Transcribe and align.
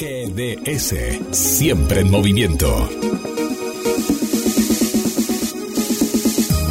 GDS, 0.00 0.94
siempre 1.32 2.02
en 2.02 2.10
movimiento. 2.12 2.88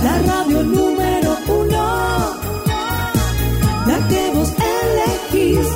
La 0.01 0.21
radio 0.21 0.63
número 0.63 1.37
uno, 1.49 2.37
la 3.85 4.07
que 4.07 4.31
vos 4.33 4.53
elegís. 5.33 5.67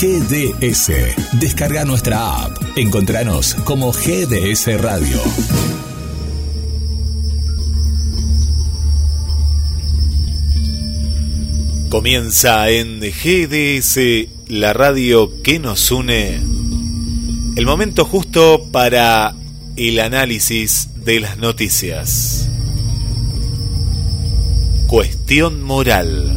GDS, 0.00 0.90
descarga 1.38 1.84
nuestra 1.84 2.46
app. 2.46 2.58
Encontranos 2.74 3.54
como 3.64 3.92
GDS 3.92 4.80
Radio. 4.80 5.20
Comienza 11.94 12.70
en 12.70 12.98
GDS, 12.98 14.00
la 14.48 14.72
radio 14.72 15.30
que 15.44 15.60
nos 15.60 15.92
une. 15.92 16.40
El 17.54 17.66
momento 17.66 18.04
justo 18.04 18.66
para 18.72 19.36
el 19.76 20.00
análisis 20.00 20.88
de 21.04 21.20
las 21.20 21.38
noticias. 21.38 22.50
Cuestión 24.88 25.62
moral. 25.62 26.36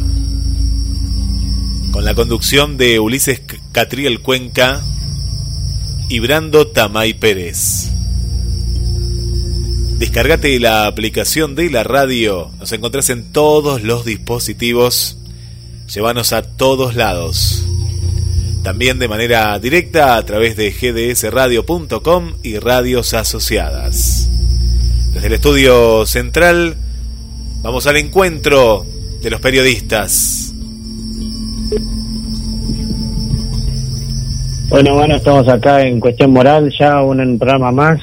Con 1.90 2.04
la 2.04 2.14
conducción 2.14 2.76
de 2.76 3.00
Ulises 3.00 3.42
Catriel 3.72 4.20
Cuenca 4.20 4.84
y 6.08 6.20
Brando 6.20 6.68
Tamay 6.68 7.14
Pérez. 7.14 7.90
Descargate 9.98 10.60
la 10.60 10.86
aplicación 10.86 11.56
de 11.56 11.68
la 11.68 11.82
radio. 11.82 12.52
Nos 12.60 12.70
encontrás 12.70 13.10
en 13.10 13.32
todos 13.32 13.82
los 13.82 14.04
dispositivos 14.04 15.17
Llévanos 15.92 16.34
a 16.34 16.42
todos 16.42 16.94
lados. 16.96 17.66
También 18.62 18.98
de 18.98 19.08
manera 19.08 19.58
directa 19.58 20.16
a 20.16 20.24
través 20.24 20.54
de 20.56 20.70
gdsradio.com 20.70 22.34
y 22.42 22.58
radios 22.58 23.14
asociadas. 23.14 24.28
Desde 25.14 25.28
el 25.28 25.32
estudio 25.32 26.04
central 26.04 26.76
vamos 27.62 27.86
al 27.86 27.96
encuentro 27.96 28.84
de 29.22 29.30
los 29.30 29.40
periodistas. 29.40 30.52
Bueno, 34.68 34.94
bueno, 34.94 35.16
estamos 35.16 35.48
acá 35.48 35.80
en 35.80 35.98
Cuestión 35.98 36.32
Moral, 36.32 36.70
ya 36.78 37.00
un 37.00 37.38
programa 37.38 37.72
más 37.72 38.00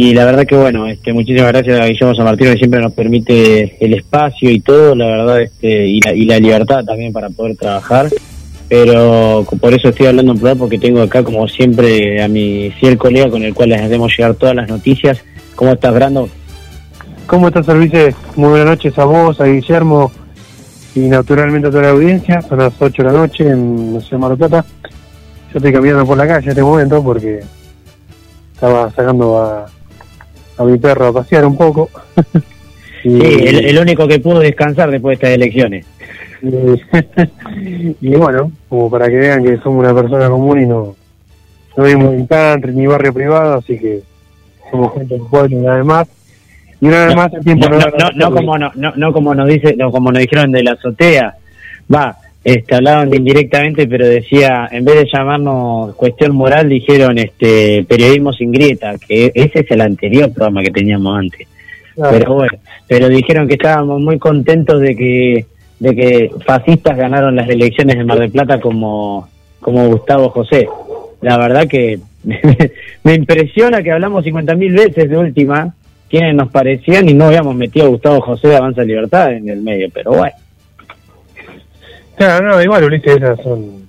y 0.00 0.14
la 0.14 0.24
verdad 0.24 0.46
que 0.46 0.54
bueno, 0.54 0.86
este, 0.86 1.12
muchísimas 1.12 1.48
gracias 1.48 1.80
a 1.80 1.86
Guillermo 1.86 2.14
San 2.14 2.24
Martín 2.24 2.52
que 2.52 2.56
siempre 2.58 2.80
nos 2.80 2.92
permite 2.92 3.84
el 3.84 3.94
espacio 3.94 4.48
y 4.48 4.60
todo, 4.60 4.94
la 4.94 5.06
verdad, 5.06 5.42
este, 5.42 5.88
y, 5.88 6.00
la, 6.00 6.14
y 6.14 6.24
la 6.24 6.38
libertad 6.38 6.84
también 6.84 7.12
para 7.12 7.30
poder 7.30 7.56
trabajar. 7.56 8.08
Pero 8.68 9.44
por 9.60 9.74
eso 9.74 9.88
estoy 9.88 10.06
hablando 10.06 10.30
en 10.30 10.38
plural 10.38 10.56
porque 10.56 10.78
tengo 10.78 11.02
acá 11.02 11.24
como 11.24 11.48
siempre 11.48 12.22
a 12.22 12.28
mi 12.28 12.70
fiel 12.78 12.96
colega 12.96 13.28
con 13.28 13.42
el 13.42 13.52
cual 13.52 13.70
les 13.70 13.82
hacemos 13.82 14.16
llegar 14.16 14.34
todas 14.34 14.54
las 14.54 14.68
noticias. 14.68 15.18
¿Cómo 15.56 15.72
estás, 15.72 15.92
Brando? 15.92 16.28
¿Cómo 17.26 17.48
estás, 17.48 17.66
Service? 17.66 18.14
Muy 18.36 18.50
buenas 18.50 18.68
noches 18.68 18.96
a 18.98 19.04
vos, 19.04 19.40
a 19.40 19.46
Guillermo 19.46 20.12
y 20.94 21.00
naturalmente 21.00 21.66
a 21.66 21.70
toda 21.72 21.82
la 21.82 21.90
audiencia. 21.90 22.40
Son 22.42 22.58
las 22.58 22.80
8 22.80 23.02
de 23.02 23.08
la 23.12 23.18
noche 23.18 23.48
en 23.48 23.94
la 23.94 24.00
ciudad 24.00 24.30
de 24.30 24.36
Plata. 24.36 24.64
Yo 25.52 25.58
estoy 25.58 25.72
caminando 25.72 26.06
por 26.06 26.16
la 26.16 26.28
calle 26.28 26.44
en 26.44 26.50
este 26.50 26.62
momento 26.62 27.02
porque 27.02 27.40
estaba 28.54 28.92
sacando 28.92 29.38
a, 29.38 29.66
a 30.58 30.64
mi 30.64 30.78
perro 30.78 31.08
a 31.08 31.12
pasear 31.12 31.46
un 31.46 31.56
poco. 31.56 31.88
y, 33.04 33.10
sí, 33.20 33.20
el, 33.20 33.78
único 33.78 34.06
que 34.06 34.18
pudo 34.18 34.40
descansar 34.40 34.90
después 34.90 35.18
de 35.18 35.26
estas 35.26 35.36
elecciones. 35.36 35.86
Y, 38.00 38.10
bueno, 38.14 38.52
como 38.68 38.88
para 38.88 39.08
que 39.08 39.16
vean 39.16 39.42
que 39.42 39.56
somos 39.58 39.80
una 39.80 39.92
persona 39.92 40.28
común 40.28 40.62
y 40.62 40.66
no, 40.66 40.94
no 41.76 41.84
vivimos 41.84 42.14
en 42.14 42.26
country 42.28 42.72
ni 42.72 42.86
barrio 42.86 43.12
privado, 43.12 43.54
así 43.54 43.76
que 43.76 44.02
somos 44.70 44.94
gente 44.94 45.14
del 45.14 45.26
pueblo 45.26 45.56
y 45.56 45.60
nada 45.60 45.82
más. 45.82 46.08
Y 46.80 46.86
una 46.86 47.06
vez 47.06 47.16
más 47.16 47.32
el 47.32 47.44
tiempo 47.44 47.68
no, 47.68 47.78
no, 48.14 48.32
como 48.32 48.56
no, 48.56 48.70
no, 48.74 49.12
como 49.12 49.34
nos 49.34 49.48
dice, 49.48 49.74
no 49.76 49.90
como 49.90 50.12
nos 50.12 50.20
dijeron 50.20 50.52
de 50.52 50.62
la 50.62 50.72
azotea, 50.72 51.34
va, 51.92 52.16
este, 52.44 52.74
hablaban 52.74 53.12
indirectamente, 53.12 53.86
pero 53.86 54.06
decía, 54.06 54.68
en 54.70 54.84
vez 54.84 54.96
de 54.96 55.08
llamarnos 55.12 55.94
cuestión 55.96 56.34
moral, 56.34 56.68
dijeron 56.68 57.18
este 57.18 57.84
periodismo 57.84 58.32
sin 58.32 58.52
grieta, 58.52 58.96
que 58.96 59.32
ese 59.34 59.60
es 59.60 59.70
el 59.70 59.80
anterior 59.80 60.32
programa 60.32 60.62
que 60.62 60.70
teníamos 60.70 61.18
antes. 61.18 61.48
Pero 61.96 62.34
bueno, 62.34 62.58
pero 62.86 63.08
dijeron 63.08 63.48
que 63.48 63.54
estábamos 63.54 64.00
muy 64.00 64.18
contentos 64.18 64.80
de 64.80 64.94
que 64.94 65.46
de 65.80 65.94
que 65.94 66.30
fascistas 66.44 66.96
ganaron 66.96 67.36
las 67.36 67.48
elecciones 67.48 67.96
de 67.96 68.04
Mar 68.04 68.18
del 68.18 68.30
Plata 68.30 68.60
como 68.60 69.28
como 69.60 69.88
Gustavo 69.88 70.30
José. 70.30 70.68
La 71.20 71.36
verdad 71.36 71.66
que 71.66 71.98
me 73.02 73.14
impresiona 73.14 73.82
que 73.82 73.90
hablamos 73.90 74.24
50.000 74.24 74.72
veces 74.76 75.10
de 75.10 75.16
última 75.16 75.74
quienes 76.08 76.34
nos 76.34 76.50
parecían 76.50 77.08
y 77.08 77.14
no 77.14 77.26
habíamos 77.26 77.54
metido 77.54 77.86
a 77.86 77.90
Gustavo 77.90 78.20
José 78.20 78.48
de 78.48 78.56
Avanza 78.56 78.82
Libertad 78.82 79.32
en 79.32 79.48
el 79.48 79.60
medio, 79.60 79.88
pero 79.92 80.12
bueno. 80.12 80.34
Claro, 82.18 82.48
no, 82.48 82.62
igual 82.62 82.84
Ulises, 82.84 83.16
esas 83.16 83.40
son... 83.42 83.88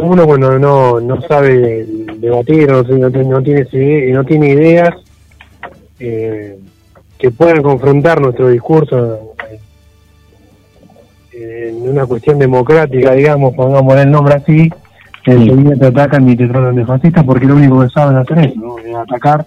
Uno 0.00 0.26
cuando 0.26 0.58
no, 0.58 1.00
no 1.00 1.20
sabe 1.22 1.84
debatir, 2.18 2.70
no, 2.70 2.82
no, 2.82 3.08
no 3.08 3.42
tiene, 3.42 4.12
no 4.12 4.24
tiene 4.24 4.50
ideas 4.50 4.94
eh, 5.98 6.56
que 7.18 7.30
puedan 7.32 7.62
confrontar 7.62 8.20
nuestro 8.20 8.48
discurso 8.48 9.34
en 11.32 11.88
una 11.88 12.06
cuestión 12.06 12.38
democrática, 12.38 13.12
digamos, 13.12 13.54
pongamos 13.54 13.96
el 13.96 14.10
nombre 14.10 14.34
así, 14.34 14.70
enseguida 15.24 15.76
te 15.76 15.86
atacan 15.86 16.28
y 16.28 16.36
te 16.36 16.46
tratan 16.46 16.76
de 16.76 16.86
fascista 16.86 17.24
porque 17.24 17.46
lo 17.46 17.56
único 17.56 17.80
que 17.80 17.88
saben 17.88 18.16
hacer 18.18 18.38
es, 18.38 18.56
¿no? 18.56 18.78
es 18.78 18.94
atacar 18.94 19.46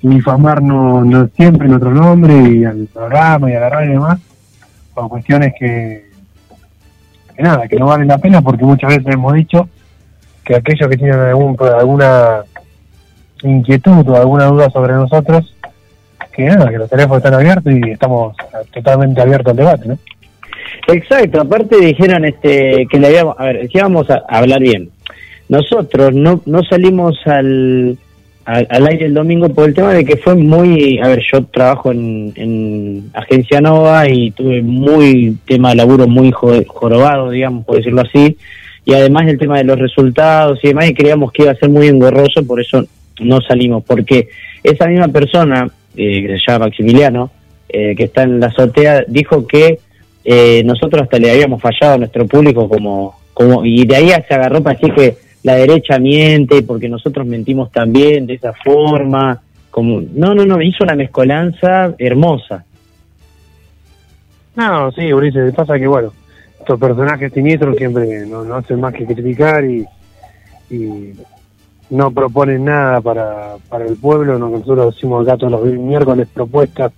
difamar 0.00 0.62
no, 0.62 1.04
no 1.04 1.28
siempre 1.36 1.68
nuestro 1.68 1.90
nombre 1.90 2.34
y 2.34 2.64
al 2.64 2.88
programa 2.92 3.50
y 3.50 3.54
a 3.54 3.60
la 3.60 3.68
radio 3.68 3.90
y 3.90 3.92
demás, 3.94 4.20
por 4.94 5.08
cuestiones 5.08 5.52
que 5.58 6.07
que 7.38 7.44
nada, 7.44 7.68
que 7.68 7.76
no 7.76 7.86
vale 7.86 8.04
la 8.04 8.18
pena 8.18 8.42
porque 8.42 8.64
muchas 8.64 8.90
veces 8.96 9.14
hemos 9.14 9.32
dicho 9.32 9.68
que 10.44 10.56
aquellos 10.56 10.90
que 10.90 10.96
tienen 10.96 11.20
algún, 11.20 11.56
alguna 11.60 12.42
inquietud 13.44 14.08
o 14.08 14.16
alguna 14.16 14.46
duda 14.46 14.68
sobre 14.70 14.94
nosotros, 14.94 15.54
que 16.32 16.46
nada, 16.46 16.68
que 16.68 16.78
los 16.78 16.90
teléfonos 16.90 17.18
están 17.18 17.34
abiertos 17.34 17.72
y 17.72 17.90
estamos 17.92 18.34
totalmente 18.72 19.20
abiertos 19.20 19.52
al 19.52 19.56
debate, 19.56 19.88
¿no? 19.88 19.98
Exacto, 20.88 21.40
aparte 21.40 21.76
dijeron 21.76 22.24
este 22.24 22.88
que 22.90 22.98
le 22.98 23.06
habíamos, 23.06 23.38
a 23.38 23.44
ver, 23.44 23.68
que 23.68 23.78
íbamos 23.78 24.10
a 24.10 24.24
hablar 24.28 24.58
bien. 24.58 24.90
Nosotros 25.48 26.12
no, 26.12 26.42
no 26.44 26.64
salimos 26.64 27.24
al, 27.24 27.96
al, 28.48 28.86
aire 28.86 29.04
el 29.04 29.14
domingo 29.14 29.50
por 29.50 29.68
el 29.68 29.74
tema 29.74 29.92
de 29.92 30.06
que 30.06 30.16
fue 30.16 30.34
muy, 30.34 30.98
a 31.00 31.08
ver, 31.08 31.22
yo 31.30 31.44
trabajo 31.44 31.92
en, 31.92 32.32
en 32.34 33.10
Agencia 33.12 33.60
Nova 33.60 34.08
y 34.08 34.30
tuve 34.30 34.62
muy 34.62 35.36
tema 35.46 35.68
de 35.68 35.74
laburo 35.76 36.08
muy 36.08 36.32
jorobado, 36.32 37.30
digamos, 37.30 37.66
por 37.66 37.76
decirlo 37.76 38.00
así, 38.00 38.38
y 38.86 38.94
además 38.94 39.28
el 39.28 39.38
tema 39.38 39.58
de 39.58 39.64
los 39.64 39.78
resultados 39.78 40.60
y 40.62 40.68
demás, 40.68 40.88
y 40.88 40.94
creíamos 40.94 41.30
que 41.30 41.42
iba 41.42 41.52
a 41.52 41.56
ser 41.56 41.68
muy 41.68 41.88
engorroso, 41.88 42.42
por 42.46 42.58
eso 42.58 42.86
no 43.20 43.42
salimos, 43.42 43.84
porque 43.84 44.30
esa 44.62 44.86
misma 44.86 45.08
persona, 45.08 45.68
eh, 45.94 46.22
que 46.22 46.38
se 46.38 46.40
llama 46.46 46.66
Maximiliano, 46.66 47.30
eh, 47.68 47.94
que 47.94 48.04
está 48.04 48.22
en 48.22 48.40
la 48.40 48.46
azotea, 48.46 49.04
dijo 49.06 49.46
que 49.46 49.78
eh, 50.24 50.62
nosotros 50.64 51.02
hasta 51.02 51.18
le 51.18 51.30
habíamos 51.30 51.60
fallado 51.60 51.94
a 51.94 51.98
nuestro 51.98 52.26
público 52.26 52.66
como, 52.66 53.14
como, 53.34 53.62
y 53.62 53.84
de 53.84 53.96
ahí 53.96 54.10
se 54.26 54.34
agarró 54.34 54.62
para 54.62 54.78
decir 54.78 54.94
que 54.94 55.27
la 55.48 55.54
derecha 55.54 55.98
miente 55.98 56.62
porque 56.62 56.90
nosotros 56.90 57.26
mentimos 57.26 57.72
también 57.72 58.26
de 58.26 58.34
esa 58.34 58.52
forma. 58.52 59.40
Como, 59.70 60.02
no, 60.12 60.34
no, 60.34 60.44
no, 60.44 60.60
hizo 60.60 60.84
una 60.84 60.94
mezcolanza 60.94 61.94
hermosa. 61.98 62.64
No, 64.56 64.92
sí, 64.92 65.10
Ulises, 65.10 65.54
pasa 65.54 65.78
que 65.78 65.86
bueno, 65.86 66.12
estos 66.58 66.78
personajes 66.78 67.32
siniestros 67.32 67.76
siempre 67.76 68.26
no, 68.26 68.44
no 68.44 68.56
hacen 68.56 68.78
más 68.78 68.92
que 68.92 69.06
criticar 69.06 69.64
y, 69.64 69.86
y 70.68 71.14
no 71.88 72.10
proponen 72.10 72.66
nada 72.66 73.00
para, 73.00 73.56
para 73.70 73.86
el 73.86 73.96
pueblo. 73.96 74.38
Nosotros 74.38 74.94
decimos 74.94 75.26
acá 75.26 75.38
todos 75.38 75.52
los 75.52 75.64
miércoles 75.64 76.28
propuestas 76.34 76.92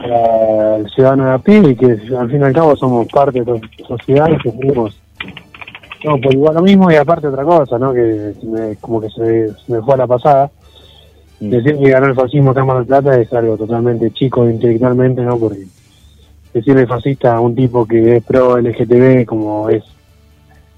para 0.00 0.76
el 0.76 0.88
ciudadano 0.88 1.26
de 1.26 1.32
a 1.32 1.38
pie 1.38 1.58
y 1.58 1.76
que 1.76 1.86
al 2.16 2.30
fin 2.30 2.40
y 2.40 2.44
al 2.44 2.54
cabo 2.54 2.74
somos 2.74 3.06
parte 3.08 3.42
de 3.42 3.52
la 3.52 3.86
sociedad 3.86 4.30
y 4.30 4.38
que 4.38 4.50
tenemos 4.52 4.98
no, 6.04 6.20
pues 6.20 6.34
igual 6.34 6.54
lo 6.54 6.62
mismo 6.62 6.90
y 6.90 6.96
aparte 6.96 7.28
otra 7.28 7.44
cosa, 7.44 7.78
¿no? 7.78 7.92
Que 7.94 8.34
como 8.80 9.00
que 9.00 9.08
se, 9.10 9.52
me 9.68 9.80
fue 9.80 9.94
a 9.94 9.98
la 9.98 10.06
pasada. 10.06 10.50
Mm. 11.40 11.50
Decir 11.50 11.78
que 11.78 11.90
ganó 11.90 12.06
el 12.06 12.14
fascismo 12.14 12.50
acá 12.50 12.60
en 12.60 12.84
Plata 12.84 13.18
es 13.18 13.32
algo 13.32 13.56
totalmente 13.56 14.10
chico 14.12 14.48
intelectualmente, 14.48 15.22
¿no? 15.22 15.38
Porque 15.38 15.64
decirle 16.52 16.86
fascista 16.86 17.34
a 17.34 17.40
un 17.40 17.54
tipo 17.56 17.86
que 17.86 18.16
es 18.16 18.24
pro 18.24 18.58
LGTB 18.58 19.24
como 19.24 19.68
es 19.68 19.82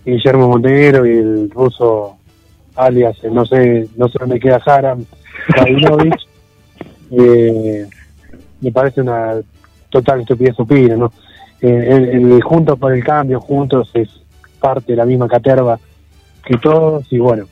Guillermo 0.05 0.49
Montenegro 0.49 1.05
y 1.05 1.19
el 1.19 1.51
ruso 1.51 2.17
alias, 2.77 3.17
no 3.31 3.45
sé, 3.45 3.89
no 3.97 4.09
sé 4.09 4.19
dónde 4.21 4.39
queda 4.39 4.63
Haram, 4.65 5.05
Rabinovich, 5.49 6.27
eh, 7.11 7.87
me 8.61 8.73
parece 8.73 9.01
una 9.01 9.35
total 9.91 10.21
estupidez 10.21 10.55
supina, 10.55 10.97
¿no? 10.97 11.13
Eh, 11.61 12.11
el, 12.13 12.43
Juntos 12.43 12.79
por 12.79 12.93
el 12.93 13.03
Cambio, 13.03 13.41
Juntos 13.41 13.91
es 13.95 14.09
parte 14.61 14.93
de 14.93 14.97
la 14.97 15.05
misma 15.07 15.29
caterva 15.29 15.79
que 16.45 16.57
todos 16.59 17.11
y 17.13 17.19
bueno, 17.19 17.47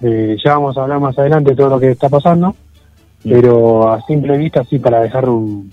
eh, 0.00 0.36
ya 0.42 0.54
vamos 0.54 0.76
a 0.76 0.82
hablar 0.82 1.00
más 1.00 1.18
adelante 1.18 1.50
de 1.50 1.56
todo 1.56 1.68
lo 1.70 1.80
que 1.80 1.90
está 1.90 2.08
pasando, 2.08 2.54
pero 3.22 3.90
a 3.90 4.00
simple 4.06 4.38
vista 4.38 4.64
sí 4.64 4.78
para 4.78 5.00
dejar 5.00 5.28
un, 5.28 5.72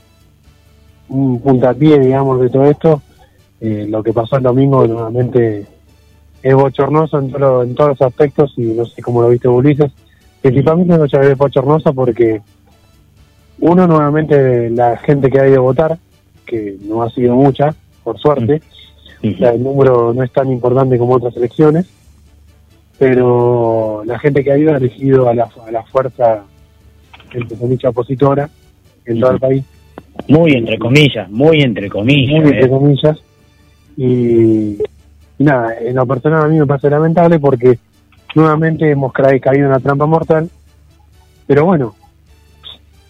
un 1.10 1.40
puntapié, 1.40 2.00
digamos, 2.00 2.42
de 2.42 2.50
todo 2.50 2.66
esto, 2.66 3.02
eh, 3.62 3.86
lo 3.90 4.04
que 4.04 4.12
pasó 4.14 4.38
el 4.38 4.44
domingo 4.44 4.86
nuevamente 4.88 5.66
es 6.44 6.54
bochornoso 6.56 7.20
en, 7.20 7.32
todo- 7.32 7.64
en 7.64 7.74
todos 7.76 7.92
los 7.92 8.02
aspectos 8.02 8.54
y 8.58 8.64
no 8.64 8.86
sé 8.86 9.02
cómo 9.02 9.22
lo 9.22 9.30
viste 9.30 9.48
Ulises. 9.48 9.92
Principalmente 10.42 10.98
no 10.98 11.06
es 11.06 11.38
bochornoso 11.38 11.94
porque 11.94 12.42
uno 13.60 13.88
nuevamente 13.88 14.70
la 14.70 14.98
gente 14.98 15.30
que 15.32 15.40
ha 15.40 15.48
ido 15.48 15.58
a 15.60 15.64
votar, 15.64 15.98
que 16.46 16.78
no 16.84 17.02
ha 17.02 17.10
sido 17.10 17.36
mucha, 17.36 17.74
por 18.04 18.20
suerte, 18.20 18.62
o 19.24 19.38
sea, 19.38 19.52
el 19.52 19.64
número 19.64 20.14
no 20.14 20.24
es 20.24 20.32
tan 20.32 20.52
importante 20.52 20.98
como 20.98 21.14
otras 21.16 21.36
elecciones, 21.38 21.86
pero 22.98 24.04
la 24.06 24.18
gente 24.20 24.44
que 24.44 24.52
ha 24.52 24.58
ido 24.58 24.74
ha 24.74 24.78
elegido 24.78 25.28
a 25.30 25.34
la, 25.34 25.50
a 25.68 25.72
la 25.72 25.84
fuerza, 25.84 26.44
entre 27.34 27.58
comillas, 27.58 27.86
opositora 27.92 28.50
en 29.06 29.20
todo 29.20 29.32
el 29.32 29.40
país 29.40 29.64
Muy 30.28 30.54
entre 30.54 30.78
comillas, 30.80 31.30
muy 31.30 31.62
entre 31.62 31.90
comillas. 31.90 32.42
muy 32.42 32.52
entre 32.52 32.66
¿eh? 32.66 32.70
comillas. 32.70 33.18
Y, 33.98 34.78
y 35.38 35.44
nada, 35.44 35.76
en 35.80 35.96
lo 35.96 36.06
personal 36.06 36.44
a 36.44 36.48
mí 36.48 36.58
me 36.60 36.66
parece 36.66 36.90
lamentable 36.90 37.40
porque 37.40 37.78
nuevamente 38.36 38.90
hemos 38.90 39.12
ca- 39.14 39.40
caído 39.40 39.66
en 39.66 39.72
una 39.72 39.80
trampa 39.80 40.06
mortal. 40.06 40.50
Pero 41.48 41.66
bueno, 41.66 41.96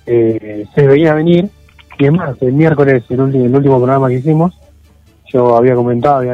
eh, 0.05 0.65
se 0.73 0.87
veía 0.87 1.13
venir. 1.13 1.49
Y 1.97 2.05
es 2.05 2.11
más, 2.11 2.35
el 2.41 2.53
miércoles, 2.53 3.03
el, 3.09 3.19
ulti- 3.19 3.45
el 3.45 3.55
último 3.55 3.77
programa 3.77 4.09
que 4.09 4.15
hicimos, 4.15 4.53
yo 5.35 5.57
había 5.57 5.75
comentado 5.75 6.23
y 6.23 6.29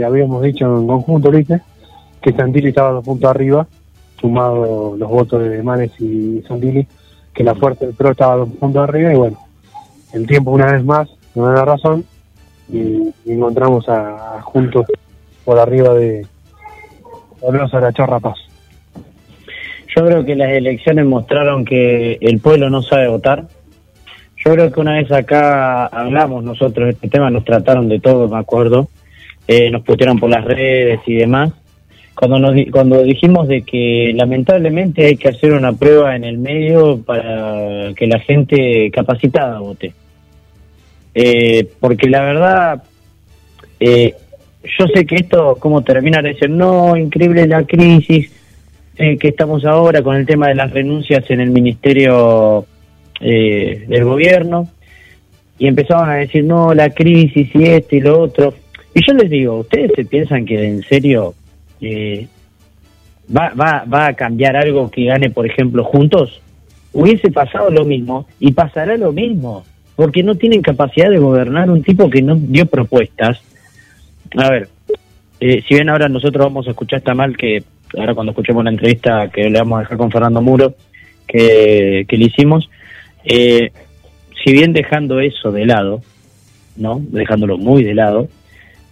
habíamos, 0.00 0.40
dicho 0.40 0.64
en 0.64 0.86
conjunto, 0.86 1.36
hice, 1.36 1.60
que 2.22 2.32
Santilli 2.32 2.68
estaba 2.68 2.92
dos 2.92 3.04
puntos 3.04 3.28
arriba, 3.28 3.66
sumado 4.20 4.94
los 4.96 5.10
votos 5.10 5.42
de 5.42 5.60
Manes 5.60 5.90
y 6.00 6.40
Santilli, 6.46 6.86
que 7.34 7.42
la 7.42 7.56
fuerza 7.56 7.84
del 7.84 7.96
PRO 7.96 8.12
estaba 8.12 8.36
dos 8.36 8.48
puntos 8.50 8.88
arriba. 8.88 9.12
Y 9.12 9.16
bueno, 9.16 9.38
el 10.12 10.24
tiempo 10.28 10.52
una 10.52 10.70
vez 10.70 10.84
más 10.84 11.08
nos 11.34 11.48
da 11.48 11.54
la 11.54 11.64
razón 11.64 12.04
y, 12.72 13.12
encontramos 13.26 13.88
a, 13.88 14.38
a 14.38 14.42
juntos 14.42 14.86
por 15.44 15.58
arriba 15.58 15.92
de 15.94 16.24
Dolorosa 17.40 17.80
la 17.80 17.92
Chorra 17.92 18.20
Paz. 18.20 18.38
Yo 19.96 20.06
creo 20.06 20.24
que 20.24 20.36
las 20.36 20.50
elecciones 20.50 21.06
mostraron 21.06 21.64
que 21.64 22.18
el 22.20 22.38
pueblo 22.38 22.70
no 22.70 22.82
sabe 22.82 23.08
votar. 23.08 23.48
Yo 24.44 24.52
creo 24.52 24.70
que 24.70 24.80
una 24.80 24.94
vez 24.94 25.10
acá 25.10 25.86
hablamos 25.86 26.44
nosotros 26.44 26.86
de 26.86 26.92
este 26.92 27.08
tema, 27.08 27.30
nos 27.30 27.44
trataron 27.44 27.88
de 27.88 27.98
todo, 27.98 28.28
me 28.28 28.38
acuerdo. 28.38 28.88
Eh, 29.48 29.70
nos 29.70 29.82
pusieron 29.82 30.18
por 30.18 30.30
las 30.30 30.44
redes 30.44 31.00
y 31.06 31.14
demás. 31.14 31.52
Cuando, 32.14 32.38
nos, 32.38 32.54
cuando 32.70 33.02
dijimos 33.02 33.48
de 33.48 33.62
que 33.62 34.12
lamentablemente 34.14 35.06
hay 35.06 35.16
que 35.16 35.28
hacer 35.28 35.52
una 35.52 35.72
prueba 35.72 36.14
en 36.14 36.24
el 36.24 36.38
medio 36.38 36.98
para 36.98 37.92
que 37.94 38.06
la 38.06 38.20
gente 38.20 38.90
capacitada 38.90 39.58
vote. 39.58 39.94
Eh, 41.14 41.68
porque 41.80 42.08
la 42.08 42.22
verdad, 42.22 42.82
eh, 43.80 44.14
yo 44.78 44.86
sé 44.88 45.06
que 45.06 45.16
esto, 45.16 45.56
como 45.58 45.82
termina 45.82 46.20
de 46.20 46.34
decir, 46.34 46.50
no, 46.50 46.96
increíble 46.96 47.46
la 47.46 47.64
crisis, 47.64 48.30
eh, 48.96 49.16
que 49.16 49.28
estamos 49.28 49.64
ahora 49.64 50.02
con 50.02 50.16
el 50.16 50.26
tema 50.26 50.48
de 50.48 50.54
las 50.54 50.70
renuncias 50.70 51.28
en 51.30 51.40
el 51.40 51.50
Ministerio 51.50 52.66
eh, 53.20 53.84
del 53.88 54.04
Gobierno 54.04 54.68
y 55.58 55.66
empezaban 55.66 56.10
a 56.10 56.14
decir, 56.14 56.44
no, 56.44 56.74
la 56.74 56.90
crisis 56.90 57.48
y 57.54 57.64
esto 57.64 57.96
y 57.96 58.00
lo 58.00 58.20
otro. 58.20 58.54
Y 58.94 59.00
yo 59.06 59.14
les 59.14 59.30
digo, 59.30 59.58
¿ustedes 59.58 59.92
se 59.94 60.04
piensan 60.04 60.44
que 60.44 60.66
en 60.66 60.82
serio 60.82 61.34
eh, 61.80 62.26
va, 63.34 63.52
va, 63.54 63.84
va 63.84 64.06
a 64.06 64.14
cambiar 64.14 64.56
algo 64.56 64.90
que 64.90 65.04
gane, 65.04 65.30
por 65.30 65.46
ejemplo, 65.46 65.84
juntos? 65.84 66.40
Hubiese 66.92 67.30
pasado 67.30 67.70
lo 67.70 67.84
mismo 67.84 68.26
y 68.38 68.52
pasará 68.52 68.96
lo 68.96 69.12
mismo, 69.12 69.64
porque 69.96 70.22
no 70.22 70.36
tienen 70.36 70.62
capacidad 70.62 71.10
de 71.10 71.18
gobernar 71.18 71.70
un 71.70 71.82
tipo 71.82 72.08
que 72.08 72.22
no 72.22 72.36
dio 72.36 72.66
propuestas. 72.66 73.40
A 74.36 74.50
ver, 74.50 74.68
eh, 75.40 75.62
si 75.66 75.74
bien 75.74 75.88
ahora 75.88 76.08
nosotros 76.08 76.46
vamos 76.46 76.66
a 76.66 76.70
escuchar, 76.70 76.98
está 76.98 77.14
mal 77.14 77.36
que 77.36 77.64
ahora 77.98 78.14
cuando 78.14 78.30
escuchemos 78.30 78.64
la 78.64 78.70
entrevista 78.70 79.28
que 79.28 79.50
le 79.50 79.58
vamos 79.58 79.78
a 79.78 79.80
dejar 79.80 79.98
con 79.98 80.10
Fernando 80.10 80.40
Muro, 80.40 80.74
que, 81.26 82.04
que 82.08 82.16
le 82.16 82.26
hicimos, 82.26 82.70
eh, 83.24 83.72
si 84.42 84.52
bien 84.52 84.72
dejando 84.72 85.20
eso 85.20 85.52
de 85.52 85.66
lado, 85.66 86.02
¿no? 86.76 87.00
Dejándolo 87.00 87.56
muy 87.56 87.82
de 87.82 87.94
lado, 87.94 88.28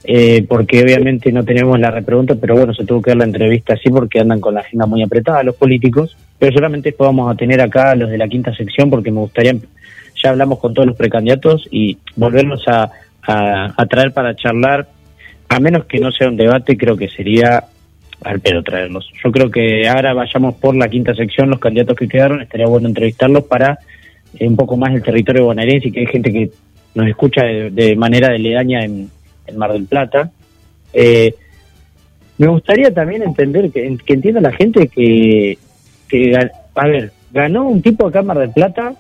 eh, 0.05 0.45
porque 0.49 0.83
obviamente 0.83 1.31
no 1.31 1.45
tenemos 1.45 1.79
la 1.79 1.91
repregunta, 1.91 2.35
pero 2.41 2.57
bueno, 2.57 2.75
se 2.75 2.85
tuvo 2.85 3.03
que 3.03 3.11
dar 3.11 3.19
la 3.19 3.25
entrevista 3.25 3.75
así 3.75 3.89
porque 3.91 4.21
andan 4.21 4.41
con 4.41 4.55
la 4.55 4.61
agenda 4.61 4.87
muy 4.87 5.03
apretada 5.03 5.43
los 5.43 5.57
políticos, 5.57 6.17
pero 6.39 6.53
solamente 6.53 6.89
después 6.89 7.07
vamos 7.07 7.33
a 7.33 7.37
tener 7.37 7.61
acá 7.61 7.93
a 7.93 7.95
los 7.95 8.11
de 8.11 8.19
la 8.19 8.29
quinta 8.29 8.55
sección 8.55 8.91
porque 8.91 9.11
me 9.11 9.21
gustaría, 9.21 9.55
ya 10.23 10.31
hablamos 10.31 10.59
con 10.59 10.75
todos 10.75 10.87
los 10.89 10.97
precandidatos 10.97 11.69
y 11.71 11.99
volverlos 12.17 12.67
a, 12.67 12.91
a, 13.23 13.75
a 13.77 13.87
traer 13.87 14.13
para 14.13 14.35
charlar, 14.35 14.89
a 15.49 15.61
menos 15.61 15.85
que 15.85 16.01
no 16.01 16.11
sea 16.11 16.29
un 16.29 16.37
debate, 16.37 16.77
creo 16.77 16.97
que 16.97 17.09
sería 17.09 17.65
al 18.25 18.41
pedo 18.41 18.63
traerlos. 18.63 19.09
Yo 19.23 19.31
creo 19.31 19.51
que 19.51 19.89
ahora 19.89 20.15
vayamos 20.15 20.55
por 20.55 20.75
la 20.75 20.89
quinta 20.89 21.15
sección, 21.15 21.51
los 21.51 21.61
candidatos 21.61 21.97
que 21.97 22.09
quedaron, 22.09 22.41
estaría 22.41 22.67
bueno 22.67 22.89
entrevistarlos 22.89 23.45
para 23.45 23.79
un 24.41 24.57
poco 24.57 24.77
más 24.77 24.93
el 24.95 25.03
territorio 25.03 25.45
bonaerense 25.45 25.89
y 25.89 25.93
que 25.93 26.01
hay 26.01 26.07
gente 26.07 26.33
que 26.33 26.51
nos 26.95 27.09
escucha 27.09 27.45
de, 27.45 27.71
de 27.71 27.97
manera 27.97 28.31
deledaña 28.33 28.85
en, 28.85 29.11
en 29.47 29.59
Mar 29.59 29.73
del 29.73 29.87
Plata. 29.87 30.31
Eh, 30.93 31.35
me 32.39 32.47
gustaría 32.49 32.93
también 32.93 33.23
entender, 33.23 33.71
que, 33.71 33.87
entienda 33.87 34.41
la 34.41 34.53
gente 34.53 34.89
que, 34.89 35.59
que, 36.09 36.37
a 36.75 36.87
ver, 36.87 37.13
ganó 37.33 37.69
un 37.69 37.83
tipo 37.83 38.07
acá 38.07 38.21
en 38.21 38.27
Mar 38.27 38.39
del 38.39 38.51
Plata 38.51 38.95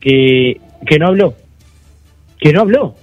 que, 0.00 0.60
que 0.86 0.98
no 0.98 1.08
habló, 1.08 1.34
que 2.38 2.52
no 2.52 2.62
habló, 2.62 2.94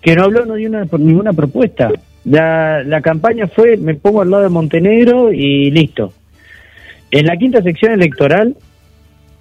que 0.00 0.16
no 0.16 0.24
habló, 0.24 0.46
no 0.46 0.54
dio 0.54 0.68
una, 0.68 0.86
ninguna 0.98 1.32
propuesta. 1.32 1.90
La, 2.24 2.82
la 2.82 3.02
campaña 3.02 3.46
fue, 3.46 3.76
me 3.76 3.94
pongo 3.94 4.22
al 4.22 4.30
lado 4.30 4.44
de 4.44 4.48
Montenegro 4.48 5.32
y 5.32 5.70
listo. 5.70 6.12
En 7.10 7.26
la 7.26 7.36
quinta 7.36 7.62
sección 7.62 7.92
electoral 7.92 8.56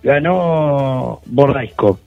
ganó 0.04 1.22
Bordaisco. 1.26 2.00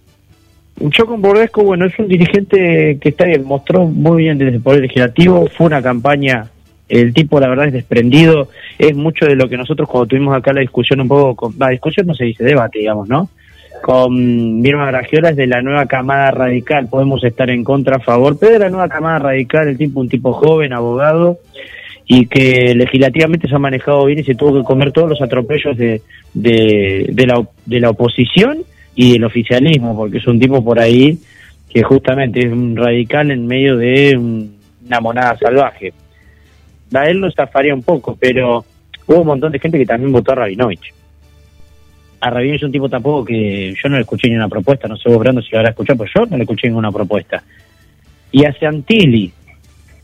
Yo 0.78 1.06
con 1.06 1.22
Bordesco, 1.22 1.64
bueno, 1.64 1.86
es 1.86 1.98
un 1.98 2.06
dirigente 2.06 2.98
que 3.00 3.08
está 3.08 3.24
bien, 3.24 3.44
mostró 3.44 3.86
muy 3.86 4.24
bien 4.24 4.36
desde 4.36 4.56
el 4.56 4.62
Poder 4.62 4.82
Legislativo, 4.82 5.46
fue 5.46 5.66
una 5.66 5.80
campaña, 5.80 6.50
el 6.86 7.14
tipo 7.14 7.40
la 7.40 7.48
verdad 7.48 7.68
es 7.68 7.72
desprendido, 7.72 8.50
es 8.78 8.94
mucho 8.94 9.24
de 9.24 9.36
lo 9.36 9.48
que 9.48 9.56
nosotros 9.56 9.88
cuando 9.88 10.08
tuvimos 10.08 10.36
acá 10.36 10.52
la 10.52 10.60
discusión 10.60 11.00
un 11.00 11.08
poco, 11.08 11.34
con, 11.34 11.54
la 11.58 11.70
discusión 11.70 12.06
no 12.06 12.14
se 12.14 12.24
dice, 12.24 12.44
debate, 12.44 12.80
digamos, 12.80 13.08
¿no? 13.08 13.30
Con 13.82 14.60
Mirma 14.60 14.86
Gragiola 14.86 15.30
es 15.30 15.36
de 15.36 15.46
la 15.46 15.62
nueva 15.62 15.86
camada 15.86 16.30
radical, 16.30 16.88
podemos 16.88 17.24
estar 17.24 17.48
en 17.48 17.64
contra, 17.64 17.96
a 17.96 18.00
favor, 18.00 18.36
pero 18.38 18.52
de 18.52 18.58
la 18.58 18.68
nueva 18.68 18.90
camada 18.90 19.18
radical, 19.18 19.68
el 19.68 19.78
tipo, 19.78 20.00
un 20.00 20.10
tipo 20.10 20.34
joven, 20.34 20.74
abogado, 20.74 21.38
y 22.06 22.26
que 22.26 22.74
legislativamente 22.74 23.48
se 23.48 23.54
ha 23.54 23.58
manejado 23.58 24.04
bien 24.06 24.20
y 24.20 24.24
se 24.24 24.34
tuvo 24.34 24.58
que 24.60 24.64
comer 24.64 24.92
todos 24.92 25.08
los 25.10 25.22
atropellos 25.22 25.76
de, 25.76 26.00
de, 26.34 27.26
la, 27.26 27.42
de 27.64 27.80
la 27.80 27.90
oposición 27.90 28.58
y 28.94 29.12
del 29.14 29.24
oficialismo, 29.24 29.96
porque 29.96 30.18
es 30.18 30.26
un 30.26 30.38
tipo 30.38 30.64
por 30.64 30.78
ahí 30.78 31.18
que 31.68 31.82
justamente 31.82 32.40
es 32.46 32.52
un 32.52 32.76
radical 32.76 33.30
en 33.30 33.46
medio 33.46 33.76
de 33.76 34.16
un- 34.16 34.56
una 34.86 35.00
monada 35.00 35.36
salvaje. 35.36 35.92
A 36.94 37.08
él 37.10 37.18
lo 37.18 37.30
zafaría 37.32 37.74
un 37.74 37.82
poco, 37.82 38.16
pero 38.18 38.64
hubo 39.08 39.20
un 39.20 39.26
montón 39.26 39.50
de 39.50 39.58
gente 39.58 39.76
que 39.76 39.84
también 39.86 40.12
votó 40.12 40.30
a 40.32 40.36
Rabinovich. 40.36 40.94
A 42.20 42.30
Rabinovich 42.30 42.60
es 42.60 42.66
un 42.66 42.72
tipo 42.72 42.88
tampoco 42.88 43.24
que 43.24 43.74
yo 43.82 43.88
no 43.88 43.96
le 43.96 44.02
escuché 44.02 44.28
ni 44.28 44.36
una 44.36 44.48
propuesta, 44.48 44.86
no 44.86 44.96
sé 44.96 45.08
vos, 45.08 45.18
Brando, 45.18 45.42
si 45.42 45.50
lo 45.50 45.58
habrá 45.58 45.70
escuchado, 45.70 45.98
pero 45.98 46.10
yo 46.14 46.30
no 46.30 46.36
le 46.36 46.44
escuché 46.44 46.68
ninguna 46.68 46.92
propuesta. 46.92 47.42
Y 48.30 48.44
a 48.44 48.52
Santilli, 48.58 49.32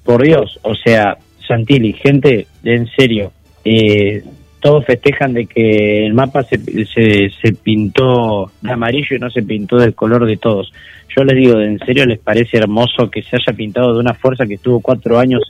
por 0.04 0.22
Dios, 0.22 0.58
o 0.62 0.74
sea, 0.74 1.16
Santilli, 1.46 1.92
gente, 1.92 2.46
en 2.64 2.86
serio, 2.88 3.32
eh, 3.64 4.22
todos 4.60 4.84
festejan 4.84 5.34
de 5.34 5.46
que 5.46 6.06
el 6.06 6.14
mapa 6.14 6.44
se, 6.44 6.58
se, 6.86 7.30
se 7.30 7.52
pintó 7.52 8.50
de 8.60 8.72
amarillo 8.72 9.16
y 9.16 9.18
no 9.18 9.30
se 9.30 9.42
pintó 9.42 9.76
del 9.76 9.94
color 9.94 10.24
de 10.26 10.36
todos. 10.36 10.72
Yo 11.14 11.24
les 11.24 11.36
digo, 11.36 11.60
¿en 11.60 11.78
serio 11.80 12.06
les 12.06 12.20
parece 12.20 12.58
hermoso 12.58 13.10
que 13.10 13.22
se 13.22 13.36
haya 13.36 13.52
pintado 13.56 13.92
de 13.92 14.00
una 14.00 14.14
fuerza 14.14 14.46
que 14.46 14.54
estuvo 14.54 14.80
cuatro 14.80 15.18
años 15.18 15.42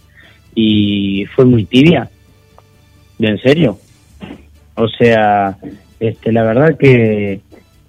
y 0.55 1.27
fue 1.35 1.45
muy 1.45 1.65
tibia? 1.65 2.11
¿De 3.19 3.29
en 3.29 3.39
serio? 3.39 3.79
O 4.75 4.89
sea, 4.89 5.59
este, 6.01 6.33
la 6.33 6.43
verdad 6.43 6.77
que, 6.77 7.41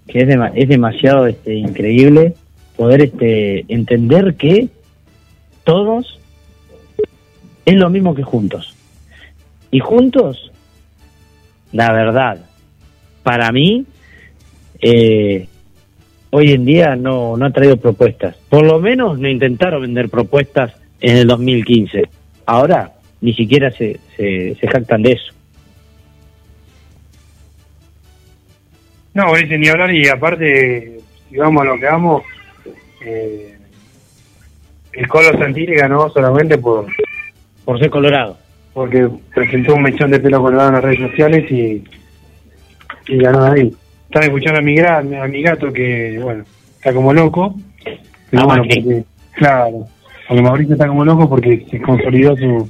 que 0.07 0.19
es, 0.19 0.29
es 0.55 0.69
demasiado 0.69 1.25
este, 1.25 1.55
increíble 1.55 2.35
poder 2.75 3.01
este, 3.01 3.65
entender 3.69 4.35
que 4.35 4.67
todos 5.63 6.19
es 7.65 7.75
lo 7.75 7.89
mismo 7.89 8.15
que 8.15 8.23
juntos. 8.23 8.75
Y 9.71 9.79
juntos, 9.79 10.51
la 11.71 11.91
verdad, 11.91 12.45
para 13.23 13.51
mí, 13.51 13.85
eh, 14.81 15.47
hoy 16.29 16.51
en 16.51 16.65
día 16.65 16.95
no, 16.95 17.37
no 17.37 17.45
ha 17.45 17.51
traído 17.51 17.77
propuestas. 17.77 18.35
Por 18.49 18.65
lo 18.65 18.79
menos 18.79 19.19
no 19.19 19.27
intentaron 19.27 19.81
vender 19.81 20.09
propuestas 20.09 20.73
en 20.99 21.17
el 21.17 21.27
2015. 21.27 22.03
Ahora 22.45 22.93
ni 23.21 23.33
siquiera 23.33 23.71
se, 23.71 23.99
se, 24.17 24.55
se 24.59 24.67
jactan 24.67 25.01
de 25.01 25.13
eso. 25.13 25.33
No, 29.13 29.35
ese 29.35 29.57
ni 29.57 29.67
hablar 29.67 29.93
y 29.93 30.07
aparte, 30.07 30.99
si 31.29 31.37
vamos 31.37 31.61
a 31.61 31.65
lo 31.65 31.79
que 31.79 31.85
vamos, 31.85 32.23
eh, 33.05 33.57
el 34.91 35.07
Colo 35.07 35.37
Santini 35.37 35.75
ganó 35.75 36.09
solamente 36.09 36.57
por 36.57 36.87
Por 37.65 37.79
ser 37.79 37.89
colorado. 37.89 38.37
porque 38.73 39.07
presentó 39.33 39.75
un 39.75 39.83
mechón 39.83 40.09
de 40.11 40.19
pelo 40.19 40.41
colorado 40.41 40.69
en 40.69 40.75
las 40.75 40.83
redes 40.83 40.99
sociales 41.11 41.51
y, 41.51 41.83
y 43.07 43.17
ganó 43.17 43.45
ahí. 43.45 43.71
Estaba 44.05 44.25
escuchando 44.25 44.59
a 44.59 44.63
mi, 44.63 44.75
gra- 44.75 45.23
a 45.23 45.27
mi 45.27 45.41
gato 45.43 45.71
que, 45.71 46.19
bueno, 46.21 46.43
está 46.75 46.93
como 46.93 47.13
loco. 47.13 47.55
Pero 48.31 48.43
Ah, 48.43 48.45
bueno, 48.45 48.63
porque- 48.63 49.03
claro, 49.33 49.87
porque 50.27 50.41
Mauricio 50.41 50.73
está 50.73 50.87
como 50.87 51.05
loco 51.05 51.29
porque 51.29 51.65
se 51.69 51.79
consolidó 51.81 52.35
su, 52.35 52.69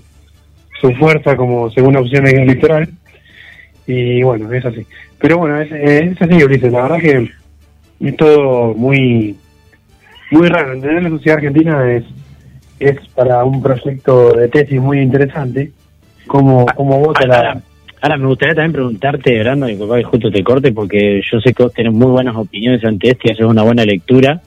su 0.81 0.91
fuerza 0.95 1.35
como 1.37 1.69
segunda 1.71 2.01
opción 2.01 2.27
electoral. 2.27 2.89
Y 3.87 4.21
bueno, 4.23 4.51
es 4.53 4.65
así. 4.65 4.85
Pero 5.19 5.37
bueno, 5.37 5.59
es, 5.61 5.71
es 5.71 6.21
así, 6.21 6.43
Ulises. 6.43 6.71
La 6.71 6.81
verdad 6.83 6.99
que 6.99 7.29
es 8.01 8.17
todo 8.17 8.73
muy 8.73 9.37
muy 10.31 10.47
raro. 10.49 10.73
Entender 10.73 11.03
la 11.03 11.09
sociedad 11.09 11.37
argentina 11.37 11.91
es 11.93 12.03
es 12.85 13.07
para 13.09 13.43
un 13.43 13.61
proyecto 13.61 14.33
de 14.33 14.47
tesis 14.47 14.79
muy 14.79 14.99
interesante. 14.99 15.71
Cómo, 16.27 16.65
cómo 16.75 16.99
vota 16.99 17.25
la... 17.25 17.37
Ahora, 17.37 17.61
ahora 18.01 18.17
me 18.17 18.27
gustaría 18.27 18.55
también 18.55 18.73
preguntarte, 18.73 19.39
Brando, 19.39 19.69
y 19.69 19.75
papá 19.75 19.97
que 19.97 20.03
justo 20.03 20.31
te 20.31 20.43
corte, 20.43 20.71
porque 20.71 21.21
yo 21.29 21.39
sé 21.39 21.53
que 21.53 21.63
vos 21.63 21.73
tenés 21.73 21.93
muy 21.93 22.07
buenas 22.07 22.35
opiniones 22.35 22.83
ante 22.85 23.09
esto 23.09 23.23
y 23.25 23.31
haces 23.31 23.45
una 23.45 23.63
buena 23.63 23.83
lectura, 23.85 24.41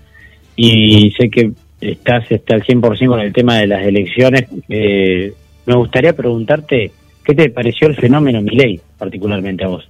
y 0.57 1.11
sé 1.13 1.29
que 1.29 1.51
estás 1.81 2.31
está 2.31 2.55
al 2.55 2.63
100% 2.63 3.09
con 3.09 3.21
el 3.21 3.33
tema 3.33 3.59
de 3.59 3.67
las 3.67 3.85
elecciones. 3.85 4.47
Eh, 4.69 5.33
me 5.67 5.75
gustaría 5.75 6.15
preguntarte, 6.15 6.93
¿qué 7.25 7.35
te 7.35 7.51
pareció 7.51 7.89
el 7.89 7.97
fenómeno 7.97 8.41
Milei, 8.41 8.81
particularmente 8.99 9.65
a 9.65 9.69
vos? 9.69 9.89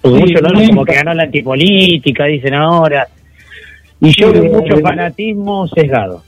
Porque 0.00 0.18
Sí, 0.18 0.34
muchos 0.34 0.68
como 0.68 0.84
que 0.84 0.94
ganó 0.94 1.14
la 1.14 1.24
antipolítica, 1.24 2.24
dicen 2.24 2.54
ahora, 2.54 3.06
y 4.00 4.10
yo 4.18 4.32
veo 4.32 4.44
mucho 4.44 4.78
fanatismo 4.78 5.66
sesgado. 5.68 6.22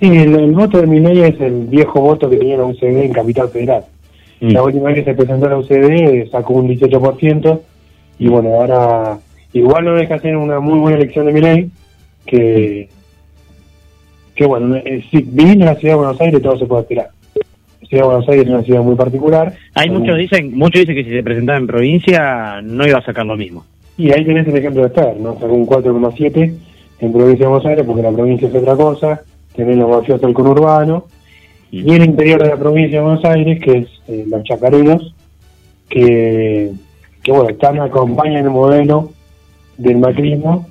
Sí, 0.00 0.06
el, 0.06 0.34
el 0.34 0.52
voto 0.52 0.80
de 0.80 0.86
Milei 0.86 1.20
es 1.20 1.40
el 1.40 1.66
viejo 1.66 2.00
voto 2.00 2.30
que 2.30 2.38
tenía 2.38 2.56
la 2.56 2.64
UCD 2.64 3.04
en 3.04 3.12
Capital 3.12 3.50
Federal. 3.50 3.84
Mm. 4.40 4.52
La 4.52 4.62
última 4.62 4.86
vez 4.86 4.96
que 4.96 5.10
se 5.10 5.14
presentó 5.14 5.48
la 5.48 5.58
UCD 5.58 6.30
sacó 6.30 6.54
un 6.54 6.68
18%, 6.68 7.60
y 8.18 8.28
bueno, 8.28 8.54
ahora 8.54 9.18
igual 9.52 9.84
no 9.84 9.94
deja 9.94 10.18
ser 10.18 10.36
una 10.36 10.58
muy 10.60 10.78
buena 10.78 10.96
elección 10.96 11.26
de 11.26 11.32
Milei, 11.32 11.70
que, 12.24 12.88
que 14.34 14.46
bueno, 14.46 14.76
eh, 14.76 15.04
sí, 15.10 15.22
viviendo 15.26 15.64
en 15.64 15.74
la 15.74 15.76
ciudad 15.76 15.94
de 15.94 15.98
Buenos 15.98 16.20
Aires 16.20 16.42
todo 16.42 16.58
se 16.58 16.66
puede 16.66 16.82
esperar. 16.82 17.10
La 17.82 17.86
ciudad 17.86 18.02
de 18.02 18.08
Buenos 18.08 18.28
Aires 18.28 18.44
es 18.46 18.50
una 18.50 18.62
ciudad 18.62 18.82
muy 18.82 18.94
particular. 18.94 19.52
Hay 19.74 19.90
muchos 19.90 20.16
dicen, 20.16 20.56
muchos 20.56 20.80
dicen 20.80 20.94
que 20.94 21.04
si 21.04 21.10
se 21.10 21.22
presentaba 21.22 21.58
en 21.58 21.66
provincia 21.66 22.62
no 22.62 22.86
iba 22.86 22.98
a 22.98 23.04
sacar 23.04 23.26
lo 23.26 23.36
mismo. 23.36 23.66
Y 23.98 24.12
ahí 24.12 24.24
tenés 24.24 24.46
el 24.48 24.56
ejemplo 24.56 24.82
de 24.82 24.88
estar, 24.88 25.14
¿no? 25.16 25.34
Sacó 25.34 25.52
un 25.52 25.66
4,7 25.66 26.54
en 27.00 27.12
provincia 27.12 27.44
de 27.44 27.50
Buenos 27.50 27.66
Aires, 27.66 27.84
porque 27.86 28.02
la 28.02 28.12
provincia 28.12 28.48
es 28.48 28.54
otra 28.54 28.76
cosa, 28.76 29.22
tenés 29.54 29.76
los 29.76 29.88
mafiosos 29.88 30.22
del 30.22 30.34
conurbano, 30.34 31.06
y 31.70 31.92
el 31.92 32.04
interior 32.04 32.42
de 32.42 32.48
la 32.48 32.56
provincia 32.56 32.98
de 32.98 33.04
Buenos 33.04 33.24
Aires, 33.24 33.62
que 33.62 33.78
es 33.78 33.88
eh, 34.08 34.24
los 34.28 34.42
chacareros, 34.44 35.14
que, 35.88 36.72
que 37.22 37.32
bueno, 37.32 37.50
están 37.50 37.80
acompañan 37.80 38.44
el 38.44 38.50
modelo 38.50 39.12
del 39.76 39.98
macrismo, 39.98 40.66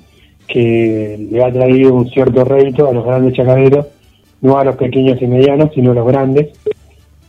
que 0.46 1.28
le 1.30 1.44
ha 1.44 1.52
traído 1.52 1.94
un 1.94 2.10
cierto 2.10 2.44
rédito 2.44 2.88
a 2.88 2.92
los 2.92 3.04
grandes 3.04 3.34
chacareros, 3.34 3.86
no 4.40 4.58
a 4.58 4.64
los 4.64 4.76
pequeños 4.76 5.20
y 5.22 5.26
medianos, 5.26 5.70
sino 5.74 5.92
a 5.92 5.94
los 5.94 6.06
grandes, 6.06 6.48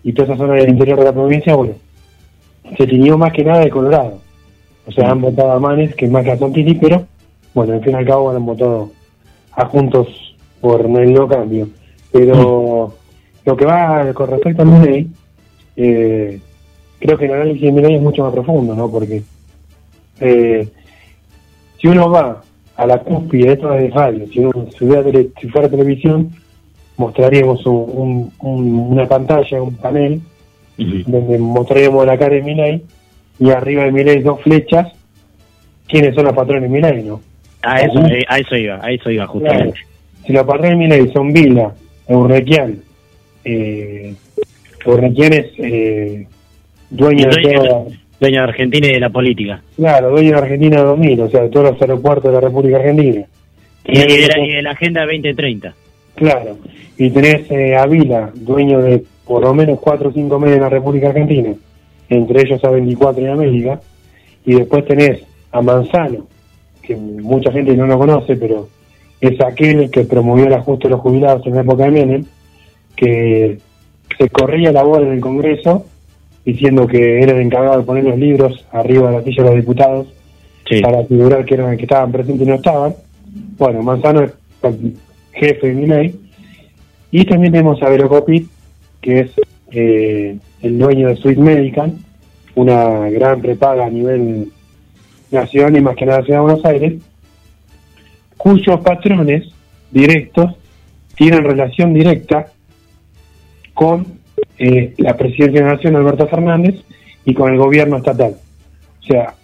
y 0.04 0.14
toda 0.14 0.34
esa 0.34 0.38
zona 0.38 0.56
del 0.56 0.70
interior 0.70 1.00
de 1.00 1.06
la 1.06 1.14
provincia, 1.14 1.56
bueno, 1.56 1.74
se 2.78 2.88
tiñó 2.88 3.18
más 3.18 3.34
que 3.34 3.44
nada 3.44 3.60
de 3.60 3.70
Colorado. 3.70 4.20
O 4.88 4.92
sea, 4.92 5.12
han 5.12 5.22
votado 5.22 5.52
a 5.52 5.60
Manes, 5.60 5.96
que 5.96 6.06
es 6.06 6.12
más 6.12 6.24
que 6.24 6.32
a 6.32 6.38
Santilli, 6.38 6.76
pero 6.76 7.06
bueno, 7.54 7.74
al 7.74 7.84
fin 7.84 7.94
y 7.94 7.96
al 7.96 8.06
cabo 8.06 8.32
han 8.32 8.46
votado 8.46 8.92
a 9.54 9.66
Juntos 9.66 10.31
por 10.62 10.82
el 10.86 11.14
no 11.14 11.28
cambio. 11.28 11.68
Pero 12.12 12.94
lo 13.46 13.58
que 13.58 13.66
va 13.66 14.14
con 14.14 14.30
respecto 14.30 14.62
a 14.62 14.66
Milei, 14.66 15.08
eh, 15.76 16.40
creo 17.00 17.18
que 17.18 17.26
el 17.26 17.34
análisis 17.34 17.62
de 17.64 17.72
Milei 17.72 17.96
es 17.96 18.02
mucho 18.02 18.24
más 18.24 18.34
profundo, 18.34 18.76
¿no? 18.76 18.90
Porque 18.90 19.24
eh, 20.20 20.68
si 21.80 21.88
uno 21.88 22.10
va 22.12 22.42
a 22.76 22.86
la 22.86 23.00
cúspide 23.00 23.48
de 23.48 23.54
esto 23.54 23.70
de 23.70 23.90
radio, 23.90 24.28
si 24.32 24.40
uno 24.40 24.68
si 24.78 24.86
hubiera 24.86 25.04
tele- 25.04 25.30
si 25.40 25.48
fuera 25.50 25.70
televisión, 25.70 26.30
mostraríamos 26.98 27.66
un- 27.66 27.92
un- 27.96 28.34
un- 28.40 28.80
una 28.92 29.08
pantalla, 29.08 29.62
un 29.62 29.76
panel, 29.76 30.22
donde 30.78 31.38
mostraríamos 31.38 32.06
la 32.06 32.18
cara 32.18 32.36
de 32.36 32.42
Milei 32.42 32.82
y 33.40 33.50
arriba 33.52 33.84
de 33.84 33.92
Milei 33.92 34.22
dos 34.22 34.42
flechas, 34.42 34.92
quiénes 35.88 36.14
son 36.16 36.26
los 36.26 36.34
patrones 36.34 36.64
de 36.64 36.70
Milei, 36.70 37.04
¿no? 37.04 37.22
A 37.64 37.82
eso, 37.82 38.00
Ujú. 38.00 38.08
a 38.28 38.38
eso 38.40 38.56
iba, 38.56 38.80
a 38.84 38.92
eso 38.92 39.10
iba 39.12 39.28
justamente. 39.28 39.80
Si 40.26 40.34
los 40.34 40.46
patrones 40.46 40.72
de 40.72 40.76
Milei 40.76 41.12
son 41.12 41.34
Vila, 41.34 41.74
Eurrequian, 42.08 42.78
eh, 43.44 44.14
Eurrequian 44.86 45.34
es 45.34 45.46
eh, 45.58 46.28
dueño 46.90 47.28
de 47.30 47.54
toda, 47.54 47.86
Dueño 48.20 48.44
de 48.44 48.50
Argentina 48.50 48.88
y 48.88 48.94
de 48.94 49.00
la 49.00 49.10
política. 49.10 49.62
claro, 49.76 50.12
dueño 50.12 50.34
de 50.34 50.38
Argentina 50.38 50.82
2000, 50.84 51.22
o 51.22 51.30
sea, 51.30 51.42
de 51.42 51.50
todos 51.50 51.72
los 51.72 51.82
aeropuertos 51.82 52.26
de 52.26 52.34
la 52.34 52.40
República 52.40 52.78
Argentina. 52.78 53.26
Y 53.84 53.98
de, 53.98 54.28
la, 54.28 54.46
y 54.46 54.52
de 54.52 54.62
la 54.62 54.72
Agenda 54.72 55.02
2030. 55.02 55.74
Claro, 56.14 56.58
y 56.98 57.10
tenés 57.10 57.50
eh, 57.50 57.76
a 57.76 57.88
Vila, 57.88 58.30
dueño 58.36 58.80
de 58.80 59.04
por 59.26 59.42
lo 59.42 59.56
menos 59.56 59.80
4 59.80 60.10
o 60.10 60.14
5 60.14 60.40
medios 60.40 60.58
en 60.58 60.62
la 60.62 60.70
República 60.70 61.10
Argentina, 61.10 61.52
entre 62.10 62.42
ellos 62.42 62.64
a 62.64 62.70
24 62.70 63.24
en 63.24 63.32
América, 63.32 63.82
y 64.46 64.54
después 64.54 64.86
tenés 64.86 65.24
a 65.52 65.62
Manzano, 65.64 66.28
que 66.84 66.96
mucha 66.96 67.52
gente 67.52 67.76
no 67.76 67.88
lo 67.88 67.98
conoce, 67.98 68.36
pero 68.36 68.68
es 69.22 69.40
aquel 69.42 69.90
que 69.92 70.04
promovió 70.04 70.48
el 70.48 70.54
ajuste 70.54 70.88
de 70.88 70.92
los 70.92 71.02
jubilados 71.02 71.46
en 71.46 71.56
la 71.56 71.62
época 71.62 71.86
de 71.86 71.92
Menem, 71.92 72.26
que 72.96 73.60
se 74.18 74.30
corría 74.30 74.72
la 74.72 74.84
voz 74.84 75.00
en 75.00 75.14
el 75.14 75.22
Congreso 75.22 75.86
diciendo 76.44 76.88
que 76.88 77.22
era 77.22 77.34
el 77.34 77.42
encargado 77.42 77.80
de 77.80 77.86
poner 77.86 78.04
los 78.04 78.18
libros 78.18 78.66
arriba 78.72 79.12
de 79.12 79.18
la 79.18 79.24
silla 79.24 79.44
de 79.44 79.50
los 79.50 79.60
diputados 79.60 80.08
Sí. 80.70 80.80
para 80.82 81.00
asegurar 81.00 81.44
que 81.44 81.56
eran 81.56 81.76
que 81.76 81.84
estaban 81.84 82.12
presentes 82.12 82.48
y 82.48 82.50
no 82.50 82.56
estaban. 82.56 82.94
Bueno, 83.58 83.82
Manzano 83.82 84.22
es 84.22 84.32
jefe 85.34 85.68
de 85.68 85.74
Milei. 85.74 86.16
Y 87.12 87.26
también 87.26 87.52
tenemos 87.52 87.82
a 87.84 87.90
Verocopit, 87.90 88.48
que 89.02 89.20
es 89.22 89.32
eh, 89.72 90.38
el 90.62 90.80
dueño 90.80 91.10
de 91.10 91.18
Sweet 91.18 91.40
Medical, 91.40 91.94
una 92.56 93.10
gran 93.10 93.42
prepaga 93.42 93.86
a 93.86 93.90
nivel 93.90 94.52
nacional 95.32 95.76
y 95.76 95.82
más 95.82 95.96
que 95.96 96.06
nada 96.06 96.24
Ciudad 96.24 96.40
de 96.40 96.44
Buenos 96.44 96.66
Aires, 96.66 96.94
cuyos 98.42 98.80
patrones 98.80 99.44
directos 99.92 100.56
tienen 101.16 101.44
relación 101.44 101.94
directa 101.94 102.48
con 103.76 104.20
eh, 104.58 104.96
la 104.98 105.16
presidencia 105.16 105.62
de 105.62 105.68
la 105.68 105.76
Nación, 105.76 105.96
Alberto 105.96 106.28
Fernández, 106.28 106.76
y 107.24 107.36
con 107.36 107.54
el 107.54 107.60
gobierno 107.60 107.98
estatal. 107.98 108.36
O 109.00 109.04
sea, 109.04 109.36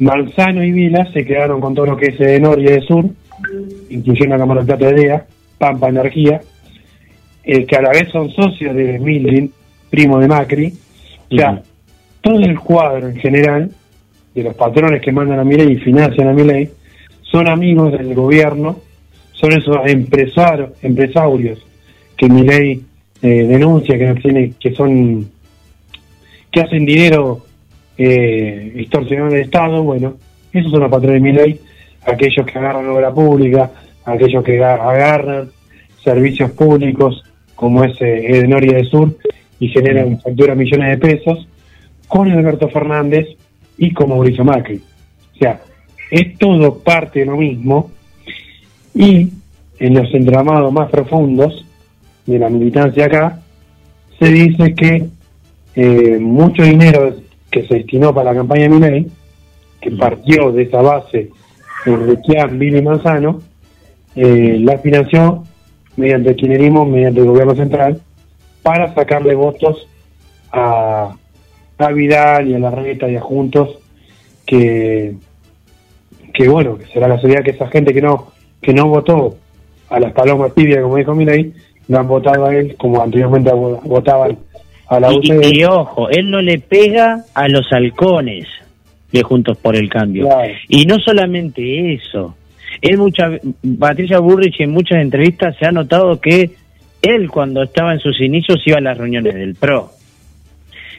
Manzano 0.00 0.62
y 0.62 0.72
Vila 0.72 1.10
se 1.10 1.24
quedaron 1.24 1.62
con 1.62 1.74
todo 1.74 1.86
lo 1.86 1.96
que 1.96 2.08
es 2.08 2.18
de 2.18 2.38
norte 2.38 2.60
y 2.60 2.64
de 2.66 2.82
sur, 2.82 3.06
incluyendo 3.88 4.36
la 4.36 4.42
Cámara 4.42 4.60
de 4.60 4.66
Plata 4.66 4.86
de 4.88 4.92
DEA, 4.92 5.26
Pampa 5.56 5.88
Energía, 5.88 6.42
eh, 7.44 7.64
que 7.64 7.76
a 7.76 7.80
la 7.80 7.90
vez 7.90 8.10
son 8.10 8.30
socios 8.30 8.76
de 8.76 8.98
Mildin, 8.98 9.50
primo 9.88 10.18
de 10.18 10.28
Macri. 10.28 10.74
O 11.30 11.34
sea, 11.34 11.62
todo 12.20 12.40
el 12.40 12.60
cuadro 12.60 13.08
en 13.08 13.16
general 13.16 13.70
de 14.34 14.42
los 14.42 14.54
patrones 14.54 15.00
que 15.00 15.12
mandan 15.12 15.38
a 15.38 15.44
Milei 15.44 15.72
y 15.72 15.76
financian 15.76 16.28
a 16.28 16.34
Milei 16.34 16.70
son 17.30 17.48
amigos 17.48 17.92
del 17.92 18.14
gobierno, 18.14 18.80
son 19.32 19.52
esos 19.52 19.76
empresarios, 19.86 20.70
empresarios 20.82 21.64
que 22.16 22.28
Milei 22.28 22.80
eh, 23.22 23.42
denuncia 23.44 23.98
que 23.98 24.14
tiene, 24.20 24.52
que 24.58 24.74
son 24.74 25.28
que 26.50 26.60
hacen 26.60 26.84
dinero 26.86 27.44
eh, 27.96 28.72
extorsionando 28.76 29.34
al 29.34 29.40
Estado, 29.42 29.82
bueno, 29.82 30.14
esos 30.52 30.70
son 30.70 30.80
los 30.80 30.90
patrones 30.90 31.22
de 31.22 31.28
Milei, 31.30 31.60
aquellos 32.06 32.46
que 32.46 32.58
agarran 32.58 32.88
obra 32.88 33.12
pública, 33.12 33.70
aquellos 34.04 34.42
que 34.42 34.56
aga- 34.56 34.90
agarran 34.90 35.50
servicios 36.02 36.50
públicos 36.52 37.22
como 37.54 37.84
es 37.84 38.00
eh, 38.00 38.38
Edenor 38.38 38.64
y 38.64 38.84
Sur 38.86 39.16
y 39.60 39.68
generan 39.68 40.20
facturas 40.20 40.56
millones 40.56 40.90
de 40.90 41.06
pesos 41.06 41.48
con 42.06 42.30
Alberto 42.30 42.68
Fernández 42.68 43.26
y 43.76 43.92
con 43.92 44.08
Mauricio 44.08 44.44
Macri. 44.44 44.80
O 45.34 45.38
sea, 45.38 45.60
es 46.10 46.38
todo 46.38 46.78
parte 46.78 47.20
de 47.20 47.26
lo 47.26 47.36
mismo 47.36 47.90
y 48.94 49.30
en 49.78 49.94
los 49.94 50.12
entramados 50.14 50.72
más 50.72 50.90
profundos 50.90 51.64
de 52.26 52.38
la 52.38 52.48
militancia 52.48 53.06
acá 53.06 53.40
se 54.18 54.28
dice 54.28 54.74
que 54.74 55.06
eh, 55.74 56.18
mucho 56.18 56.62
dinero 56.62 57.14
que 57.50 57.66
se 57.66 57.76
destinó 57.76 58.12
para 58.12 58.32
la 58.32 58.38
campaña 58.38 58.62
de 58.62 58.68
Milei, 58.68 59.06
que 59.80 59.90
partió 59.92 60.50
de 60.50 60.62
esa 60.64 60.82
base 60.82 61.30
Urrequian, 61.86 62.58
Billy 62.58 62.82
Manzano, 62.82 63.40
eh, 64.16 64.58
la 64.60 64.78
financió 64.78 65.44
mediante 65.96 66.30
el 66.30 66.36
kirchnerismo, 66.36 66.84
mediante 66.84 67.20
el 67.20 67.26
gobierno 67.26 67.54
central, 67.54 68.00
para 68.62 68.92
sacarle 68.94 69.34
votos 69.34 69.88
a, 70.52 71.14
a 71.78 71.92
Vidal 71.92 72.48
y 72.48 72.54
a 72.54 72.58
la 72.58 72.70
Reta 72.70 73.08
y 73.08 73.16
a 73.16 73.20
Juntos 73.20 73.78
que, 74.44 75.14
que 76.38 76.48
bueno, 76.48 76.78
que 76.78 76.86
será 76.86 77.08
la 77.08 77.14
casualidad 77.16 77.42
que 77.42 77.50
esa 77.50 77.66
gente 77.66 77.92
que 77.92 78.00
no, 78.00 78.28
que 78.62 78.72
no 78.72 78.86
votó 78.86 79.36
a 79.90 79.98
las 79.98 80.12
palomas 80.12 80.54
tibias, 80.54 80.82
como 80.82 80.96
dijo 80.96 81.12
Milei, 81.14 81.52
lo 81.88 81.98
han 81.98 82.06
votado 82.06 82.46
a 82.46 82.54
él 82.54 82.76
como 82.78 83.02
anteriormente 83.02 83.50
votaban 83.52 84.38
a 84.86 85.00
la 85.00 85.12
y, 85.12 85.20
y, 85.60 85.64
ojo, 85.64 86.08
él 86.10 86.30
no 86.30 86.40
le 86.40 86.60
pega 86.60 87.24
a 87.34 87.48
los 87.48 87.66
halcones 87.72 88.46
de 89.10 89.22
Juntos 89.24 89.56
por 89.58 89.74
el 89.74 89.88
Cambio. 89.88 90.26
Claro. 90.28 90.52
Y 90.68 90.86
no 90.86 90.98
solamente 91.00 91.94
eso, 91.94 92.36
él 92.82 92.98
mucha, 92.98 93.30
Patricia 93.78 94.20
Burrich 94.20 94.60
en 94.60 94.70
muchas 94.70 94.98
entrevistas 94.98 95.56
se 95.58 95.66
ha 95.66 95.72
notado 95.72 96.20
que 96.20 96.50
él 97.02 97.30
cuando 97.30 97.64
estaba 97.64 97.92
en 97.94 97.98
sus 98.00 98.20
inicios 98.20 98.62
iba 98.66 98.78
a 98.78 98.80
las 98.80 98.96
reuniones 98.96 99.34
del 99.34 99.56
PRO, 99.56 99.90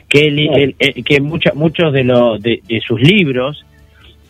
que 0.09 0.27
él, 0.27 0.35
Claro. 0.47 0.57
él- 0.63 0.75
eh, 0.79 1.01
que 1.03 1.21
mucha- 1.21 1.53
muchos 1.53 1.93
de, 1.93 2.03
los 2.03 2.41
de, 2.41 2.61
de 2.67 2.81
sus 2.81 2.99
libros, 3.01 3.65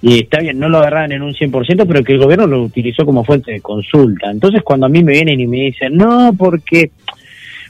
y 0.01 0.19
está 0.19 0.39
bien, 0.39 0.57
no 0.59 0.69
lo 0.69 0.77
agarraban 0.77 1.11
en 1.11 1.21
un 1.21 1.33
100%, 1.33 1.85
pero 1.87 2.03
que 2.03 2.13
el 2.13 2.19
gobierno 2.19 2.47
lo 2.47 2.63
utilizó 2.63 3.05
como 3.05 3.23
fuente 3.23 3.51
de 3.51 3.61
consulta. 3.61 4.31
Entonces 4.31 4.63
cuando 4.63 4.85
a 4.85 4.89
mí 4.89 5.03
me 5.03 5.11
vienen 5.11 5.39
y 5.39 5.47
me 5.47 5.57
dicen, 5.57 5.95
no, 5.95 6.31
porque 6.37 6.91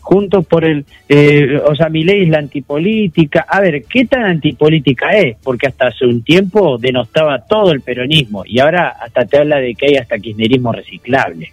juntos 0.02 0.46
por 0.46 0.64
el, 0.64 0.86
eh, 1.08 1.60
o 1.66 1.76
sea, 1.76 1.90
mi 1.90 2.04
ley 2.04 2.24
es 2.24 2.30
la 2.30 2.40
antipolítica. 2.40 3.46
A 3.48 3.62
ver, 3.62 3.84
¿qué 3.84 4.06
tan 4.06 4.24
antipolítica 4.24 5.12
es? 5.12 5.38
Porque 5.44 5.68
hasta 5.68 5.88
hace 5.88 6.06
un 6.06 6.24
tiempo 6.24 6.78
denostaba 6.78 7.46
todo 7.46 7.72
el 7.72 7.82
peronismo 7.82 8.44
y 8.46 8.60
ahora 8.60 8.96
hasta 9.02 9.26
te 9.26 9.38
habla 9.38 9.58
de 9.58 9.74
que 9.74 9.88
hay 9.88 9.96
hasta 9.96 10.20
kirchnerismo 10.20 10.72
reciclable. 10.72 11.52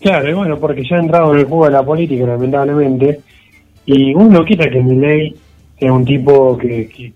Claro, 0.00 0.28
y 0.28 0.34
bueno, 0.34 0.58
porque 0.58 0.84
ya 0.84 0.96
ha 0.96 1.00
entrado 1.00 1.32
en 1.32 1.40
el 1.40 1.46
juego 1.46 1.66
de 1.66 1.72
la 1.72 1.82
política, 1.82 2.26
lamentablemente, 2.26 3.20
y 3.86 4.12
uno 4.14 4.44
quita 4.44 4.68
que 4.68 4.80
Milei 4.80 5.34
sea 5.78 5.92
un 5.92 6.04
tipo 6.04 6.58
que, 6.58 6.88
que 6.88 7.12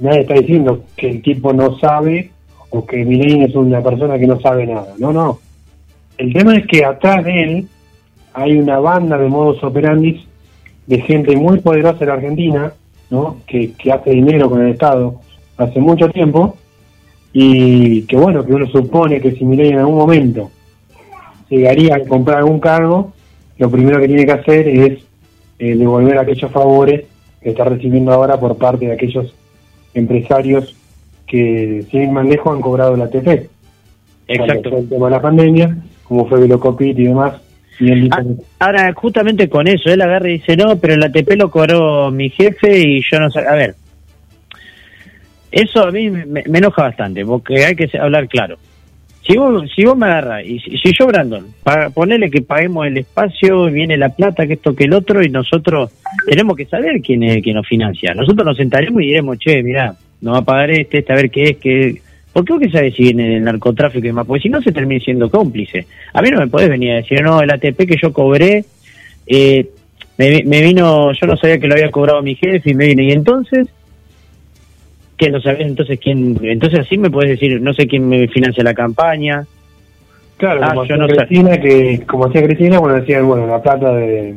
nadie 0.00 0.20
está 0.20 0.34
diciendo 0.34 0.84
que 0.96 1.10
el 1.10 1.22
tipo 1.22 1.52
no 1.52 1.78
sabe 1.78 2.30
o 2.70 2.84
que 2.86 3.04
Milei 3.04 3.44
es 3.44 3.54
una 3.54 3.82
persona 3.82 4.18
que 4.18 4.26
no 4.26 4.40
sabe 4.40 4.66
nada. 4.66 4.94
No, 4.98 5.12
no. 5.12 5.38
El 6.18 6.32
tema 6.32 6.56
es 6.56 6.66
que 6.66 6.84
atrás 6.84 7.24
de 7.24 7.42
él 7.42 7.68
hay 8.32 8.58
una 8.58 8.78
banda 8.78 9.18
de 9.18 9.28
modos 9.28 9.62
operandis 9.62 10.22
de 10.86 11.00
gente 11.02 11.36
muy 11.36 11.60
poderosa 11.60 12.04
en 12.04 12.10
Argentina, 12.10 12.72
¿no? 13.10 13.38
Que, 13.46 13.72
que 13.72 13.92
hace 13.92 14.10
dinero 14.10 14.48
con 14.48 14.62
el 14.62 14.72
Estado 14.72 15.20
hace 15.56 15.78
mucho 15.78 16.08
tiempo 16.08 16.56
y 17.32 18.02
que 18.02 18.16
bueno, 18.16 18.44
que 18.44 18.54
uno 18.54 18.66
supone 18.68 19.20
que 19.20 19.32
si 19.32 19.44
Milei 19.44 19.70
en 19.70 19.78
algún 19.78 19.96
momento 19.96 20.50
llegaría 21.48 21.96
a 21.96 22.04
comprar 22.04 22.38
algún 22.38 22.60
cargo, 22.60 23.12
lo 23.58 23.70
primero 23.70 24.00
que 24.00 24.08
tiene 24.08 24.24
que 24.24 24.32
hacer 24.32 24.68
es 24.68 25.02
eh, 25.58 25.76
devolver 25.76 26.18
aquellos 26.18 26.50
favores 26.50 27.04
que 27.42 27.50
está 27.50 27.64
recibiendo 27.64 28.12
ahora 28.12 28.38
por 28.38 28.56
parte 28.56 28.86
de 28.86 28.92
aquellos 28.92 29.34
empresarios 29.94 30.74
que, 31.26 31.84
sin 31.90 32.02
ir 32.02 32.08
más 32.10 32.26
lejos, 32.26 32.54
han 32.54 32.60
cobrado 32.60 32.96
la 32.96 33.04
ATP. 33.04 33.48
Cuando 34.36 34.70
fue 34.70 34.78
el 34.80 34.88
tema 34.88 35.06
de 35.06 35.10
la 35.10 35.22
pandemia, 35.22 35.76
como 36.04 36.28
fue 36.28 36.40
Velocopit 36.40 36.98
y 36.98 37.04
demás. 37.04 37.40
Y 37.78 37.90
él 37.90 38.02
dice 38.02 38.16
Ah, 38.60 38.66
ahora, 38.66 38.92
justamente 38.92 39.48
con 39.48 39.66
eso, 39.66 39.90
él 39.90 40.02
agarra 40.02 40.28
y 40.28 40.34
dice, 40.34 40.56
no, 40.56 40.76
pero 40.76 40.94
el 40.94 41.02
ATP 41.02 41.32
lo 41.36 41.50
cobró 41.50 42.10
mi 42.10 42.30
jefe 42.30 42.78
y 42.78 43.02
yo 43.10 43.18
no 43.18 43.30
sé. 43.30 43.40
A 43.40 43.54
ver, 43.54 43.74
eso 45.50 45.86
a 45.86 45.90
mí 45.90 46.10
me, 46.10 46.24
me 46.26 46.58
enoja 46.58 46.82
bastante, 46.82 47.24
porque 47.24 47.64
hay 47.64 47.74
que 47.74 47.90
hablar 47.98 48.28
claro. 48.28 48.58
Si 49.30 49.36
vos, 49.36 49.70
si 49.76 49.84
vos 49.84 49.96
me 49.96 50.06
agarras, 50.06 50.44
y 50.44 50.58
si, 50.58 50.92
yo, 50.98 51.06
Brandon, 51.06 51.46
para 51.62 51.90
ponerle 51.90 52.28
que 52.32 52.42
paguemos 52.42 52.88
el 52.88 52.96
espacio, 52.96 53.66
viene 53.66 53.96
la 53.96 54.08
plata, 54.08 54.44
que 54.44 54.54
esto, 54.54 54.74
que 54.74 54.84
el 54.84 54.92
otro, 54.92 55.22
y 55.22 55.28
nosotros 55.28 55.92
tenemos 56.26 56.56
que 56.56 56.66
saber 56.66 57.00
quién 57.00 57.22
es 57.22 57.36
el 57.36 57.54
nos 57.54 57.68
financia. 57.68 58.12
Nosotros 58.12 58.44
nos 58.44 58.56
sentaremos 58.56 59.00
y 59.00 59.06
diremos, 59.06 59.38
che, 59.38 59.62
mirá, 59.62 59.94
nos 60.20 60.34
va 60.34 60.38
a 60.38 60.44
pagar 60.44 60.72
este, 60.72 60.98
este, 60.98 61.12
a 61.12 61.16
ver 61.16 61.30
qué 61.30 61.44
es, 61.44 61.56
qué... 61.58 62.02
¿Por 62.32 62.44
qué 62.44 62.52
vos 62.54 62.62
que 62.62 62.70
sabes 62.70 62.92
si 62.96 63.04
viene 63.04 63.36
el 63.36 63.44
narcotráfico 63.44 64.04
y 64.04 64.08
demás? 64.08 64.26
Porque 64.26 64.42
si 64.42 64.48
no 64.48 64.60
se 64.62 64.72
termina 64.72 65.04
siendo 65.04 65.30
cómplice. 65.30 65.86
A 66.12 66.22
mí 66.22 66.30
no 66.30 66.38
me 66.38 66.48
podés 66.48 66.68
venir 66.68 66.90
a 66.90 66.96
decir, 66.96 67.22
no, 67.22 67.40
el 67.40 67.50
ATP 67.52 67.86
que 67.86 67.98
yo 68.02 68.12
cobré, 68.12 68.64
eh, 69.28 69.68
me, 70.18 70.42
me 70.44 70.60
vino, 70.60 71.12
yo 71.12 71.26
no 71.28 71.36
sabía 71.36 71.60
que 71.60 71.68
lo 71.68 71.74
había 71.74 71.92
cobrado 71.92 72.20
mi 72.20 72.34
jefe 72.34 72.70
y 72.70 72.74
me 72.74 72.86
vino, 72.86 73.02
y 73.02 73.12
entonces, 73.12 73.68
¿qué 75.20 75.30
no 75.30 75.40
sabés 75.40 75.60
entonces 75.60 76.00
quién? 76.02 76.38
Entonces 76.42 76.80
así 76.80 76.96
me 76.96 77.10
podés 77.10 77.30
decir, 77.30 77.60
no 77.60 77.74
sé 77.74 77.86
quién 77.86 78.08
me 78.08 78.26
financia 78.28 78.64
la 78.64 78.72
campaña. 78.72 79.46
Claro, 80.38 80.60
Ah, 80.64 80.68
como 80.70 80.82
hacía 80.82 80.96
no. 80.96 81.06
Cristina, 81.06 81.60
que, 81.60 82.02
como 82.06 82.24
hacía 82.26 82.42
Cristina, 82.42 82.78
bueno, 82.78 82.96
decían, 82.96 83.28
bueno, 83.28 83.46
la 83.46 83.60
plata 83.60 83.92
de, 83.92 84.36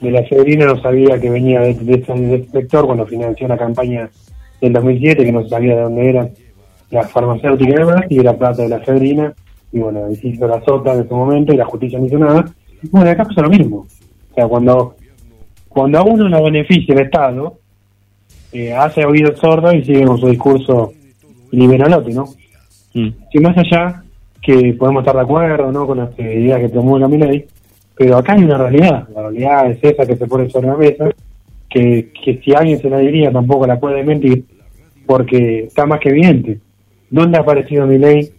de 0.00 0.10
la 0.12 0.24
Severina 0.28 0.66
no 0.66 0.80
sabía 0.80 1.20
que 1.20 1.28
venía 1.28 1.60
de, 1.60 1.74
de 1.74 1.94
ese, 1.94 2.12
de 2.14 2.34
ese 2.36 2.50
sector 2.50 2.86
cuando 2.86 3.04
financió 3.06 3.48
la 3.48 3.58
campaña 3.58 4.08
del 4.60 4.72
2007, 4.72 5.24
que 5.24 5.32
no 5.32 5.48
sabía 5.48 5.74
de 5.74 5.82
dónde 5.82 6.08
era 6.08 6.28
la 6.90 7.02
farmacéutica 7.02 7.70
y 7.70 7.74
demás, 7.74 8.04
y 8.08 8.20
era 8.20 8.38
plata 8.38 8.62
de 8.62 8.68
la 8.68 8.84
Severina, 8.84 9.32
y 9.72 9.80
bueno, 9.80 10.06
y 10.10 10.28
hizo 10.28 10.46
la 10.46 10.64
sota 10.64 10.94
en 10.94 11.00
ese 11.00 11.12
momento, 11.14 11.52
y 11.52 11.56
la 11.56 11.64
justicia 11.64 11.98
no 11.98 12.06
hizo 12.06 12.18
nada. 12.18 12.44
Bueno, 12.92 13.10
acá 13.10 13.24
pasa 13.24 13.42
lo 13.42 13.50
mismo. 13.50 13.78
O 14.30 14.34
sea, 14.36 14.46
cuando, 14.46 14.94
cuando 15.68 15.98
a 15.98 16.02
uno 16.04 16.28
lo 16.28 16.44
beneficia 16.44 16.94
el 16.94 17.00
Estado, 17.00 17.58
eh, 18.52 18.72
hace 18.72 19.04
oído 19.04 19.36
sordo 19.36 19.72
y 19.72 19.84
sigue 19.84 20.04
con 20.04 20.18
su 20.18 20.28
discurso 20.28 20.92
liberalote, 21.50 22.12
¿no? 22.12 22.26
que 22.92 23.40
más 23.40 23.56
allá 23.56 24.02
que 24.42 24.74
podemos 24.74 25.02
estar 25.02 25.14
de 25.14 25.22
acuerdo 25.22 25.70
no 25.70 25.86
con 25.86 25.98
las 25.98 26.18
ideas 26.18 26.60
que 26.60 26.68
promulga 26.68 27.06
mi 27.06 27.18
ley, 27.18 27.44
pero 27.94 28.16
acá 28.16 28.32
hay 28.32 28.44
una 28.44 28.58
realidad, 28.58 29.08
la 29.14 29.22
realidad 29.22 29.70
es 29.70 29.78
esa 29.82 30.06
que 30.06 30.16
se 30.16 30.26
pone 30.26 30.48
sobre 30.50 30.68
la 30.68 30.76
mesa, 30.76 31.10
que, 31.68 32.10
que 32.24 32.40
si 32.42 32.54
alguien 32.54 32.80
se 32.80 32.88
la 32.88 32.98
diría 32.98 33.30
tampoco 33.30 33.66
la 33.66 33.78
puede 33.78 34.02
mentir, 34.02 34.44
porque 35.06 35.64
está 35.64 35.86
más 35.86 36.00
que 36.00 36.10
evidente. 36.10 36.60
¿Dónde 37.10 37.38
ha 37.38 37.40
aparecido 37.40 37.86
mi 37.86 37.98
ley? 37.98 38.30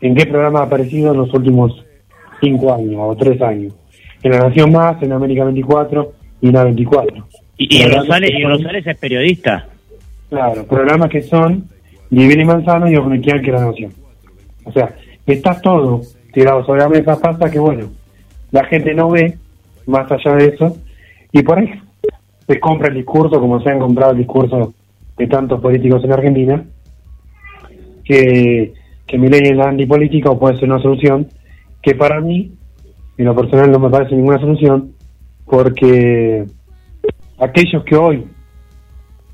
¿En 0.00 0.14
qué 0.14 0.26
programa 0.26 0.60
ha 0.60 0.64
aparecido 0.64 1.12
en 1.12 1.18
los 1.18 1.34
últimos 1.34 1.84
cinco 2.40 2.72
años 2.72 2.96
o 2.98 3.16
tres 3.16 3.40
años? 3.42 3.74
En 4.22 4.32
La 4.32 4.48
Nación 4.48 4.72
Más, 4.72 5.02
en 5.02 5.12
América 5.12 5.44
24 5.44 6.12
y 6.42 6.48
en 6.48 6.52
la 6.52 6.64
24. 6.64 7.26
Y, 7.58 7.76
y 7.76 7.86
Rosales, 7.86 8.30
y 8.30 8.44
Rosales 8.44 8.86
es 8.86 8.98
periodista. 8.98 9.66
Claro, 10.28 10.66
programas 10.66 11.08
que 11.08 11.22
son 11.22 11.68
Vivir 12.10 12.38
y 12.38 12.44
Manzano 12.44 12.90
y 12.90 12.96
Obnequial 12.96 13.42
que 13.42 13.52
la 13.52 13.66
Nación. 13.66 13.92
O 14.64 14.72
sea, 14.72 14.94
está 15.26 15.60
todo 15.60 16.02
tirado 16.32 16.64
sobre 16.64 16.80
la 16.80 16.88
mesa, 16.88 17.20
pasa 17.20 17.50
que 17.50 17.58
bueno, 17.58 17.90
la 18.50 18.64
gente 18.64 18.94
no 18.94 19.10
ve 19.10 19.38
más 19.86 20.10
allá 20.10 20.36
de 20.36 20.48
eso 20.48 20.76
y 21.32 21.42
por 21.42 21.58
ahí 21.58 21.70
se 22.46 22.60
compra 22.60 22.88
el 22.88 22.94
discurso 22.94 23.40
como 23.40 23.60
se 23.60 23.70
han 23.70 23.78
comprado 23.78 24.12
el 24.12 24.18
discurso 24.18 24.74
de 25.16 25.26
tantos 25.26 25.60
políticos 25.60 26.04
en 26.04 26.12
Argentina, 26.12 26.64
que, 28.04 28.74
que 29.06 29.18
mi 29.18 29.28
ley 29.28 29.40
es 29.44 29.56
la 29.56 29.68
antipolítica 29.68 30.30
o 30.30 30.38
puede 30.38 30.56
ser 30.56 30.68
una 30.68 30.80
solución, 30.80 31.28
que 31.82 31.94
para 31.94 32.20
mí, 32.20 32.52
en 33.16 33.24
lo 33.24 33.34
personal 33.34 33.70
no 33.70 33.78
me 33.78 33.90
parece 33.90 34.14
ninguna 34.14 34.38
solución, 34.38 34.92
porque 35.46 36.44
aquellos 37.38 37.84
que 37.84 37.96
hoy 37.96 38.26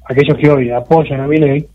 aquellos 0.05 0.37
que 0.37 0.51
hoy 0.51 0.71
apoyan 0.71 1.21
a 1.21 1.27
Milei, 1.27 1.67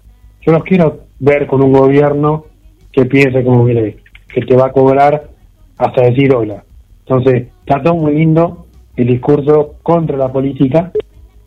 yo 0.42 0.52
los 0.52 0.63
quiero 0.63 1.02
ver 1.20 1.48
con 1.48 1.62
un 1.63 1.74
gobierno 1.74 2.46
que 2.92 3.06
piense 3.06 3.44
como 3.44 3.63
Milei, 3.63 3.98
que 4.28 4.42
te 4.42 4.56
va 4.56 4.68
a 4.68 4.72
cobrar 4.72 5.30
hasta 5.78 6.02
decir 6.04 6.34
hola. 6.34 6.63
Entonces, 7.00 7.48
está 7.60 7.82
todo 7.82 7.96
muy 7.96 8.16
lindo 8.16 8.66
el 8.96 9.08
discurso 9.08 9.76
contra 9.84 10.18
la 10.18 10.32
política, 10.32 10.92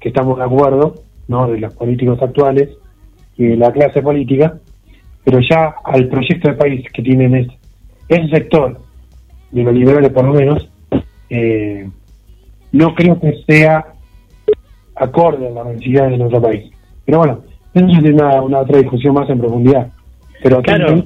que 0.01 0.09
estamos 0.09 0.39
de 0.39 0.45
acuerdo, 0.45 0.95
¿no? 1.29 1.49
De 1.49 1.59
los 1.59 1.75
políticos 1.75 2.21
actuales 2.23 2.71
y 3.37 3.47
de 3.47 3.57
la 3.57 3.73
clase 3.73 4.03
política, 4.03 4.59
pero 5.25 5.41
ya 5.41 5.75
al 5.85 6.09
proyecto 6.09 6.49
de 6.49 6.55
país 6.55 6.87
que 6.93 7.03
tienen 7.03 7.35
es, 7.35 7.49
ese 8.09 8.29
sector, 8.29 8.79
de 9.51 9.63
los 9.63 9.75
liberales 9.75 10.13
por 10.13 10.25
lo 10.25 10.33
menos, 10.33 10.69
eh, 11.29 11.89
no 12.73 12.95
creo 12.95 13.21
que 13.21 13.43
sea 13.47 13.95
acorde 15.01 15.49
a 15.49 15.51
las 15.51 15.67
necesidades 15.67 16.13
de 16.13 16.19
nuestro 16.19 16.41
país. 16.43 16.71
Pero 17.05 17.19
bueno, 17.19 17.41
eso 17.75 17.87
tiene 17.87 18.13
una, 18.13 18.41
una 18.43 18.59
otra 18.61 18.79
discusión 18.79 19.15
más 19.15 19.29
en 19.31 19.39
profundidad. 19.39 19.89
Pero 20.43 20.63
Claro. 20.63 21.03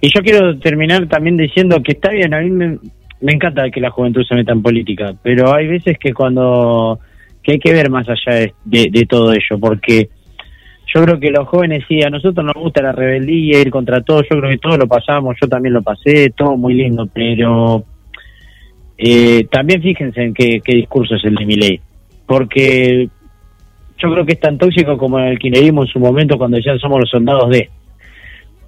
Y 0.00 0.08
yo 0.14 0.22
quiero 0.22 0.58
terminar 0.58 1.06
también 1.08 1.36
diciendo 1.36 1.82
que 1.82 1.92
está 1.92 2.10
bien, 2.10 2.32
a 2.32 2.40
mí 2.40 2.50
me, 2.50 2.78
me 3.20 3.32
encanta 3.32 3.68
que 3.70 3.80
la 3.80 3.90
juventud 3.90 4.22
se 4.28 4.34
meta 4.34 4.52
en 4.52 4.62
política, 4.62 5.12
pero 5.22 5.52
hay 5.54 5.66
veces 5.66 5.98
que 5.98 6.12
cuando 6.12 6.98
que 7.42 7.52
hay 7.52 7.58
que 7.58 7.72
ver 7.72 7.90
más 7.90 8.06
allá 8.08 8.38
de, 8.38 8.54
de- 8.64 8.88
de 8.92 9.06
todo 9.06 9.32
ello, 9.32 9.58
porque 9.60 10.08
yo 10.94 11.02
creo 11.04 11.18
que 11.18 11.30
los 11.30 11.48
jóvenes 11.48 11.84
sí, 11.88 12.00
a 12.02 12.10
nosotros 12.10 12.44
nos 12.44 12.54
gusta 12.54 12.82
la 12.82 12.92
rebeldía, 12.92 13.60
ir 13.60 13.70
contra 13.70 14.00
todo, 14.02 14.22
yo 14.22 14.38
creo 14.38 14.50
que 14.50 14.58
todos 14.58 14.78
lo 14.78 14.86
pasamos, 14.86 15.36
yo 15.40 15.48
también 15.48 15.72
lo 15.74 15.82
pasé, 15.82 16.30
todo 16.36 16.56
muy 16.56 16.74
lindo, 16.74 17.08
pero 17.12 17.84
eh, 18.96 19.46
también 19.50 19.82
fíjense 19.82 20.22
en 20.22 20.34
qué, 20.34 20.60
qué 20.64 20.76
discurso 20.76 21.14
es 21.16 21.24
el 21.24 21.34
de 21.34 21.46
mi 21.46 21.54
ley, 21.56 21.80
porque 22.28 23.08
yo 23.98 24.12
creo 24.12 24.24
que 24.24 24.34
es 24.34 24.40
tan 24.40 24.58
tóxico 24.58 24.96
como 24.96 25.18
el 25.18 25.38
kirchnerismo 25.38 25.82
en 25.82 25.88
su 25.88 25.98
momento 25.98 26.38
cuando 26.38 26.58
ya 26.58 26.76
somos 26.78 27.00
los 27.00 27.10
soldados 27.10 27.50
de 27.50 27.68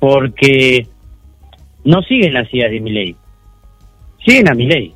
porque 0.00 0.86
no 1.84 2.02
siguen 2.02 2.32
las 2.32 2.52
ideas 2.52 2.70
de 2.72 2.80
mi 2.80 2.90
ley, 2.90 3.14
siguen 4.26 4.48
a 4.48 4.54
mi 4.54 4.66
ley. 4.66 4.92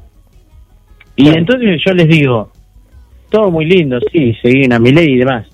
Y 1.14 1.24
Claro. 1.24 1.38
entonces 1.38 1.80
yo 1.86 1.92
les 1.92 2.08
digo, 2.08 2.50
todo 3.30 3.50
muy 3.50 3.66
lindo, 3.66 4.00
sí, 4.10 4.34
seguir 4.42 4.72
a 4.72 4.78
mi 4.78 4.92
ley 4.92 5.12
y 5.12 5.18
demás. 5.18 5.46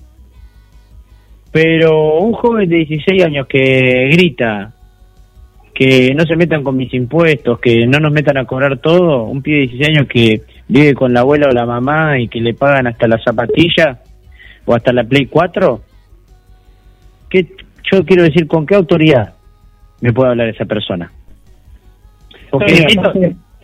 Pero 1.51 2.19
un 2.19 2.31
joven 2.31 2.69
de 2.69 2.77
16 2.77 3.25
años 3.25 3.45
que 3.47 4.09
grita 4.13 4.73
que 5.73 6.13
no 6.15 6.25
se 6.25 6.35
metan 6.35 6.63
con 6.63 6.77
mis 6.77 6.93
impuestos, 6.93 7.59
que 7.59 7.85
no 7.87 7.99
nos 7.99 8.11
metan 8.11 8.37
a 8.37 8.45
cobrar 8.45 8.77
todo, 8.79 9.23
un 9.23 9.41
pibe 9.41 9.57
de 9.57 9.67
16 9.67 9.89
años 9.89 10.07
que 10.07 10.41
vive 10.71 10.93
con 10.93 11.13
la 11.13 11.19
abuela 11.19 11.49
o 11.49 11.51
la 11.51 11.65
mamá 11.65 12.17
y 12.17 12.29
que 12.29 12.39
le 12.39 12.53
pagan 12.53 12.87
hasta 12.87 13.05
la 13.05 13.19
zapatilla 13.21 13.99
o 14.63 14.73
hasta 14.73 14.93
la 14.93 15.03
Play 15.03 15.25
4, 15.25 15.81
¿qué, 17.29 17.45
yo 17.91 18.05
quiero 18.05 18.23
decir, 18.23 18.47
¿con 18.47 18.65
qué 18.65 18.75
autoridad 18.75 19.33
me 19.99 20.13
puede 20.13 20.29
hablar 20.29 20.47
esa 20.47 20.63
persona? 20.63 21.11
Porque 22.49 22.71
distinto, 22.71 23.11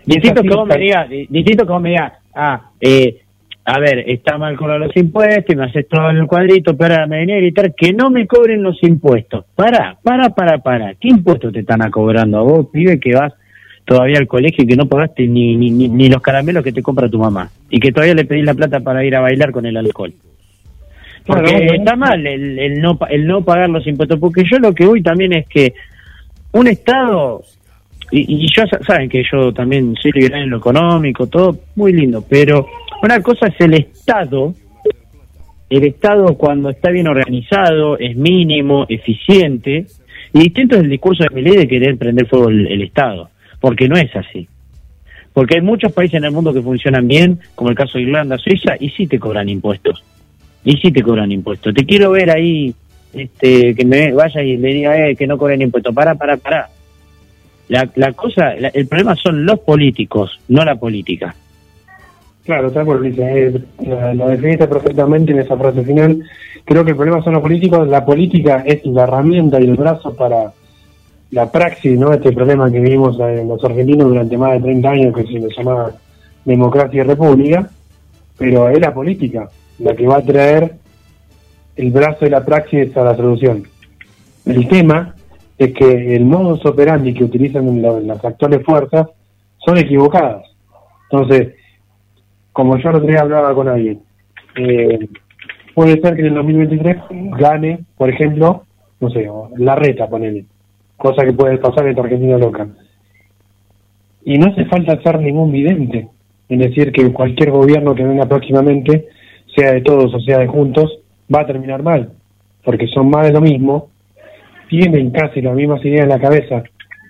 distinto 0.06 0.41
que 0.41 0.50
vos 0.50 0.67
me 0.67 0.78
digas, 0.78 1.10
distinto 1.10 1.65
que 1.65 1.72
vos 1.72 1.82
me 1.82 1.89
digas, 1.91 2.13
ah, 2.36 2.72
eh, 2.82 3.22
a 3.63 3.80
ver, 3.80 4.00
está 4.10 4.38
mal 4.38 4.58
con 4.58 4.78
los 4.78 4.96
impuestos 4.98 5.54
y 5.54 5.56
me 5.56 5.65
haces 5.65 5.88
todo 5.88 6.10
en 6.10 6.17
el 6.17 6.28
cuadrito, 6.28 6.76
pero 6.76 6.93
ahora 6.93 7.08
me 7.08 7.20
venía 7.20 7.36
a 7.36 7.39
gritar 7.39 7.74
que 7.74 7.93
no 7.93 8.10
me 8.10 8.28
cobren 8.28 8.63
los 8.63 8.82
impuestos. 8.84 9.46
Para, 9.56 9.98
para, 10.04 10.30
para, 10.32 10.58
para. 10.58 10.96
¿Qué 10.96 11.08
impuestos 11.08 11.54
te 11.54 11.60
están 11.62 11.89
cobrando 11.89 12.39
a 12.39 12.41
vos, 12.41 12.67
pibe, 12.72 13.00
que 13.00 13.13
vas 13.15 13.34
todavía 13.88 14.19
al 14.19 14.28
colegio 14.28 14.63
y 14.63 14.67
que 14.67 14.76
no 14.76 14.86
pagaste 14.86 15.26
ni, 15.26 15.56
ni, 15.56 15.71
ni, 15.71 16.10
los 16.10 16.21
caramelos 16.21 16.63
que 16.63 16.73
te 16.73 16.84
compra 16.84 17.10
tu 17.10 17.17
mamá? 17.17 17.50
Y 17.69 17.80
que 17.80 17.91
todavía 17.91 18.13
le 18.13 18.26
pedís 18.26 18.45
la 18.45 18.54
plata 18.54 18.82
para 18.82 19.04
ir 19.04 19.15
a 19.15 19.21
bailar 19.21 19.52
con 19.52 19.65
el 19.65 19.78
alcohol. 19.78 20.13
Porque 21.26 21.67
está 21.76 21.95
mal 21.95 22.26
el, 22.26 22.60
el, 22.60 22.82
no, 22.82 23.00
el 23.10 23.26
no 23.26 23.43
pagar 23.43 23.69
los 23.69 23.88
impuestos, 23.88 24.19
porque 24.19 24.43
yo 24.50 24.60
lo 24.60 24.73
que 24.73 24.86
voy 24.86 25.02
también 25.02 25.34
es 25.34 25.47
que 25.47 25.73
un 26.52 26.67
Estado 26.67 27.43
y, 28.12 28.45
y 28.45 28.47
yo 28.54 28.63
saben 28.86 29.10
que 29.10 29.23
yo 29.30 29.54
también 29.54 29.95
soy 30.02 30.12
liberal 30.12 30.43
en 30.43 30.50
lo 30.50 30.58
económico, 30.58 31.28
todo 31.28 31.58
muy 31.76 31.93
lindo, 31.93 32.23
pero 32.28 32.67
una 33.02 33.21
cosa 33.21 33.47
es 33.47 33.60
el 33.60 33.73
Estado, 33.73 34.54
el 35.69 35.84
Estado 35.84 36.38
cuando 36.38 36.69
está 36.69 36.89
bien 36.89 37.08
organizado, 37.08 37.97
es 37.97 38.15
mínimo, 38.15 38.86
eficiente, 38.88 39.86
y 40.34 40.39
distinto 40.39 40.76
es 40.76 40.84
el 40.84 40.89
discurso 40.89 41.23
de 41.23 41.36
mi 41.36 41.41
ley 41.41 41.58
de 41.58 41.67
querer 41.67 41.97
prender 41.97 42.28
fuego 42.28 42.50
el, 42.50 42.82
Estado, 42.82 43.30
porque 43.60 43.88
no 43.88 43.98
es 43.98 44.15
así. 44.15 44.48
Porque 45.34 45.56
hay 45.56 45.62
muchos 45.62 45.91
países 45.91 46.15
en 46.15 46.26
el 46.26 46.32
mundo 46.32 46.54
que 46.54 46.62
funcionan 46.62 47.08
bien, 47.08 47.39
como 47.56 47.70
el 47.70 47.76
caso 47.76 47.98
de 47.98 48.06
Irlanda, 48.06 48.38
Suiza, 48.38 48.76
y 48.80 48.89
sí 48.89 49.08
te 49.08 49.20
cobran 49.20 49.50
impuestos. 49.50 50.04
Y 50.63 50.78
sí 50.78 50.91
te 50.91 51.04
cobran 51.04 51.32
impuestos. 51.32 51.74
Te 51.74 51.86
quiero 51.86 52.12
ver 52.12 52.32
ahí, 52.32 52.74
este, 53.13 53.76
que 53.76 53.86
me 53.86 54.12
vaya 54.13 54.41
y 54.41 54.58
le 54.58 54.74
diga 54.74 55.08
eh, 55.08 55.15
que 55.15 55.28
no 55.28 55.38
cobren 55.38 55.62
impuestos. 55.62 55.93
Para, 55.93 56.15
para, 56.15 56.38
para. 56.38 56.70
La, 57.70 57.88
la 57.96 58.13
cosa, 58.13 58.54
el 58.54 58.88
problema 58.88 59.15
son 59.15 59.46
los 59.46 59.60
políticos, 59.60 60.39
no 60.48 60.63
la 60.63 60.76
política. 60.76 61.36
Claro, 62.48 62.72
tal 62.72 62.86
cual, 62.86 63.04
dice, 63.04 63.62
lo 64.15 64.30
definiste 64.30 64.67
perfectamente 64.67 65.34
en 65.34 65.39
esa 65.39 65.58
frase 65.58 65.84
final. 65.84 66.24
Creo 66.63 66.86
que 66.86 66.91
el 66.91 66.98
problema 66.98 67.22
son 67.22 67.34
los 67.34 67.41
políticos, 67.41 67.88
la 67.89 68.06
política 68.06 68.63
es 68.65 68.86
la 68.86 69.04
herramienta 69.04 69.60
y 69.60 69.65
el 69.65 69.76
brazo 69.76 70.15
para 70.15 70.54
la 71.31 71.51
praxis, 71.51 71.97
¿no? 71.97 72.13
Este 72.13 72.31
problema 72.31 72.71
que 72.71 72.79
vivimos 72.79 73.19
en 73.19 73.47
los 73.47 73.63
argentinos 73.63 74.07
durante 74.07 74.37
más 74.37 74.53
de 74.53 74.61
30 74.61 74.89
años, 74.89 75.15
que 75.15 75.23
se 75.23 75.39
le 75.39 75.49
llama 75.55 75.91
democracia 76.45 77.01
y 77.01 77.03
república, 77.03 77.69
pero 78.37 78.69
es 78.69 78.79
la 78.79 78.93
política 78.93 79.49
la 79.79 79.95
que 79.95 80.07
va 80.07 80.17
a 80.17 80.21
traer 80.21 80.75
el 81.75 81.91
brazo 81.91 82.25
de 82.25 82.31
la 82.31 82.43
praxis 82.43 82.95
a 82.97 83.03
la 83.03 83.15
solución. 83.15 83.63
El 84.45 84.67
tema 84.67 85.15
es 85.57 85.73
que 85.73 86.15
el 86.15 86.25
modus 86.25 86.65
operandi 86.65 87.13
que 87.13 87.23
utilizan 87.23 87.81
las 87.81 88.23
actuales 88.23 88.63
fuerzas 88.63 89.07
son 89.57 89.77
equivocadas. 89.77 90.45
Entonces, 91.11 91.55
como 92.51 92.77
yo 92.77 92.89
otro 92.89 93.01
día 93.01 93.21
hablaba 93.21 93.53
con 93.53 93.67
alguien, 93.67 94.01
eh, 94.55 95.07
puede 95.75 95.99
ser 96.01 96.15
que 96.15 96.21
en 96.21 96.27
el 96.27 96.33
2023 96.35 96.97
gane, 97.37 97.79
por 97.97 98.09
ejemplo, 98.09 98.63
no 98.99 99.09
sé, 99.09 99.29
la 99.57 99.75
reta, 99.75 100.07
ponele, 100.09 100.45
cosa 100.97 101.23
que 101.23 101.33
puede 101.33 101.57
pasar 101.57 101.88
en 101.88 101.99
Argentina 101.99 102.38
loca. 102.38 102.67
Y 104.25 104.38
no 104.38 104.47
hace 104.47 104.65
falta 104.65 105.01
ser 105.01 105.19
ningún 105.19 105.51
vidente, 105.51 106.10
en 106.49 106.60
decir 106.60 106.91
que 106.91 107.12
cualquier 107.13 107.51
gobierno 107.51 107.95
que 107.95 108.03
venga 108.03 108.25
próximamente, 108.25 109.07
sea 109.55 109.73
de 109.73 109.81
todos 109.81 110.13
o 110.13 110.19
sea 110.19 110.39
de 110.39 110.47
juntos, 110.47 110.99
va 111.33 111.41
a 111.41 111.47
terminar 111.47 111.83
mal, 111.83 112.12
porque 112.63 112.88
son 112.88 113.10
más 113.10 113.27
de 113.27 113.33
lo 113.33 113.41
mismo 113.41 113.89
tienen 114.69 115.12
casi 115.12 115.41
las 115.41 115.55
mismas 115.55 115.83
ideas 115.86 116.03
en 116.03 116.10
la 116.10 116.19
cabeza 116.19 116.63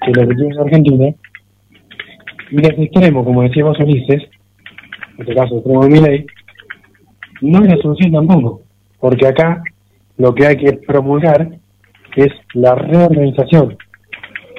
que 0.06 0.12
los 0.12 0.28
que 0.28 0.36
tienen 0.36 0.54
en 0.54 0.60
Argentina, 0.60 1.08
y 2.52 2.56
desde 2.56 2.84
extremo, 2.84 3.26
como 3.26 3.42
decíamos 3.42 3.80
Ulises, 3.80 4.24
en 5.16 5.22
este 5.22 5.34
caso 5.34 5.58
extremo 5.58 5.84
de 5.84 5.90
mi 5.90 6.00
ley, 6.00 6.26
no 7.42 7.64
es 7.64 7.70
la 7.70 7.78
solución 7.82 8.12
tampoco, 8.12 8.62
porque 9.00 9.28
acá 9.28 9.64
lo 10.18 10.34
que 10.34 10.46
hay 10.46 10.58
que 10.58 10.74
promulgar 10.74 11.50
es 12.24 12.34
la 12.54 12.76
reorganización 12.76 13.78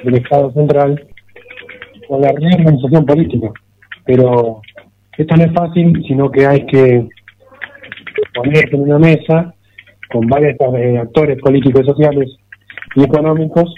del 0.03 0.15
Estado 0.15 0.51
central 0.53 1.07
o 2.07 2.19
la 2.19 2.31
reorganización 2.31 3.05
política. 3.05 3.51
Pero 4.05 4.61
esto 5.17 5.35
no 5.35 5.43
es 5.43 5.53
fácil, 5.53 6.03
sino 6.07 6.31
que 6.31 6.45
hay 6.45 6.65
que 6.65 7.07
ponerse 8.33 8.75
en 8.75 8.81
una 8.81 8.99
mesa 8.99 9.53
con 10.09 10.27
varios 10.27 10.55
eh, 10.77 10.97
actores 10.97 11.39
políticos 11.39 11.81
y 11.83 11.87
sociales 11.87 12.37
y 12.95 13.03
económicos 13.03 13.73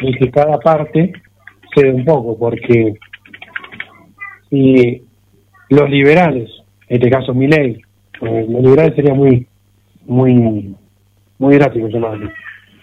y 0.00 0.14
que 0.16 0.30
cada 0.30 0.58
parte 0.58 1.12
cede 1.74 1.92
un 1.92 2.04
poco, 2.04 2.38
porque 2.38 2.94
si 4.50 5.02
los 5.70 5.90
liberales, 5.90 6.50
en 6.88 6.96
este 6.96 7.10
caso 7.10 7.34
mi 7.34 7.48
ley, 7.48 7.80
los 8.20 8.62
liberales 8.62 8.94
sería 8.94 9.14
muy, 9.14 9.46
muy, 10.06 10.74
muy 11.38 11.54
gráfico 11.56 11.88
llamarlo. 11.88 12.30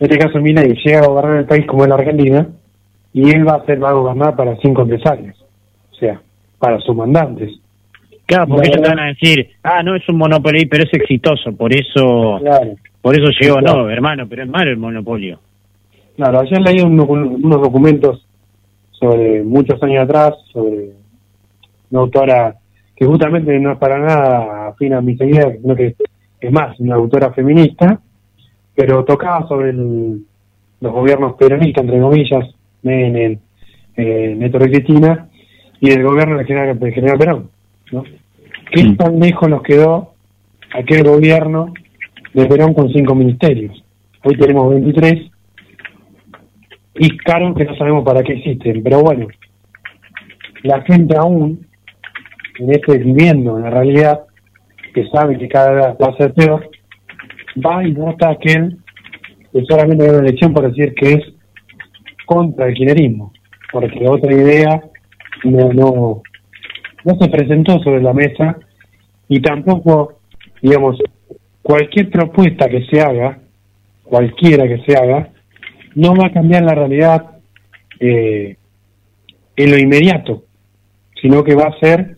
En 0.02 0.10
este 0.10 0.18
caso 0.18 0.42
mi 0.42 0.52
ley 0.52 0.74
llega 0.84 1.02
a 1.02 1.08
gobernar 1.08 1.38
el 1.38 1.46
país 1.46 1.68
como 1.68 1.84
es 1.84 1.90
la 1.90 1.96
Argentina 1.96 2.48
y 3.14 3.30
él 3.30 3.48
va 3.48 3.58
a 3.58 3.66
ser, 3.66 3.82
va 3.82 3.92
a 3.92 3.94
gobernar 3.94 4.36
para 4.36 4.58
cinco 4.58 4.82
empresarios, 4.82 5.38
o 5.92 5.96
sea, 5.96 6.20
para 6.58 6.80
sus 6.80 6.96
mandantes. 6.96 7.52
Claro, 8.26 8.48
porque 8.48 8.70
ellos 8.70 8.82
van 8.82 9.00
a 9.00 9.08
decir, 9.10 9.52
ah, 9.62 9.84
no 9.84 9.96
es 9.96 10.02
un 10.10 10.18
monopolio, 10.18 10.68
pero 10.72 10.86
es 10.86 10.94
exitoso, 10.94 11.56
por 11.56 11.72
eso, 11.72 12.40
por 13.00 13.14
eso 13.14 13.30
llegó, 13.40 13.62
no, 13.62 13.88
hermano, 13.92 14.26
pero 14.28 14.42
es 14.42 14.50
malo 14.50 14.72
el 14.72 14.78
monopolio. 14.78 15.38
Claro, 16.16 16.40
ayer 16.40 16.62
leí 16.62 16.82
unos 16.82 17.62
documentos 17.62 18.26
sobre 18.94 19.44
muchos 19.44 19.84
años 19.84 20.06
atrás, 20.06 20.34
sobre 20.52 20.94
una 21.92 22.02
autora 22.02 22.56
que 22.96 23.06
justamente 23.06 23.60
no 23.60 23.74
es 23.74 23.78
para 23.78 24.00
nada 24.00 24.70
afín 24.70 24.96
a 24.96 25.02
mis 25.02 25.22
ideas, 25.22 25.60
sino 25.62 25.76
que 25.76 25.96
es 26.40 26.52
más, 26.52 26.80
una 26.80 26.96
autora 26.96 27.32
feminista, 27.34 28.00
pero 28.76 29.04
tocaba 29.04 29.48
sobre 29.48 29.74
los 29.74 30.92
gobiernos 30.94 31.36
peronistas, 31.36 31.84
entre 31.84 32.00
comillas, 32.00 32.56
Menem, 32.84 33.38
eh, 33.96 34.36
Neto 34.38 34.60
Cristina, 34.60 35.30
y 35.80 35.92
el 35.92 36.04
gobierno 36.04 36.38
del 36.38 36.48
general, 36.48 36.80
general 36.94 37.18
Perón. 37.18 37.50
¿no? 37.92 38.04
¿Qué 38.72 38.84
tan 38.98 39.20
lejos 39.20 39.50
nos 39.50 39.64
quedó 39.64 40.14
aquel 40.74 41.04
gobierno 41.04 41.74
de 42.34 42.46
Perón 42.46 42.74
con 42.74 42.92
cinco 42.92 43.16
ministerios? 43.16 43.84
Hoy 44.24 44.38
tenemos 44.38 44.70
23 44.70 45.32
y 46.96 47.18
caros 47.18 47.56
que 47.56 47.66
no 47.66 47.76
sabemos 47.76 48.06
para 48.06 48.24
qué 48.24 48.34
existen. 48.34 48.84
Pero 48.84 49.02
bueno, 49.02 49.28
la 50.64 50.82
gente 50.82 51.18
aún, 51.18 51.66
en 52.60 52.72
este 52.72 52.98
viviendo 53.00 53.58
en 53.58 53.64
la 53.64 53.72
realidad, 53.72 54.22
que 54.94 55.08
sabe 55.08 55.38
que 55.38 55.48
cada 55.48 55.72
vez 55.72 55.86
va 56.02 56.08
a 56.08 56.18
ser 56.18 56.34
peor, 56.34 56.70
va 57.58 57.84
y 57.84 57.92
vota 57.92 58.30
aquel 58.30 58.78
que 59.52 59.66
solamente 59.66 60.04
hay 60.04 60.10
una 60.10 60.20
elección 60.20 60.54
por 60.54 60.68
decir 60.68 60.94
que 60.96 61.14
es 61.14 61.34
contra 62.26 62.68
el 62.68 62.74
kirchnerismo, 62.74 63.34
porque 63.72 64.08
otra 64.08 64.32
idea 64.32 64.82
no, 65.44 65.74
no, 65.74 66.22
no 67.04 67.16
se 67.20 67.30
presentó 67.30 67.80
sobre 67.80 68.02
la 68.02 68.14
mesa 68.14 68.58
y 69.28 69.42
tampoco, 69.42 70.20
digamos, 70.62 70.98
cualquier 71.62 72.10
propuesta 72.10 72.70
que 72.70 72.86
se 72.86 73.02
haga, 73.02 73.40
cualquiera 74.04 74.68
que 74.68 74.82
se 74.86 74.96
haga, 74.96 75.30
no 75.96 76.16
va 76.16 76.28
a 76.28 76.32
cambiar 76.32 76.64
la 76.64 76.76
realidad 76.76 77.32
eh, 78.00 78.56
en 79.56 79.72
lo 79.72 79.78
inmediato, 79.78 80.44
sino 81.22 81.44
que 81.44 81.56
va 81.56 81.66
a 81.66 81.80
ser 81.80 82.18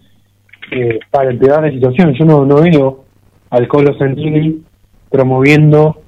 eh, 0.72 1.00
para 1.12 1.32
empeorar 1.32 1.64
la 1.64 1.72
situación. 1.72 2.14
Yo 2.14 2.26
no, 2.26 2.46
no 2.46 2.62
veo 2.62 3.06
al 3.50 3.68
Colo 3.68 3.98
Santini 3.98 4.64
promoviendo 5.14 6.02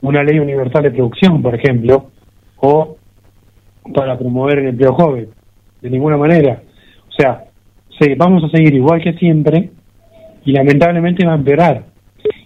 una 0.00 0.24
ley 0.24 0.38
universal 0.38 0.84
de 0.84 0.90
producción, 0.90 1.42
por 1.42 1.54
ejemplo, 1.54 2.06
o 2.56 2.96
para 3.94 4.16
promover 4.16 4.60
el 4.60 4.68
empleo 4.68 4.94
joven, 4.94 5.28
de 5.82 5.90
ninguna 5.90 6.16
manera. 6.16 6.62
O 7.06 7.12
sea, 7.12 7.44
vamos 8.16 8.44
a 8.44 8.48
seguir 8.48 8.72
igual 8.72 9.02
que 9.02 9.12
siempre 9.12 9.72
y 10.46 10.52
lamentablemente 10.52 11.26
va 11.26 11.32
a 11.32 11.36
empeorar. 11.36 11.84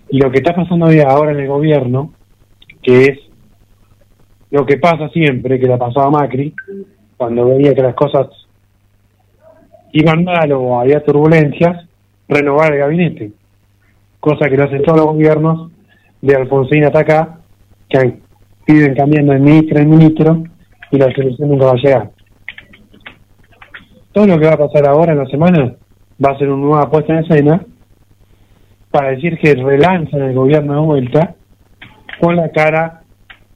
Y 0.08 0.18
lo 0.18 0.32
que 0.32 0.38
está 0.38 0.52
pasando 0.52 0.86
ahora 1.06 1.30
en 1.30 1.38
el 1.38 1.46
gobierno, 1.46 2.12
que 2.82 3.04
es 3.04 3.18
lo 4.50 4.66
que 4.66 4.78
pasa 4.78 5.10
siempre, 5.10 5.60
que 5.60 5.68
la 5.68 5.78
pasaba 5.78 6.10
Macri, 6.10 6.52
cuando 7.16 7.46
veía 7.46 7.72
que 7.72 7.82
las 7.82 7.94
cosas 7.94 8.26
iban 9.92 10.24
mal 10.24 10.50
o 10.50 10.80
había 10.80 11.04
turbulencias, 11.04 11.86
renovar 12.28 12.72
el 12.72 12.80
gabinete. 12.80 13.30
cosa 14.18 14.48
que 14.48 14.56
lo 14.56 14.64
hacen 14.64 14.82
todos 14.82 14.98
los 14.98 15.06
gobiernos, 15.06 15.69
de 16.20 16.36
Alfonsín 16.36 16.84
hasta 16.84 17.00
acá, 17.00 17.38
que 17.88 18.18
piden 18.66 18.94
cambiando 18.94 19.32
de 19.32 19.38
ministro 19.40 19.78
en 19.78 19.90
ministro 19.90 20.42
y 20.90 20.98
la 20.98 21.12
solución 21.12 21.48
nunca 21.48 21.66
va 21.66 21.72
a 21.72 21.82
llegar. 21.82 22.10
Todo 24.12 24.26
lo 24.26 24.38
que 24.38 24.46
va 24.46 24.54
a 24.54 24.58
pasar 24.58 24.88
ahora 24.88 25.12
en 25.12 25.18
la 25.18 25.26
semana 25.26 25.74
va 26.24 26.30
a 26.30 26.38
ser 26.38 26.48
una 26.48 26.64
nueva 26.64 26.90
puesta 26.90 27.12
en 27.12 27.24
escena 27.24 27.64
para 28.90 29.10
decir 29.10 29.38
que 29.38 29.54
relanzan 29.54 30.22
el 30.22 30.34
gobierno 30.34 30.74
de 30.74 30.80
vuelta 30.80 31.34
con 32.20 32.36
la 32.36 32.50
cara 32.50 33.02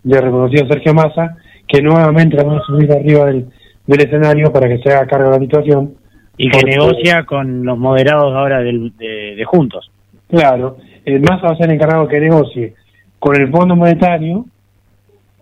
de 0.03 0.20
reconocido 0.20 0.66
Sergio 0.68 0.94
Massa, 0.94 1.37
que 1.66 1.83
nuevamente 1.83 2.37
van 2.42 2.59
a 2.59 2.62
subir 2.62 2.90
arriba 2.92 3.27
del, 3.27 3.48
del 3.87 4.00
escenario 4.00 4.53
para 4.53 4.68
que 4.68 4.79
se 4.79 4.90
haga 4.90 5.07
cargo 5.07 5.31
de 5.31 5.38
la 5.38 5.44
situación. 5.44 5.94
Y 6.37 6.50
que 6.50 6.64
negocia 6.64 7.24
con 7.24 7.64
los 7.64 7.79
moderados 7.79 8.35
ahora 8.35 8.59
del, 8.59 8.96
de, 8.96 9.37
de 9.37 9.44
Juntos. 9.44 9.90
Claro, 10.29 10.79
el 11.05 11.21
Massa 11.21 11.49
va 11.49 11.53
a 11.53 11.57
ser 11.57 11.69
el 11.69 11.77
encargado 11.77 12.09
que 12.09 12.21
negocie 12.21 12.75
con 13.19 13.40
el 13.40 13.51
Fondo 13.51 13.77
Monetario 13.77 14.47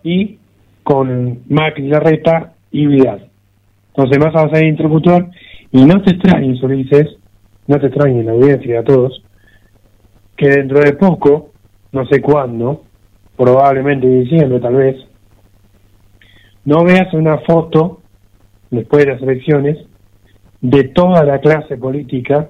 y 0.03 0.37
con 0.83 1.39
Macri, 1.49 1.87
Larreta 1.87 2.53
y 2.71 2.85
Vidal. 2.87 3.29
Entonces 3.95 4.19
Massa 4.19 4.43
va 4.43 4.45
a 4.45 4.55
ser 4.55 4.63
el 4.63 4.69
interlocutor 4.69 5.29
y 5.71 5.85
no 5.85 6.01
te 6.01 6.11
extrañes, 6.11 6.61
Ulises, 6.61 7.17
no 7.67 7.79
te 7.79 7.87
extrañes 7.87 8.25
la 8.25 8.33
audiencia 8.33 8.79
a 8.79 8.83
todos, 8.83 9.23
que 10.35 10.49
dentro 10.49 10.79
de 10.79 10.93
poco, 10.93 11.51
no 11.91 12.05
sé 12.07 12.21
cuándo, 12.21 12.83
probablemente 13.37 14.07
diciembre 14.07 14.59
tal 14.59 14.75
vez, 14.75 14.97
no 16.65 16.83
veas 16.83 17.13
una 17.13 17.39
foto 17.39 18.01
después 18.71 19.05
de 19.05 19.13
las 19.13 19.21
elecciones 19.21 19.77
de 20.61 20.85
toda 20.85 21.23
la 21.23 21.39
clase 21.39 21.77
política, 21.77 22.49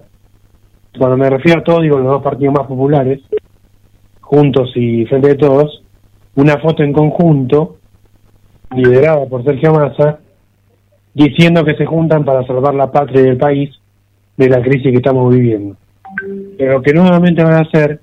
cuando 0.97 1.17
me 1.17 1.29
refiero 1.29 1.59
a 1.59 1.63
todo 1.63 1.81
digo 1.81 1.97
los 1.97 2.07
dos 2.07 2.23
partidos 2.23 2.53
más 2.53 2.67
populares, 2.67 3.21
juntos 4.21 4.71
y 4.75 5.05
frente 5.05 5.29
de 5.29 5.35
todos, 5.35 5.83
una 6.35 6.57
foto 6.57 6.83
en 6.83 6.93
conjunto, 6.93 7.77
liderada 8.75 9.25
por 9.25 9.43
Sergio 9.43 9.73
Massa, 9.73 10.19
diciendo 11.13 11.63
que 11.63 11.75
se 11.75 11.85
juntan 11.85 12.25
para 12.25 12.45
salvar 12.45 12.73
la 12.73 12.91
patria 12.91 13.21
del 13.21 13.37
país 13.37 13.69
de 14.37 14.49
la 14.49 14.61
crisis 14.61 14.91
que 14.91 14.97
estamos 14.97 15.33
viviendo. 15.33 15.75
Pero 16.57 16.81
que 16.81 16.93
nuevamente 16.93 17.43
van 17.43 17.53
a 17.53 17.67
hacer, 17.67 17.99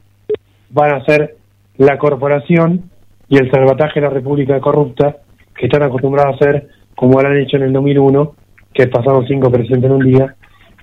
van 0.71 0.95
a 0.95 1.05
ser 1.05 1.37
la 1.77 1.99
corporación 1.99 2.91
y 3.29 3.39
el 3.39 3.51
salvataje 3.51 4.01
de 4.01 4.07
la 4.07 4.13
República 4.13 4.61
corrupta 4.61 5.17
que 5.57 5.67
están 5.67 5.83
acostumbrados 5.83 6.35
a 6.35 6.37
hacer 6.37 6.69
como 6.95 7.21
lo 7.21 7.29
han 7.29 7.39
hecho 7.39 7.57
en 7.57 7.63
el 7.63 7.73
2001, 7.73 8.35
que 8.75 8.87
pasaron 8.89 9.27
cinco 9.27 9.51
presidentes 9.51 9.91
en 9.91 9.97
un 9.97 10.05
día 10.05 10.35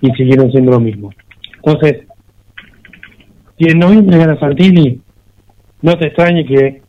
y 0.01 0.09
siguieron 0.11 0.51
siendo 0.51 0.71
lo 0.71 0.79
mismo. 0.79 1.11
Entonces, 1.67 2.07
si 3.59 3.69
en 3.69 3.79
noviembre 3.79 4.17
gana 4.17 4.39
Santilli, 4.39 5.01
no 5.81 5.97
te 5.97 6.07
extrañe 6.07 6.45
que 6.45 6.81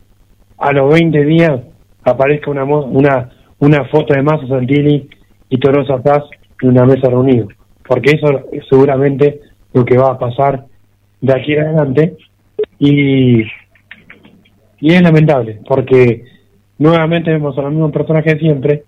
a 0.57 0.71
los 0.71 0.93
20 0.93 1.25
días 1.25 1.59
aparezca 2.05 2.49
una 2.49 2.63
una 2.63 3.29
una 3.59 3.83
foto 3.89 4.13
de 4.13 4.21
Massa 4.21 4.47
Santilli 4.47 5.09
y 5.49 5.57
Torosa 5.57 6.01
Paz 6.01 6.23
en 6.61 6.69
una 6.69 6.85
mesa 6.85 7.09
reunida, 7.09 7.45
porque 7.85 8.11
eso 8.11 8.45
es 8.53 8.63
seguramente 8.69 9.41
lo 9.73 9.83
que 9.83 9.97
va 9.97 10.11
a 10.11 10.17
pasar 10.17 10.63
de 11.19 11.33
aquí 11.33 11.51
en 11.51 11.59
adelante. 11.59 12.15
Y 12.79 13.41
y 13.41 14.93
es 14.93 15.01
lamentable 15.01 15.59
porque 15.67 16.23
nuevamente 16.77 17.31
vemos 17.31 17.57
a 17.57 17.63
los 17.63 17.71
mismos 17.71 17.91
personajes 17.91 18.39
siempre 18.39 18.85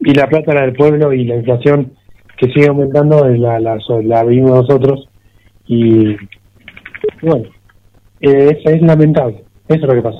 y 0.00 0.14
la 0.14 0.28
plata 0.28 0.54
la 0.54 0.62
del 0.62 0.72
pueblo 0.72 1.12
y 1.12 1.26
la 1.26 1.36
inflación 1.36 1.92
que 2.36 2.46
sigue 2.52 2.68
aumentando 2.68 3.26
la, 3.28 3.58
la, 3.60 3.78
la 4.02 4.24
vivimos 4.24 4.66
nosotros 4.66 5.08
y 5.66 6.16
bueno, 7.22 7.46
eh, 8.20 8.58
es, 8.58 8.74
es 8.74 8.82
lamentable, 8.82 9.44
eso 9.68 9.80
es 9.80 9.82
lo 9.82 9.94
que 9.94 10.02
pasa. 10.02 10.18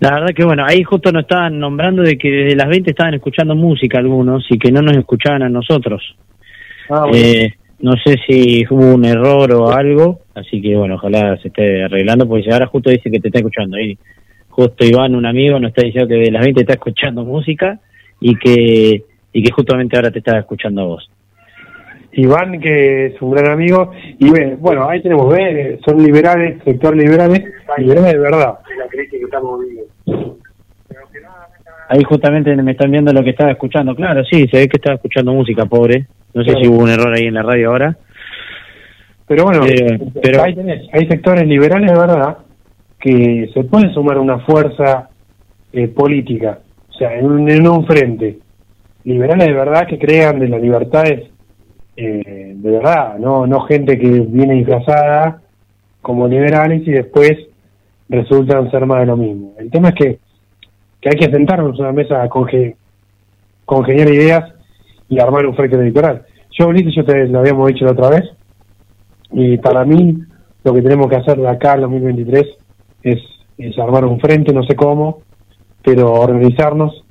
La 0.00 0.10
verdad 0.14 0.34
que 0.34 0.44
bueno, 0.44 0.64
ahí 0.66 0.84
justo 0.84 1.10
nos 1.10 1.22
estaban 1.22 1.58
nombrando 1.58 2.02
de 2.02 2.16
que 2.16 2.30
desde 2.30 2.56
las 2.56 2.68
20 2.68 2.90
estaban 2.90 3.14
escuchando 3.14 3.56
música 3.56 3.98
algunos 3.98 4.46
y 4.48 4.58
que 4.58 4.70
no 4.70 4.80
nos 4.80 4.96
escuchaban 4.96 5.42
a 5.42 5.48
nosotros. 5.48 6.16
Ah, 6.88 7.00
bueno. 7.00 7.16
eh, 7.16 7.54
no 7.80 7.92
sé 8.04 8.16
si 8.26 8.64
hubo 8.70 8.94
un 8.94 9.04
error 9.04 9.52
o 9.54 9.70
algo, 9.70 10.20
así 10.34 10.60
que 10.60 10.76
bueno, 10.76 10.96
ojalá 10.96 11.36
se 11.42 11.48
esté 11.48 11.84
arreglando, 11.84 12.28
porque 12.28 12.50
ahora 12.50 12.66
justo 12.66 12.90
dice 12.90 13.10
que 13.10 13.20
te 13.20 13.28
está 13.28 13.38
escuchando. 13.38 13.76
Ahí 13.76 13.98
justo 14.48 14.84
Iván, 14.84 15.14
un 15.14 15.26
amigo, 15.26 15.60
nos 15.60 15.70
está 15.70 15.82
diciendo 15.84 16.08
que 16.08 16.16
de 16.16 16.30
las 16.30 16.42
20 16.44 16.60
está 16.60 16.72
escuchando 16.74 17.24
música 17.24 17.78
y 18.20 18.34
que 18.36 19.04
y 19.32 19.42
que 19.42 19.52
justamente 19.52 19.96
ahora 19.96 20.10
te 20.10 20.18
está 20.20 20.38
escuchando 20.38 20.82
a 20.82 20.86
vos. 20.86 21.10
Iván, 22.12 22.58
que 22.60 23.06
es 23.06 23.22
un 23.22 23.30
gran 23.32 23.52
amigo, 23.52 23.92
y 24.18 24.30
ve, 24.30 24.56
bueno, 24.58 24.88
ahí 24.88 25.00
tenemos, 25.02 25.32
ve, 25.32 25.78
son 25.86 26.02
liberales, 26.02 26.62
sector 26.64 26.96
liberales, 26.96 27.44
liberales 27.76 28.12
de 28.12 28.18
verdad. 28.18 28.58
La 28.78 28.86
crisis 28.88 29.10
que 29.20 29.24
estamos 29.24 29.60
viviendo. 29.60 30.36
Ahí 31.90 32.02
justamente 32.04 32.54
me 32.56 32.72
están 32.72 32.90
viendo 32.90 33.12
lo 33.12 33.22
que 33.22 33.30
estaba 33.30 33.50
escuchando. 33.52 33.94
Claro, 33.94 34.22
sí, 34.24 34.46
se 34.48 34.58
ve 34.58 34.68
que 34.68 34.76
estaba 34.76 34.96
escuchando 34.96 35.32
música, 35.32 35.64
pobre. 35.66 36.06
No 36.34 36.42
sé 36.42 36.50
Claro. 36.50 36.60
si 36.64 36.68
hubo 36.68 36.82
un 36.82 36.90
error 36.90 37.14
ahí 37.14 37.26
en 37.26 37.34
la 37.34 37.42
radio 37.42 37.70
ahora. 37.70 37.96
Pero 39.26 39.44
bueno, 39.44 39.64
Eh, 39.66 39.98
pero- 40.22 40.42
ahí 40.42 40.54
tenés, 40.54 40.86
hay 40.92 41.06
sectores 41.06 41.46
liberales 41.46 41.90
de 41.92 41.98
verdad 41.98 42.38
que 43.00 43.48
se 43.54 43.64
pueden 43.64 43.92
sumar 43.94 44.16
a 44.16 44.20
una 44.20 44.38
fuerza 44.40 45.08
eh, 45.72 45.86
política, 45.88 46.58
o 46.88 46.92
sea, 46.94 47.14
en 47.18 47.26
un, 47.26 47.48
en 47.50 47.68
un 47.68 47.86
frente. 47.86 48.38
Liberales 49.08 49.46
de 49.46 49.52
verdad 49.54 49.86
que 49.86 49.98
crean 49.98 50.38
de 50.38 50.48
las 50.48 50.60
libertades 50.60 51.30
eh, 51.96 52.52
de 52.54 52.70
verdad, 52.70 53.18
no 53.18 53.46
no 53.46 53.60
gente 53.62 53.98
que 53.98 54.08
viene 54.08 54.54
disfrazada 54.54 55.40
como 56.00 56.28
liberales 56.28 56.86
y 56.86 56.92
después 56.92 57.32
resultan 58.08 58.70
ser 58.70 58.86
más 58.86 59.00
de 59.00 59.06
lo 59.06 59.16
mismo. 59.16 59.54
El 59.58 59.70
tema 59.70 59.88
es 59.88 59.94
que, 59.94 60.18
que 61.00 61.08
hay 61.10 61.16
que 61.16 61.30
sentarnos 61.30 61.74
en 61.78 61.84
una 61.84 61.92
mesa 61.92 62.22
a 62.22 62.28
conge- 62.28 62.76
congeniar 63.64 64.08
ideas 64.08 64.44
y 65.08 65.18
armar 65.18 65.44
un 65.46 65.56
frente 65.56 65.76
electoral. 65.76 66.22
Yo, 66.56 66.68
Ulises, 66.68 66.94
yo 66.94 67.04
te 67.04 67.26
lo 67.26 67.40
habíamos 67.40 67.66
dicho 67.68 67.84
la 67.84 67.92
otra 67.92 68.10
vez, 68.10 68.24
y 69.32 69.56
para 69.58 69.84
mí 69.84 70.18
lo 70.64 70.72
que 70.74 70.82
tenemos 70.82 71.08
que 71.08 71.16
hacer 71.16 71.36
de 71.38 71.48
acá 71.48 71.72
al 71.72 71.80
2023 71.82 72.46
es, 73.02 73.18
es 73.58 73.78
armar 73.78 74.04
un 74.04 74.20
frente, 74.20 74.52
no 74.52 74.62
sé 74.64 74.76
cómo, 74.76 75.22
pero 75.82 76.12
organizarnos 76.12 77.04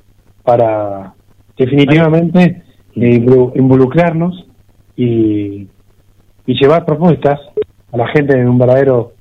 para 0.44 1.14
definitivamente 1.58 2.64
eh, 2.96 3.20
involu- 3.20 3.52
involucrarnos 3.56 4.48
y, 4.96 5.68
llevar 6.46 6.86
propuestas 6.86 7.42
a 7.92 7.98
la 7.98 8.08
gente 8.08 8.40
en 8.40 8.48
un 8.48 8.58
verdadero 8.58 9.12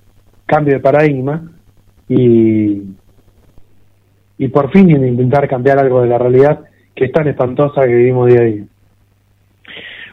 cambio 0.46 0.74
de 0.74 0.80
paradigma 0.80 1.50
y, 2.08 2.82
y 4.38 4.48
por 4.48 4.70
fin 4.70 4.90
intentar 4.90 5.48
cambiar 5.48 5.78
algo 5.80 6.02
de 6.02 6.08
la 6.08 6.18
realidad 6.18 6.60
que 6.94 7.06
es 7.06 7.12
tan 7.12 7.26
espantosa 7.26 7.82
que 7.82 7.92
vivimos 7.92 8.28
día 8.28 8.40
a 8.40 8.44
día. 8.44 8.64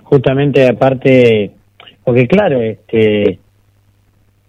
Justamente 0.04 0.68
aparte, 0.68 1.52
porque 2.04 2.28
claro, 2.28 2.62
este, 2.62 3.40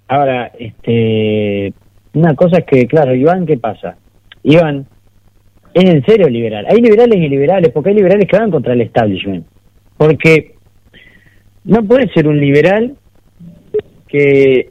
ahora, 0.08 0.50
este, 0.58 1.74
una 2.14 2.34
cosa 2.34 2.58
es 2.58 2.64
que, 2.64 2.86
claro, 2.86 3.14
Iván, 3.14 3.44
¿qué 3.44 3.58
pasa? 3.58 3.96
Iván 4.42 4.86
es 5.74 5.84
en 5.84 6.04
serio 6.06 6.28
liberal. 6.28 6.66
Hay 6.68 6.80
liberales 6.80 7.18
y 7.18 7.28
liberales, 7.28 7.70
porque 7.72 7.90
hay 7.90 7.96
liberales 7.96 8.26
que 8.28 8.38
van 8.38 8.50
contra 8.50 8.72
el 8.72 8.80
establishment. 8.80 9.44
Porque 9.96 10.54
no 11.64 11.82
puede 11.84 12.08
ser 12.12 12.26
un 12.28 12.38
liberal 12.40 12.94
que, 14.08 14.70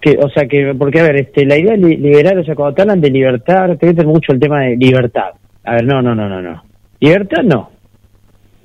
que 0.00 0.18
o 0.18 0.28
sea, 0.30 0.46
que, 0.46 0.74
porque 0.78 1.00
a 1.00 1.04
ver, 1.04 1.16
este, 1.16 1.44
la 1.46 1.56
idea 1.58 1.76
li- 1.76 1.96
liberal, 1.96 2.38
o 2.38 2.44
sea, 2.44 2.54
cuando 2.54 2.74
te 2.74 2.82
hablan 2.82 3.00
de 3.00 3.10
libertad, 3.10 3.76
te 3.78 3.86
meten 3.86 4.06
mucho 4.06 4.32
el 4.32 4.40
tema 4.40 4.60
de 4.62 4.76
libertad. 4.76 5.30
A 5.64 5.74
ver, 5.74 5.84
no, 5.84 6.02
no, 6.02 6.14
no, 6.14 6.28
no, 6.28 6.42
no. 6.42 6.62
Libertad 7.00 7.42
no. 7.44 7.70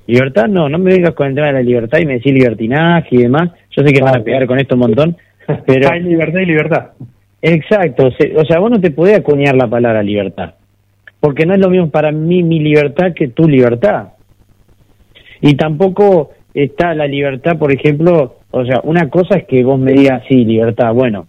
Libertad 0.06 0.46
no, 0.48 0.68
no 0.68 0.78
me 0.78 0.92
vengas 0.92 1.14
con 1.14 1.26
el 1.28 1.34
tema 1.34 1.48
de 1.48 1.52
la 1.54 1.62
libertad 1.62 1.98
y 1.98 2.06
me 2.06 2.14
decís 2.14 2.32
libertinaje 2.32 3.08
y 3.16 3.18
demás. 3.22 3.50
Yo 3.76 3.82
sé 3.84 3.92
que 3.92 4.02
van 4.02 4.16
a 4.16 4.24
pegar 4.24 4.46
con 4.46 4.58
esto 4.58 4.74
un 4.74 4.80
montón, 4.80 5.16
pero 5.66 5.90
Hay 5.90 6.02
libertad 6.02 6.40
y 6.40 6.46
libertad. 6.46 6.86
exacto, 7.42 8.06
o 8.08 8.44
sea, 8.44 8.58
vos 8.58 8.70
no 8.70 8.80
te 8.80 8.90
podés 8.90 9.18
acuñar 9.18 9.54
la 9.54 9.68
palabra 9.68 10.02
libertad, 10.02 10.54
porque 11.20 11.46
no 11.46 11.54
es 11.54 11.60
lo 11.60 11.70
mismo 11.70 11.90
para 11.90 12.12
mí 12.12 12.42
mi 12.42 12.60
libertad 12.60 13.12
que 13.14 13.28
tu 13.28 13.48
libertad. 13.48 14.08
Y 15.40 15.54
tampoco 15.54 16.30
está 16.54 16.94
la 16.94 17.06
libertad, 17.06 17.58
por 17.58 17.72
ejemplo, 17.72 18.36
o 18.50 18.64
sea, 18.64 18.80
una 18.84 19.08
cosa 19.08 19.38
es 19.38 19.46
que 19.46 19.62
vos 19.62 19.78
me 19.78 19.92
digas, 19.92 20.22
sí, 20.28 20.44
libertad, 20.44 20.92
bueno, 20.94 21.26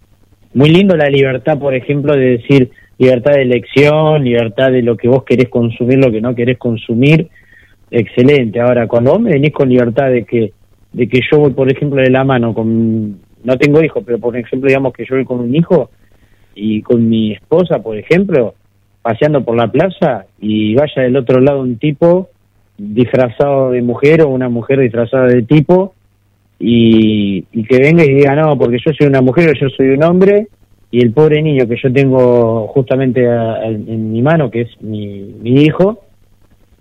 muy 0.54 0.70
lindo 0.70 0.96
la 0.96 1.08
libertad, 1.08 1.58
por 1.58 1.74
ejemplo, 1.74 2.14
de 2.14 2.38
decir 2.38 2.70
libertad 2.98 3.34
de 3.34 3.42
elección, 3.42 4.24
libertad 4.24 4.70
de 4.72 4.82
lo 4.82 4.96
que 4.96 5.08
vos 5.08 5.24
querés 5.24 5.48
consumir, 5.48 5.98
lo 5.98 6.10
que 6.10 6.20
no 6.20 6.34
querés 6.34 6.58
consumir, 6.58 7.28
excelente. 7.90 8.60
Ahora, 8.60 8.86
cuando 8.86 9.12
vos 9.12 9.20
me 9.20 9.32
venís 9.32 9.52
con 9.52 9.68
libertad 9.68 10.10
de 10.10 10.24
que 10.24 10.52
de 10.92 11.08
que 11.08 11.20
yo 11.30 11.38
voy, 11.38 11.52
por 11.52 11.70
ejemplo, 11.70 12.02
de 12.02 12.10
la 12.10 12.24
mano 12.24 12.52
con, 12.52 13.20
no 13.44 13.58
tengo 13.58 13.82
hijos, 13.82 14.02
pero 14.04 14.18
por 14.18 14.36
ejemplo, 14.36 14.68
digamos 14.68 14.92
que 14.92 15.04
yo 15.06 15.14
voy 15.14 15.24
con 15.24 15.40
un 15.40 15.54
hijo 15.54 15.90
y 16.54 16.82
con 16.82 17.08
mi 17.08 17.32
esposa, 17.32 17.80
por 17.80 17.96
ejemplo, 17.96 18.54
paseando 19.02 19.44
por 19.44 19.56
la 19.56 19.68
plaza 19.68 20.26
y 20.40 20.74
vaya 20.74 21.02
del 21.02 21.16
otro 21.16 21.40
lado 21.40 21.60
un 21.60 21.76
tipo 21.78 22.28
disfrazado 22.76 23.70
de 23.70 23.82
mujer 23.82 24.22
o 24.22 24.28
una 24.28 24.48
mujer 24.48 24.80
disfrazada 24.80 25.26
de 25.26 25.42
tipo 25.42 25.94
y, 26.58 27.44
y 27.52 27.64
que 27.64 27.78
venga 27.78 28.04
y 28.04 28.14
diga, 28.14 28.34
no, 28.34 28.56
porque 28.58 28.78
yo 28.84 28.92
soy 28.92 29.06
una 29.06 29.20
mujer 29.22 29.48
o 29.50 29.52
yo 29.54 29.68
soy 29.70 29.88
un 29.90 30.02
hombre, 30.02 30.48
y 30.90 31.00
el 31.02 31.12
pobre 31.12 31.40
niño 31.42 31.66
que 31.68 31.76
yo 31.82 31.92
tengo 31.92 32.66
justamente 32.68 33.26
a- 33.28 33.52
a- 33.54 33.66
en 33.66 34.12
mi 34.12 34.20
mano, 34.22 34.50
que 34.50 34.62
es 34.62 34.82
mi, 34.82 35.20
mi 35.40 35.62
hijo, 35.62 36.00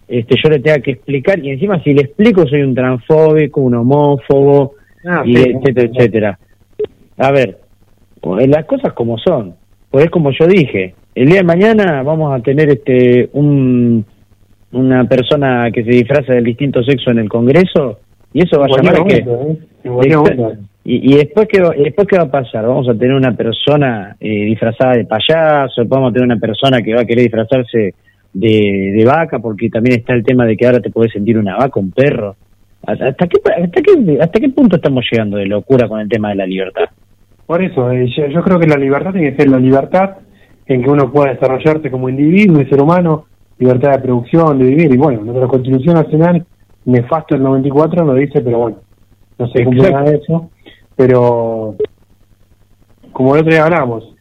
este 0.07 0.35
yo 0.43 0.49
le 0.49 0.59
tenga 0.59 0.79
que 0.79 0.91
explicar, 0.91 1.39
y 1.39 1.51
encima 1.51 1.81
si 1.83 1.93
le 1.93 2.01
explico 2.01 2.45
soy 2.47 2.61
un 2.63 2.73
transfóbico, 2.75 3.61
un 3.61 3.75
homófobo, 3.75 4.73
Ah, 5.05 5.23
y 5.25 5.33
sí, 5.35 5.43
etcétera, 5.55 5.87
sí. 5.87 5.97
etcétera. 5.97 6.39
A 7.19 7.31
ver, 7.31 7.57
pues, 8.19 8.47
las 8.49 8.65
cosas 8.65 8.91
como 8.93 9.17
son, 9.17 9.53
pues 9.89 10.05
es 10.05 10.11
como 10.11 10.31
yo 10.31 10.45
dije, 10.47 10.93
el 11.19 11.25
día 11.25 11.39
de 11.39 11.43
mañana 11.43 12.01
vamos 12.01 12.33
a 12.33 12.41
tener 12.41 12.69
este 12.69 13.29
un 13.33 14.05
una 14.71 15.03
persona 15.03 15.69
que 15.69 15.83
se 15.83 15.89
disfraza 15.89 16.31
del 16.33 16.45
distinto 16.45 16.81
sexo 16.81 17.11
en 17.11 17.19
el 17.19 17.27
Congreso 17.27 17.99
y 18.31 18.43
eso 18.43 18.57
va 18.57 18.67
a 18.67 18.69
llamar 18.69 19.01
a 19.01 19.03
que 19.03 19.17
¿eh? 19.17 19.89
Momento. 19.89 20.53
y, 20.85 21.13
y 21.13 21.17
después 21.17 21.49
qué 21.49 21.59
va, 21.59 21.75
y 21.75 21.83
después 21.83 22.07
qué 22.07 22.15
va 22.15 22.23
a 22.23 22.31
pasar 22.31 22.65
vamos 22.65 22.87
a 22.87 22.93
tener 22.93 23.15
una 23.15 23.35
persona 23.35 24.15
eh, 24.17 24.45
disfrazada 24.45 24.93
de 24.93 25.03
payaso 25.03 25.83
vamos 25.87 26.11
a 26.11 26.13
tener 26.13 26.25
una 26.25 26.39
persona 26.39 26.81
que 26.81 26.93
va 26.93 27.01
a 27.01 27.05
querer 27.05 27.23
disfrazarse 27.23 27.95
de, 28.31 28.93
de 28.95 29.03
vaca 29.05 29.39
porque 29.39 29.69
también 29.69 29.99
está 29.99 30.13
el 30.13 30.23
tema 30.23 30.45
de 30.45 30.55
que 30.55 30.67
ahora 30.67 30.79
te 30.79 30.89
puedes 30.89 31.11
sentir 31.11 31.37
una 31.37 31.57
vaca 31.57 31.81
un 31.81 31.91
perro 31.91 32.37
hasta 32.87 33.09
hasta 33.09 33.27
qué 33.27 33.41
hasta 33.61 33.81
qué 33.81 34.17
hasta 34.21 34.39
qué 34.39 34.47
punto 34.47 34.77
estamos 34.77 35.03
llegando 35.11 35.35
de 35.35 35.47
locura 35.47 35.89
con 35.89 35.99
el 35.99 36.07
tema 36.07 36.29
de 36.29 36.35
la 36.35 36.45
libertad 36.45 36.85
Por 37.45 37.61
eso, 37.61 37.91
eh, 37.91 38.07
yo, 38.15 38.27
yo 38.27 38.41
creo 38.41 38.57
que 38.57 38.67
la 38.67 38.77
libertad 38.77 39.11
tiene 39.11 39.31
que 39.31 39.43
ser 39.43 39.49
la 39.49 39.59
libertad 39.59 40.11
en 40.69 40.83
que 40.83 40.89
uno 40.89 41.11
pueda 41.11 41.33
desarrollarse 41.33 41.89
como 41.89 42.09
individuo 42.09 42.61
y 42.61 42.65
ser 42.69 42.81
humano, 42.81 43.25
libertad 43.57 43.91
de 43.93 43.99
producción, 43.99 44.59
de 44.59 44.65
vivir. 44.65 44.93
Y 44.93 44.97
bueno, 44.97 45.23
nuestra 45.23 45.47
Constitución 45.47 45.95
Nacional, 45.95 46.45
nefasto 46.85 47.35
el 47.35 47.41
94, 47.43 48.05
lo 48.05 48.13
dice, 48.13 48.39
pero 48.41 48.59
bueno, 48.59 48.77
no 49.39 49.47
se 49.47 49.63
cumple 49.65 49.91
nada 49.91 50.03
de 50.11 50.17
eso. 50.17 50.49
Pero, 50.95 51.75
como 53.11 53.33
el 53.33 53.41
otro 53.41 53.51
día 53.51 53.63
hablamos, 53.65 54.15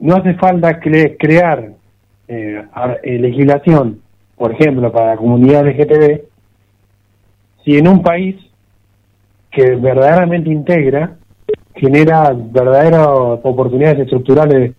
no 0.00 0.16
hace 0.16 0.34
falta 0.34 0.80
cre- 0.80 1.16
crear 1.16 1.70
eh, 2.26 2.64
eh, 3.04 3.18
legislación, 3.18 4.00
por 4.36 4.52
ejemplo, 4.52 4.90
para 4.90 5.12
la 5.12 5.16
comunidad 5.16 5.66
LGTB, 5.66 6.22
si 7.64 7.76
en 7.76 7.86
un 7.86 8.02
país 8.02 8.36
que 9.52 9.76
verdaderamente 9.76 10.50
integra, 10.50 11.16
genera 11.76 12.34
verdaderas 12.34 13.06
oportunidades 13.06 14.00
estructurales 14.00 14.74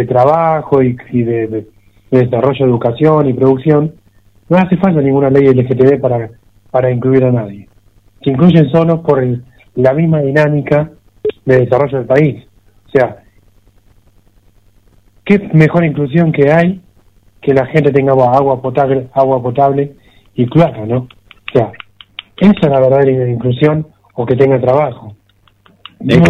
de 0.00 0.06
trabajo 0.06 0.82
y, 0.82 0.96
y 1.10 1.22
de, 1.22 1.46
de- 1.48 1.66
de 2.10 2.20
desarrollo 2.26 2.64
de 2.66 2.70
educación 2.70 3.28
y 3.28 3.32
producción, 3.32 3.94
no 4.48 4.56
hace 4.56 4.76
falta 4.76 5.00
ninguna 5.00 5.30
ley 5.30 5.46
LGTB 5.48 6.00
para, 6.00 6.30
para 6.70 6.90
incluir 6.90 7.24
a 7.24 7.32
nadie. 7.32 7.68
Se 8.22 8.30
incluyen 8.30 8.68
solo 8.70 9.02
por 9.02 9.22
el- 9.22 9.42
la 9.74 9.92
misma 9.94 10.20
dinámica 10.20 10.90
de 11.44 11.60
desarrollo 11.60 11.98
del 11.98 12.06
país. 12.06 12.44
O 12.86 12.90
sea, 12.90 13.16
¿qué 15.24 15.38
mejor 15.54 15.84
inclusión 15.84 16.30
que 16.32 16.52
hay 16.52 16.80
que 17.40 17.52
la 17.54 17.66
gente 17.66 17.90
tenga 17.92 18.12
agua 18.12 18.60
potable, 18.62 19.08
agua 19.12 19.42
potable 19.42 19.94
y 20.34 20.46
cloaca, 20.46 20.86
¿no? 20.86 20.98
O 20.98 21.52
sea, 21.52 21.72
esa 22.36 22.52
es 22.62 22.70
la 22.70 22.80
verdadera 22.80 23.28
inclusión 23.28 23.86
o 24.14 24.24
que 24.24 24.36
tenga 24.36 24.60
trabajo. 24.60 25.14
No, 26.00 26.24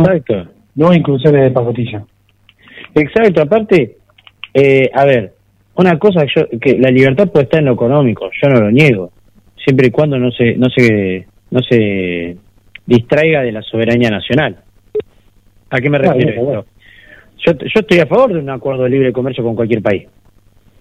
no 0.77 0.95
inclusiones 0.95 1.43
de 1.43 1.51
pacotilla. 1.51 2.05
Exacto, 2.95 3.43
aparte, 3.43 3.97
eh, 4.53 4.91
a 4.93 5.05
ver, 5.05 5.33
una 5.77 5.99
cosa 5.99 6.25
yo, 6.35 6.47
que 6.61 6.79
la 6.79 6.91
libertad 6.91 7.29
puede 7.29 7.45
estar 7.45 7.61
en 7.61 7.67
lo 7.67 7.73
económico, 7.73 8.31
yo 8.41 8.49
no 8.49 8.61
lo 8.61 8.71
niego, 8.71 9.11
siempre 9.57 9.89
y 9.89 9.91
cuando 9.91 10.19
no 10.19 10.31
se, 10.31 10.55
no 10.57 10.69
se, 10.71 11.27
no 11.51 11.61
se 11.63 12.37
distraiga 12.87 13.43
de 13.43 13.53
la 13.53 13.63
soberanía 13.63 14.11
nacional. 14.11 14.57
¿A 15.71 15.81
qué 15.81 15.91
me 15.91 15.99
refiero 15.99 16.31
esto? 16.61 16.71
Yo, 17.47 17.53
yo 17.59 17.81
estoy 17.81 17.99
a 17.99 18.07
favor 18.07 18.33
de 18.33 18.39
un 18.39 18.51
acuerdo 18.51 18.85
de 18.85 18.91
libre 18.91 19.13
comercio 19.13 19.43
con 19.43 19.57
cualquier 19.57 19.83
país, 19.83 20.07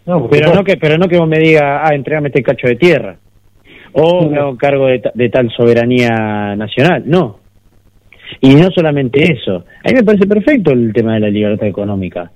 No, 0.05 0.29
pero 0.29 0.53
no 0.53 0.63
que, 0.63 0.77
pero 0.77 0.97
no 0.97 1.07
que 1.07 1.17
vos 1.17 1.27
me 1.27 1.39
digas, 1.39 1.63
ah, 1.83 1.95
entregame 1.95 2.27
este 2.27 2.43
cacho 2.43 2.67
de 2.67 2.75
tierra, 2.75 3.15
o 3.93 4.29
me 4.29 4.37
hago 4.37 4.55
cargo 4.57 4.85
de, 4.87 4.99
ta- 4.99 5.11
de 5.13 5.29
tal 5.29 5.49
soberanía 5.51 6.55
nacional, 6.55 7.03
no. 7.05 7.39
Y 8.41 8.55
no 8.55 8.69
solamente 8.71 9.23
eso, 9.23 9.65
a 9.83 9.89
mí 9.89 9.95
me 9.95 10.03
parece 10.03 10.27
perfecto 10.27 10.71
el 10.71 10.91
tema 10.93 11.15
de 11.15 11.21
la 11.21 11.29
libertad 11.29 11.67
económica. 11.67 12.31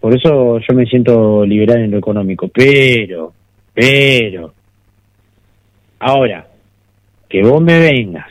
Por 0.00 0.14
eso 0.14 0.58
yo 0.58 0.74
me 0.74 0.86
siento 0.86 1.46
liberal 1.46 1.82
en 1.82 1.92
lo 1.92 1.98
económico. 1.98 2.48
Pero, 2.48 3.32
pero, 3.72 4.52
ahora, 6.00 6.46
que 7.28 7.42
vos 7.42 7.62
me 7.62 7.78
vengas 7.78 8.26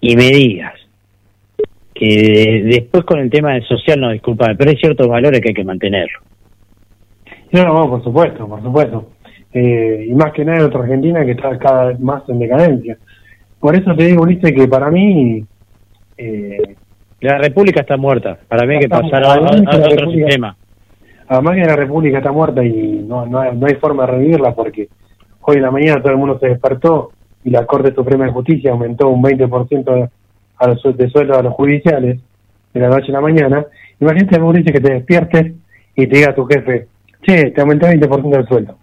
y 0.00 0.14
me 0.16 0.30
digas 0.30 0.74
que 1.92 2.62
después 2.64 3.04
con 3.04 3.18
el 3.18 3.28
tema 3.28 3.54
del 3.54 3.66
social, 3.66 4.00
no, 4.00 4.12
disculpame, 4.12 4.54
pero 4.54 4.70
hay 4.70 4.76
ciertos 4.76 5.08
valores 5.08 5.40
que 5.40 5.48
hay 5.48 5.54
que 5.54 5.64
mantenerlo. 5.64 6.20
No, 7.50 7.64
no, 7.64 7.90
por 7.90 8.04
supuesto, 8.04 8.46
por 8.46 8.62
supuesto. 8.62 9.10
Eh, 9.52 10.06
y 10.08 10.14
más 10.14 10.32
que 10.32 10.44
nada 10.44 10.58
en 10.58 10.64
otra 10.66 10.80
Argentina 10.80 11.24
que 11.24 11.32
está 11.32 11.58
cada 11.58 11.86
vez 11.86 12.00
más 12.00 12.22
en 12.28 12.38
decadencia. 12.38 12.96
Por 13.58 13.74
eso 13.74 13.94
te 13.96 14.04
digo, 14.04 14.22
Ulises, 14.22 14.52
que 14.52 14.68
para 14.68 14.90
mí, 14.90 15.44
eh, 16.18 16.76
La 17.20 17.38
república 17.38 17.80
está 17.80 17.96
muerta. 17.96 18.38
Para 18.48 18.66
mí 18.66 18.74
hay 18.74 18.80
que 18.80 18.88
pasar 18.88 19.24
a, 19.24 19.40
otro 19.40 20.10
sistema. 20.10 20.56
además 21.28 21.54
que 21.54 21.64
la 21.64 21.76
República 21.76 22.18
está 22.18 22.32
muerta 22.32 22.64
y 22.64 23.04
no, 23.06 23.26
no, 23.26 23.40
hay, 23.40 23.56
no 23.56 23.66
hay 23.66 23.74
forma 23.76 24.04
de 24.04 24.12
revivirla 24.12 24.54
porque 24.54 24.88
hoy 25.40 25.56
en 25.56 25.62
la 25.62 25.70
mañana 25.70 26.02
todo 26.02 26.12
el 26.12 26.18
mundo 26.18 26.38
se 26.38 26.48
despertó 26.48 27.12
y 27.44 27.50
la 27.50 27.64
Corte 27.64 27.94
Suprema 27.94 28.26
de 28.26 28.32
Justicia 28.32 28.72
aumentó 28.72 29.08
un 29.08 29.22
20% 29.22 30.10
a 30.58 30.68
los, 30.68 30.96
de 30.96 31.08
sueldo 31.08 31.38
a 31.38 31.42
los 31.42 31.54
judiciales 31.54 32.20
de 32.74 32.80
la 32.80 32.88
noche 32.88 33.10
a 33.10 33.12
la 33.12 33.20
mañana. 33.20 33.64
Imagínate, 34.00 34.38
Mauricio, 34.38 34.72
que 34.72 34.80
te 34.80 34.92
despiertes 34.92 35.54
y 35.94 36.06
te 36.06 36.16
diga 36.16 36.30
a 36.30 36.34
tu 36.34 36.44
jefe, 36.46 36.88
che, 37.22 37.50
te 37.50 37.60
aumenté 37.60 37.86
20% 37.86 38.30
del 38.30 38.46
sueldo. 38.46 38.76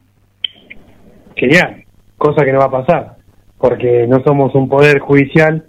Genial, 1.35 1.83
cosa 2.17 2.43
que 2.43 2.51
no 2.51 2.59
va 2.59 2.65
a 2.65 2.71
pasar, 2.71 3.15
porque 3.57 4.07
no 4.07 4.21
somos 4.23 4.55
un 4.55 4.67
poder 4.69 4.99
judicial 4.99 5.65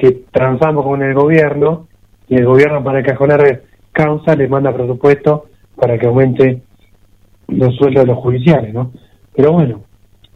que 0.00 0.22
transamos 0.30 0.82
con 0.82 1.02
el 1.02 1.12
gobierno 1.12 1.86
y 2.26 2.36
el 2.36 2.46
gobierno 2.46 2.82
para 2.82 3.00
encajonar 3.00 3.62
causa 3.92 4.34
les 4.34 4.48
manda 4.48 4.72
presupuesto 4.72 5.46
para 5.76 5.98
que 5.98 6.06
aumente 6.06 6.62
los 7.48 7.76
sueldos 7.76 8.04
de 8.04 8.12
los 8.12 8.18
judiciales, 8.18 8.72
¿no? 8.72 8.92
Pero 9.36 9.52
bueno, 9.52 9.82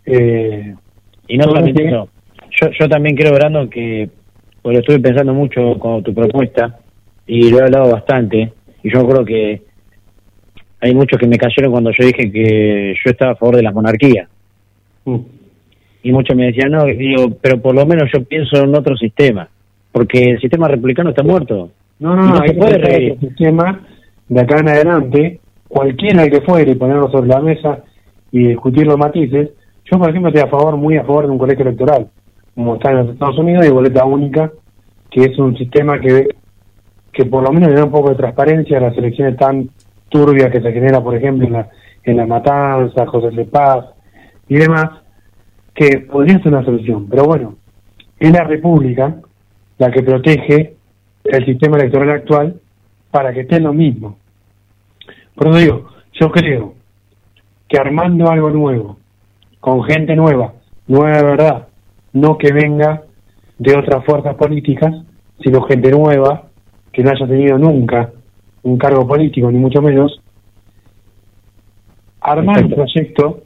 eh, 0.04 0.74
Y 1.28 1.38
no 1.38 1.44
solamente 1.44 1.86
eso. 1.86 2.08
Yo, 2.60 2.68
yo 2.78 2.88
también 2.90 3.16
creo, 3.16 3.32
Brandon, 3.32 3.70
que 3.70 4.10
bueno, 4.62 4.80
estuve 4.80 5.00
pensando 5.00 5.32
mucho 5.32 5.78
con 5.78 6.02
tu 6.02 6.12
propuesta 6.12 6.78
y 7.26 7.48
lo 7.48 7.58
he 7.58 7.62
hablado 7.62 7.90
bastante. 7.90 8.52
Y 8.82 8.92
yo 8.92 9.08
creo 9.08 9.24
que 9.24 9.62
hay 10.80 10.94
muchos 10.94 11.18
que 11.18 11.26
me 11.26 11.38
cayeron 11.38 11.72
cuando 11.72 11.90
yo 11.90 12.04
dije 12.04 12.30
que 12.30 12.94
yo 13.02 13.10
estaba 13.10 13.32
a 13.32 13.36
favor 13.36 13.56
de 13.56 13.62
las 13.62 13.72
monarquías. 13.72 14.28
mm, 15.06 15.16
Y 16.04 16.12
muchos 16.12 16.36
me 16.36 16.46
decían, 16.46 16.70
no, 16.70 16.84
digo, 16.84 17.30
pero 17.40 17.60
por 17.60 17.74
lo 17.74 17.86
menos 17.86 18.10
yo 18.12 18.22
pienso 18.24 18.58
en 18.58 18.76
otro 18.76 18.94
sistema. 18.94 19.48
Porque 19.90 20.22
el 20.22 20.40
sistema 20.40 20.68
republicano 20.68 21.10
está 21.10 21.22
muerto. 21.22 21.70
no, 21.98 22.14
no, 22.14 22.28
no, 22.28 22.46
se 22.46 22.54
puede 22.54 22.78
reír. 22.78 23.12
el 23.12 23.20
sistema 23.20 23.80
de 24.28 24.40
acá 24.40 24.58
en 24.58 24.68
adelante, 24.68 25.40
cualquiera 25.66 26.28
que 26.28 26.42
fuere 26.42 26.72
y 26.72 26.74
ponerlo 26.74 27.10
sobre 27.10 27.28
la 27.28 27.40
mesa 27.40 27.78
y 28.30 28.48
discutir 28.48 28.86
los 28.86 28.98
matices, 28.98 29.50
yo 29.90 29.98
por 29.98 30.10
ejemplo 30.10 30.28
estoy 30.28 30.46
a 30.46 30.50
favor, 30.50 30.76
muy 30.76 30.96
a 30.98 31.04
favor 31.04 31.24
de 31.24 31.32
un 31.32 31.38
colegio 31.38 31.64
electoral, 31.64 32.08
como 32.54 32.74
está 32.74 32.90
en 32.90 32.98
los 32.98 33.10
Estados 33.10 33.38
Unidos, 33.38 33.66
y 33.66 33.70
boleta 33.70 34.04
única, 34.04 34.52
que 35.10 35.24
es 35.24 35.38
un 35.38 35.56
sistema 35.56 35.98
que, 36.00 36.28
que 37.12 37.24
por 37.24 37.42
lo 37.42 37.50
menos 37.52 37.70
le 37.70 37.76
da 37.76 37.84
un 37.84 37.90
poco 37.90 38.10
de 38.10 38.16
transparencia 38.16 38.76
a 38.76 38.82
las 38.82 38.98
elecciones 38.98 39.36
tan 39.36 39.70
turbias 40.10 40.50
que 40.50 40.60
se 40.60 40.72
genera, 40.72 41.00
por 41.00 41.14
ejemplo, 41.14 41.46
en 41.46 41.54
la, 41.54 41.70
en 42.02 42.16
la 42.18 42.26
Matanza, 42.26 43.06
José 43.06 43.30
de 43.34 43.44
Paz 43.46 43.86
y 44.48 44.56
demás, 44.56 45.03
que 45.74 45.98
podría 46.00 46.38
ser 46.38 46.48
una 46.48 46.64
solución. 46.64 47.08
Pero 47.08 47.24
bueno, 47.24 47.56
es 48.18 48.30
la 48.30 48.44
República 48.44 49.16
la 49.78 49.90
que 49.90 50.02
protege 50.02 50.76
el 51.24 51.44
sistema 51.44 51.76
electoral 51.76 52.10
actual 52.10 52.60
para 53.10 53.32
que 53.32 53.40
esté 53.40 53.60
lo 53.60 53.72
mismo. 53.72 54.18
Por 55.34 55.48
eso 55.48 55.58
digo, 55.58 55.88
yo 56.12 56.30
creo 56.30 56.74
que 57.68 57.78
armando 57.78 58.30
algo 58.30 58.50
nuevo, 58.50 58.98
con 59.60 59.82
gente 59.84 60.14
nueva, 60.14 60.54
nueva 60.86 61.16
de 61.16 61.24
verdad, 61.24 61.68
no 62.12 62.38
que 62.38 62.52
venga 62.52 63.02
de 63.58 63.76
otras 63.76 64.04
fuerzas 64.04 64.34
políticas, 64.36 64.94
sino 65.42 65.62
gente 65.62 65.90
nueva, 65.90 66.48
que 66.92 67.02
no 67.02 67.10
haya 67.10 67.26
tenido 67.26 67.58
nunca 67.58 68.12
un 68.62 68.78
cargo 68.78 69.06
político, 69.06 69.50
ni 69.50 69.58
mucho 69.58 69.82
menos, 69.82 70.20
armar 72.20 72.64
un 72.64 72.72
Exacto. 72.72 72.76
proyecto, 72.76 73.43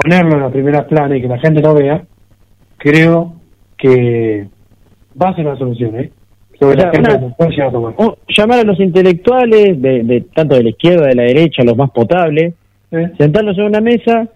ponerlo 0.00 0.34
en 0.34 0.40
la 0.40 0.50
primera 0.50 0.86
plana 0.86 1.16
y 1.16 1.20
que 1.22 1.28
la 1.28 1.38
gente 1.38 1.60
lo 1.62 1.74
vea, 1.74 2.02
creo 2.76 3.34
que 3.76 4.46
va 5.20 5.30
a 5.30 5.34
ser 5.34 5.46
una 5.46 5.56
solución, 5.56 5.98
¿eh? 6.00 6.10
Sobre 6.58 6.76
O 6.76 6.80
sea, 6.80 6.92
la 6.92 6.98
una- 6.98 7.48
que 7.48 7.62
a 7.62 7.70
tomar. 7.70 7.94
Llamar 8.36 8.58
a 8.60 8.64
los 8.64 8.80
intelectuales, 8.80 9.80
de, 9.80 10.02
de 10.02 10.20
tanto 10.34 10.56
de 10.56 10.64
la 10.64 10.70
izquierda, 10.70 11.06
de 11.06 11.14
la 11.14 11.22
derecha, 11.22 11.62
los 11.62 11.76
más 11.76 11.90
potables, 11.90 12.54
¿Eh? 12.90 13.10
sentarnos 13.18 13.56
en 13.58 13.64
una 13.64 13.80
mesa, 13.80 14.28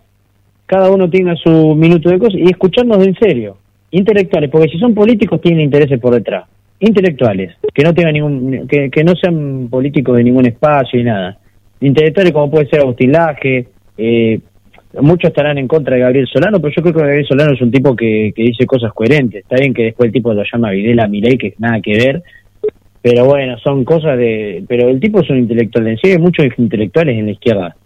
cada 0.67 0.91
uno 0.91 1.09
tenga 1.11 1.35
su 1.37 1.75
minuto 1.75 2.11
de 2.11 2.19
cosas 2.19 2.35
y 2.37 2.45
escucharnos 2.51 2.99
de 2.99 3.07
en 3.07 3.15
serio. 3.17 3.57
intelectuales, 3.91 4.51
porque 4.51 4.69
si 4.69 4.79
son 4.79 4.95
políticos 4.95 5.41
tienen 5.41 5.61
intereses 5.63 5.99
por 6.01 6.15
detrás. 6.15 6.45
Intelectuales, 6.81 7.55
que 7.75 7.83
no 7.85 7.93
tengan 7.95 8.15
ningún, 8.15 8.67
que, 8.69 8.91
que 8.91 9.05
no 9.05 9.15
sean 9.15 9.69
políticos 9.71 10.17
de 10.17 10.25
ningún 10.25 10.47
espacio 10.47 10.99
y 11.01 11.05
nada. 11.05 11.39
Intelectuales 11.81 12.33
como 12.33 12.51
puede 12.51 12.69
ser 12.69 12.81
Agustín 12.81 13.13
Laje, 13.13 13.67
eh, 13.99 14.41
muchos 15.01 15.29
estarán 15.29 15.59
en 15.59 15.69
contra 15.69 15.95
de 15.95 16.03
Gabriel 16.03 16.27
Solano, 16.27 16.61
pero 16.61 16.75
yo 16.75 16.83
creo 16.83 16.95
que 16.95 17.01
Gabriel 17.01 17.27
Solano 17.27 17.53
es 17.55 17.61
un 17.61 17.71
tipo 17.71 17.97
que, 17.97 18.33
que 18.35 18.43
dice 18.43 18.67
cosas 18.67 18.93
coherentes. 18.93 19.43
Está 19.43 19.57
bien 19.57 19.73
que 19.73 19.85
después 19.85 20.09
el 20.09 20.13
tipo 20.13 20.35
lo 20.35 20.43
llama 20.45 20.71
Videla 20.71 21.09
Milei, 21.09 21.39
que 21.39 21.55
nada 21.59 21.81
que 21.81 21.97
ver, 21.97 22.23
pero 23.01 23.25
bueno, 23.25 23.59
son 23.59 23.85
cosas 23.85 24.17
de... 24.17 24.65
Pero 24.69 24.89
el 24.89 25.01
tipo 25.01 25.21
es 25.21 25.31
un 25.31 25.39
intelectual, 25.39 25.89
en 25.89 25.99
serio 25.99 26.17
hay 26.17 26.23
muchos 26.23 26.47
intelectuales 26.57 27.19
en 27.19 27.27
la 27.27 27.33
izquierda 27.33 27.77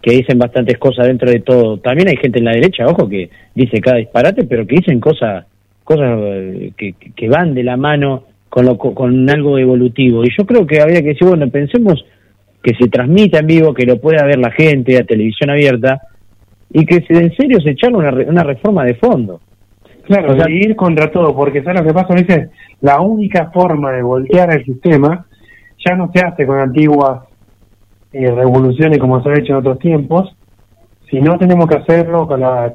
que 0.00 0.12
dicen 0.12 0.38
bastantes 0.38 0.78
cosas 0.78 1.06
dentro 1.06 1.30
de 1.30 1.40
todo. 1.40 1.78
También 1.78 2.08
hay 2.08 2.16
gente 2.16 2.38
en 2.38 2.44
la 2.44 2.52
derecha, 2.52 2.86
ojo, 2.86 3.08
que 3.08 3.30
dice 3.54 3.80
cada 3.80 3.96
disparate, 3.96 4.44
pero 4.44 4.66
que 4.66 4.76
dicen 4.76 5.00
cosas 5.00 5.46
cosas 5.82 6.18
eh, 6.20 6.72
que, 6.76 6.92
que 6.92 7.28
van 7.28 7.54
de 7.54 7.64
la 7.64 7.78
mano 7.78 8.24
con, 8.50 8.66
lo, 8.66 8.76
con 8.76 9.28
algo 9.30 9.58
evolutivo. 9.58 10.22
Y 10.22 10.28
yo 10.36 10.44
creo 10.44 10.66
que 10.66 10.80
habría 10.80 11.00
que 11.00 11.08
decir, 11.08 11.26
bueno, 11.26 11.48
pensemos 11.48 12.04
que 12.62 12.74
se 12.74 12.88
transmita 12.88 13.38
en 13.38 13.46
vivo, 13.46 13.72
que 13.72 13.86
lo 13.86 13.98
pueda 13.98 14.24
ver 14.26 14.38
la 14.38 14.50
gente 14.50 14.98
a 14.98 15.04
televisión 15.04 15.48
abierta, 15.48 16.02
y 16.70 16.84
que 16.84 17.00
se, 17.02 17.14
en 17.14 17.34
serio 17.34 17.60
se 17.60 17.70
echarle 17.70 17.98
una, 17.98 18.10
una 18.28 18.44
reforma 18.44 18.84
de 18.84 18.94
fondo. 18.94 19.40
Claro, 20.04 20.32
o 20.32 20.36
sea, 20.36 20.48
ir 20.48 20.74
contra 20.74 21.10
todo, 21.10 21.34
porque 21.36 21.62
¿sabes 21.62 21.82
lo 21.82 21.86
que 21.86 21.92
pasa? 21.92 22.14
Dice, 22.14 22.48
la 22.80 23.00
única 23.00 23.50
forma 23.50 23.92
de 23.92 24.02
voltear 24.02 24.50
el 24.52 24.64
sistema 24.64 25.26
ya 25.86 25.94
no 25.96 26.10
se 26.14 26.24
hace 26.24 26.46
con 26.46 26.58
antiguas 26.58 27.24
eh, 28.12 28.30
revoluciones 28.30 28.98
como 28.98 29.22
se 29.22 29.28
ha 29.28 29.38
hecho 29.38 29.52
en 29.52 29.58
otros 29.58 29.78
tiempos, 29.78 30.34
sino 31.10 31.36
tenemos 31.38 31.66
que 31.66 31.76
hacerlo 31.76 32.26
con, 32.26 32.40
la, 32.40 32.74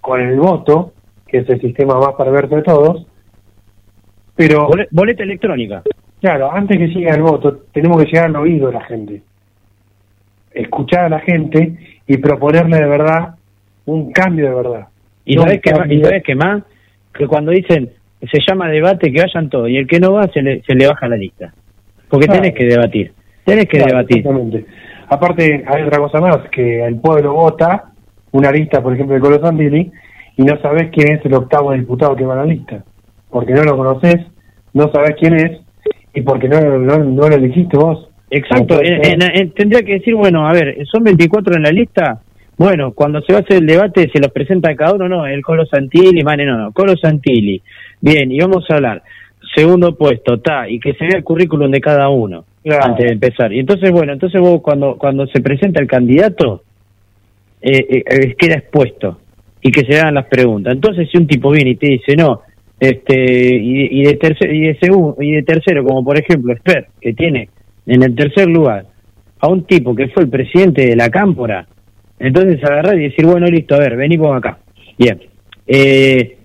con 0.00 0.20
el 0.20 0.38
voto, 0.38 0.94
que 1.26 1.38
es 1.38 1.48
el 1.50 1.60
sistema 1.60 1.98
más 1.98 2.14
perverso 2.14 2.56
de 2.56 2.62
todos. 2.62 3.06
Pero. 4.34 4.68
Boleta 4.90 5.22
electrónica. 5.22 5.82
Claro, 6.20 6.50
antes 6.50 6.78
que 6.78 6.88
llegue 6.88 7.10
el 7.10 7.22
voto, 7.22 7.64
tenemos 7.72 8.02
que 8.02 8.10
llegar 8.10 8.26
al 8.26 8.36
oído 8.36 8.68
de 8.68 8.72
la 8.72 8.84
gente. 8.84 9.22
Escuchar 10.52 11.04
a 11.04 11.08
la 11.10 11.20
gente 11.20 11.76
y 12.06 12.16
proponerle 12.18 12.78
de 12.78 12.86
verdad 12.86 13.34
un 13.86 14.12
cambio 14.12 14.48
de 14.48 14.54
verdad. 14.54 14.88
¿Y 15.24 15.34
sabes? 15.34 15.60
¿Y 15.88 16.00
sabes 16.02 16.22
qué 16.24 16.34
más? 16.34 16.62
Que 17.12 17.26
cuando 17.26 17.52
dicen 17.52 17.90
se 18.30 18.38
llama 18.46 18.68
debate, 18.68 19.12
que 19.12 19.20
vayan 19.20 19.48
todos, 19.48 19.68
y 19.68 19.76
el 19.76 19.86
que 19.86 20.00
no 20.00 20.12
va 20.12 20.28
se 20.28 20.42
le, 20.42 20.62
se 20.62 20.74
le 20.74 20.86
baja 20.86 21.08
la 21.08 21.16
lista. 21.16 21.52
Porque 22.08 22.26
tenés 22.26 22.54
que 22.54 22.64
debatir, 22.64 23.12
tenés 23.44 23.66
que 23.66 23.78
debatir. 23.78 24.18
Exactamente. 24.18 24.66
Aparte, 25.08 25.64
hay 25.66 25.82
otra 25.82 25.98
cosa 25.98 26.20
más, 26.20 26.38
que 26.50 26.84
el 26.84 26.96
pueblo 27.00 27.34
vota 27.34 27.84
una 28.32 28.50
lista, 28.50 28.82
por 28.82 28.94
ejemplo, 28.94 29.14
de 29.14 29.20
Colo 29.20 29.40
y 30.36 30.42
no 30.42 30.60
sabes 30.60 30.90
quién 30.90 31.16
es 31.16 31.24
el 31.24 31.34
octavo 31.34 31.72
diputado 31.72 32.16
que 32.16 32.24
va 32.24 32.34
a 32.34 32.38
la 32.38 32.46
lista. 32.46 32.82
Porque 33.30 33.52
no 33.52 33.62
lo 33.62 33.76
conoces, 33.76 34.26
no 34.72 34.90
sabes 34.90 35.14
quién 35.18 35.34
es, 35.34 35.60
y 36.14 36.22
porque 36.22 36.48
no, 36.48 36.60
no, 36.60 36.98
no 36.98 37.28
lo 37.28 37.34
elegiste 37.34 37.76
vos. 37.76 38.08
Exacto, 38.36 38.80
tendría 39.54 39.82
que 39.82 39.94
decir, 39.94 40.14
bueno, 40.14 40.48
a 40.48 40.52
ver, 40.52 40.84
son 40.90 41.04
24 41.04 41.54
en 41.56 41.62
la 41.62 41.70
lista, 41.70 42.20
bueno, 42.56 42.92
cuando 42.92 43.20
se 43.22 43.32
va 43.32 43.40
a 43.40 43.42
hacer 43.42 43.58
el 43.58 43.66
debate, 43.66 44.10
se 44.12 44.20
los 44.20 44.30
presenta 44.32 44.74
cada 44.74 44.94
uno, 44.94 45.08
no, 45.08 45.26
el 45.26 45.42
Colo 45.42 45.66
Santilli, 45.66 46.22
mane, 46.22 46.44
no, 46.44 46.56
no, 46.56 46.72
Colo 46.72 46.96
Santilli. 46.96 47.60
Bien, 48.00 48.30
y 48.30 48.38
vamos 48.38 48.64
a 48.68 48.74
hablar. 48.74 49.02
Segundo 49.54 49.96
puesto, 49.96 50.34
está, 50.34 50.68
y 50.68 50.78
que 50.78 50.94
se 50.94 51.04
vea 51.04 51.18
el 51.18 51.24
currículum 51.24 51.70
de 51.70 51.80
cada 51.80 52.08
uno 52.08 52.44
antes 52.80 53.06
de 53.06 53.12
empezar. 53.12 53.52
Y 53.52 53.58
entonces, 53.58 53.90
bueno, 53.90 54.12
entonces 54.12 54.40
vos 54.40 54.60
cuando, 54.62 54.96
cuando 54.96 55.26
se 55.26 55.40
presenta 55.40 55.80
el 55.80 55.86
candidato, 55.86 56.62
eh, 57.60 57.86
eh, 57.88 58.04
eh, 58.06 58.34
queda 58.38 58.56
expuesto 58.56 59.18
y 59.60 59.70
que 59.70 59.80
se 59.80 59.98
hagan 59.98 60.14
las 60.14 60.26
preguntas. 60.26 60.74
Entonces, 60.74 61.08
si 61.10 61.18
un 61.18 61.26
tipo 61.26 61.50
viene 61.50 61.70
y 61.70 61.76
te 61.76 61.88
dice, 61.88 62.16
no, 62.16 62.42
este, 62.78 63.14
y, 63.56 64.02
de, 64.02 64.14
tercer, 64.14 64.52
y, 64.52 64.60
de 64.68 64.78
segundo, 64.78 65.16
y 65.20 65.32
de 65.32 65.42
tercero, 65.42 65.84
como 65.84 66.04
por 66.04 66.18
ejemplo 66.18 66.52
Esper, 66.52 66.88
que 67.00 67.14
tiene 67.14 67.48
en 67.86 68.02
el 68.02 68.14
tercer 68.14 68.48
lugar 68.48 68.86
a 69.40 69.48
un 69.48 69.64
tipo 69.64 69.94
que 69.94 70.08
fue 70.08 70.24
el 70.24 70.30
presidente 70.30 70.86
de 70.86 70.96
la 70.96 71.10
Cámpora, 71.10 71.66
entonces 72.18 72.62
agarrar 72.64 72.98
y 72.98 73.08
decir, 73.10 73.26
bueno, 73.26 73.46
listo, 73.46 73.74
a 73.74 73.78
ver, 73.78 73.96
venimos 73.96 74.34
acá. 74.36 74.58
Bien. 74.98 75.20
Eh, 75.66 76.36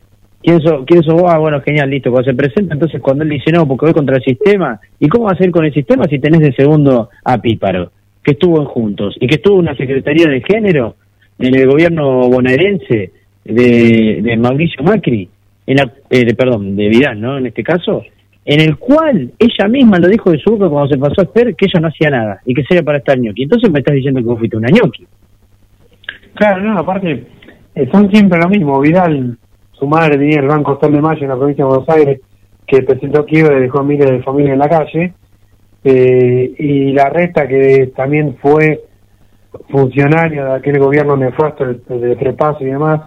¿quién, 0.42 0.62
sos, 0.62 0.84
¿Quién 0.86 1.04
sos 1.04 1.14
vos? 1.14 1.32
Ah, 1.32 1.38
bueno, 1.38 1.62
genial, 1.62 1.90
listo. 1.90 2.12
Cuando 2.12 2.30
se 2.30 2.36
presenta, 2.36 2.74
entonces 2.74 3.02
cuando 3.02 3.24
él 3.24 3.30
dice, 3.30 3.52
no, 3.52 3.68
porque 3.68 3.86
voy 3.86 3.94
contra 3.94 4.18
el 4.18 4.24
sistema. 4.24 4.80
¿Y 5.00 5.08
cómo 5.08 5.26
va 5.26 5.32
a 5.32 5.38
ser 5.38 5.52
con 5.52 5.66
el 5.66 5.74
sistema 5.74 6.06
si 6.06 6.20
tenés 6.20 6.42
de 6.42 6.54
segundo 6.54 7.10
a 7.24 7.38
Píparo, 7.38 7.92
que 8.24 8.32
estuvo 8.32 8.60
en 8.60 8.66
Juntos 8.66 9.16
y 9.20 9.28
que 9.28 9.36
estuvo 9.36 9.56
en 9.56 9.68
una 9.68 9.78
Secretaría 9.78 10.28
de 10.28 10.42
Género 10.42 10.96
en 11.38 11.56
el 11.56 11.68
gobierno 11.68 12.28
bonaerense 12.30 13.12
de, 13.46 14.20
de 14.22 14.38
Mauricio 14.38 14.84
Macri, 14.84 15.30
en 15.66 15.78
la, 15.78 15.92
eh, 16.10 16.34
perdón, 16.34 16.76
de 16.76 16.90
Vidal, 16.90 17.22
¿no? 17.22 17.38
En 17.38 17.46
este 17.46 17.64
caso, 17.64 18.04
en 18.52 18.62
el 18.62 18.78
cual 18.80 19.32
ella 19.38 19.68
misma 19.68 20.00
lo 20.00 20.08
dijo 20.08 20.32
de 20.32 20.40
su 20.40 20.50
boca 20.50 20.68
cuando 20.70 20.90
se 20.90 20.98
pasó 20.98 21.22
a 21.22 21.24
hacer 21.26 21.56
que 21.56 21.68
ella 21.68 21.82
no 21.82 21.88
hacía 21.90 22.10
nada 22.10 22.42
y 22.44 22.56
que 22.56 22.64
sería 22.64 22.82
para 22.82 22.98
estar 22.98 23.16
ñoqui. 23.16 23.44
Entonces 23.44 23.70
me 23.70 23.78
estás 23.78 23.94
diciendo 23.94 24.20
que 24.22 24.26
vos 24.26 24.40
fuiste 24.40 24.58
una 24.58 24.70
ñoqui. 24.70 25.06
Claro, 26.34 26.64
no, 26.64 26.80
aparte, 26.80 27.28
eh, 27.76 27.90
son 27.92 28.10
siempre 28.10 28.40
lo 28.40 28.50
mismo. 28.50 28.80
Vidal, 28.80 29.38
su 29.74 29.86
madre 29.86 30.18
tenía 30.18 30.40
el 30.40 30.48
Banco 30.48 30.72
Hostal 30.72 30.94
de 30.94 31.00
Mayo 31.00 31.22
en 31.22 31.30
la 31.30 31.38
provincia 31.38 31.64
de 31.64 31.70
Buenos 31.70 31.90
Aires, 31.90 32.22
que 32.66 32.82
presentó 32.82 33.24
quiebra 33.24 33.56
y 33.56 33.62
dejó 33.62 33.84
miles 33.84 34.10
de 34.10 34.24
familias 34.24 34.54
en 34.54 34.60
la 34.60 34.70
calle. 34.70 35.14
Eh, 35.84 36.56
y 36.58 36.92
la 36.92 37.08
resta, 37.12 37.48
que 37.48 37.92
también 37.96 38.36
fue 38.42 38.82
funcionario 39.70 40.46
de 40.46 40.54
aquel 40.54 40.80
gobierno 40.80 41.16
nefasto 41.16 41.66
de 41.66 42.16
Trepaso 42.16 42.64
y 42.64 42.72
demás, 42.72 43.02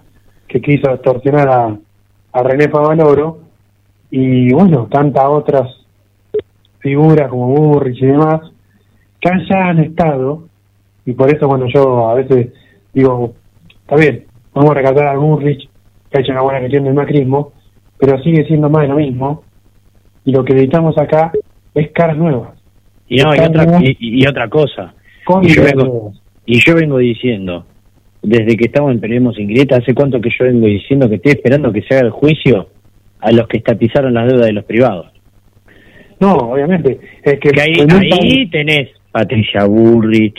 que 0.46 0.60
quiso 0.60 0.88
extorsionar 0.92 1.48
a, 1.48 1.76
a 2.32 2.42
René 2.44 2.68
Favaloro. 2.68 3.41
Y 4.14 4.52
bueno, 4.52 4.88
tantas 4.90 5.24
otras 5.24 5.74
figuras 6.80 7.30
como 7.30 7.46
Burrich 7.46 7.96
y 8.02 8.06
demás, 8.06 8.42
que 9.18 9.30
ya 9.48 9.68
han 9.68 9.78
estado, 9.78 10.48
y 11.06 11.12
por 11.12 11.34
eso 11.34 11.48
cuando 11.48 11.66
yo 11.66 12.10
a 12.10 12.14
veces 12.16 12.52
digo, 12.92 13.32
está 13.80 13.96
bien, 13.96 14.26
vamos 14.52 14.72
a 14.72 14.74
recatar 14.74 15.06
a 15.06 15.16
Bullrich, 15.16 15.66
que 16.10 16.18
ha 16.18 16.20
hecho 16.20 16.32
una 16.32 16.42
buena 16.42 16.60
gestión 16.60 16.84
del 16.84 16.92
macrismo, 16.92 17.52
pero 17.98 18.22
sigue 18.22 18.44
siendo 18.44 18.68
más 18.68 18.82
de 18.82 18.88
lo 18.88 18.96
mismo, 18.96 19.44
y 20.26 20.32
lo 20.32 20.44
que 20.44 20.52
necesitamos 20.52 20.98
acá 20.98 21.32
es 21.74 21.90
caras 21.92 22.18
nuevas. 22.18 22.50
Y, 23.08 23.16
no, 23.22 23.34
y, 23.34 23.38
otra, 23.38 23.80
y, 23.80 24.26
otra 24.26 24.50
cosa, 24.50 24.94
y 25.40 25.48
yo, 25.48 25.64
vengo, 25.64 26.12
y 26.44 26.58
yo 26.58 26.74
vengo 26.74 26.98
diciendo, 26.98 27.64
desde 28.20 28.58
que 28.58 28.66
estamos 28.66 28.92
en 28.92 29.00
Periodismo 29.00 29.32
Sin 29.32 29.48
Grieta, 29.48 29.76
¿hace 29.76 29.94
cuánto 29.94 30.20
que 30.20 30.28
yo 30.38 30.44
vengo 30.44 30.66
diciendo 30.66 31.08
que 31.08 31.14
estoy 31.14 31.32
esperando 31.32 31.72
que 31.72 31.80
se 31.80 31.94
haga 31.94 32.04
el 32.04 32.10
juicio 32.10 32.68
a 33.22 33.32
los 33.32 33.48
que 33.48 33.56
estatizaron 33.58 34.12
las 34.12 34.28
deudas 34.28 34.46
de 34.46 34.52
los 34.52 34.64
privados? 34.64 35.10
No, 36.20 36.34
obviamente. 36.34 36.98
Es 37.22 37.40
que, 37.40 37.50
ahí, 37.60 37.74
ahí 38.12 38.50
tenés 38.50 38.90
Patricia 39.10 39.64
Burrich, 39.64 40.36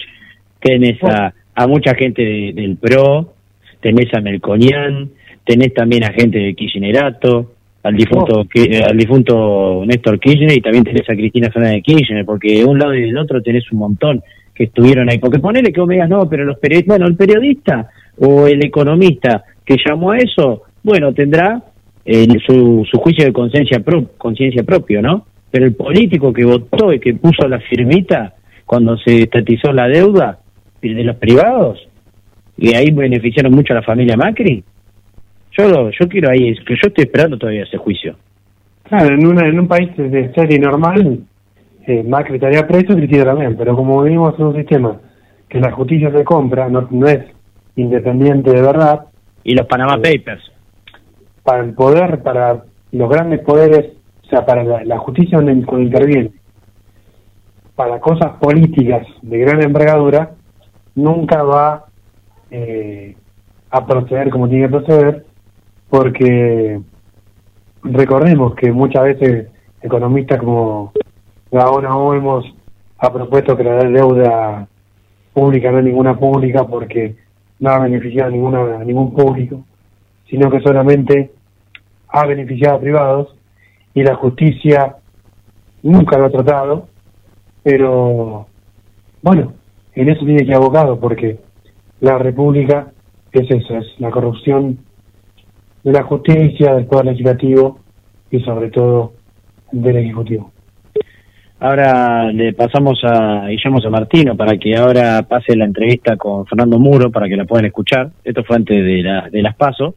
tenés 0.59 1.01
a 1.03 1.33
a 1.55 1.67
mucha 1.67 1.93
gente 1.95 2.21
del 2.53 2.77
PRO, 2.77 3.33
tenés 3.81 4.13
a 4.13 4.21
Melconian, 4.21 5.09
tenés 5.45 5.73
también 5.73 6.03
a 6.03 6.13
gente 6.13 6.39
de 6.39 6.53
Kirchnerato, 6.55 7.51
al 7.83 7.95
difunto, 7.95 8.41
oh. 8.41 8.89
al 8.89 8.97
difunto 8.97 9.83
Néstor 9.85 10.19
Kirchner 10.19 10.57
y 10.57 10.61
también 10.61 10.85
tenés 10.85 11.09
a 11.09 11.13
Cristina 11.13 11.51
Fernández 11.51 11.75
de 11.75 11.81
Kirchner, 11.81 12.25
porque 12.25 12.59
de 12.59 12.65
un 12.65 12.79
lado 12.79 12.93
y 12.93 13.01
del 13.01 13.17
otro 13.17 13.41
tenés 13.41 13.69
un 13.71 13.79
montón 13.79 14.23
que 14.55 14.65
estuvieron 14.65 15.09
ahí. 15.09 15.17
Porque 15.17 15.39
ponele 15.39 15.71
que 15.71 15.79
vos 15.79 15.87
me 15.87 15.95
digas, 15.95 16.09
no, 16.09 16.27
pero 16.29 16.45
los 16.45 16.57
periodistas, 16.59 16.87
bueno, 16.87 17.07
el 17.07 17.15
periodista 17.15 17.89
o 18.17 18.47
el 18.47 18.63
economista 18.65 19.43
que 19.65 19.77
llamó 19.85 20.11
a 20.11 20.17
eso, 20.17 20.63
bueno, 20.81 21.13
tendrá 21.13 21.61
eh, 22.05 22.27
su, 22.45 22.85
su 22.89 22.97
juicio 22.99 23.25
de 23.25 23.33
conciencia 23.33 23.79
pro, 23.79 24.09
conciencia 24.17 24.63
propio, 24.63 25.01
¿no? 25.01 25.25
Pero 25.51 25.65
el 25.65 25.75
político 25.75 26.33
que 26.33 26.45
votó 26.45 26.91
y 26.93 26.99
que 26.99 27.13
puso 27.13 27.47
la 27.47 27.59
firmita 27.59 28.33
cuando 28.65 28.97
se 28.97 29.23
estatizó 29.23 29.71
la 29.71 29.87
deuda, 29.87 30.39
de 30.81 31.03
los 31.03 31.15
privados 31.15 31.79
y 32.57 32.75
ahí 32.75 32.91
beneficiaron 32.91 33.53
mucho 33.53 33.73
a 33.73 33.77
la 33.77 33.83
familia 33.83 34.17
Macri. 34.17 34.63
Yo 35.57 35.89
yo 35.91 36.09
quiero 36.09 36.29
ahí, 36.29 36.53
que 36.55 36.75
yo 36.75 36.87
estoy 36.87 37.05
esperando 37.05 37.37
todavía 37.37 37.63
ese 37.63 37.77
juicio. 37.77 38.15
Claro, 38.83 39.15
en, 39.15 39.25
una, 39.25 39.47
en 39.47 39.59
un 39.59 39.67
país 39.67 39.95
de 39.95 40.31
serie 40.33 40.59
normal, 40.59 41.19
eh, 41.87 42.03
Macri 42.03 42.35
estaría 42.35 42.67
preso 42.67 42.93
y 42.93 42.97
Cristina 42.97 43.25
también, 43.25 43.55
pero 43.57 43.75
como 43.75 44.03
vivimos 44.03 44.37
en 44.37 44.45
un 44.45 44.55
sistema 44.55 44.99
que 45.47 45.59
la 45.59 45.71
justicia 45.71 46.11
se 46.11 46.23
compra, 46.23 46.69
no, 46.69 46.87
no 46.91 47.07
es 47.07 47.23
independiente 47.75 48.51
de 48.51 48.61
verdad. 48.61 49.05
Y 49.43 49.55
los 49.55 49.67
Panama 49.67 49.99
eh, 50.03 50.19
Papers. 50.19 50.52
Para 51.43 51.63
el 51.63 51.73
poder, 51.73 52.23
para 52.23 52.63
los 52.91 53.09
grandes 53.09 53.41
poderes, 53.41 53.93
o 54.23 54.27
sea, 54.27 54.45
para 54.45 54.63
la, 54.83 54.97
justicia 54.99 55.37
donde 55.37 55.53
interviene, 55.53 56.31
para 57.75 57.99
cosas 57.99 58.37
políticas 58.39 59.05
de 59.21 59.37
gran 59.39 59.61
envergadura, 59.61 60.31
nunca 60.95 61.43
va 61.43 61.85
eh, 62.51 63.15
a 63.71 63.85
proceder 63.85 64.29
como 64.29 64.47
tiene 64.47 64.67
que 64.67 64.71
proceder, 64.71 65.25
porque 65.89 66.79
recordemos 67.83 68.55
que 68.55 68.71
muchas 68.71 69.03
veces 69.03 69.47
economistas 69.81 70.39
como 70.39 70.93
ahora 71.51 71.89
hemos 72.15 72.45
ha 72.99 73.11
propuesto 73.11 73.57
que 73.57 73.63
la 73.63 73.83
deuda 73.83 74.67
pública 75.33 75.71
no 75.71 75.81
ninguna 75.81 76.17
pública 76.17 76.65
porque 76.65 77.15
no 77.59 77.69
ha 77.69 77.79
beneficiado 77.79 78.29
a, 78.29 78.31
ninguna, 78.31 78.77
a 78.77 78.83
ningún 78.83 79.13
público, 79.13 79.65
sino 80.33 80.49
que 80.49 80.61
solamente 80.61 81.29
ha 82.07 82.25
beneficiado 82.25 82.77
a 82.77 82.81
privados 82.81 83.35
y 83.93 84.01
la 84.01 84.15
justicia 84.15 84.95
nunca 85.83 86.17
lo 86.17 86.25
ha 86.25 86.31
tratado, 86.31 86.87
pero 87.61 88.47
bueno, 89.21 89.53
en 89.93 90.09
eso 90.09 90.25
tiene 90.25 90.43
que 90.43 90.55
abogado 90.55 90.99
porque 90.99 91.37
la 91.99 92.17
república 92.17 92.91
es 93.31 93.43
eso, 93.47 93.77
es 93.77 93.85
la 93.99 94.09
corrupción 94.09 94.79
de 95.83 95.91
la 95.91 96.01
justicia, 96.01 96.73
del 96.73 96.87
poder 96.87 97.05
legislativo 97.05 97.77
y 98.31 98.39
sobre 98.39 98.71
todo 98.71 99.13
del 99.71 99.97
ejecutivo. 99.97 100.51
Ahora 101.59 102.31
le 102.31 102.53
pasamos 102.53 102.99
a 103.03 103.45
Guillermo 103.49 103.79
San 103.81 103.91
Martino 103.91 104.35
para 104.35 104.57
que 104.57 104.75
ahora 104.75 105.21
pase 105.29 105.55
la 105.55 105.65
entrevista 105.65 106.17
con 106.17 106.47
Fernando 106.47 106.79
Muro 106.79 107.11
para 107.11 107.29
que 107.29 107.37
la 107.37 107.45
puedan 107.45 107.65
escuchar. 107.65 108.09
Esto 108.23 108.43
fue 108.43 108.55
antes 108.55 108.83
de, 108.83 109.03
la, 109.03 109.29
de 109.29 109.43
las 109.43 109.55
pasos, 109.55 109.93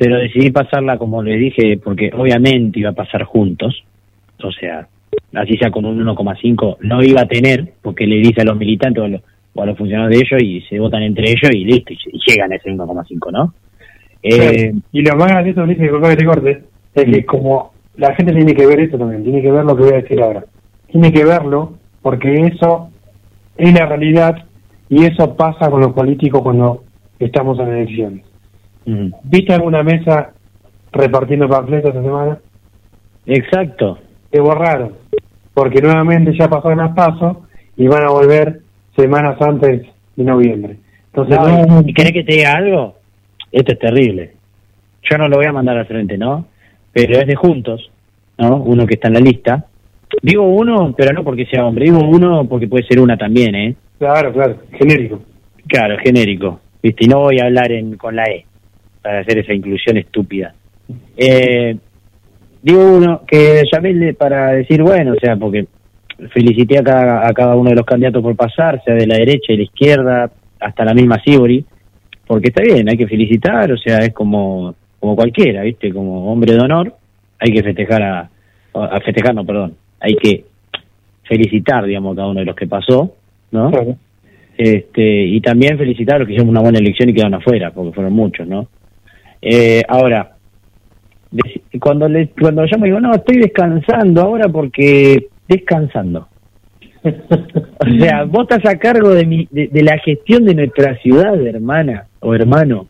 pero 0.00 0.16
decidí 0.16 0.50
pasarla 0.50 0.96
como 0.96 1.22
le 1.22 1.36
dije 1.36 1.78
porque 1.84 2.10
obviamente 2.16 2.80
iba 2.80 2.88
a 2.88 2.94
pasar 2.94 3.24
juntos. 3.24 3.84
O 4.42 4.50
sea, 4.50 4.88
así 5.34 5.58
sea 5.58 5.70
con 5.70 5.84
un 5.84 6.02
1,5, 6.02 6.78
no 6.80 7.02
iba 7.02 7.20
a 7.20 7.28
tener 7.28 7.74
porque 7.82 8.06
le 8.06 8.16
dice 8.16 8.40
a 8.40 8.44
los 8.44 8.56
militantes 8.56 9.02
o 9.02 9.04
a 9.04 9.08
los, 9.08 9.20
o 9.52 9.62
a 9.62 9.66
los 9.66 9.76
funcionarios 9.76 10.18
de 10.18 10.24
ellos 10.24 10.42
y 10.42 10.60
se 10.70 10.80
votan 10.80 11.02
entre 11.02 11.28
ellos 11.28 11.50
y 11.52 11.66
listo, 11.66 11.92
y 11.92 12.18
llegan 12.26 12.50
a 12.50 12.56
ese 12.56 12.70
1,5, 12.70 13.30
¿no? 13.30 13.52
Eh, 14.22 14.72
y 14.90 15.02
lo 15.02 15.16
más 15.16 15.32
gracioso, 15.32 15.64
Ulises, 15.64 15.90
que 15.90 16.16
te 16.16 16.24
corte, 16.24 16.62
es 16.94 17.04
que 17.04 17.26
como 17.26 17.74
la 17.96 18.14
gente 18.14 18.32
tiene 18.32 18.54
que 18.54 18.64
ver 18.64 18.80
esto 18.80 18.96
también, 18.96 19.22
tiene 19.22 19.42
que 19.42 19.52
ver 19.52 19.66
lo 19.66 19.76
que 19.76 19.82
voy 19.82 19.92
a 19.92 20.00
decir 20.00 20.22
ahora. 20.22 20.46
Tiene 20.90 21.12
que 21.12 21.26
verlo 21.26 21.74
porque 22.00 22.46
eso 22.46 22.88
es 23.58 23.74
la 23.74 23.84
realidad 23.84 24.46
y 24.88 25.04
eso 25.04 25.36
pasa 25.36 25.70
con 25.70 25.82
los 25.82 25.92
políticos 25.92 26.40
cuando 26.42 26.84
estamos 27.18 27.58
en 27.58 27.68
elecciones. 27.68 28.29
¿Viste 28.84 29.52
alguna 29.52 29.82
mesa 29.82 30.32
repartiendo 30.92 31.48
panfletos 31.48 31.90
esta 31.90 32.02
semana? 32.02 32.38
Exacto. 33.26 33.98
Se 34.30 34.40
borraron, 34.40 34.94
porque 35.54 35.80
nuevamente 35.80 36.36
ya 36.36 36.48
pasaron 36.48 36.78
las 36.78 36.94
pasos 36.94 37.38
y 37.76 37.86
van 37.86 38.04
a 38.04 38.10
volver 38.10 38.60
semanas 38.96 39.40
antes 39.40 39.86
de 40.16 40.24
noviembre. 40.24 40.76
Entonces, 41.12 41.38
no, 41.38 41.82
¿y 41.84 41.92
¿querés 41.92 42.12
que 42.12 42.24
te 42.24 42.34
diga 42.34 42.52
algo? 42.52 42.96
Esto 43.50 43.72
es 43.72 43.78
terrible. 43.78 44.32
Yo 45.10 45.18
no 45.18 45.28
lo 45.28 45.36
voy 45.36 45.46
a 45.46 45.52
mandar 45.52 45.76
al 45.76 45.86
frente, 45.86 46.16
¿no? 46.16 46.46
Pero 46.92 47.18
es 47.18 47.26
de 47.26 47.34
juntos, 47.34 47.90
¿no? 48.38 48.56
Uno 48.56 48.86
que 48.86 48.94
está 48.94 49.08
en 49.08 49.14
la 49.14 49.20
lista. 49.20 49.66
Digo 50.22 50.42
uno, 50.44 50.94
pero 50.96 51.12
no 51.12 51.24
porque 51.24 51.46
sea 51.46 51.66
hombre. 51.66 51.86
Digo 51.86 52.00
uno 52.00 52.44
porque 52.48 52.68
puede 52.68 52.86
ser 52.86 53.00
una 53.00 53.16
también, 53.16 53.54
¿eh? 53.54 53.76
Claro, 53.98 54.32
claro. 54.32 54.56
Genérico. 54.72 55.20
Claro, 55.66 55.96
genérico. 56.02 56.60
¿Viste? 56.82 57.04
Y 57.04 57.08
no 57.08 57.20
voy 57.20 57.38
a 57.38 57.44
hablar 57.44 57.72
en, 57.72 57.96
con 57.96 58.16
la 58.16 58.24
E 58.24 58.46
para 59.02 59.20
hacer 59.20 59.38
esa 59.38 59.54
inclusión 59.54 59.96
estúpida. 59.96 60.54
Eh, 61.16 61.76
digo 62.62 62.96
uno 62.96 63.22
que 63.26 63.62
llamé 63.72 64.14
para 64.14 64.52
decir, 64.52 64.82
bueno, 64.82 65.12
o 65.12 65.20
sea, 65.20 65.36
porque 65.36 65.66
felicité 66.32 66.78
a 66.78 66.82
cada, 66.82 67.28
a 67.28 67.32
cada 67.32 67.56
uno 67.56 67.70
de 67.70 67.76
los 67.76 67.86
candidatos 67.86 68.22
por 68.22 68.36
pasar, 68.36 68.82
sea 68.84 68.94
de 68.94 69.06
la 69.06 69.16
derecha 69.16 69.52
y 69.52 69.56
la 69.56 69.62
izquierda, 69.62 70.30
hasta 70.58 70.84
la 70.84 70.94
misma 70.94 71.20
Sibori 71.24 71.64
porque 72.30 72.50
está 72.50 72.62
bien, 72.62 72.88
hay 72.88 72.96
que 72.96 73.08
felicitar, 73.08 73.72
o 73.72 73.76
sea, 73.76 73.98
es 73.98 74.14
como, 74.14 74.72
como 75.00 75.16
cualquiera, 75.16 75.62
¿viste? 75.62 75.92
Como 75.92 76.30
hombre 76.30 76.52
de 76.52 76.60
honor, 76.60 76.94
hay 77.40 77.52
que 77.52 77.60
festejar 77.60 78.00
a, 78.04 78.30
a 78.72 79.00
festejar, 79.00 79.34
no, 79.34 79.44
perdón, 79.44 79.74
hay 79.98 80.14
que 80.14 80.44
felicitar, 81.24 81.84
digamos, 81.86 82.12
a 82.12 82.16
cada 82.18 82.28
uno 82.28 82.38
de 82.38 82.46
los 82.46 82.54
que 82.54 82.68
pasó, 82.68 83.16
¿no? 83.50 83.72
Este, 84.56 85.24
y 85.24 85.40
también 85.40 85.76
felicitar 85.76 86.14
a 86.14 86.18
los 86.20 86.28
que 86.28 86.34
hicieron 86.34 86.50
una 86.50 86.60
buena 86.60 86.78
elección 86.78 87.08
y 87.08 87.14
quedaron 87.14 87.34
afuera, 87.34 87.72
porque 87.72 87.94
fueron 87.94 88.12
muchos, 88.12 88.46
¿no? 88.46 88.68
Eh, 89.42 89.82
ahora, 89.88 90.36
cuando 91.80 92.08
le, 92.08 92.28
cuando 92.30 92.64
yo 92.66 92.78
me 92.78 92.88
digo, 92.88 93.00
no, 93.00 93.12
estoy 93.14 93.38
descansando 93.38 94.22
ahora 94.22 94.48
porque 94.48 95.28
descansando. 95.48 96.28
o 97.04 97.98
sea, 97.98 98.24
vos 98.28 98.46
estás 98.48 98.72
a 98.72 98.78
cargo 98.78 99.10
de, 99.10 99.26
mi, 99.26 99.48
de, 99.50 99.82
la 99.82 99.98
gestión 99.98 100.44
de 100.44 100.54
nuestra 100.54 100.96
ciudad, 100.98 101.34
hermana 101.46 102.06
o 102.20 102.34
hermano. 102.34 102.88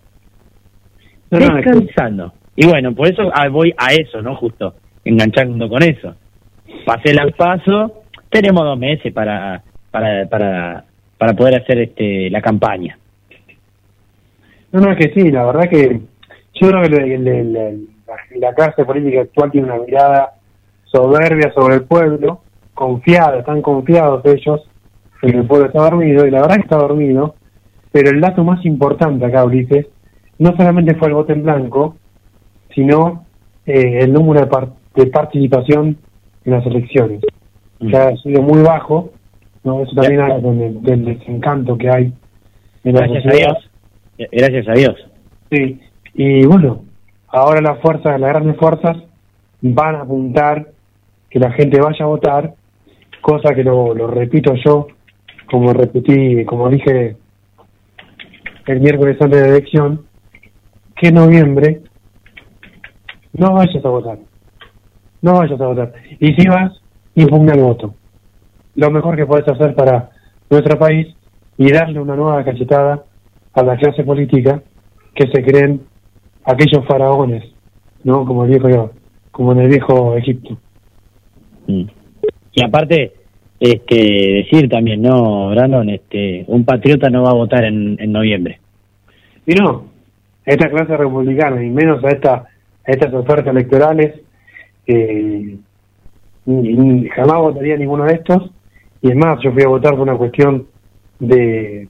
Descansando. 1.30 2.32
Y 2.56 2.66
bueno, 2.66 2.94
por 2.94 3.06
eso 3.06 3.30
ah, 3.32 3.48
voy 3.48 3.72
a 3.76 3.94
eso, 3.94 4.20
¿no? 4.20 4.34
Justo, 4.36 4.74
enganchando 5.04 5.68
con 5.68 5.82
eso. 5.82 6.16
Pasé 6.84 7.10
el 7.10 7.32
paso, 7.34 8.02
tenemos 8.28 8.64
dos 8.64 8.78
meses 8.78 9.12
para, 9.12 9.62
para, 9.90 10.28
para, 10.28 10.84
para 11.16 11.34
poder 11.34 11.62
hacer 11.62 11.78
este 11.78 12.30
la 12.30 12.40
campaña. 12.40 12.98
No, 14.72 14.80
no, 14.80 14.92
es 14.92 14.98
que 14.98 15.12
sí, 15.14 15.30
la 15.30 15.44
verdad 15.46 15.68
que 15.68 16.00
yo 16.60 16.68
creo 16.68 16.82
que 16.82 17.18
la, 17.18 18.48
la 18.48 18.54
clase 18.54 18.84
política 18.84 19.22
actual 19.22 19.50
tiene 19.50 19.66
una 19.66 19.82
mirada 19.82 20.34
soberbia 20.84 21.52
sobre 21.54 21.76
el 21.76 21.84
pueblo 21.84 22.42
confiados, 22.74 23.40
están 23.40 23.62
confiados 23.62 24.24
ellos 24.24 24.62
en 25.22 25.32
que 25.32 25.38
el 25.38 25.46
pueblo 25.46 25.66
está 25.66 25.82
dormido, 25.82 26.26
y 26.26 26.30
la 26.30 26.40
verdad 26.40 26.56
que 26.56 26.62
está 26.62 26.78
dormido, 26.78 27.34
pero 27.92 28.10
el 28.10 28.20
dato 28.20 28.42
más 28.42 28.64
importante 28.64 29.26
acá, 29.26 29.44
Ulises, 29.44 29.86
no 30.38 30.56
solamente 30.56 30.94
fue 30.94 31.08
el 31.08 31.14
voto 31.14 31.32
en 31.32 31.42
blanco, 31.42 31.96
sino 32.74 33.26
eh, 33.66 33.98
el 34.00 34.12
número 34.12 34.40
de, 34.94 35.06
participación 35.06 35.98
en 36.44 36.52
las 36.52 36.64
elecciones, 36.64 37.20
que 37.78 37.96
ha 37.96 38.16
sido 38.16 38.40
muy 38.42 38.62
bajo, 38.62 39.10
¿no? 39.62 39.82
eso 39.82 39.92
también 39.94 40.20
habla 40.20 40.38
del, 40.38 41.04
desencanto 41.04 41.76
que 41.76 41.90
hay 41.90 42.12
en 42.84 42.94
la 42.94 43.06
Gracias 43.06 43.26
a 43.26 43.36
Dios. 43.36 43.70
Gracias 44.32 44.68
a 44.68 44.72
Dios. 44.72 44.94
Sí, 45.50 45.80
y 46.22 46.44
bueno, 46.44 46.82
ahora 47.28 47.62
las 47.62 47.80
fuerzas, 47.80 48.20
las 48.20 48.28
grandes 48.28 48.58
fuerzas, 48.58 48.94
van 49.62 49.94
a 49.94 50.02
apuntar 50.02 50.66
que 51.30 51.38
la 51.38 51.50
gente 51.52 51.80
vaya 51.80 52.04
a 52.04 52.08
votar 52.08 52.54
cosa 53.22 53.54
que 53.54 53.64
lo, 53.64 53.94
lo 53.94 54.06
repito 54.06 54.52
yo, 54.62 54.88
como 55.50 55.72
repetí, 55.72 56.44
como 56.44 56.68
dije 56.68 57.16
el 58.66 58.80
miércoles 58.80 59.16
antes 59.18 59.40
de 59.40 59.48
la 59.48 59.56
elección, 59.56 60.04
que 60.94 61.08
en 61.08 61.14
noviembre 61.14 61.80
no 63.32 63.54
vayas 63.54 63.82
a 63.82 63.88
votar. 63.88 64.18
No 65.22 65.38
vayas 65.38 65.58
a 65.58 65.66
votar. 65.68 65.94
Y 66.18 66.34
si 66.34 66.46
vas, 66.48 66.82
impugna 67.14 67.54
el 67.54 67.62
voto. 67.62 67.94
Lo 68.74 68.90
mejor 68.90 69.16
que 69.16 69.24
puedes 69.24 69.48
hacer 69.48 69.74
para 69.74 70.10
nuestro 70.50 70.78
país 70.78 71.16
y 71.56 71.72
darle 71.72 71.98
una 71.98 72.14
nueva 72.14 72.44
cachetada 72.44 73.04
a 73.54 73.62
la 73.62 73.78
clase 73.78 74.04
política 74.04 74.62
que 75.14 75.26
se 75.28 75.42
creen 75.42 75.88
aquellos 76.44 76.86
faraones, 76.86 77.44
¿no? 78.04 78.24
Como 78.24 78.44
el 78.44 78.50
viejo, 78.50 78.90
como 79.30 79.52
en 79.52 79.60
el 79.60 79.68
viejo 79.68 80.16
Egipto. 80.16 80.58
Mm. 81.66 81.84
Y 82.52 82.64
aparte, 82.64 83.12
este, 83.60 84.44
decir 84.44 84.68
también, 84.68 85.02
no, 85.02 85.50
Brandon, 85.50 85.88
este, 85.88 86.44
un 86.48 86.64
patriota 86.64 87.08
no 87.10 87.22
va 87.22 87.30
a 87.30 87.34
votar 87.34 87.64
en, 87.64 87.96
en 88.00 88.12
noviembre. 88.12 88.60
Y 89.46 89.54
no, 89.54 89.84
esta 90.44 90.68
clase 90.68 90.96
republicana, 90.96 91.62
y 91.62 91.70
menos 91.70 92.02
a, 92.04 92.08
esta, 92.08 92.44
estas 92.84 93.12
ofertas 93.14 93.48
electorales, 93.48 94.20
eh, 94.86 95.58
jamás 97.14 97.38
votaría 97.38 97.76
ninguno 97.76 98.04
de 98.04 98.14
estos. 98.14 98.50
Y 99.02 99.10
es 99.10 99.16
más, 99.16 99.40
yo 99.42 99.52
fui 99.52 99.62
a 99.62 99.68
votar 99.68 99.92
por 99.92 100.02
una 100.02 100.16
cuestión 100.16 100.66
de, 101.18 101.88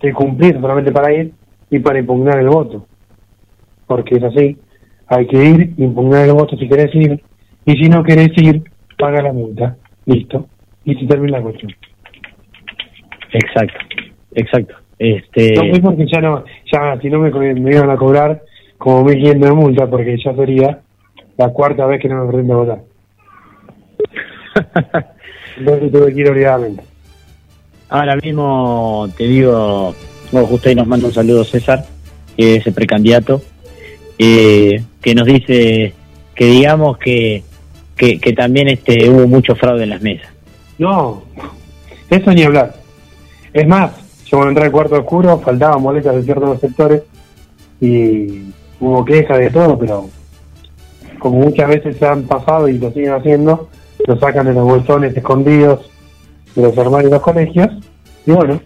de 0.00 0.12
cumplir 0.12 0.60
solamente 0.60 0.92
para 0.92 1.12
ir 1.12 1.32
y 1.70 1.78
para 1.78 1.98
impugnar 1.98 2.38
el 2.38 2.48
voto. 2.48 2.86
Porque 3.86 4.16
es 4.16 4.24
así, 4.24 4.58
hay 5.06 5.26
que 5.26 5.44
ir, 5.44 5.74
impugnar 5.76 6.26
el 6.26 6.32
voto 6.32 6.56
si 6.56 6.68
querés 6.68 6.94
ir, 6.94 7.22
y 7.64 7.72
si 7.72 7.88
no 7.88 8.02
querés 8.02 8.30
ir, 8.36 8.62
paga 8.98 9.22
la 9.22 9.32
multa. 9.32 9.76
Listo. 10.04 10.48
Y 10.84 10.94
se 10.94 11.06
termina 11.06 11.38
la 11.38 11.44
cuestión. 11.44 11.72
Exacto, 13.32 13.78
exacto. 14.32 14.74
Este... 14.98 15.54
No 15.54 15.70
fui 15.70 15.80
porque 15.80 16.06
ya 16.06 16.20
no, 16.20 16.44
ya 16.72 16.98
si 17.00 17.10
no 17.10 17.18
me, 17.18 17.30
me 17.30 17.70
iban 17.70 17.90
a 17.90 17.96
cobrar 17.96 18.42
como 18.78 19.04
1.500 19.04 19.38
de 19.40 19.52
multa, 19.52 19.86
porque 19.88 20.16
ya 20.22 20.34
sería 20.34 20.80
la 21.36 21.48
cuarta 21.50 21.86
vez 21.86 22.00
que 22.00 22.08
no 22.08 22.24
me 22.24 22.32
prende 22.32 22.52
a 22.52 22.56
votar. 22.56 22.80
Entonces 25.58 25.92
tuve 25.92 26.14
que 26.14 26.20
ir 26.20 26.30
obligadamente. 26.30 26.82
Ahora 27.88 28.16
mismo 28.16 29.08
te 29.16 29.24
digo, 29.24 29.94
bueno, 30.32 30.46
justo 30.46 30.68
ahí 30.68 30.74
nos 30.74 30.86
manda 30.86 31.06
un 31.06 31.12
saludo 31.12 31.44
César, 31.44 31.84
que 32.36 32.56
es 32.56 32.66
el 32.66 32.74
precandidato, 32.74 33.42
eh, 34.18 34.82
que 35.00 35.14
nos 35.14 35.26
dice 35.26 35.94
que 36.34 36.44
digamos 36.46 36.98
que 36.98 37.42
que, 37.96 38.20
que 38.20 38.32
también 38.32 38.68
este 38.68 39.08
hubo 39.08 39.26
mucho 39.26 39.54
fraude 39.56 39.84
en 39.84 39.90
las 39.90 40.02
mesas. 40.02 40.28
No, 40.78 41.22
eso 42.10 42.32
ni 42.32 42.42
hablar. 42.42 42.74
Es 43.52 43.66
más, 43.66 43.92
yo 44.26 44.36
cuando 44.36 44.50
entré 44.50 44.64
al 44.64 44.72
cuarto 44.72 44.96
oscuro 44.96 45.38
faltaban 45.38 45.82
boletas 45.82 46.14
de 46.14 46.22
ciertos 46.22 46.60
sectores 46.60 47.02
y 47.80 48.50
hubo 48.80 49.04
quejas 49.04 49.38
de 49.38 49.50
todo, 49.50 49.78
pero 49.78 50.08
como 51.18 51.38
muchas 51.38 51.68
veces 51.68 51.96
se 51.96 52.06
han 52.06 52.24
pasado 52.24 52.68
y 52.68 52.78
lo 52.78 52.92
siguen 52.92 53.14
haciendo, 53.14 53.70
lo 54.06 54.18
sacan 54.18 54.46
de 54.46 54.52
los 54.52 54.64
bolsones 54.64 55.16
escondidos 55.16 55.90
de 56.54 56.62
los 56.62 56.76
armarios 56.76 57.10
de 57.10 57.16
los 57.16 57.22
colegios 57.22 57.70
y 58.26 58.32
bueno, 58.32 58.60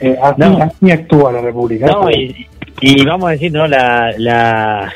eh, 0.00 0.16
así, 0.22 0.90
actúa 0.90 1.32
la 1.32 1.40
República. 1.40 1.86
No, 1.86 2.10
y, 2.10 2.46
y, 2.80 3.04
vamos 3.04 3.28
a 3.28 3.32
decir, 3.32 3.52
¿no? 3.52 3.66
La, 3.66 4.12
la, 4.18 4.92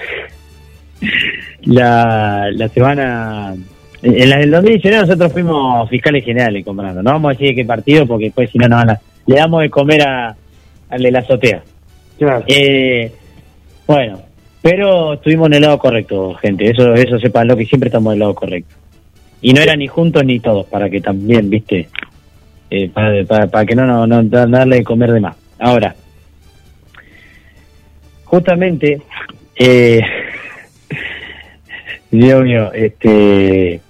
la, 1.63 2.51
la 2.53 2.69
semana. 2.69 3.55
En 4.03 4.31
la 4.31 4.39
del 4.39 4.51
2019 4.51 5.07
nosotros 5.07 5.33
fuimos 5.33 5.89
fiscales 5.91 6.25
generales 6.25 6.65
comprando. 6.65 7.03
No 7.03 7.11
vamos 7.13 7.31
a 7.31 7.33
decir 7.33 7.49
de 7.49 7.55
qué 7.57 7.65
partido 7.67 8.07
porque 8.07 8.27
después 8.27 8.51
si 8.51 8.59
no 8.59 8.67
nos 8.69 8.79
van 8.81 8.91
a- 8.91 9.01
le 9.27 9.37
damos 9.37 9.61
de 9.63 9.71
comer 9.71 10.03
a, 10.09 10.35
al 10.89 11.03
de 11.03 11.11
la 11.11 11.19
azotea. 11.19 11.63
Claro. 12.19 12.45
Eh, 12.47 13.13
bueno, 13.87 14.21
pero 14.63 15.15
estuvimos 15.15 15.49
en 15.49 15.55
el 15.55 15.63
lado 15.63 15.79
correcto, 15.79 16.35
gente. 16.35 16.71
Eso, 16.71 16.95
eso 16.95 17.19
sepanlo 17.19 17.57
que 17.57 17.67
siempre 17.67 17.89
estamos 17.89 18.13
del 18.13 18.21
lado 18.21 18.35
correcto. 18.35 18.75
Y 19.43 19.53
no 19.53 19.61
eran 19.61 19.79
ni 19.79 19.87
juntos 19.87 20.25
ni 20.25 20.41
todos, 20.41 20.67
para 20.67 20.89
que 20.91 21.01
también, 21.01 21.49
viste, 21.51 21.89
eh, 22.71 22.89
para, 22.89 23.25
para, 23.25 23.47
para 23.49 23.67
que 23.67 23.75
no, 23.75 23.87
no, 23.87 24.07
no 24.07 24.23
da- 24.25 24.47
darle 24.47 24.77
de 24.77 24.85
comer 24.85 25.13
de 25.13 25.21
más. 25.21 25.37
Ahora, 25.59 25.95
justamente, 28.31 29.03
eh, 29.57 30.01
Dios 32.11 32.43
mío, 32.43 32.71
este, 32.73 33.81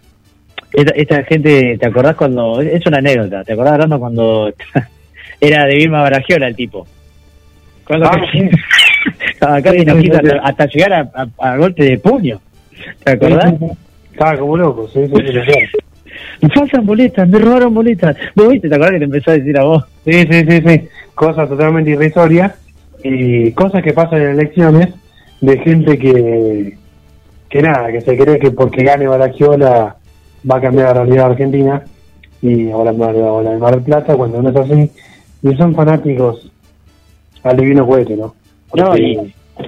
esta, 0.72 0.93
esta 0.95 1.22
gente, 1.24 1.76
¿te 1.78 1.86
acordás 1.86 2.16
cuando, 2.16 2.61
es 2.61 2.84
una 2.86 2.99
anécdota, 2.99 3.45
¿te 3.45 3.53
acordás 3.53 3.74
Arando, 3.74 3.99
cuando 3.99 4.53
era 5.41 5.66
de 5.66 5.74
Vilma 5.76 6.03
Baragiola 6.03 6.49
el 6.49 6.57
tipo? 6.57 6.86
Cuando 7.86 8.07
Ah, 8.07 8.20
sí. 8.32 8.49
casi 9.41 9.84
nos 9.84 10.01
sí. 10.01 10.11
hasta, 10.11 10.38
hasta 10.43 10.66
llegar 10.66 10.93
a, 10.93 11.11
a- 11.14 11.53
a 11.53 11.57
golpe 11.57 11.84
de 11.84 11.99
puño. 11.99 12.41
¿Te 13.05 13.12
acordás? 13.12 13.55
Estaba 14.12 14.36
como 14.38 14.57
loco, 14.57 14.88
sí, 14.88 15.01
sí. 15.07 15.80
Me 16.43 16.49
faltan 16.51 16.86
boletas, 16.86 17.28
me 17.28 17.38
robaron 17.38 17.74
boletas. 17.74 18.16
¿Vos 18.34 18.49
viste? 18.49 18.68
¿Te 18.68 18.74
acordás 18.74 18.93
que 18.95 18.99
te 18.99 19.05
empezó 19.05 19.30
a 19.30 19.34
decir 19.34 19.59
a 19.59 19.64
vos? 19.64 19.84
Sí, 20.05 20.12
sí, 20.30 20.45
sí, 20.49 20.62
sí. 20.66 20.88
Cosas 21.14 21.49
totalmente 21.49 21.91
irrisorias 21.91 22.53
y 23.05 23.53
cosas 23.53 23.82
que 23.82 23.92
pasan 23.92 24.22
en 24.22 24.28
elecciones 24.30 24.88
de 25.40 25.59
gente 25.59 25.98
que, 25.98 26.74
que 27.48 27.62
nada, 27.62 27.90
que 27.92 28.01
se 28.01 28.16
cree 28.16 28.38
que 28.38 28.51
porque 28.51 28.84
gane 28.84 29.07
Baragiola 29.07 29.96
va 30.51 30.57
a 30.57 30.61
cambiar 30.61 30.88
la 30.96 31.05
realidad 31.05 31.30
Argentina 31.32 31.82
y 32.42 32.70
ahora 32.70 32.92
o 32.92 33.42
la 33.42 33.51
de 33.53 33.59
Mar 33.59 33.74
del 33.74 33.84
Plata 33.84 34.14
cuando 34.16 34.40
no 34.42 34.51
es 34.51 34.57
así 34.57 34.90
y 35.42 35.57
son 35.57 35.74
fanáticos 35.74 36.51
al 37.42 37.57
divino 37.57 37.84
juguete, 37.86 38.16
¿no? 38.16 38.34
No, 38.74 38.96
y, 38.96 39.12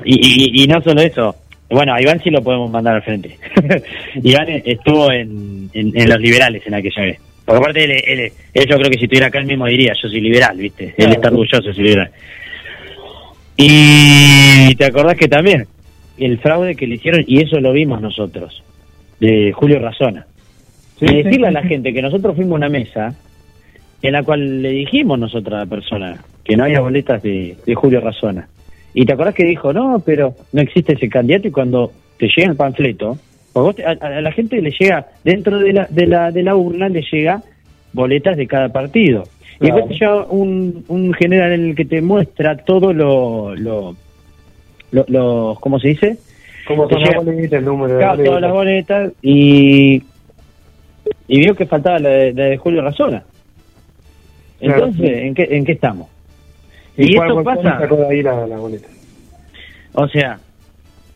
y, 0.04 0.60
y- 0.60 0.64
y 0.64 0.66
no 0.66 0.80
solo 0.82 1.00
eso. 1.00 1.34
Bueno, 1.70 1.94
a 1.94 2.02
Iván 2.02 2.20
sí 2.22 2.28
lo 2.30 2.42
podemos 2.42 2.70
mandar 2.70 2.96
al 2.96 3.02
frente. 3.02 3.38
Iván 4.22 4.46
estuvo 4.48 5.10
en, 5.10 5.70
en, 5.72 5.98
en 5.98 6.08
los 6.08 6.20
liberales 6.20 6.62
en 6.66 6.74
aquella 6.74 7.02
vez. 7.02 7.18
Porque 7.46 7.58
aparte 7.58 7.84
él, 7.84 7.90
él, 8.06 8.32
él 8.54 8.66
yo 8.68 8.76
creo 8.76 8.90
que 8.90 8.98
si 8.98 9.04
estuviera 9.04 9.28
acá 9.28 9.38
él 9.38 9.46
mismo 9.46 9.66
diría, 9.66 9.94
yo 10.00 10.08
soy 10.08 10.20
liberal, 10.20 10.56
¿viste? 10.58 10.84
Él 10.88 10.94
Claro. 10.96 11.12
está 11.14 11.28
orgulloso 11.28 11.62
ser 11.72 11.78
liberal. 11.84 12.10
Y 13.64 14.74
te 14.74 14.84
acordás 14.86 15.16
que 15.16 15.28
también 15.28 15.66
el 16.18 16.38
fraude 16.38 16.74
que 16.74 16.86
le 16.86 16.96
hicieron, 16.96 17.24
y 17.26 17.42
eso 17.42 17.60
lo 17.60 17.72
vimos 17.72 18.00
nosotros, 18.00 18.62
de 19.20 19.52
Julio 19.52 19.78
Razona. 19.78 20.26
Sí, 20.98 21.06
y 21.06 21.08
sí, 21.08 21.22
decirle 21.22 21.48
a 21.48 21.52
la 21.52 21.62
sí. 21.62 21.68
gente 21.68 21.92
que 21.92 22.02
nosotros 22.02 22.36
fuimos 22.36 22.52
a 22.52 22.56
una 22.56 22.68
mesa 22.68 23.14
en 24.02 24.12
la 24.12 24.22
cual 24.22 24.62
le 24.62 24.70
dijimos 24.70 25.18
nosotros 25.18 25.54
a 25.54 25.60
la 25.64 25.66
persona 25.66 26.22
que 26.44 26.56
no 26.56 26.64
había 26.64 26.80
boletas 26.80 27.22
de, 27.22 27.56
de 27.64 27.74
Julio 27.74 28.00
Razona. 28.00 28.48
Y 28.94 29.06
te 29.06 29.12
acordás 29.12 29.34
que 29.34 29.44
dijo, 29.44 29.72
no, 29.72 30.02
pero 30.04 30.34
no 30.52 30.60
existe 30.60 30.94
ese 30.94 31.08
candidato 31.08 31.48
y 31.48 31.52
cuando 31.52 31.92
te 32.18 32.26
llega 32.28 32.50
el 32.50 32.56
panfleto, 32.56 33.16
porque 33.52 33.64
vos 33.66 33.76
te- 33.76 33.86
a, 33.86 33.90
a 33.90 34.20
la 34.20 34.32
gente 34.32 34.60
le 34.60 34.70
llega, 34.70 35.06
dentro 35.24 35.58
de 35.58 35.72
la, 35.72 35.86
de 35.88 36.06
la, 36.06 36.30
de 36.30 36.42
la 36.42 36.56
urna 36.56 36.88
le 36.88 37.02
llega 37.10 37.42
boletas 37.92 38.36
de 38.36 38.46
cada 38.46 38.68
partido. 38.70 39.24
Y 39.60 39.70
después 39.70 39.98
llega 40.00 40.24
un, 40.26 40.84
un 40.88 41.12
general 41.14 41.52
en 41.52 41.66
el 41.70 41.74
que 41.76 41.84
te 41.84 42.00
muestra 42.02 42.56
todo 42.56 42.92
lo, 42.92 43.54
lo, 43.54 43.94
lo, 44.90 45.04
lo- 45.08 45.58
¿cómo 45.60 45.78
se 45.78 45.88
dice? 45.88 46.16
Como 46.66 46.86
te 46.86 46.94
son 46.94 47.02
las 47.02 47.10
llega- 47.10 47.20
boletas, 47.22 47.58
el 47.58 47.64
número 47.64 47.92
de 47.94 47.98
Claro, 48.00 48.24
todas 48.24 48.40
las 48.40 48.52
boletas 48.52 49.12
y, 49.22 50.02
y 51.28 51.38
vio 51.40 51.54
que 51.54 51.66
faltaba 51.66 51.98
la 51.98 52.08
de, 52.08 52.32
la 52.32 52.44
de 52.44 52.56
Julio 52.56 52.82
Razona. 52.82 53.22
Claro, 54.60 54.86
Entonces, 54.86 55.06
sí. 55.18 55.26
¿en, 55.26 55.34
qué, 55.34 55.48
¿en 55.50 55.64
qué 55.64 55.72
estamos? 55.72 56.08
¿Y, 56.96 57.16
esto 57.16 57.42
pasa- 57.42 57.78
sacó 57.80 57.96
de 57.96 58.06
ahí 58.08 58.22
la, 58.22 58.46
la 58.46 58.56
boleta? 58.58 58.88
O 59.94 60.08
sea, 60.08 60.38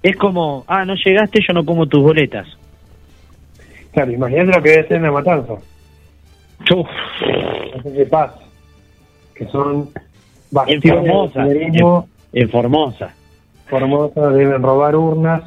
es 0.03 0.17
como, 0.17 0.65
ah, 0.69 0.85
no 0.85 0.95
llegaste, 0.95 1.41
yo 1.47 1.53
no 1.55 1.65
como 1.65 1.87
tus 1.87 2.03
boletas. 2.03 2.47
Claro, 3.93 4.13
imagínate 4.13 4.57
lo 4.57 4.63
que 4.63 4.71
debe 4.71 4.89
ser 4.89 4.97
en 4.99 5.03
la 5.05 5.13
matanza. 5.13 5.55
Uf, 6.75 6.87
Así 7.79 7.93
que 7.93 8.07
paz. 8.07 8.33
Que 9.35 9.47
son 9.47 9.91
en 10.67 10.83
Formosa, 10.83 11.47
en, 12.33 12.49
Formosa. 12.49 13.15
Formosa 13.67 14.31
deben 14.31 14.63
robar 14.63 14.97
urnas 14.97 15.43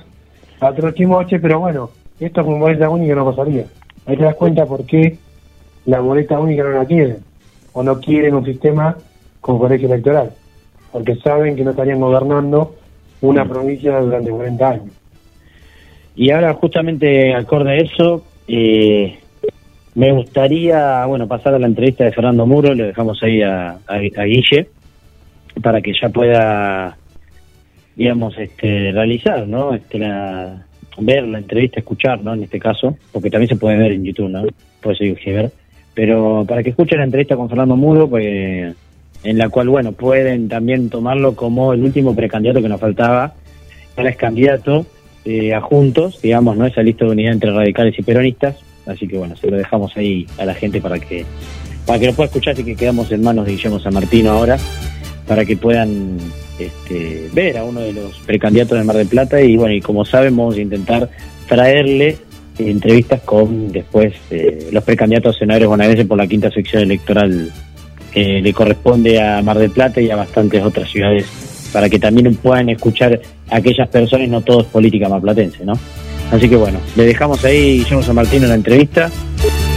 a 0.59 0.73
trochimoche, 0.73 1.39
pero 1.39 1.59
bueno, 1.59 1.89
esto 2.19 2.45
con 2.45 2.59
boleta 2.59 2.89
única 2.89 3.15
no 3.15 3.25
pasaría. 3.25 3.65
Ahí 4.05 4.17
te 4.17 4.23
das 4.23 4.35
cuenta 4.35 4.65
por 4.65 4.85
qué 4.85 5.17
la 5.85 5.99
boleta 6.01 6.39
única 6.39 6.63
no 6.63 6.69
la 6.71 6.85
quieren, 6.85 7.17
o 7.73 7.81
no 7.81 7.99
quieren 7.99 8.35
un 8.35 8.45
sistema 8.45 8.97
con 9.41 9.57
colegio 9.57 9.87
electoral, 9.87 10.31
porque 10.91 11.15
saben 11.15 11.55
que 11.55 11.63
no 11.63 11.71
estarían 11.71 11.99
gobernando 11.99 12.75
una 13.21 13.45
provincia 13.45 13.99
durante 13.99 14.29
40 14.29 14.69
años. 14.69 14.93
Y 16.15 16.31
ahora, 16.31 16.53
justamente 16.55 17.33
acorde 17.33 17.71
a 17.71 17.75
eso, 17.77 18.23
eh, 18.47 19.19
me 19.95 20.11
gustaría, 20.11 21.05
bueno, 21.05 21.27
pasar 21.27 21.53
a 21.55 21.59
la 21.59 21.67
entrevista 21.67 22.03
de 22.03 22.11
Fernando 22.11 22.45
Muro, 22.45 22.73
le 22.73 22.85
dejamos 22.85 23.21
ahí 23.23 23.41
a, 23.41 23.79
Guille, 24.25 24.67
para 25.61 25.81
que 25.81 25.93
ya 25.99 26.09
pueda, 26.09 26.97
digamos, 27.95 28.37
este, 28.37 28.91
realizar, 28.91 29.47
¿no? 29.47 29.73
Este, 29.73 29.99
la, 29.99 30.65
ver 30.99 31.27
la 31.27 31.39
entrevista, 31.39 31.79
escuchar, 31.79 32.21
¿no? 32.23 32.33
En 32.33 32.43
este 32.43 32.59
caso, 32.59 32.97
porque 33.11 33.29
también 33.29 33.49
se 33.49 33.55
puede 33.55 33.77
ver 33.77 33.93
en 33.93 34.03
YouTube, 34.03 34.29
¿no? 34.29 34.43
Puede 34.81 35.15
ser. 35.15 35.51
Pero 35.93 36.45
para 36.47 36.63
que 36.63 36.69
escuchen 36.69 36.99
la 36.99 37.05
entrevista 37.05 37.35
con 37.35 37.49
Fernando 37.49 37.75
Muro, 37.75 38.09
pues, 38.09 38.75
en 39.23 39.37
la 39.37 39.49
cual, 39.49 39.69
bueno, 39.69 39.91
pueden 39.91 40.47
también 40.47 40.89
tomarlo 40.89 41.35
como 41.35 41.73
el 41.73 41.83
último 41.83 42.15
precandidato 42.15 42.61
que 42.61 42.69
nos 42.69 42.79
faltaba. 42.79 43.33
Ahora 43.97 44.09
es 44.11 44.17
candidato 44.17 44.85
eh, 45.25 45.53
a 45.53 45.61
Juntos, 45.61 46.21
digamos, 46.21 46.55
¿no? 46.57 46.65
Esa 46.65 46.83
lista 46.83 47.05
de 47.05 47.11
unidad 47.11 47.33
entre 47.33 47.51
radicales 47.51 47.97
y 47.97 48.03
peronistas. 48.03 48.68
Así 48.89 49.07
que, 49.07 49.17
bueno, 49.17 49.35
se 49.35 49.49
lo 49.49 49.57
dejamos 49.57 49.95
ahí 49.95 50.25
a 50.37 50.45
la 50.45 50.53
gente 50.53 50.81
para 50.81 50.99
que 50.99 51.25
para 51.85 51.97
que 51.99 52.07
lo 52.07 52.13
pueda 52.13 52.27
escuchar 52.27 52.59
y 52.59 52.63
que 52.63 52.75
quedamos 52.75 53.11
en 53.11 53.23
manos 53.23 53.45
de 53.45 53.53
Guillermo 53.53 53.79
San 53.79 53.93
Martino 53.95 54.31
ahora, 54.31 54.59
para 55.27 55.43
que 55.43 55.57
puedan 55.57 56.17
este, 56.59 57.29
ver 57.33 57.57
a 57.57 57.63
uno 57.63 57.79
de 57.81 57.93
los 57.93 58.15
precandidatos 58.27 58.77
del 58.77 58.85
Mar 58.85 58.95
del 58.95 59.07
Plata 59.07 59.41
y 59.41 59.57
bueno, 59.57 59.73
y 59.73 59.81
como 59.81 60.05
saben 60.05 60.35
vamos 60.37 60.55
a 60.55 60.61
intentar 60.61 61.09
traerle 61.47 62.17
entrevistas 62.59 63.21
con 63.21 63.71
después 63.71 64.13
eh, 64.29 64.69
los 64.71 64.83
precandidatos 64.83 65.37
senadores 65.37 65.67
bonaerenses 65.67 66.05
por 66.05 66.17
la 66.17 66.27
quinta 66.27 66.51
sección 66.51 66.83
electoral 66.83 67.51
que 68.11 68.41
le 68.41 68.53
corresponde 68.53 69.21
a 69.21 69.41
Mar 69.41 69.57
del 69.57 69.71
Plata 69.71 70.01
y 70.01 70.11
a 70.11 70.15
bastantes 70.15 70.63
otras 70.63 70.91
ciudades 70.91 71.25
para 71.71 71.89
que 71.89 71.99
también 71.99 72.35
puedan 72.35 72.69
escuchar 72.69 73.19
a 73.49 73.55
aquellas 73.55 73.87
personas, 73.87 74.29
no 74.29 74.41
todo 74.41 74.61
es 74.61 74.67
política 74.67 75.07
marplatense, 75.09 75.65
¿no? 75.65 75.73
Así 76.31 76.47
que 76.47 76.55
bueno, 76.55 76.79
le 76.95 77.05
dejamos 77.05 77.43
ahí 77.43 77.79
Guillermo 77.79 78.03
San 78.03 78.15
Martino 78.15 78.43
en 78.43 78.49
la 78.49 78.55
entrevista 78.55 79.09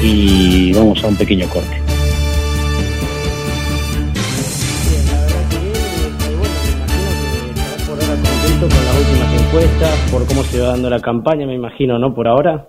y 0.02 0.72
vamos 0.72 1.02
a 1.02 1.06
un 1.08 1.16
pequeño 1.16 1.48
corte. 1.48 1.76
por 7.86 8.00
ahora 8.00 8.14
contento 8.14 8.68
con 8.68 8.84
las 8.84 8.98
últimas 8.98 9.42
encuestas, 9.42 10.10
por 10.10 10.26
cómo 10.26 10.44
se 10.44 10.60
va 10.60 10.68
dando 10.68 10.90
la 10.90 11.00
campaña, 11.00 11.46
me 11.46 11.54
imagino, 11.54 11.98
¿no? 11.98 12.14
Por 12.14 12.28
ahora. 12.28 12.66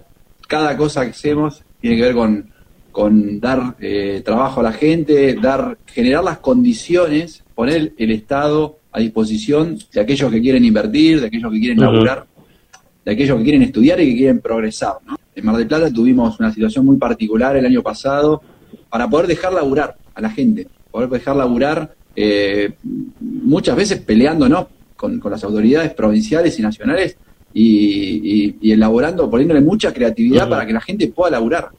cada 0.47 0.75
cosa 0.77 1.03
que 1.03 1.11
hacemos 1.11 1.63
tiene 1.81 1.97
que 1.97 2.03
ver 2.03 2.13
con, 2.13 2.49
con 2.91 3.39
dar 3.39 3.75
eh, 3.79 4.21
trabajo 4.23 4.59
a 4.59 4.63
la 4.63 4.71
gente, 4.73 5.36
dar, 5.36 5.77
generar 5.88 6.23
las 6.23 6.38
condiciones, 6.39 7.43
poner 7.55 7.93
el 7.97 8.11
Estado 8.11 8.77
a 8.91 8.99
disposición 8.99 9.77
de 9.91 10.01
aquellos 10.01 10.31
que 10.31 10.39
quieren 10.41 10.63
invertir, 10.63 11.19
de 11.19 11.27
aquellos 11.27 11.51
que 11.51 11.59
quieren 11.59 11.79
Ujú. 11.79 11.91
laburar, 11.91 12.25
de 13.04 13.12
aquellos 13.12 13.38
que 13.38 13.43
quieren 13.43 13.64
estudiar 13.64 13.99
y 13.99 14.12
que 14.12 14.18
quieren 14.18 14.39
progresar. 14.39 14.93
¿no? 15.06 15.16
En 15.36 15.45
Mar 15.45 15.58
del 15.58 15.68
Plata 15.68 15.91
tuvimos 15.91 16.39
una 16.39 16.54
situación 16.54 16.86
muy 16.86 16.97
particular 16.97 17.56
el 17.58 17.66
año 17.66 17.82
pasado 17.82 18.41
para 18.89 19.10
poder 19.10 19.28
dejar 19.28 19.54
laburar 19.54 19.95
a 20.14 20.22
la 20.22 20.30
gente, 20.30 20.68
poder 20.91 21.10
dejar 21.10 21.36
laburar 21.36 21.93
eh, 22.16 22.74
muchas 23.20 23.76
veces 23.76 23.99
peleándonos 24.01 24.68
con, 24.95 25.20
con 25.20 25.32
las 25.32 25.43
autoridades 25.43 25.93
provinciales 25.93 26.58
y 26.60 26.62
nacionales 26.62 27.18
y, 27.54 28.72
elaborando, 28.72 29.30
poniéndole 29.30 29.62
mucha 29.62 29.93
creatividad 29.93 30.49
para 30.49 30.66
que 30.66 30.74
la 30.74 30.82
gente 30.82 31.08
pueda 31.08 31.32
laburar. 31.32 31.70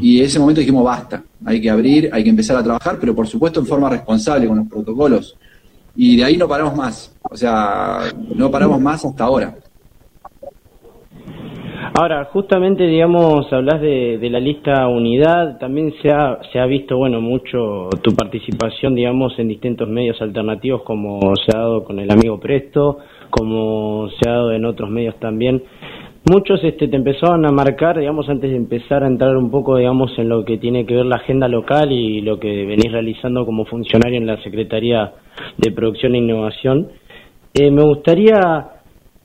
Y 0.00 0.18
en 0.18 0.24
ese 0.24 0.38
momento 0.38 0.60
dijimos, 0.60 0.84
basta, 0.84 1.22
hay 1.44 1.60
que 1.60 1.70
abrir, 1.70 2.10
hay 2.12 2.22
que 2.22 2.30
empezar 2.30 2.56
a 2.56 2.62
trabajar, 2.62 2.98
pero 3.00 3.14
por 3.14 3.26
supuesto 3.26 3.60
en 3.60 3.66
forma 3.66 3.90
responsable, 3.90 4.46
con 4.46 4.58
los 4.58 4.68
protocolos. 4.68 5.36
Y 5.96 6.16
de 6.16 6.24
ahí 6.24 6.36
no 6.36 6.46
paramos 6.46 6.76
más, 6.76 7.12
o 7.22 7.36
sea, 7.36 8.12
no 8.34 8.50
paramos 8.50 8.80
más 8.80 9.04
hasta 9.04 9.24
ahora. 9.24 9.56
Ahora, 11.94 12.24
justamente, 12.26 12.86
digamos, 12.86 13.52
hablas 13.52 13.80
de, 13.80 14.18
de 14.18 14.30
la 14.30 14.40
lista 14.40 14.86
unidad, 14.88 15.58
también 15.58 15.94
se 16.02 16.10
ha, 16.10 16.38
se 16.52 16.58
ha 16.58 16.66
visto, 16.66 16.96
bueno, 16.96 17.20
mucho 17.20 17.88
tu 18.02 18.14
participación, 18.14 18.94
digamos, 18.94 19.38
en 19.38 19.48
distintos 19.48 19.88
medios 19.88 20.20
alternativos 20.20 20.82
como 20.82 21.20
se 21.36 21.56
ha 21.56 21.60
dado 21.60 21.84
con 21.84 21.98
el 21.98 22.10
amigo 22.10 22.38
Presto 22.38 22.98
como 23.30 24.08
se 24.10 24.28
ha 24.28 24.32
dado 24.32 24.52
en 24.52 24.64
otros 24.64 24.90
medios 24.90 25.16
también. 25.18 25.62
Muchos 26.30 26.62
este, 26.62 26.88
te 26.88 26.96
empezaron 26.96 27.46
a 27.46 27.52
marcar, 27.52 27.98
digamos, 27.98 28.28
antes 28.28 28.50
de 28.50 28.56
empezar 28.56 29.02
a 29.02 29.06
entrar 29.06 29.36
un 29.36 29.50
poco, 29.50 29.76
digamos, 29.76 30.10
en 30.18 30.28
lo 30.28 30.44
que 30.44 30.58
tiene 30.58 30.84
que 30.84 30.94
ver 30.94 31.06
la 31.06 31.16
agenda 31.16 31.48
local 31.48 31.90
y 31.90 32.20
lo 32.20 32.38
que 32.38 32.66
venís 32.66 32.92
realizando 32.92 33.46
como 33.46 33.64
funcionario 33.64 34.18
en 34.18 34.26
la 34.26 34.42
Secretaría 34.42 35.12
de 35.56 35.70
Producción 35.70 36.14
e 36.14 36.18
Innovación. 36.18 36.88
Eh, 37.54 37.70
me 37.70 37.82
gustaría 37.82 38.68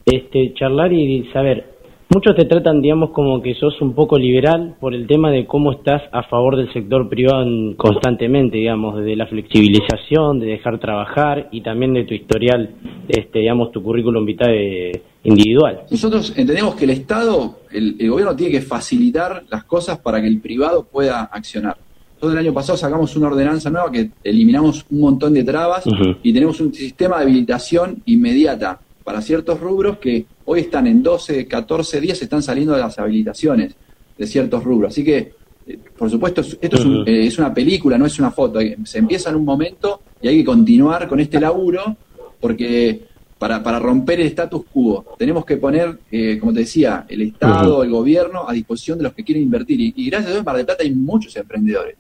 este, 0.06 0.54
charlar 0.54 0.94
y 0.94 1.26
saber, 1.34 1.73
Muchos 2.14 2.36
te 2.36 2.46
tratan, 2.46 2.80
digamos, 2.80 3.10
como 3.10 3.42
que 3.42 3.56
sos 3.56 3.82
un 3.82 3.96
poco 3.96 4.20
liberal 4.20 4.76
por 4.80 4.94
el 4.94 5.08
tema 5.08 5.32
de 5.32 5.48
cómo 5.48 5.72
estás 5.72 6.04
a 6.12 6.22
favor 6.22 6.56
del 6.58 6.72
sector 6.72 7.10
privado 7.10 7.44
constantemente, 7.76 8.58
digamos, 8.58 9.04
de 9.04 9.16
la 9.16 9.26
flexibilización, 9.26 10.40
de 10.40 10.46
dejar 10.46 10.80
trabajar 10.80 11.50
y 11.52 11.62
también 11.62 11.96
de 11.96 12.04
tu 12.04 12.14
historial, 12.14 12.70
este, 13.08 13.40
digamos, 13.40 13.72
tu 13.72 13.82
currículum 13.82 14.24
vitae 14.28 14.92
individual. 15.24 15.86
Nosotros 15.90 16.34
entendemos 16.38 16.76
que 16.76 16.84
el 16.84 16.92
Estado, 16.92 17.62
el, 17.72 17.96
gobierno 18.08 18.36
tiene 18.36 18.52
que 18.52 18.62
facilitar 18.62 19.46
las 19.50 19.64
cosas 19.64 19.98
para 19.98 20.22
que 20.22 20.28
el 20.28 20.40
privado 20.40 20.86
pueda 20.86 21.24
accionar. 21.24 21.78
Nosotros 22.14 22.34
el 22.34 22.46
año 22.46 22.54
pasado 22.54 22.78
sacamos 22.78 23.16
una 23.16 23.30
ordenanza 23.30 23.72
nueva 23.72 23.92
que 23.92 24.12
eliminamos 24.24 24.86
un 24.92 25.00
montón 25.00 25.34
de 25.34 25.44
trabas 25.44 25.84
y 26.22 26.32
tenemos 26.32 26.62
un 26.62 26.72
sistema 26.72 27.18
de 27.18 27.24
habilitación 27.24 28.04
inmediata 28.06 28.80
para 29.04 29.22
ciertos 29.22 29.60
rubros 29.60 29.98
que 29.98 30.26
hoy 30.46 30.62
están 30.62 30.88
en 30.88 31.04
12, 31.04 31.48
14 31.48 32.02
días, 32.02 32.22
están 32.22 32.42
saliendo 32.42 32.74
de 32.74 32.80
las 32.80 32.98
habilitaciones 32.98 33.76
de 34.18 34.28
ciertos 34.28 34.64
rubros. 34.64 34.94
Así 34.94 35.04
que, 35.04 35.34
eh, 35.68 35.80
por 35.98 36.10
supuesto, 36.10 36.42
esto 36.42 37.06
eh, 37.06 37.26
es, 37.28 37.38
una 37.38 37.54
película, 37.54 37.98
no 37.98 38.06
es 38.06 38.18
una 38.20 38.32
foto. 38.32 38.60
Se 38.86 39.00
empieza 39.00 39.30
en 39.30 39.36
un 39.36 39.46
momento 39.46 40.02
y 40.22 40.28
hay 40.28 40.38
que 40.38 40.46
continuar 40.46 41.08
con 41.08 41.20
este 41.20 41.40
laburo 41.40 41.98
porque 42.40 43.02
para, 43.38 43.62
para 43.62 43.80
romper 43.80 44.22
el 44.22 44.28
status 44.28 44.64
quo 44.72 45.16
tenemos 45.18 45.46
que 45.46 45.58
poner, 45.58 46.00
eh, 46.12 46.38
como 46.40 46.54
te 46.54 46.60
decía, 46.60 47.06
el 47.10 47.22
Estado, 47.24 47.84
el 47.84 47.90
gobierno 47.90 48.48
a 48.48 48.54
disposición 48.54 48.98
de 48.98 49.06
los 49.06 49.14
que 49.14 49.24
quieren 49.24 49.44
invertir. 49.44 49.82
Y, 49.82 50.06
gracias 50.10 50.28
a 50.28 50.32
Dios 50.32 50.40
en 50.40 50.46
Mar 50.46 50.56
del 50.56 50.66
Plata 50.66 50.84
hay 50.84 50.94
muchos 50.94 51.36
emprendedores. 51.36 51.96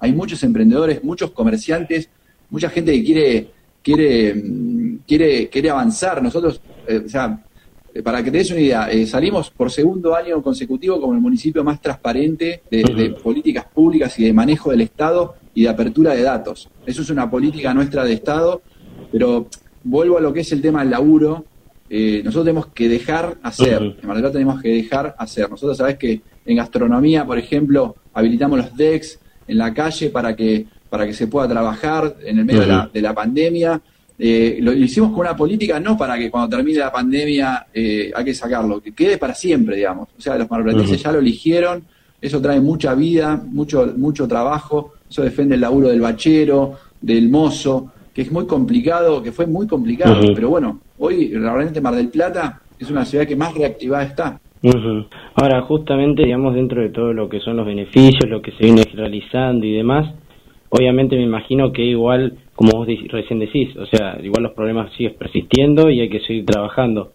Hay 0.00 0.12
muchos 0.12 0.42
emprendedores, 0.42 1.02
muchos 1.02 1.30
comerciantes, 1.32 2.08
mucha 2.50 2.70
gente 2.70 2.92
que 2.92 3.04
quiere 3.04 3.58
quiere, 3.82 4.34
mm, 4.34 4.77
quiere, 5.08 5.48
quiere 5.48 5.70
avanzar. 5.70 6.22
Nosotros, 6.22 6.60
o 6.86 7.08
sea, 7.08 7.42
eh, 7.94 8.02
para 8.02 8.22
que 8.22 8.30
te 8.30 8.38
des 8.38 8.50
una 8.50 8.60
idea, 8.60 8.90
eh, 8.90 9.06
salimos 9.06 9.50
por 9.50 9.70
segundo 9.70 10.14
año 10.14 10.42
consecutivo 10.42 11.00
como 11.00 11.14
el 11.14 11.20
municipio 11.20 11.64
más 11.64 11.80
transparente 11.80 12.62
de, 12.70 13.16
políticas 13.22 13.64
públicas 13.64 14.18
y 14.18 14.24
de 14.24 14.32
manejo 14.32 14.70
del 14.70 14.82
Estado 14.82 15.34
y 15.54 15.62
de 15.62 15.68
apertura 15.68 16.14
de 16.14 16.22
datos. 16.22 16.68
Eso 16.86 17.02
es 17.02 17.10
una 17.10 17.30
política 17.30 17.72
nuestra 17.72 18.04
de 18.04 18.12
Estado, 18.12 18.62
pero 19.10 19.48
vuelvo 19.82 20.18
a 20.18 20.20
lo 20.20 20.32
que 20.32 20.40
es 20.40 20.52
el 20.52 20.60
tema 20.60 20.80
del 20.80 20.90
laburo. 20.90 21.44
Eh, 21.90 22.20
nosotros 22.22 22.44
tenemos 22.44 22.66
que 22.68 22.88
dejar 22.88 23.38
hacer, 23.42 23.96
en 24.00 24.06
Mar 24.06 24.30
tenemos 24.30 24.60
que 24.60 24.68
dejar 24.68 25.16
hacer. 25.18 25.50
Nosotros 25.50 25.76
sabes 25.78 25.96
que 25.96 26.20
en 26.44 26.56
gastronomía, 26.56 27.24
por 27.24 27.38
ejemplo, 27.38 27.96
habilitamos 28.12 28.58
los 28.58 28.76
DEX 28.76 29.18
en 29.46 29.58
la 29.58 29.72
calle 29.72 30.10
para 30.10 30.36
que, 30.36 30.66
para 30.90 31.06
que 31.06 31.14
se 31.14 31.26
pueda 31.26 31.48
trabajar 31.48 32.16
en 32.22 32.38
el 32.38 32.44
medio 32.44 32.60
de, 32.60 32.66
la, 32.66 32.90
de 32.92 33.00
la 33.00 33.14
pandemia. 33.14 33.80
Eh, 34.20 34.58
lo, 34.60 34.72
hicimos 34.72 35.10
con 35.10 35.20
una 35.20 35.36
política 35.36 35.78
no 35.78 35.96
para 35.96 36.18
que 36.18 36.28
cuando 36.28 36.56
termine 36.56 36.80
la 36.80 36.90
pandemia 36.90 37.68
eh, 37.72 38.10
hay 38.12 38.24
que 38.24 38.34
sacarlo, 38.34 38.80
que 38.80 38.92
quede 38.92 39.16
para 39.16 39.34
siempre, 39.34 39.76
digamos. 39.76 40.08
O 40.16 40.20
sea, 40.20 40.36
los 40.36 40.50
marplatenses 40.50 41.02
ya 41.02 41.12
lo 41.12 41.20
eligieron, 41.20 41.84
eso 42.20 42.40
trae 42.42 42.60
mucha 42.60 42.94
vida, 42.94 43.40
mucho, 43.46 43.94
mucho 43.96 44.26
trabajo, 44.26 44.94
eso 45.08 45.22
defiende 45.22 45.54
el 45.54 45.60
laburo 45.60 45.88
del 45.88 46.00
bachero, 46.00 46.74
del 47.00 47.30
mozo, 47.30 47.92
que 48.12 48.22
es 48.22 48.32
muy 48.32 48.46
complicado, 48.46 49.22
que 49.22 49.30
fue 49.30 49.46
muy 49.46 49.68
complicado, 49.68 50.20
pero 50.34 50.48
bueno, 50.48 50.80
hoy 50.98 51.32
realmente 51.34 51.80
Mar 51.80 51.94
del 51.94 52.08
Plata 52.08 52.60
es 52.78 52.90
una 52.90 53.04
ciudad 53.04 53.26
que 53.26 53.36
más 53.36 53.54
reactivada 53.54 54.02
está. 54.02 54.40
Ahora, 55.36 55.62
justamente, 55.62 56.24
digamos, 56.24 56.54
dentro 56.54 56.82
de 56.82 56.88
todo 56.88 57.12
lo 57.12 57.28
que 57.28 57.38
son 57.38 57.56
los 57.56 57.66
beneficios, 57.66 58.28
lo 58.28 58.42
que 58.42 58.50
se 58.52 58.64
viene 58.64 58.82
realizando 58.92 59.64
y 59.64 59.72
demás, 59.72 60.12
obviamente 60.70 61.14
me 61.14 61.22
imagino 61.22 61.72
que 61.72 61.82
igual 61.82 62.36
como 62.58 62.72
vos 62.72 62.88
recién 62.88 63.38
decís, 63.38 63.68
o 63.76 63.86
sea, 63.86 64.18
igual 64.20 64.42
los 64.42 64.52
problemas 64.52 64.92
siguen 64.94 65.14
persistiendo 65.16 65.90
y 65.90 66.00
hay 66.00 66.08
que 66.08 66.18
seguir 66.18 66.44
trabajando. 66.44 67.12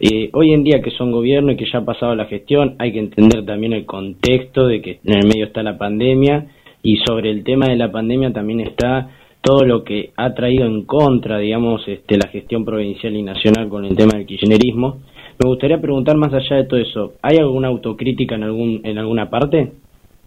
Eh, 0.00 0.30
hoy 0.32 0.54
en 0.54 0.64
día 0.64 0.80
que 0.80 0.90
son 0.90 1.12
gobierno 1.12 1.52
y 1.52 1.56
que 1.58 1.66
ya 1.70 1.80
ha 1.80 1.84
pasado 1.84 2.14
la 2.14 2.24
gestión, 2.24 2.76
hay 2.78 2.94
que 2.94 3.00
entender 3.00 3.44
también 3.44 3.74
el 3.74 3.84
contexto 3.84 4.66
de 4.66 4.80
que 4.80 5.00
en 5.04 5.18
el 5.18 5.26
medio 5.26 5.44
está 5.44 5.62
la 5.62 5.76
pandemia 5.76 6.46
y 6.82 6.96
sobre 7.06 7.30
el 7.30 7.44
tema 7.44 7.66
de 7.66 7.76
la 7.76 7.92
pandemia 7.92 8.32
también 8.32 8.60
está 8.60 9.10
todo 9.42 9.66
lo 9.66 9.84
que 9.84 10.12
ha 10.16 10.32
traído 10.32 10.64
en 10.64 10.86
contra, 10.86 11.40
digamos, 11.40 11.86
este, 11.86 12.16
la 12.16 12.30
gestión 12.30 12.64
provincial 12.64 13.14
y 13.14 13.22
nacional 13.22 13.68
con 13.68 13.84
el 13.84 13.94
tema 13.94 14.16
del 14.16 14.24
kirchnerismo. 14.24 15.00
Me 15.44 15.46
gustaría 15.46 15.78
preguntar 15.78 16.16
más 16.16 16.32
allá 16.32 16.56
de 16.56 16.64
todo 16.64 16.80
eso, 16.80 17.12
¿hay 17.20 17.36
alguna 17.36 17.68
autocrítica 17.68 18.36
en 18.36 18.44
algún 18.44 18.80
en 18.82 18.96
alguna 18.96 19.28
parte? 19.28 19.72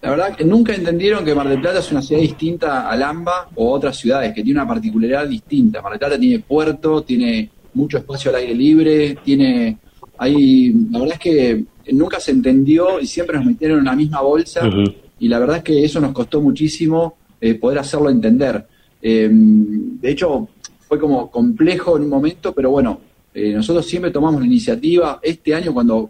La 0.02 0.12
verdad 0.12 0.36
que 0.36 0.46
nunca 0.46 0.74
entendieron 0.74 1.26
que 1.26 1.36
Mar 1.36 1.50
del 1.50 1.60
Plata 1.60 1.80
es 1.80 1.92
una 1.92 2.02
ciudad 2.02 2.22
distinta 2.22 2.90
a 2.90 2.96
Lamba 2.96 3.50
o 3.56 3.72
otras 3.72 3.98
ciudades, 3.98 4.34
que 4.34 4.44
tiene 4.44 4.60
una 4.60 4.68
particularidad 4.68 5.28
distinta. 5.28 5.82
Mar 5.82 5.92
del 5.92 6.00
Plata 6.00 6.18
tiene 6.18 6.40
puerto, 6.40 7.04
tiene 7.04 7.50
mucho 7.74 7.98
espacio 7.98 8.32
al 8.32 8.38
aire 8.38 8.54
libre, 8.54 9.18
tiene... 9.24 9.78
Hay, 10.18 10.74
la 10.92 11.00
verdad 11.00 11.16
es 11.16 11.20
que 11.20 11.66
nunca 11.94 12.20
se 12.20 12.32
entendió 12.32 13.00
y 13.00 13.08
siempre 13.08 13.38
nos 13.38 13.46
metieron 13.46 13.80
en 13.80 13.86
la 13.86 13.96
misma 13.96 14.22
bolsa 14.22 14.70
y 15.18 15.28
la 15.28 15.40
verdad 15.40 15.58
es 15.58 15.64
que 15.64 15.84
eso 15.84 16.00
nos 16.00 16.12
costó 16.12 16.42
muchísimo 16.42 17.16
eh, 17.40 17.56
poder 17.56 17.80
hacerlo 17.80 18.10
entender. 18.10 18.66
Em, 19.02 20.00
de 20.00 20.12
hecho, 20.12 20.50
fue 20.88 21.00
como 21.00 21.30
complejo 21.32 21.96
en 21.96 22.04
un 22.04 22.10
momento, 22.10 22.54
pero 22.54 22.70
bueno, 22.72 23.00
eh, 23.34 23.54
nosotros 23.54 23.86
siempre 23.86 24.12
tomamos 24.12 24.42
la 24.42 24.48
iniciativa. 24.48 25.20
Este 25.22 25.54
año 25.54 25.74
cuando 25.74 26.10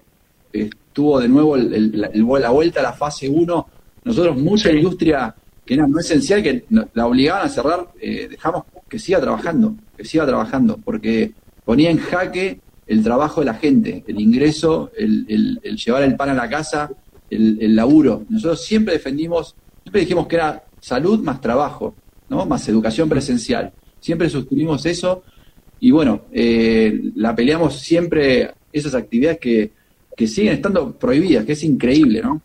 estuvo 0.51 1.19
de 1.19 1.27
nuevo 1.27 1.55
la 1.55 2.49
vuelta 2.49 2.79
a 2.79 2.83
la 2.83 2.93
fase 2.93 3.29
1, 3.29 3.67
nosotros, 4.03 4.37
mucha 4.37 4.71
industria 4.71 5.35
que 5.65 5.75
era 5.75 5.85
no 5.85 5.99
esencial, 5.99 6.41
que 6.41 6.65
la 6.93 7.05
obligaban 7.05 7.45
a 7.45 7.49
cerrar, 7.49 7.91
eh, 8.01 8.27
dejamos 8.27 8.63
que 8.89 8.97
siga 8.97 9.21
trabajando, 9.21 9.75
que 9.95 10.03
siga 10.03 10.25
trabajando, 10.25 10.79
porque 10.83 11.31
ponía 11.63 11.91
en 11.91 11.99
jaque 11.99 12.59
el 12.87 13.03
trabajo 13.03 13.41
de 13.41 13.45
la 13.45 13.53
gente, 13.53 14.03
el 14.07 14.19
ingreso, 14.19 14.91
el, 14.97 15.59
llevar 15.61 16.01
el 16.01 16.15
pan 16.15 16.29
a 16.29 16.33
la 16.33 16.49
casa, 16.49 16.89
el, 17.29 17.75
laburo. 17.75 18.25
Nosotros 18.29 18.65
siempre 18.65 18.95
defendimos, 18.95 19.55
siempre 19.83 20.01
dijimos 20.01 20.25
que 20.25 20.37
era 20.37 20.63
salud 20.79 21.19
más 21.19 21.39
trabajo, 21.39 21.93
¿no? 22.29 22.47
más 22.47 22.67
educación 22.67 23.07
presencial. 23.07 23.71
Siempre 23.99 24.27
suscribimos 24.27 24.87
eso 24.87 25.21
y 25.79 25.91
bueno, 25.91 26.23
eh, 26.31 26.99
la 27.13 27.35
peleamos 27.35 27.79
siempre 27.79 28.55
esas 28.73 28.95
actividades 28.95 29.37
que, 29.37 29.71
que 30.17 30.25
siguen 30.25 30.53
estando 30.53 30.93
prohibidas, 30.97 31.45
que 31.45 31.51
es 31.51 31.63
increíble, 31.63 32.23
¿no? 32.23 32.41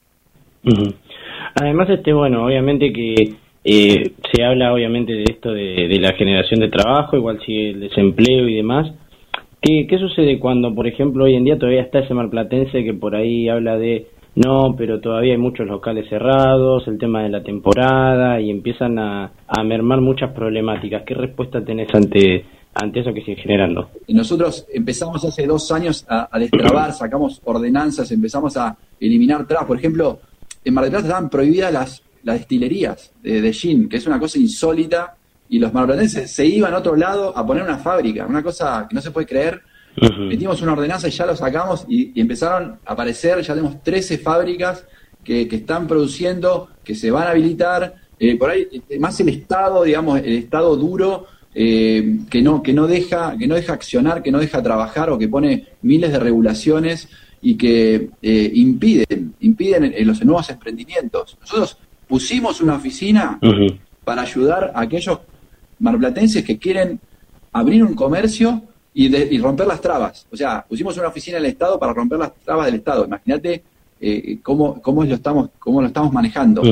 Además, 1.55 1.89
este, 1.91 2.13
bueno, 2.13 2.45
obviamente 2.45 2.93
que 2.93 3.35
eh, 3.65 4.13
se 4.33 4.45
habla 4.45 4.73
obviamente 4.73 5.13
de 5.13 5.25
esto 5.25 5.53
de, 5.53 5.99
la 6.01 6.13
generación 6.13 6.61
de 6.61 6.69
trabajo, 6.69 7.17
igual 7.17 7.41
sigue 7.45 7.71
el 7.71 7.81
desempleo 7.81 8.49
y 8.49 8.57
demás. 8.57 8.93
¿Qué, 9.61 9.87
¿Qué 9.89 9.99
sucede 9.99 10.39
cuando, 10.39 10.75
por 10.75 10.87
ejemplo, 10.87 11.25
hoy 11.25 11.37
en 11.37 11.45
día 11.45 11.59
todavía 11.59 11.83
está 11.83 12.01
ese 12.01 12.13
marplatense 12.13 12.85
que 12.85 12.93
por 12.93 13.17
ahí 13.17 13.49
habla 13.49 13.79
de 13.79 14.09
no, 14.35 14.75
pero 14.77 15.01
todavía 15.01 15.33
hay 15.33 15.39
muchos 15.39 15.67
locales 15.67 16.09
cerrados, 16.09 16.87
el 16.89 16.99
tema 16.99 17.23
de 17.23 17.29
la 17.29 17.43
temporada 17.43 18.41
y 18.41 18.51
empiezan 18.51 18.99
a, 18.99 19.31
a 19.47 19.63
mermar 19.63 20.01
muchas 20.01 20.33
problemáticas? 20.33 21.05
¿Qué 21.07 21.15
respuesta 21.15 21.65
tenés 21.65 21.89
ante, 21.95 22.45
ante 22.75 23.01
eso 23.01 23.15
que 23.15 23.21
sigue 23.21 23.41
generando? 23.41 23.91
Nosotros 24.09 24.67
empezamos 24.73 25.25
hace 25.25 25.47
dos 25.47 25.71
años 25.71 26.05
a, 26.09 26.29
a 26.31 26.39
destrabar, 26.39 26.93
sacamos 26.93 27.41
ordenanzas, 27.45 28.11
empezamos 28.11 28.57
a 28.57 28.77
eliminar 29.01 29.47
trabas. 29.47 29.69
Por 29.69 29.79
ejemplo, 29.79 30.19
en 30.65 30.75
Mar 30.75 30.85
del 30.85 30.93
Plata 30.93 31.07
estaban 31.07 31.31
prohibidas 31.31 31.73
las, 31.73 32.03
las 32.23 32.39
destilerías 32.39 33.13
de, 33.23 33.53
gin, 33.53 33.89
que 33.89 33.99
es 33.99 34.07
una 34.07 34.19
cosa 34.19 34.39
insólita, 34.39 35.17
y 35.49 35.59
los 35.59 35.73
marplatenses 35.73 36.31
se 36.31 36.47
iban 36.47 36.73
a 36.75 36.79
otro 36.79 36.97
lado 36.97 37.37
a 37.37 37.47
poner 37.47 37.63
una 37.63 37.79
fábrica, 37.79 38.27
una 38.27 38.43
cosa 38.43 38.87
que 38.89 38.95
no 38.95 39.01
se 39.01 39.11
puede 39.11 39.27
creer. 39.27 39.63
Metimos 40.19 40.61
una 40.63 40.73
ordenanza 40.73 41.07
y 41.07 41.13
ya 41.13 41.27
lo 41.27 41.37
sacamos 41.37 41.85
y, 41.89 42.19
empezaron 42.21 42.79
a 42.85 42.93
aparecer, 42.93 43.41
ya 43.43 43.55
tenemos 43.55 43.83
13 43.83 44.19
fábricas 44.19 44.85
que, 45.23 45.43
están 45.43 45.87
produciendo, 45.87 46.71
que 46.83 46.95
se 46.95 47.11
van 47.11 47.29
a 47.29 47.31
habilitar, 47.31 47.95
eh, 48.19 48.37
por 48.37 48.51
ahí 48.51 48.67
eh, 48.89 48.99
más 48.99 49.21
el 49.21 49.29
Estado, 49.29 49.85
digamos, 49.85 50.19
el 50.19 50.33
Estado 50.33 50.75
duro, 50.77 51.27
eh, 51.55 52.19
que 52.29 52.43
no 52.43 52.65
que 52.65 52.73
no 52.73 52.89
deja 52.89 53.37
que 53.39 53.47
no 53.47 53.55
deja 53.55 53.75
accionar, 53.75 54.25
que 54.25 54.33
no 54.33 54.41
deja 54.41 54.61
trabajar 54.61 55.11
o 55.11 55.19
que 55.19 55.29
pone 55.29 55.69
miles 55.83 56.11
de 56.11 56.19
regulaciones 56.19 57.09
y 57.45 57.57
que 57.57 58.09
eh, 58.23 58.51
impiden, 58.55 59.35
impiden 59.41 59.93
en, 59.95 60.07
los 60.07 60.25
nuevos 60.25 60.49
emprendimientos. 60.49 61.37
Nosotros 61.43 61.77
pusimos 62.09 62.63
una 62.63 62.77
oficina 62.77 63.39
para 64.03 64.23
ayudar 64.23 64.73
a 64.75 64.81
aquellos 64.81 65.19
marplatenses 65.79 66.43
que 66.43 66.57
quieren 66.57 66.99
abrir 67.53 67.85
un 67.85 67.95
comercio 67.95 68.63
y, 68.95 69.39
romper 69.39 69.67
las 69.67 69.83
trabas. 69.83 70.27
O 70.33 70.37
sea, 70.37 70.65
pusimos 70.67 70.97
una 70.97 71.09
oficina 71.09 71.37
en 71.37 71.45
el 71.45 71.51
Estado 71.51 71.79
para 71.79 71.93
romper 71.93 72.19
las 72.19 72.35
trabas 72.43 72.65
del 72.65 72.77
Estado. 72.77 73.05
Imagínate 73.05 73.63
eh, 74.01 74.39
cómo, 74.43 74.81
cómo, 74.81 75.05
lo 75.05 75.15
estamos, 75.15 75.51
cómo 75.59 75.83
lo 75.83 75.89
estamos 75.89 76.15
manejando. 76.15 76.63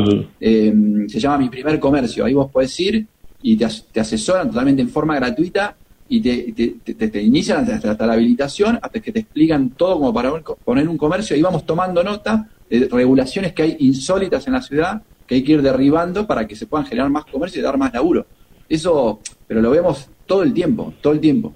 Eh, 0.40 0.74
se 1.06 1.20
llama 1.20 1.36
Mi 1.36 1.50
Primer 1.50 1.78
Comercio. 1.78 2.24
Ahí 2.24 2.32
vos 2.32 2.50
podés 2.50 2.80
ir 2.80 3.06
y 3.42 3.56
te, 3.56 3.66
te 3.92 4.00
asesoran 4.00 4.48
totalmente 4.48 4.80
en 4.80 4.88
forma 4.88 5.16
gratuita 5.16 5.76
y 6.14 6.20
te, 6.20 7.22
inician 7.22 7.64
hasta, 7.70 8.06
la 8.06 8.12
habilitación, 8.12 8.78
hasta 8.82 9.00
que 9.00 9.12
te 9.12 9.20
explican 9.20 9.70
todo 9.70 9.94
como 9.94 10.12
para 10.12 10.30
poner 10.62 10.86
un 10.86 10.98
comercio 10.98 11.34
y 11.34 11.40
vamos 11.40 11.64
tomando 11.64 12.04
nota 12.04 12.48
de 12.68 12.86
regulaciones 12.90 13.54
que 13.54 13.62
hay 13.62 13.76
insólitas 13.80 14.46
en 14.46 14.52
la 14.52 14.60
ciudad 14.60 15.02
que 15.26 15.36
hay 15.36 15.42
que 15.42 15.52
ir 15.52 15.62
derribando 15.62 16.26
para 16.26 16.46
que 16.46 16.54
se 16.54 16.66
puedan 16.66 16.86
generar 16.86 17.08
más 17.08 17.24
comercio 17.24 17.60
y 17.60 17.64
dar 17.64 17.78
más 17.78 17.94
laburo. 17.94 18.26
Eso, 18.68 19.20
pero 19.46 19.62
lo 19.62 19.70
vemos 19.70 20.10
todo 20.26 20.42
el 20.42 20.52
tiempo, 20.52 20.92
todo 21.00 21.14
el 21.14 21.20
tiempo. 21.20 21.54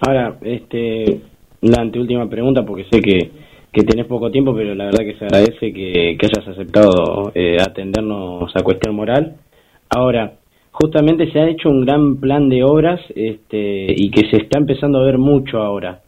Ahora, 0.00 0.38
este, 0.40 1.20
la 1.60 1.82
anteúltima 1.82 2.28
pregunta, 2.30 2.64
porque 2.64 2.86
sé 2.90 3.02
que, 3.02 3.30
que 3.70 3.82
tenés 3.82 4.06
poco 4.06 4.30
tiempo, 4.30 4.54
pero 4.54 4.74
la 4.74 4.86
verdad 4.86 5.04
que 5.04 5.18
se 5.18 5.24
agradece 5.26 5.72
que, 5.72 6.16
que 6.18 6.26
hayas 6.26 6.48
aceptado 6.48 7.30
eh, 7.34 7.58
atendernos 7.60 8.54
a 8.56 8.62
cuestión 8.62 8.94
moral. 8.94 9.36
Ahora, 9.90 10.32
justamente 10.74 11.30
se 11.30 11.38
ha 11.38 11.48
hecho 11.48 11.70
un 11.70 11.84
gran 11.84 12.16
plan 12.16 12.48
de 12.48 12.64
obras 12.64 13.00
este, 13.14 13.86
y 13.96 14.10
que 14.10 14.28
se 14.28 14.38
está 14.38 14.58
empezando 14.58 14.98
a 14.98 15.04
ver 15.04 15.18
mucho 15.18 15.58
ahora. 15.62 16.00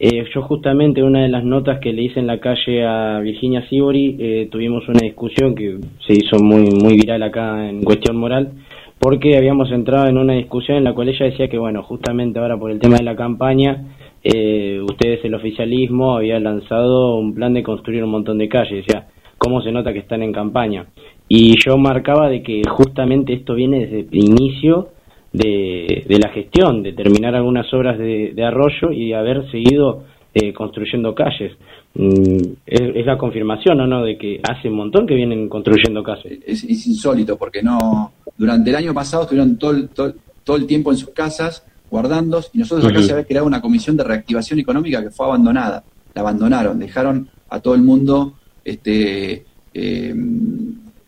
Eh, 0.00 0.24
yo 0.34 0.42
justamente 0.42 1.04
una 1.04 1.22
de 1.22 1.28
las 1.28 1.44
notas 1.44 1.78
que 1.78 1.92
le 1.92 2.02
hice 2.02 2.18
en 2.18 2.26
la 2.26 2.40
calle 2.40 2.84
a 2.84 3.20
Virginia 3.20 3.66
Sibori, 3.68 4.16
eh, 4.18 4.48
tuvimos 4.50 4.88
una 4.88 5.00
discusión 5.02 5.54
que 5.54 5.78
se 6.04 6.14
hizo 6.14 6.38
muy, 6.40 6.68
muy 6.70 6.94
viral 6.94 7.22
acá 7.22 7.68
en 7.68 7.84
cuestión 7.84 8.16
moral, 8.16 8.52
porque 8.98 9.36
habíamos 9.36 9.70
entrado 9.70 10.08
en 10.08 10.18
una 10.18 10.34
discusión 10.34 10.78
en 10.78 10.84
la 10.84 10.94
cual 10.94 11.08
ella 11.08 11.26
decía 11.26 11.48
que, 11.48 11.58
bueno, 11.58 11.84
justamente 11.84 12.40
ahora 12.40 12.56
por 12.56 12.72
el 12.72 12.80
tema 12.80 12.96
de 12.96 13.04
la 13.04 13.14
campaña, 13.14 13.84
eh, 14.24 14.80
ustedes 14.82 15.24
el 15.24 15.34
oficialismo 15.34 16.16
había 16.16 16.40
lanzado 16.40 17.16
un 17.16 17.34
plan 17.34 17.54
de 17.54 17.62
construir 17.62 18.02
un 18.02 18.10
montón 18.10 18.38
de 18.38 18.48
calles, 18.48 18.84
o 18.88 18.90
sea, 18.90 19.06
cómo 19.38 19.62
se 19.62 19.70
nota 19.70 19.92
que 19.92 20.00
están 20.00 20.24
en 20.24 20.32
campaña. 20.32 20.86
Y 21.28 21.54
yo 21.64 21.76
marcaba 21.76 22.28
de 22.28 22.42
que 22.42 22.62
justamente 22.68 23.34
esto 23.34 23.54
viene 23.54 23.80
desde 23.86 24.00
el 24.00 24.24
inicio 24.24 24.88
de, 25.32 26.04
la 26.08 26.30
gestión, 26.30 26.82
de 26.82 26.94
terminar 26.94 27.34
algunas 27.34 27.72
obras 27.74 27.98
de, 27.98 28.42
arroyo 28.42 28.90
y 28.92 29.12
haber 29.12 29.50
seguido 29.50 30.04
eh, 30.32 30.52
construyendo 30.52 31.14
calles. 31.14 31.52
Mm, 31.94 32.52
es, 32.66 33.06
la 33.06 33.18
confirmación, 33.18 33.80
¿o 33.80 33.86
no?, 33.86 34.04
de 34.04 34.16
que 34.16 34.40
hace 34.42 34.68
un 34.68 34.76
montón 34.76 35.06
que 35.06 35.14
vienen 35.14 35.48
construyendo 35.48 36.02
calles. 36.02 36.38
Es, 36.46 36.64
insólito, 36.64 37.36
porque 37.36 37.62
no 37.62 38.12
durante 38.36 38.70
el 38.70 38.76
año 38.76 38.94
pasado 38.94 39.24
estuvieron 39.24 39.58
todo, 39.58 39.86
todo, 39.88 40.14
todo 40.44 40.56
el 40.56 40.66
tiempo 40.66 40.92
en 40.92 40.96
sus 40.96 41.10
casas 41.10 41.64
guardando 41.90 42.42
y 42.52 42.58
nosotros 42.58 42.86
acá 42.90 43.02
se 43.02 43.12
había 43.12 43.24
creado 43.24 43.46
una 43.46 43.60
comisión 43.60 43.96
de 43.96 44.04
reactivación 44.04 44.58
económica 44.58 45.02
que 45.02 45.10
fue 45.10 45.26
abandonada. 45.26 45.82
La 46.14 46.22
abandonaron, 46.22 46.78
dejaron 46.78 47.28
a 47.50 47.60
todo 47.60 47.74
el 47.74 47.82
mundo 47.82 48.34
este, 48.64 49.44
eh, 49.74 50.14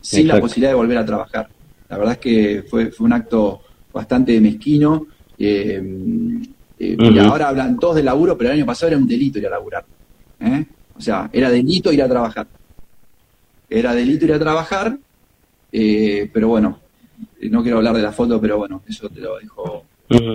sin 0.01 0.27
la 0.27 0.39
posibilidad 0.39 0.71
de 0.71 0.75
volver 0.75 0.97
a 0.97 1.05
trabajar. 1.05 1.47
La 1.89 1.97
verdad 1.97 2.13
es 2.13 2.19
que 2.19 2.63
fue, 2.69 2.91
fue 2.91 3.05
un 3.05 3.13
acto 3.13 3.61
bastante 3.93 4.39
mezquino. 4.41 5.07
Eh, 5.37 5.81
eh, 6.79 7.19
ahora 7.19 7.49
hablan 7.49 7.77
todos 7.77 7.95
de 7.95 8.03
laburo, 8.03 8.37
pero 8.37 8.49
el 8.49 8.57
año 8.57 8.65
pasado 8.65 8.89
era 8.89 8.97
un 8.97 9.07
delito 9.07 9.39
ir 9.39 9.47
a 9.47 9.51
laburar. 9.51 9.85
¿eh? 10.39 10.65
O 10.97 11.01
sea, 11.01 11.29
era 11.31 11.49
delito 11.49 11.91
ir 11.91 12.01
a 12.01 12.09
trabajar. 12.09 12.47
Era 13.69 13.93
delito 13.93 14.25
ir 14.25 14.33
a 14.33 14.39
trabajar, 14.39 14.97
pero 15.71 16.47
bueno, 16.49 16.79
no 17.49 17.61
quiero 17.61 17.77
hablar 17.77 17.95
de 17.95 18.01
la 18.01 18.11
foto, 18.11 18.41
pero 18.41 18.57
bueno, 18.57 18.81
eso 18.87 19.07
te 19.09 19.21
lo 19.21 19.37
dejo. 19.37 19.85
El 20.09 20.25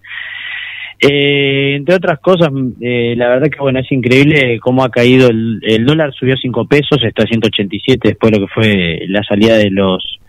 Eh, 1.00 1.74
entre 1.76 1.96
otras 1.96 2.20
cosas, 2.20 2.50
eh, 2.80 3.14
la 3.16 3.28
verdad 3.28 3.50
que 3.50 3.58
bueno, 3.58 3.80
es 3.80 3.90
increíble 3.90 4.60
cómo 4.60 4.84
ha 4.84 4.90
caído 4.90 5.28
el, 5.28 5.58
el 5.62 5.84
dólar, 5.84 6.12
subió 6.12 6.36
5 6.36 6.66
pesos, 6.66 7.02
está 7.02 7.24
a 7.24 7.26
187 7.26 8.08
después 8.08 8.30
de 8.30 8.38
lo 8.38 8.46
que 8.46 8.52
fue 8.52 9.00
la 9.08 9.22
salida 9.24 9.56
de 9.56 9.70
los, 9.70 10.20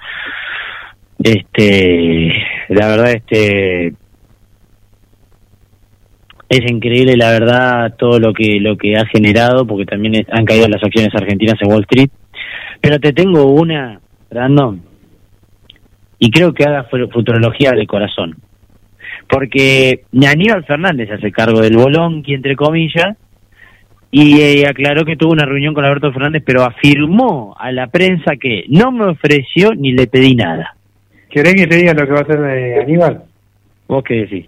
este, 1.23 2.33
la 2.69 2.87
verdad, 2.87 3.11
este, 3.11 3.93
es 6.57 6.71
increíble 6.71 7.17
la 7.17 7.31
verdad 7.31 7.95
todo 7.97 8.19
lo 8.19 8.33
que 8.33 8.59
lo 8.59 8.77
que 8.77 8.95
ha 8.95 9.05
generado 9.05 9.65
porque 9.65 9.85
también 9.85 10.25
han 10.31 10.45
caído 10.45 10.67
las 10.67 10.83
acciones 10.83 11.13
argentinas 11.15 11.55
en 11.61 11.71
Wall 11.71 11.85
Street 11.89 12.09
pero 12.81 12.99
te 12.99 13.13
tengo 13.13 13.45
una 13.45 13.99
Brandon 14.29 14.81
y 16.19 16.29
creo 16.31 16.53
que 16.53 16.63
haga 16.63 16.83
futurología 16.83 17.71
de 17.71 17.87
corazón 17.87 18.37
porque 19.27 20.03
Aníbal 20.13 20.65
Fernández 20.65 21.09
hace 21.11 21.31
cargo 21.31 21.61
del 21.61 21.77
bolonqui 21.77 22.33
entre 22.33 22.55
comillas 22.55 23.17
y 24.11 24.39
eh, 24.41 24.67
aclaró 24.67 25.05
que 25.05 25.15
tuvo 25.15 25.31
una 25.31 25.45
reunión 25.45 25.73
con 25.73 25.85
Alberto 25.85 26.11
Fernández 26.11 26.43
pero 26.45 26.63
afirmó 26.63 27.55
a 27.57 27.71
la 27.71 27.87
prensa 27.87 28.35
que 28.39 28.65
no 28.69 28.91
me 28.91 29.05
ofreció 29.05 29.73
ni 29.73 29.91
le 29.91 30.05
pedí 30.07 30.35
nada 30.35 30.75
¿Querés 31.29 31.55
que 31.55 31.65
te 31.65 31.77
diga 31.77 31.95
lo 31.95 32.05
que 32.05 32.11
va 32.11 32.19
a 32.19 32.21
hacer 32.21 32.39
de 32.39 32.81
Aníbal? 32.81 33.23
¿Vos 33.87 34.03
qué 34.03 34.13
decís? 34.17 34.45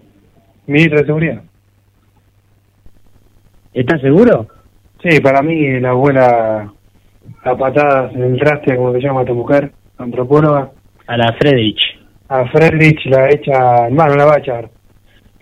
Ministro 0.67 0.99
de 0.99 1.05
Seguridad 1.07 1.41
¿Estás 3.75 3.99
seguro? 3.99 4.47
Sí, 5.03 5.19
para 5.19 5.41
mí 5.41 5.81
la 5.81 5.89
abuela 5.89 6.71
a 7.43 7.57
patadas 7.57 8.15
en 8.15 8.23
el 8.23 8.39
traste, 8.39 8.73
como 8.77 8.93
se 8.93 9.01
llama 9.01 9.25
tu 9.25 9.35
mujer, 9.35 9.69
antropóloga. 9.97 10.71
A 11.07 11.17
la 11.17 11.33
Friedrich. 11.33 11.81
A 12.29 12.45
Friedrich 12.45 13.05
la 13.07 13.29
echa, 13.29 13.89
bueno, 13.89 14.15
la 14.15 14.25
va 14.25 14.35
a 14.35 14.39
echar. 14.39 14.69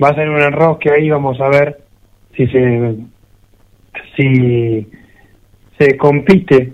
Va 0.03 0.09
a 0.09 0.15
ser 0.15 0.27
un 0.29 0.41
enrosque 0.41 0.89
ahí, 0.91 1.11
vamos 1.11 1.39
a 1.39 1.47
ver 1.49 1.77
si 2.35 2.47
se 2.47 2.95
si 4.15 4.89
se 5.77 5.95
compite 5.95 6.73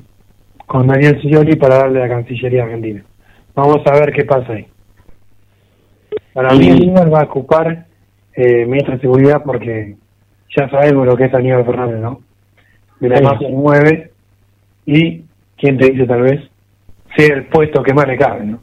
con 0.66 0.88
Daniel 0.88 1.20
Scioli 1.20 1.58
para 1.58 1.80
darle 1.80 2.00
la 2.00 2.08
Cancillería 2.08 2.64
Argentina. 2.64 3.04
Vamos 3.54 3.82
a 3.86 4.00
ver 4.00 4.14
qué 4.14 4.24
pasa 4.24 4.54
ahí. 4.54 4.66
Para 6.32 6.54
mí, 6.54 6.70
el 6.70 7.14
va 7.14 7.20
a 7.20 7.26
ocupar 7.26 7.86
eh, 8.34 8.66
ministro 8.66 8.96
de 8.96 9.02
Seguridad 9.02 9.44
porque 9.44 9.98
ya 10.56 10.70
sabemos 10.70 11.06
lo 11.06 11.16
que 11.16 11.26
es 11.26 11.34
Aníbal 11.34 11.66
Fernández, 11.66 12.00
¿no? 12.00 12.22
De 13.00 13.10
la 13.10 13.22
más 13.22 13.40
se 13.40 13.50
mueve 13.50 14.12
y, 14.86 15.22
¿quién 15.58 15.78
te 15.78 15.92
dice 15.92 16.06
tal 16.06 16.22
vez? 16.22 16.42
Sea 17.16 17.36
el 17.36 17.46
puesto 17.46 17.82
que 17.84 17.94
más 17.94 18.08
le 18.08 18.18
cabe, 18.18 18.46
¿no? 18.46 18.60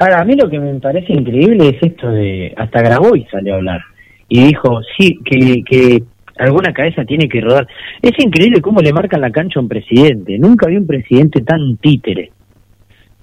Ahora, 0.00 0.20
a 0.20 0.24
mí 0.24 0.34
lo 0.34 0.48
que 0.48 0.58
me 0.58 0.80
parece 0.80 1.12
increíble 1.12 1.68
es 1.68 1.82
esto 1.82 2.10
de, 2.10 2.54
hasta 2.56 2.80
Graboy 2.80 3.26
salió 3.30 3.54
a 3.54 3.56
hablar 3.56 3.80
y 4.28 4.46
dijo, 4.46 4.80
sí, 4.96 5.18
que, 5.24 5.62
que 5.62 6.02
alguna 6.38 6.72
cabeza 6.72 7.04
tiene 7.04 7.28
que 7.28 7.40
rodar. 7.40 7.66
Es 8.00 8.12
increíble 8.18 8.62
cómo 8.62 8.80
le 8.80 8.92
marcan 8.92 9.20
la 9.20 9.30
cancha 9.30 9.58
a 9.58 9.62
un 9.62 9.68
presidente. 9.68 10.38
Nunca 10.38 10.68
vi 10.68 10.76
un 10.76 10.86
presidente 10.86 11.42
tan 11.42 11.76
títere. 11.76 12.32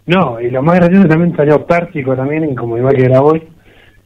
No, 0.06 0.40
y 0.40 0.52
lo 0.52 0.62
más 0.62 0.76
gracioso 0.76 1.08
también 1.08 1.36
salió 1.36 1.66
Pérsico 1.66 2.16
también, 2.16 2.54
como 2.56 2.78
igual 2.78 2.96
que 2.96 3.04
Graboy, 3.04 3.42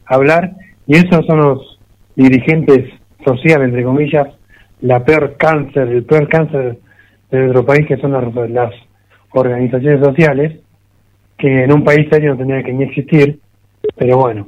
a 0.05 0.15
hablar, 0.15 0.51
y 0.87 0.95
esos 0.95 1.25
son 1.25 1.39
los 1.39 1.79
dirigentes 2.15 2.89
sociales, 3.25 3.69
entre 3.69 3.83
comillas, 3.83 4.27
la 4.81 5.03
peor 5.03 5.35
cáncer, 5.37 5.87
el 5.87 6.03
peor 6.03 6.27
cáncer 6.27 6.77
de 7.29 7.39
nuestro 7.39 7.65
país, 7.65 7.87
que 7.87 7.97
son 7.97 8.11
las, 8.11 8.49
las 8.49 8.73
organizaciones 9.31 10.03
sociales, 10.03 10.59
que 11.37 11.63
en 11.63 11.73
un 11.73 11.83
país 11.83 12.07
serio 12.09 12.31
no 12.31 12.37
tendría 12.37 12.63
que 12.63 12.73
ni 12.73 12.83
existir, 12.83 13.39
pero 13.95 14.17
bueno, 14.17 14.47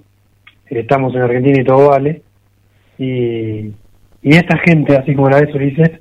estamos 0.69 1.13
en 1.15 1.21
Argentina 1.21 1.61
y 1.61 1.65
todo 1.65 1.89
vale, 1.89 2.21
y, 2.97 3.71
y 4.21 4.35
esta 4.35 4.57
gente, 4.59 4.95
así 4.95 5.15
como 5.15 5.29
la 5.29 5.41
de 5.41 5.53
Ulises, 5.53 5.91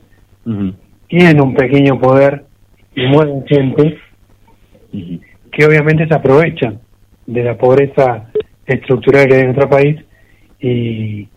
tienen 1.09 1.41
un 1.41 1.55
pequeño 1.55 1.99
poder 2.01 2.45
y 2.95 3.07
mueven 3.07 3.45
gente 3.47 3.99
que 5.51 5.66
obviamente 5.66 6.07
se 6.07 6.14
aprovechan 6.14 6.81
de 7.27 7.45
la 7.45 7.57
pobreza 7.57 8.31
estructural 8.66 9.27
que 9.27 9.35
hay 9.35 9.41
en 9.41 9.47
nuestro 9.47 9.68
país 9.68 10.01
y, 10.61 11.29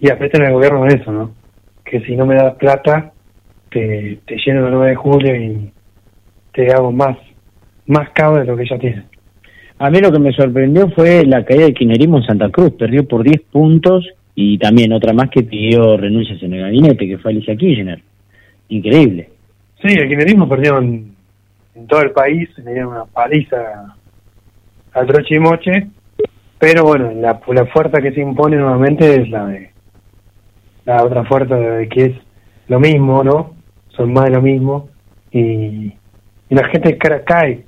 y 0.00 0.10
apretan 0.10 0.42
al 0.42 0.52
gobierno 0.52 0.84
de 0.84 0.94
eso, 0.94 1.12
¿no? 1.12 1.32
Que 1.84 2.00
si 2.00 2.16
no 2.16 2.26
me 2.26 2.34
das 2.34 2.54
plata, 2.56 3.12
te, 3.70 4.18
te 4.26 4.36
lleno 4.44 4.66
el 4.66 4.72
9 4.72 4.90
de 4.90 4.96
julio 4.96 5.36
y 5.36 5.72
te 6.52 6.72
hago 6.72 6.92
más, 6.92 7.16
más 7.86 8.10
cabo 8.10 8.38
de 8.38 8.44
lo 8.44 8.56
que 8.56 8.66
ya 8.68 8.78
tienes. 8.78 9.04
A 9.78 9.90
mí 9.90 10.00
lo 10.00 10.10
que 10.10 10.18
me 10.18 10.32
sorprendió 10.32 10.88
fue 10.90 11.24
la 11.26 11.44
caída 11.44 11.64
del 11.64 11.74
kirchnerismo 11.74 12.18
en 12.18 12.26
Santa 12.26 12.48
Cruz. 12.48 12.72
Perdió 12.72 13.06
por 13.06 13.22
10 13.22 13.42
puntos 13.52 14.06
y 14.34 14.58
también 14.58 14.92
otra 14.92 15.12
más 15.12 15.28
que 15.30 15.42
pidió 15.42 15.96
renuncias 15.96 16.42
en 16.42 16.54
el 16.54 16.62
gabinete, 16.62 17.06
que 17.06 17.18
fue 17.18 17.30
Alicia 17.30 17.56
Kirchner. 17.56 18.00
Increíble. 18.68 19.30
Sí, 19.82 19.88
el 19.88 20.08
kirchnerismo 20.08 20.48
perdió 20.48 20.78
en, 20.78 21.14
en 21.74 21.86
todo 21.86 22.00
el 22.00 22.10
país, 22.12 22.48
le 22.58 22.72
dieron 22.72 22.92
una 22.92 23.04
paliza 23.04 23.94
al 24.94 25.06
troche 25.06 25.36
y 25.36 25.38
moche, 25.38 25.86
pero 26.58 26.84
bueno, 26.84 27.12
la, 27.14 27.38
la 27.48 27.66
fuerza 27.66 28.00
que 28.00 28.12
se 28.12 28.20
impone 28.20 28.56
nuevamente 28.56 29.14
es 29.14 29.28
la 29.28 29.46
de 29.46 29.75
la 30.86 31.04
otra 31.04 31.22
de 31.22 31.88
que 31.88 32.04
es 32.06 32.12
lo 32.68 32.80
mismo, 32.80 33.22
¿no? 33.22 33.54
Son 33.88 34.12
más 34.12 34.24
de 34.24 34.30
lo 34.30 34.42
mismo 34.42 34.88
y, 35.30 35.92
la 36.48 36.64
gente 36.68 36.96
ca- 36.96 37.24
cae 37.24 37.64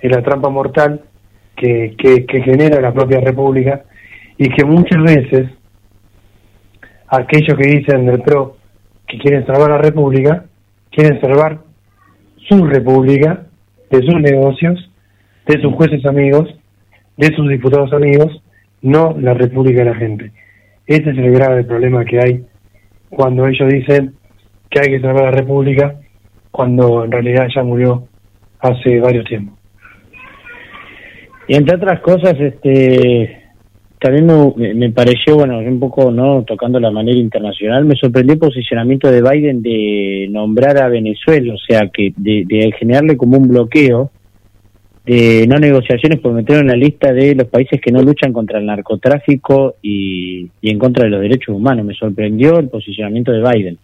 en 0.00 0.10
la 0.10 0.22
trampa 0.22 0.48
mortal 0.48 1.02
que, 1.56 1.94
que, 1.98 2.24
que 2.24 2.42
genera 2.42 2.80
la 2.80 2.92
propia 2.92 3.20
república 3.20 3.84
y 4.38 4.48
que 4.48 4.64
muchas 4.64 5.02
veces 5.02 5.50
aquellos 7.08 7.56
que 7.58 7.68
dicen 7.68 8.06
del 8.06 8.22
PRO 8.22 8.56
que 9.06 9.18
quieren 9.18 9.46
salvar 9.46 9.70
la 9.70 9.78
república, 9.78 10.46
quieren 10.90 11.20
salvar 11.20 11.58
su 12.48 12.64
república, 12.64 13.46
de 13.90 13.98
sus 13.98 14.20
negocios, 14.20 14.90
de 15.46 15.60
sus 15.60 15.74
jueces 15.74 16.04
amigos, 16.06 16.48
de 17.16 17.26
sus 17.36 17.48
diputados 17.48 17.92
amigos, 17.92 18.42
no 18.80 19.14
la 19.18 19.34
república 19.34 19.80
de 19.84 19.90
la 19.90 19.94
gente. 19.96 20.32
Ese 20.86 21.10
es 21.10 21.18
el 21.18 21.30
grave 21.30 21.64
problema 21.64 22.04
que 22.04 22.18
hay 22.18 22.44
cuando 23.14 23.46
ellos 23.46 23.68
dicen 23.72 24.14
que 24.70 24.80
hay 24.80 24.88
que 24.88 25.00
salvar 25.00 25.24
la 25.24 25.30
república, 25.30 25.96
cuando 26.50 27.04
en 27.04 27.12
realidad 27.12 27.48
ya 27.54 27.62
murió 27.62 28.04
hace 28.60 29.00
varios 29.00 29.24
tiempos. 29.24 29.58
Y 31.48 31.56
entre 31.56 31.76
otras 31.76 32.00
cosas, 32.00 32.34
este 32.40 33.40
también 34.00 34.26
me, 34.76 34.90
pareció, 34.90 35.36
bueno, 35.36 35.58
un 35.60 35.80
poco 35.80 36.10
no 36.10 36.42
tocando 36.42 36.78
la 36.78 36.90
manera 36.90 37.18
internacional, 37.18 37.86
me 37.86 37.96
sorprendió 37.96 38.34
el 38.34 38.38
posicionamiento 38.38 39.10
de 39.10 39.22
Biden 39.22 39.62
de 39.62 40.28
nombrar 40.30 40.76
a 40.76 40.88
Venezuela, 40.88 41.54
o 41.54 41.56
sea, 41.56 41.88
que 41.88 42.12
de 42.14 42.74
generarle 42.78 43.16
como 43.16 43.38
un 43.38 43.48
bloqueo 43.48 44.10
de 45.04 45.46
no 45.46 45.58
negociaciones 45.58 46.20
por 46.20 46.32
meterlo 46.32 46.62
en 46.62 46.68
la 46.68 46.76
lista 46.76 47.12
de 47.12 47.34
los 47.34 47.48
países 47.48 47.80
que 47.80 47.92
no 47.92 48.02
luchan 48.02 48.32
contra 48.32 48.58
el 48.58 48.66
narcotráfico 48.66 49.76
y, 49.82 50.48
y 50.62 50.70
en 50.70 50.78
contra 50.78 51.04
de 51.04 51.10
los 51.10 51.20
derechos 51.20 51.54
humanos. 51.54 51.84
Me 51.84 51.94
sorprendió 51.94 52.58
el 52.58 52.68
posicionamiento 52.68 53.32
de 53.32 53.42
Biden. 53.42 53.78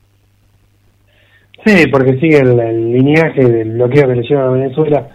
Sí, 1.64 1.88
porque 1.92 2.18
sigue 2.18 2.38
el, 2.38 2.58
el 2.58 2.92
lineaje 2.92 3.44
del 3.44 3.72
bloqueo 3.72 4.08
que 4.08 4.14
le 4.14 4.22
lleva 4.22 4.46
a 4.46 4.50
Venezuela. 4.50 5.08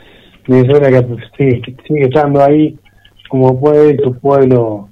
Venezuela 0.48 0.90
que 0.90 1.18
sigue, 1.38 1.62
sigue 1.88 2.04
estando 2.04 2.44
ahí 2.44 2.78
como 3.28 3.60
puede 3.60 3.96
tu 3.96 4.14
pueblo 4.20 4.90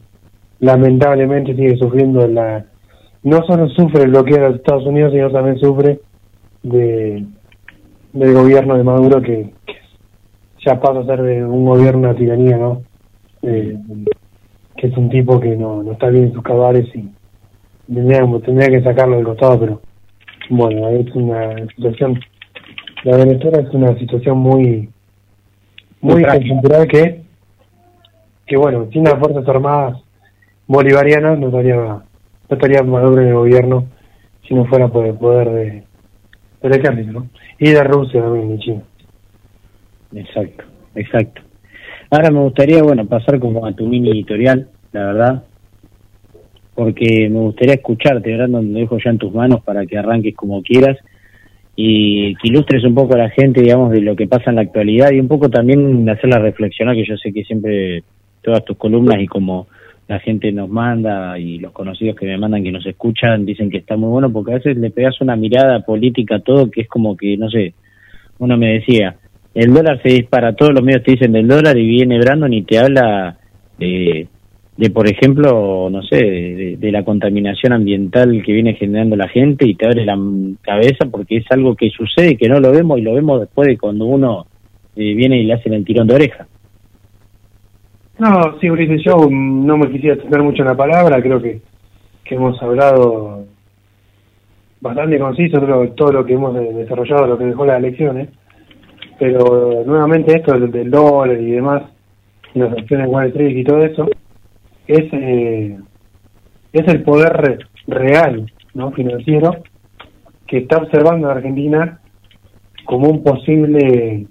lamentablemente 0.60 1.56
sigue 1.56 1.78
sufriendo 1.78 2.28
la... 2.28 2.66
No 3.22 3.42
solo 3.46 3.70
sufre 3.70 4.04
el 4.04 4.10
bloqueo 4.10 4.38
de 4.38 4.50
los 4.50 4.56
Estados 4.56 4.86
Unidos, 4.86 5.14
sino 5.14 5.32
también 5.32 5.58
sufre 5.60 6.00
de 6.64 7.26
del 8.14 8.34
gobierno 8.34 8.78
de 8.78 8.84
Maduro 8.84 9.22
que 9.22 9.50
ya 10.66 10.80
pasa 10.80 11.00
a 11.00 11.06
ser 11.06 11.22
de 11.22 11.46
un 11.46 11.66
gobierno 11.66 12.10
una 12.10 12.16
tiranía, 12.16 12.58
¿no? 12.58 12.82
Eh, 13.42 13.78
que 14.78 14.88
es 14.88 14.98
un 14.98 15.10
tipo 15.10 15.40
que 15.40 15.56
no, 15.56 15.84
no 15.84 15.94
está 15.94 16.08
bien 16.10 16.26
en 16.26 16.34
sus 16.34 16.44
cabales 16.44 16.88
y 16.96 17.10
tendría, 17.94 18.26
tendría 18.42 18.68
que 18.68 18.84
sacarlo 18.84 19.18
del 19.18 19.26
costado, 19.26 19.60
pero 19.60 19.82
bueno, 20.50 20.88
es 20.90 21.14
una 21.16 21.56
situación, 21.76 22.20
la 23.04 23.18
de 23.18 23.26
Venezuela 23.26 23.60
es 23.60 23.74
una 23.74 23.98
situación 23.98 24.38
muy, 24.38 24.90
muy 26.02 26.24
coyuntural 26.24 26.88
que, 26.88 27.22
que 28.46 28.58
bueno, 28.58 28.88
sin 28.92 29.04
las 29.04 29.20
Fuerzas 29.20 29.48
Armadas 29.48 30.02
bolivarianas 30.68 31.38
no 31.40 31.48
estaría, 31.48 31.76
no 31.76 32.04
estaría 32.50 32.84
Maduro 32.84 33.22
en 33.22 33.28
el 33.28 33.36
gobierno 33.36 33.86
si 34.48 34.54
no 34.54 34.66
fuera 34.66 34.88
por 34.88 35.06
el 35.06 35.16
poder 35.16 35.50
de, 35.50 35.84
del 36.62 36.80
ejército, 36.80 37.12
¿no? 37.12 37.28
Y 37.60 37.72
de 37.72 37.84
Rusia 37.84 38.22
también, 38.22 38.56
y 38.56 38.60
China. 38.60 38.82
Exacto, 40.16 40.64
exacto. 40.96 41.42
Ahora 42.10 42.30
me 42.30 42.40
gustaría, 42.42 42.84
bueno, 42.84 43.06
pasar 43.06 43.40
como 43.40 43.66
a 43.66 43.74
tu 43.74 43.88
mini 43.88 44.12
editorial, 44.12 44.68
la 44.92 45.06
verdad, 45.06 45.44
porque 46.76 47.30
me 47.30 47.40
gustaría 47.40 47.76
escucharte, 47.76 48.36
Brandon, 48.36 48.74
lo 48.74 48.80
dejo 48.80 48.98
ya 49.04 49.12
en 49.12 49.18
tus 49.18 49.34
manos 49.34 49.62
para 49.64 49.86
que 49.86 49.98
arranques 49.98 50.36
como 50.36 50.62
quieras 50.62 50.98
y 51.76 52.36
que 52.36 52.50
ilustres 52.50 52.84
un 52.84 52.94
poco 52.94 53.16
a 53.16 53.18
la 53.18 53.30
gente, 53.30 53.62
digamos, 53.62 53.92
de 53.92 54.02
lo 54.02 54.16
que 54.16 54.28
pasa 54.28 54.52
en 54.52 54.58
la 54.58 54.62
actualidad 54.62 55.12
y 55.12 55.20
un 55.20 55.28
poco 55.28 55.50
también 55.50 56.08
hacerla 56.08 56.40
reflexionar, 56.40 56.96
que 56.96 57.06
yo 57.06 57.18
sé 57.18 57.34
que 57.34 57.44
siempre 57.44 58.04
todas 58.44 58.64
tus 58.64 58.78
columnas 58.78 59.20
y 59.20 59.28
como 59.28 59.68
la 60.08 60.20
gente 60.20 60.52
nos 60.52 60.70
manda 60.70 61.40
y 61.40 61.60
los 61.60 61.72
conocidos 61.72 62.16
que 62.16 62.26
me 62.26 62.38
mandan 62.38 62.64
que 62.64 62.72
nos 62.72 62.86
escuchan 62.86 63.46
dicen 63.46 63.70
que 63.70 63.78
está 63.78 63.96
muy 63.96 64.10
bueno 64.10 64.32
porque 64.32 64.52
a 64.52 64.56
veces 64.56 64.78
le 64.78 64.92
pegas 64.92 65.22
una 65.22 65.36
mirada 65.36 65.80
política 65.80 66.36
a 66.36 66.40
todo 66.42 66.70
que 66.70 66.82
es 66.82 66.88
como 66.88 67.16
que, 67.16 67.38
no 67.38 67.50
sé, 67.50 67.74
uno 68.40 68.58
me 68.58 68.74
decía, 68.74 69.16
el 69.54 69.74
dólar 69.74 70.02
se 70.02 70.10
dispara, 70.10 70.54
todos 70.56 70.74
los 70.74 70.84
medios 70.84 71.04
te 71.04 71.12
dicen 71.12 71.32
del 71.32 71.48
dólar 71.48 71.78
y 71.78 71.86
viene 71.88 72.20
Brandon 72.20 72.52
y 72.54 72.64
te 72.64 72.80
habla 72.80 73.38
de, 73.78 74.28
de 74.78 74.90
por 74.90 75.08
ejemplo, 75.08 75.90
no 75.92 76.02
sé, 76.04 76.16
de, 76.18 76.78
de 76.78 76.92
la 76.92 77.04
contaminación 77.04 77.74
ambiental 77.74 78.42
que 78.44 78.52
viene 78.54 78.74
generando 78.74 79.16
la 79.16 79.28
gente 79.28 79.68
y 79.68 79.76
te 79.76 79.86
abre 79.86 80.06
la 80.06 80.18
cabeza 80.62 81.06
porque 81.12 81.38
es 81.38 81.46
algo 81.52 81.76
que 81.76 81.90
sucede 81.92 82.36
que 82.38 82.50
no 82.50 82.60
lo 82.60 82.72
vemos 82.72 82.98
y 82.98 83.04
lo 83.04 83.14
vemos 83.14 83.42
después 83.42 83.68
de 83.68 83.78
cuando 83.78 84.06
uno 84.06 84.48
eh, 84.96 85.14
viene 85.14 85.38
y 85.40 85.44
le 85.44 85.54
hacen 85.54 85.74
el 85.74 85.86
tirón 85.86 86.08
de 86.08 86.16
oreja. 86.16 86.48
No, 88.20 88.60
sí, 88.60 88.70
Ulises, 88.70 89.02
yo 89.04 89.28
no 89.30 89.78
me 89.78 89.90
quisiera 89.92 90.16
extender 90.16 90.42
mucho 90.44 90.62
en 90.62 90.68
la 90.68 90.78
palabra, 90.78 91.22
creo 91.22 91.42
que, 91.42 91.62
que 92.24 92.36
hemos 92.36 92.62
hablado 92.62 93.46
bastante 94.82 95.18
conciso 95.18 95.60
creo, 95.62 95.90
todo 95.92 96.12
lo 96.12 96.26
que 96.26 96.34
hemos 96.34 96.54
de- 96.54 96.74
desarrollado, 96.74 97.26
lo 97.28 97.38
que 97.38 97.46
dejó 97.46 97.66
las 97.66 97.80
elecciones, 97.80 98.30
pero 99.20 99.82
eh, 99.82 99.84
nuevamente 99.86 100.36
esto 100.36 100.58
del, 100.60 100.90
dólar 100.92 101.40
y 101.40 101.52
demás, 101.52 101.84
y 102.54 102.60
las 102.60 102.74
acciones 102.74 103.08
Wall 103.10 103.28
Street 103.28 103.58
y 103.58 103.64
todo 103.64 103.84
eso, 103.84 104.08
es, 104.88 105.06
eh, 105.14 105.78
es 106.74 106.88
el 106.88 107.04
poder 107.04 107.34
re- 107.34 107.58
real, 107.88 108.52
¿no? 108.74 108.92
financiero, 108.92 109.52
que 110.48 110.58
está 110.60 110.78
observando 110.78 111.30
a 111.30 111.34
Argentina 111.34 112.00
como 112.86 113.10
un 113.10 113.24
posible, 113.24 114.28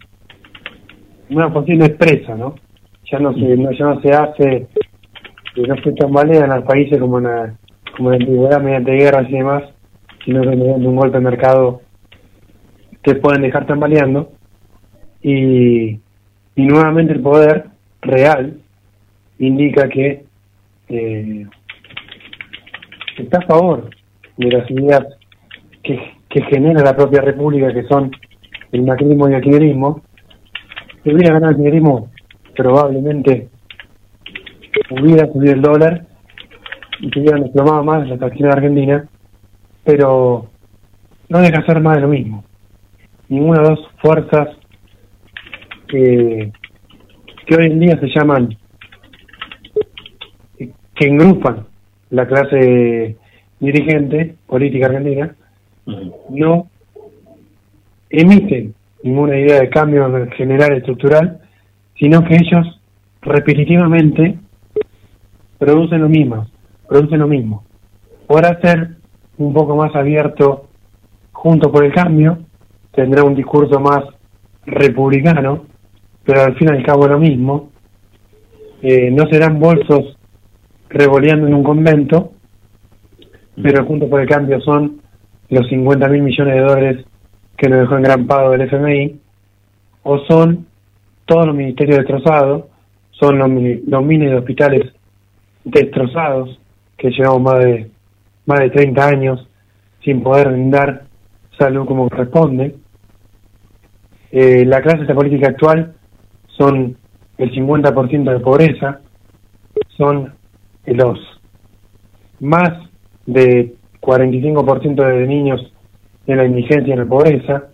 una 1.31 1.53
posible 1.53 1.89
presa, 1.91 2.35
¿no? 2.35 2.55
ya 3.11 3.19
no 3.19 3.35
se 3.35 3.57
no, 3.57 3.71
ya 3.73 3.85
no 3.87 4.01
se 4.01 4.11
hace 4.11 4.67
que 5.55 5.63
no 5.63 5.75
se 5.83 5.93
tambalean 5.93 6.49
los 6.49 6.65
países 6.65 6.99
como 6.99 7.19
en 7.19 7.25
la, 7.25 7.55
como 7.95 8.11
en 8.13 8.19
la 8.19 8.25
antigüedad 8.25 8.63
mediante 8.63 8.93
guerras 8.93 9.29
y 9.29 9.33
demás 9.33 9.65
sino 10.25 10.41
que 10.41 10.57
mediante 10.57 10.87
un 10.87 10.97
golpe 10.97 11.19
de 11.19 11.25
mercado 11.25 11.83
te 13.03 13.17
pueden 13.17 13.43
dejar 13.43 13.67
tambaleando 13.67 14.31
y, 15.23 16.01
y 16.57 16.67
nuevamente 16.67 17.13
el 17.13 17.21
poder 17.21 17.67
real 18.01 18.59
indica 19.39 19.89
que 19.89 20.25
eh, 20.89 21.47
está 23.19 23.39
a 23.39 23.47
favor 23.47 23.91
de 24.37 24.51
las 24.51 24.71
ideas 24.71 25.05
que, 25.83 25.99
que 26.29 26.43
genera 26.45 26.83
la 26.83 26.97
propia 26.97 27.21
república 27.21 27.73
que 27.73 27.85
son 27.85 28.11
el 28.73 28.83
macrismo 28.83 29.29
y 29.29 29.35
el 29.35 29.43
kirchnerismo 29.43 30.03
debería 31.05 31.33
ganar 31.33 31.51
el 31.51 31.57
kirchnerismo 31.57 32.11
probablemente 32.57 33.49
hubiera 34.91 35.27
subido 35.33 35.55
el 35.55 35.63
dólar 35.63 36.07
y 37.01 37.11
que 37.11 37.21
hubieran 37.21 37.43
desplomado 37.43 37.85
más 37.85 38.09
las 38.09 38.23
acciones 38.23 38.55
Argentina, 38.55 39.09
pero 39.85 40.47
no 41.29 41.39
deja 41.41 41.61
de 41.61 41.67
ser 41.67 41.81
más 41.81 41.97
de 41.97 42.03
lo 42.03 42.09
mismo. 42.09 42.45
Ninguna 43.29 43.63
de 43.63 43.71
las 43.71 43.81
fuerzas 44.01 44.49
que, 45.93 46.51
que 47.47 47.55
hoy 47.55 47.67
en 47.67 47.81
día 47.81 48.01
se 48.01 48.09
llaman, 48.09 48.57
que 50.57 51.07
engrupan 51.07 51.67
la 52.09 52.27
clase 52.27 53.17
dirigente 53.61 54.37
política 54.47 54.87
argentina, 54.87 55.35
no 56.31 56.69
emiten 58.09 58.75
ninguna 59.03 59.39
idea 59.39 59.61
de 59.61 59.69
cambio 59.69 60.29
general 60.37 60.73
estructural, 60.79 61.41
sino 61.99 62.25
que 62.25 62.37
ellos 62.37 62.81
repetitivamente 63.21 64.39
producen 65.59 66.01
lo 66.01 66.09
mismo, 66.09 66.47
producen 66.89 67.19
lo 67.19 67.29
mismo. 67.29 67.65
Podrá 68.27 68.59
ser 68.63 68.97
un 69.37 69.53
poco 69.53 69.77
más 69.77 69.95
abierto 69.95 70.69
junto 71.33 71.71
por 71.71 71.85
el 71.85 71.93
cambio, 71.93 72.39
tendrá 72.93 73.25
un 73.25 73.35
discurso 73.35 73.79
más 73.79 74.05
republicano, 74.65 75.67
pero 76.25 76.43
al 76.43 76.57
fin 76.57 76.69
y 76.69 76.77
al 76.77 76.85
cabo 76.85 77.07
lo 77.07 77.19
mismo. 77.19 77.71
Eh, 78.83 79.11
no 79.11 79.27
serán 79.29 79.61
bolsos 79.61 80.17
revoleando 80.89 81.47
en 81.47 81.55
un 81.55 81.63
convento, 81.63 82.33
pero 83.63 83.85
junto 83.85 84.09
por 84.09 84.21
el 84.21 84.29
cambio 84.29 84.61
son 84.61 85.01
los 85.49 85.69
50 85.69 86.09
mil 86.09 86.23
millones 86.23 86.55
de 86.55 86.61
dólares 86.61 87.07
que 87.57 87.69
nos 87.69 87.81
dejó 87.81 87.97
en 87.97 88.03
gran 88.03 88.27
pago 88.27 88.55
el 88.55 88.63
FMI, 88.63 89.21
o 90.03 90.19
son 90.21 90.67
todos 91.27 91.47
los 91.47 91.55
ministerios 91.55 91.99
destrozados, 91.99 92.65
son 93.13 93.39
los, 93.39 93.49
los 93.87 94.05
miles 94.05 94.31
de 94.31 94.37
hospitales 94.37 94.93
destrozados, 95.65 96.59
que 96.97 97.11
llevamos 97.11 97.43
más 97.43 97.65
de, 97.65 97.91
más 98.47 98.61
de 98.61 98.71
30 98.71 99.07
años 99.07 99.49
sin 100.05 100.23
poder 100.23 100.49
brindar 100.49 101.05
salud 101.59 101.87
como 101.87 102.09
corresponde. 102.09 102.75
Eh, 104.33 104.65
la 104.65 104.81
clase 104.81 105.05
de 105.05 105.15
política 105.15 105.49
actual 105.49 105.95
son 106.57 106.97
el 107.39 107.53
50% 107.53 108.33
de 108.33 108.41
pobreza, 108.41 109.01
son 109.97 110.35
los 110.87 111.19
más 112.41 112.71
de 113.27 113.75
45% 114.01 115.07
de 115.07 115.27
niños 115.27 115.73
en 116.27 116.37
la 116.37 116.45
indigencia 116.45 116.89
y 116.89 116.93
en 116.93 116.99
la 116.99 117.07
pobreza, 117.07 117.69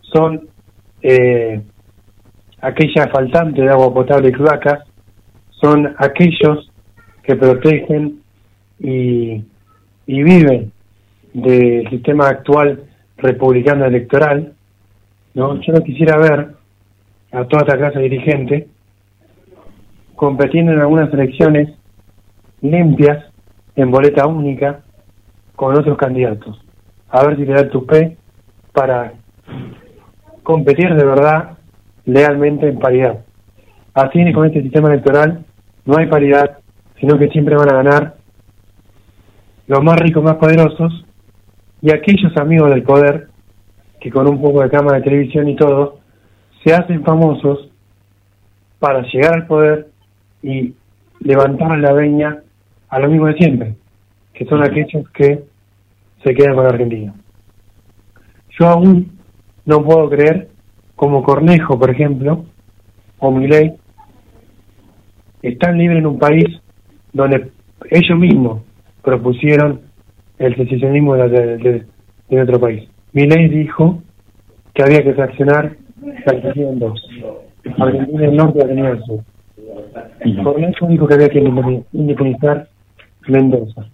son 0.00 0.48
eh, 1.02 1.60
aquella 2.60 3.08
faltante 3.08 3.62
de 3.62 3.70
agua 3.70 3.92
potable 3.92 4.28
y 4.28 4.32
cloacas, 4.32 4.84
son 5.50 5.94
aquellos 5.98 6.70
que 7.22 7.36
protegen 7.36 8.20
y, 8.78 9.42
y 10.06 10.22
viven 10.22 10.72
del 11.32 11.88
sistema 11.90 12.28
actual 12.28 12.84
republicano 13.18 13.84
electoral, 13.84 14.52
¿no? 15.34 15.60
Yo 15.60 15.72
no 15.72 15.82
quisiera 15.82 16.16
ver 16.18 16.48
a 17.36 17.44
toda 17.44 17.64
esta 17.64 17.76
clase 17.76 17.98
dirigente 17.98 18.66
competiendo 20.14 20.72
en 20.72 20.80
algunas 20.80 21.12
elecciones 21.12 21.68
limpias, 22.62 23.26
en 23.76 23.90
boleta 23.90 24.26
única, 24.26 24.80
con 25.54 25.76
otros 25.76 25.98
candidatos. 25.98 26.58
A 27.10 27.26
ver 27.26 27.36
si 27.36 27.44
te 27.44 27.52
da 27.52 27.68
tu 27.68 27.84
P 27.84 28.16
para 28.72 29.12
competir 30.42 30.94
de 30.94 31.04
verdad 31.04 31.58
lealmente 32.06 32.68
en 32.68 32.78
paridad. 32.78 33.18
Así 33.92 34.32
con 34.32 34.46
este 34.46 34.62
sistema 34.62 34.88
electoral 34.88 35.44
no 35.84 35.98
hay 35.98 36.06
paridad, 36.06 36.58
sino 36.98 37.18
que 37.18 37.28
siempre 37.28 37.54
van 37.54 37.70
a 37.70 37.82
ganar 37.82 38.14
los 39.66 39.84
más 39.84 39.98
ricos, 39.98 40.24
más 40.24 40.36
poderosos, 40.36 41.04
y 41.82 41.92
aquellos 41.92 42.34
amigos 42.38 42.70
del 42.70 42.82
poder 42.82 43.28
que 44.00 44.10
con 44.10 44.26
un 44.26 44.40
poco 44.40 44.62
de 44.62 44.70
cámara 44.70 44.98
de 44.98 45.04
televisión 45.04 45.48
y 45.48 45.56
todo, 45.56 46.05
se 46.66 46.74
hacen 46.74 47.04
famosos 47.04 47.68
para 48.80 49.02
llegar 49.02 49.34
al 49.34 49.46
poder 49.46 49.86
y 50.42 50.74
levantar 51.20 51.78
la 51.78 51.92
veña 51.92 52.42
a 52.88 52.98
lo 52.98 53.08
mismo 53.08 53.28
de 53.28 53.34
siempre, 53.34 53.76
que 54.34 54.46
son 54.46 54.64
aquellos 54.64 55.08
que 55.10 55.44
se 56.24 56.34
quedan 56.34 56.56
con 56.56 56.66
Argentina. 56.66 57.14
Yo 58.58 58.66
aún 58.66 59.12
no 59.64 59.84
puedo 59.84 60.10
creer 60.10 60.48
como 60.96 61.22
Cornejo, 61.22 61.78
por 61.78 61.88
ejemplo, 61.88 62.46
o 63.20 63.30
Milei, 63.30 63.74
están 65.42 65.78
libres 65.78 66.00
en 66.00 66.06
un 66.06 66.18
país 66.18 66.46
donde 67.12 67.52
ellos 67.90 68.18
mismos 68.18 68.62
propusieron 69.04 69.82
el 70.38 70.56
secesionismo 70.56 71.14
de, 71.14 71.28
de, 71.28 71.56
de, 71.58 71.86
nuestro 72.28 72.58
país. 72.58 72.88
Milei 73.12 73.48
dijo 73.50 74.02
que 74.74 74.82
había 74.82 75.04
que 75.04 75.14
fraccionar 75.14 75.76
Dos. 76.78 77.08
Argentina 77.78 78.20
del 78.20 78.36
norte 78.36 78.58
y 78.58 78.62
Argentina 78.62 78.90
del 78.90 79.04
sur. 79.04 79.20
Cornejo 80.44 80.86
dijo 80.86 81.06
que 81.06 81.14
había 81.14 81.28
que 81.28 81.40
independizar 81.92 82.68
Mendoza. 83.28 83.86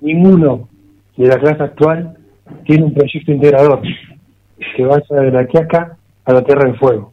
Ninguno 0.00 0.68
de 1.16 1.26
la 1.26 1.38
clase 1.38 1.62
actual 1.62 2.16
tiene 2.64 2.84
un 2.84 2.94
proyecto 2.94 3.32
integrador 3.32 3.82
que 4.76 4.84
vaya 4.84 5.20
de 5.20 5.30
la 5.30 5.46
Quiaca 5.46 5.96
a 6.24 6.32
la 6.32 6.42
Tierra 6.42 6.64
del 6.64 6.78
Fuego. 6.78 7.12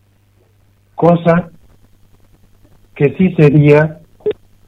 Cosa 0.96 1.50
que 2.96 3.14
sí 3.18 3.34
sería 3.34 4.00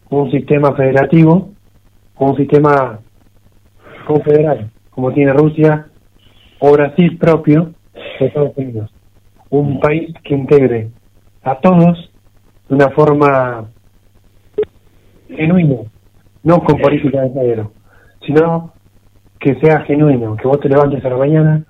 un 0.10 0.32
sistema 0.32 0.76
federativo 0.76 1.52
o 2.16 2.26
un 2.26 2.38
sistema 2.38 3.00
confederal, 4.06 4.70
como 4.90 5.14
tiene 5.14 5.34
Rusia 5.34 5.88
o 6.60 6.72
Brasil 6.74 7.18
propio 7.18 7.74
de 8.20 8.26
Estados 8.28 8.58
Unidos. 8.58 8.94
Un 9.54 9.80
país 9.80 10.12
que 10.24 10.34
integre 10.34 10.90
a 11.44 11.60
todos 11.60 12.10
de 12.68 12.74
una 12.74 12.90
forma 12.90 13.70
genuina, 15.30 15.76
no 16.42 16.64
con 16.64 16.80
política 16.80 17.22
de 17.22 17.30
género, 17.30 17.72
sino 18.26 18.74
que 19.40 19.54
sea 19.60 19.82
genuino, 19.82 20.36
que 20.38 20.48
vos 20.48 20.60
te 20.60 20.70
levantes 20.70 21.06
a 21.06 21.10
la 21.10 21.18
mañana, 21.18 21.64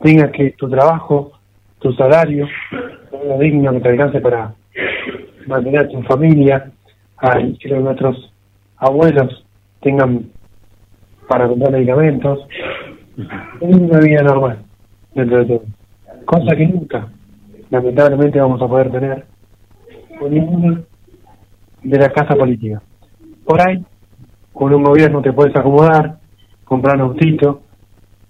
tengas 0.00 0.32
que 0.32 0.50
tu 0.58 0.68
trabajo, 0.68 1.30
tu 1.78 1.92
salario, 1.92 2.48
lo 3.12 3.38
digno 3.38 3.74
que 3.74 3.80
te 3.80 3.88
alcance 3.90 4.20
para 4.20 4.52
mantener 5.46 5.82
a 5.82 5.88
tu 5.88 6.02
familia, 6.02 6.72
a 7.18 7.38
que 7.60 7.68
nuestros 7.78 8.32
abuelos 8.76 9.46
tengan 9.82 10.24
para 11.28 11.46
comprar 11.46 11.70
medicamentos, 11.70 12.40
una 13.60 14.00
vida 14.00 14.22
normal 14.22 14.58
dentro 15.14 15.38
de 15.38 15.44
todo. 15.44 15.62
Cosa 16.24 16.56
que 16.56 16.66
nunca, 16.66 17.08
lamentablemente, 17.70 18.40
vamos 18.40 18.60
a 18.60 18.68
poder 18.68 18.90
tener 18.90 19.24
con 20.18 20.32
ninguna 20.32 20.82
de 21.82 21.98
la 21.98 22.10
casa 22.10 22.34
política. 22.34 22.82
Por 23.44 23.60
ahí, 23.60 23.82
con 24.52 24.74
un 24.74 24.82
gobierno 24.82 25.22
te 25.22 25.32
puedes 25.32 25.56
acomodar, 25.56 26.18
comprar 26.64 26.96
un 26.96 27.02
autito, 27.02 27.62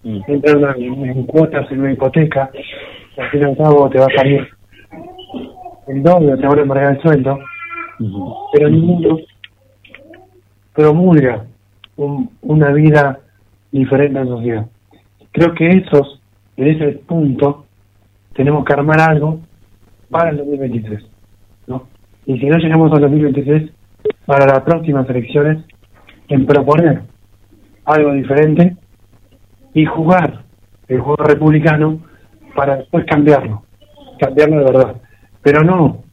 entrar 0.05 0.79
en, 0.79 1.25
cuotas 1.25 1.71
en 1.71 1.81
una 1.81 1.93
hipoteca, 1.93 2.51
al 3.19 3.31
fin 3.31 3.41
y 3.41 3.45
al 3.45 3.57
cabo 3.57 3.91
te 3.91 3.99
va 3.99 4.07
a 4.07 4.17
salir 4.17 4.49
el 5.89 6.03
doble, 6.03 6.37
te 6.37 6.47
va 6.47 6.55
a 6.55 6.61
embargar 6.61 6.97
el 6.97 7.03
sueldo, 7.03 7.39
pero 8.53 8.69
ninguno 8.69 9.19
promulga 10.73 11.45
un, 11.97 12.31
una 12.43 12.71
vida 12.73 13.19
diferente 13.73 14.19
en 14.19 14.25
la 14.25 14.37
sociedad. 14.37 14.67
Creo 15.33 15.55
que 15.55 15.69
esos, 15.69 16.21
en 16.57 16.69
ese 16.69 16.99
punto, 17.01 17.67
tenemos 18.35 18.65
que 18.65 18.73
armar 18.73 19.01
algo 19.01 19.41
para 20.11 20.31
el 20.31 20.39
2023. 20.39 21.05
¿no? 21.67 21.89
Y 22.27 22.39
si 22.39 22.47
no 22.47 22.59
llegamos 22.59 22.93
al 22.93 23.01
2023, 23.03 23.71
para 24.27 24.47
las 24.47 24.61
próximas 24.63 25.09
elecciones, 25.09 25.65
en 26.29 26.47
proponer 26.47 27.03
algo 27.85 28.13
diferente 28.13 28.77
y 29.75 29.85
jugar 29.85 30.45
el 30.89 31.01
juego 31.01 31.25
republicano 31.25 32.01
para 32.55 32.77
después 32.77 33.05
cambiarlo, 33.07 33.63
cambiarlo 34.19 34.59
de 34.59 34.65
verdad, 34.65 34.97
pero 35.43 35.63
no 35.63 36.05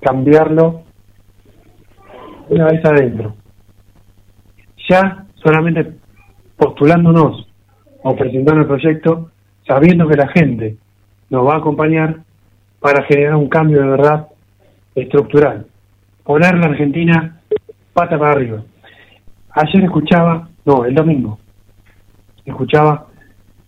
cambiarlo 0.00 0.82
una 2.48 2.66
vez 2.66 2.84
adentro. 2.84 3.34
Ya 4.88 5.26
solamente 5.34 5.92
postulándonos 6.56 7.48
o 8.02 8.16
presentando 8.16 8.62
el 8.62 8.68
proyecto, 8.68 9.30
sabiendo 9.66 10.06
que 10.08 10.16
la 10.16 10.28
gente 10.28 10.76
nos 11.30 11.46
va 11.46 11.54
a 11.54 11.58
acompañar 11.58 12.20
para 12.80 13.04
generar 13.04 13.36
un 13.36 13.48
cambio 13.48 13.80
de 13.80 13.88
verdad 13.88 14.28
estructural. 14.94 15.66
Poner 16.24 16.56
la 16.58 16.66
Argentina 16.66 17.40
pata 17.92 18.18
para 18.18 18.32
arriba. 18.32 18.62
Ayer 19.50 19.84
escuchaba, 19.84 20.48
no, 20.64 20.84
el 20.84 20.94
domingo, 20.94 21.38
escuchaba 22.44 23.06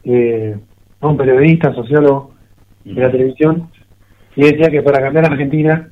eh, 0.05 0.57
a 1.01 1.07
un 1.07 1.17
periodista, 1.17 1.73
sociólogo 1.73 2.33
de 2.85 3.01
la 3.01 3.11
televisión, 3.11 3.71
y 4.37 4.43
decía 4.43 4.71
que 4.71 4.83
para 4.83 5.01
cambiar 5.01 5.25
a 5.25 5.29
Argentina, 5.29 5.89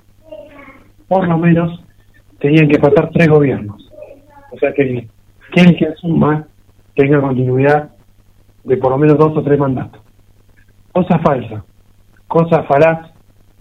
por 1.09 1.27
lo 1.27 1.39
menos, 1.39 1.83
tenían 2.39 2.69
que 2.69 2.79
pasar 2.79 3.11
tres 3.13 3.29
gobiernos. 3.29 3.91
O 4.53 4.59
sea 4.59 4.73
que 4.73 5.09
quien 5.53 5.77
que 5.77 5.87
asuma 5.87 6.47
tenga 6.95 7.21
continuidad 7.21 7.91
de 8.65 8.77
por 8.77 8.91
lo 8.91 8.99
menos 8.99 9.19
dos 9.19 9.37
o 9.37 9.43
tres 9.43 9.59
mandatos. 9.59 10.01
Cosa 10.97 11.19
falsa, 11.19 11.63
cosa 12.27 12.63
falaz, 12.63 13.13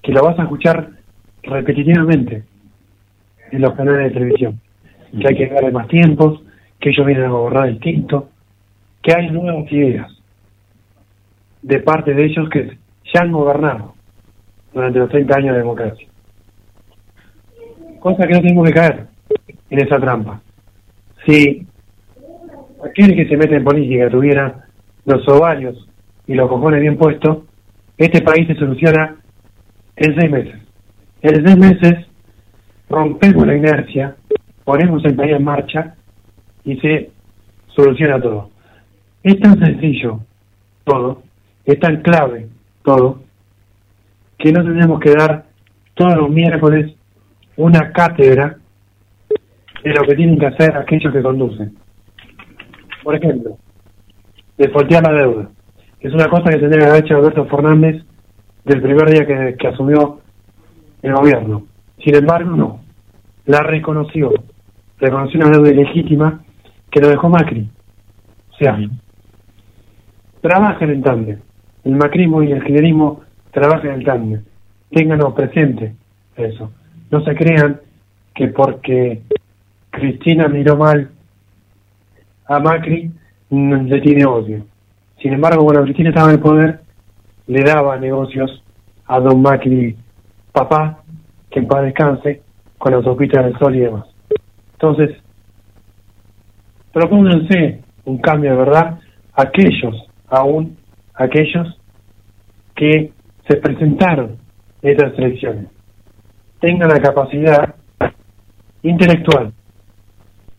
que 0.01 0.13
lo 0.13 0.23
vas 0.23 0.39
a 0.39 0.43
escuchar 0.43 0.91
repetitivamente 1.43 2.45
en 3.51 3.61
los 3.61 3.73
canales 3.73 4.05
de 4.05 4.11
televisión. 4.11 4.61
Que 5.11 5.27
hay 5.27 5.35
que 5.35 5.53
darle 5.53 5.73
más 5.73 5.89
tiempos, 5.89 6.41
que 6.79 6.91
ellos 6.91 7.05
vienen 7.05 7.25
a 7.25 7.31
gobernar 7.31 7.67
distinto, 7.71 8.29
que 9.01 9.13
hay 9.13 9.29
nuevas 9.31 9.69
ideas 9.69 10.09
de 11.61 11.79
parte 11.81 12.13
de 12.13 12.23
ellos 12.23 12.47
que 12.47 12.77
ya 13.13 13.23
han 13.23 13.33
gobernado 13.33 13.95
durante 14.73 14.99
los 14.99 15.09
30 15.09 15.35
años 15.35 15.51
de 15.55 15.59
democracia. 15.59 16.07
Cosa 17.99 18.27
que 18.27 18.33
no 18.33 18.41
tenemos 18.43 18.65
que 18.65 18.73
caer 18.73 19.07
en 19.71 19.85
esa 19.85 19.99
trampa. 19.99 20.39
Si 21.25 21.67
aquel 22.81 23.13
que 23.13 23.27
se 23.27 23.35
mete 23.35 23.57
en 23.57 23.65
política 23.65 24.09
tuviera 24.09 24.67
los 25.03 25.27
ovarios 25.27 25.85
y 26.27 26.33
los 26.33 26.49
cojones 26.49 26.81
bien 26.81 26.97
puestos, 26.97 27.43
este 27.97 28.21
país 28.21 28.47
se 28.47 28.55
soluciona 28.55 29.15
en 29.95 30.19
seis 30.19 30.31
meses. 30.31 30.61
En 31.21 31.45
seis 31.45 31.57
meses 31.57 32.07
rompemos 32.89 33.47
la 33.47 33.55
inercia, 33.55 34.15
ponemos 34.63 35.03
el 35.05 35.15
país 35.15 35.33
en 35.33 35.43
marcha 35.43 35.95
y 36.63 36.77
se 36.77 37.11
soluciona 37.67 38.21
todo. 38.21 38.49
Es 39.23 39.39
tan 39.39 39.59
sencillo 39.59 40.21
todo, 40.83 41.23
es 41.65 41.79
tan 41.79 42.01
clave 42.01 42.47
todo, 42.83 43.21
que 44.37 44.51
no 44.51 44.63
tenemos 44.63 44.99
que 44.99 45.11
dar 45.11 45.45
todos 45.95 46.15
los 46.15 46.29
miércoles 46.29 46.93
una 47.57 47.91
cátedra 47.91 48.57
de 49.83 49.93
lo 49.93 50.03
que 50.03 50.15
tienen 50.15 50.37
que 50.37 50.47
hacer 50.47 50.75
aquellos 50.75 51.13
que 51.13 51.21
conducen. 51.21 51.75
Por 53.03 53.15
ejemplo, 53.15 53.57
desfoltear 54.57 55.03
la 55.03 55.13
deuda, 55.13 55.49
que 55.99 56.07
es 56.07 56.13
una 56.13 56.29
cosa 56.29 56.49
que 56.49 56.57
tendría 56.57 56.79
que 56.79 56.89
haber 56.89 57.03
hecho 57.03 57.17
Alberto 57.17 57.45
Fernández 57.45 58.03
del 58.63 58.81
primer 58.81 59.09
día 59.09 59.25
que, 59.25 59.55
que 59.57 59.67
asumió 59.67 60.19
el 61.01 61.13
gobierno. 61.13 61.63
Sin 62.03 62.15
embargo, 62.15 62.51
no. 62.51 62.79
La 63.45 63.61
reconoció. 63.61 64.31
Reconoció 64.99 65.39
una 65.39 65.49
deuda 65.49 65.71
ilegítima 65.71 66.43
que 66.89 67.01
lo 67.01 67.09
dejó 67.09 67.29
Macri. 67.29 67.69
O 68.51 68.57
sea, 68.57 68.79
trabajen 70.41 70.89
en 70.89 71.03
tándem. 71.03 71.39
El 71.83 71.95
macrismo 71.95 72.41
y 72.41 72.51
el 72.51 72.63
kirchnerismo 72.63 73.21
trabajan 73.51 73.91
en 73.91 74.03
tándem. 74.03 74.43
Ténganlo 74.91 75.35
presente 75.35 75.95
eso. 76.35 76.71
No 77.11 77.21
se 77.23 77.35
crean 77.35 77.81
que 78.33 78.47
porque 78.47 79.21
Cristina 79.91 80.47
miró 80.47 80.77
mal 80.77 81.09
a 82.47 82.59
Macri 82.59 83.11
le 83.49 84.01
tiene 84.01 84.25
odio. 84.25 84.65
Sin 85.25 85.33
embargo, 85.33 85.63
cuando 85.63 85.81
Cristina 85.85 86.09
estaba 86.09 86.27
en 86.29 86.35
el 86.35 86.39
poder, 86.39 86.81
le 87.47 87.63
daba 87.63 87.97
negocios 87.97 88.61
a 89.07 89.19
don 89.19 89.41
Macri, 89.41 89.97
papá, 90.51 90.99
que 91.49 91.61
en 91.61 91.67
paz 91.67 91.81
descanse, 91.81 92.43
con 92.77 92.91
la 92.91 92.97
autopista 92.97 93.41
del 93.41 93.57
sol 93.57 93.75
y 93.75 93.79
demás. 93.79 94.05
Entonces, 94.73 95.17
propónganse 96.93 97.81
un 98.03 98.19
cambio 98.19 98.51
de 98.51 98.57
verdad 98.57 98.99
aquellos, 99.33 99.95
aún 100.27 100.77
aquellos 101.15 101.75
que 102.75 103.11
se 103.49 103.57
presentaron 103.57 104.37
en 104.83 104.91
estas 104.91 105.17
elecciones, 105.17 105.71
tengan 106.59 106.89
la 106.89 106.99
capacidad 106.99 107.73
intelectual 108.83 109.53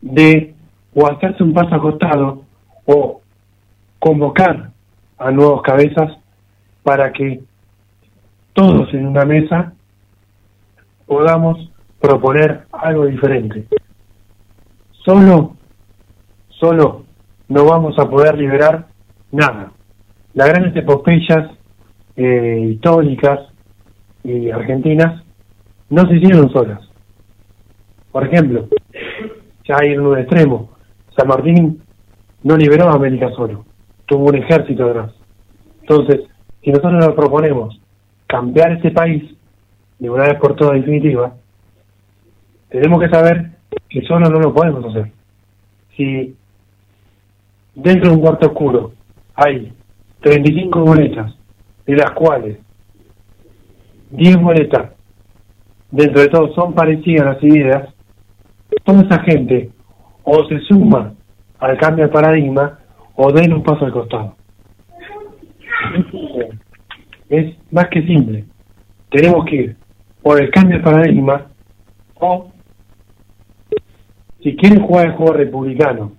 de 0.00 0.56
o 0.92 1.06
hacerse 1.06 1.44
un 1.44 1.54
paso 1.54 1.72
acostado 1.72 2.42
o 2.86 3.20
convocar 3.98 4.70
a 5.18 5.30
nuevos 5.30 5.62
cabezas 5.62 6.18
para 6.82 7.12
que 7.12 7.40
todos 8.52 8.92
en 8.94 9.06
una 9.06 9.24
mesa 9.24 9.72
podamos 11.06 11.70
proponer 12.00 12.66
algo 12.72 13.06
diferente. 13.06 13.66
Solo, 15.04 15.56
solo 16.48 17.04
no 17.48 17.64
vamos 17.64 17.98
a 17.98 18.08
poder 18.08 18.36
liberar 18.36 18.86
nada. 19.30 19.72
Las 20.34 20.48
grandes 20.48 20.76
epopeyas 20.76 21.50
eh, 22.16 22.68
históricas 22.70 23.40
y 24.24 24.50
argentinas 24.50 25.22
no 25.88 26.02
se 26.08 26.16
hicieron 26.16 26.50
solas. 26.50 26.80
Por 28.10 28.26
ejemplo, 28.26 28.66
ya 29.64 29.76
hay 29.80 29.92
en 29.92 30.00
un 30.00 30.18
extremo, 30.18 30.70
San 31.16 31.28
Martín 31.28 31.82
no 32.42 32.56
liberó 32.56 32.88
a 32.88 32.94
América 32.94 33.30
solo, 33.36 33.64
tuvo 34.06 34.26
un 34.26 34.36
ejército 34.36 34.86
atrás. 34.86 35.12
Entonces, 35.82 36.22
si 36.62 36.70
nosotros 36.70 36.94
nos 36.94 37.14
proponemos 37.14 37.80
cambiar 38.26 38.72
este 38.72 38.90
país 38.90 39.22
de 39.98 40.10
una 40.10 40.24
vez 40.24 40.34
por 40.40 40.56
todas 40.56 40.74
definitiva, 40.74 41.34
tenemos 42.68 43.00
que 43.00 43.08
saber 43.08 43.50
que 43.88 44.02
solo 44.02 44.28
no 44.28 44.40
lo 44.40 44.52
podemos 44.52 44.84
hacer. 44.84 45.12
Si 45.96 46.34
dentro 47.74 48.10
de 48.10 48.16
un 48.16 48.22
cuarto 48.22 48.48
oscuro 48.48 48.92
hay 49.34 49.72
35 50.20 50.80
boletas, 50.80 51.34
de 51.86 51.94
las 51.94 52.10
cuales 52.12 52.58
10 54.10 54.36
boletas 54.38 54.90
dentro 55.90 56.20
de 56.20 56.28
todo 56.28 56.52
son 56.54 56.74
parecidas 56.74 57.26
las 57.26 57.42
ideas, 57.44 57.88
toda 58.84 59.02
esa 59.02 59.20
gente 59.22 59.70
o 60.24 60.44
se 60.46 60.58
suma 60.60 61.14
al 61.58 61.78
cambio 61.78 62.06
de 62.06 62.12
paradigma 62.12 62.80
o 63.16 63.32
den 63.32 63.52
un 63.52 63.62
paso 63.62 63.84
al 63.84 63.92
costado. 63.92 64.36
Es 67.28 67.56
más 67.70 67.88
que 67.88 68.02
simple. 68.02 68.44
Tenemos 69.10 69.44
que 69.46 69.56
ir 69.56 69.76
por 70.22 70.40
el 70.40 70.50
cambio 70.50 70.78
de 70.78 70.84
paradigma 70.84 71.46
o 72.14 72.50
si 74.42 74.54
quieren 74.56 74.82
jugar 74.82 75.06
el 75.06 75.12
juego 75.14 75.32
republicano, 75.32 76.12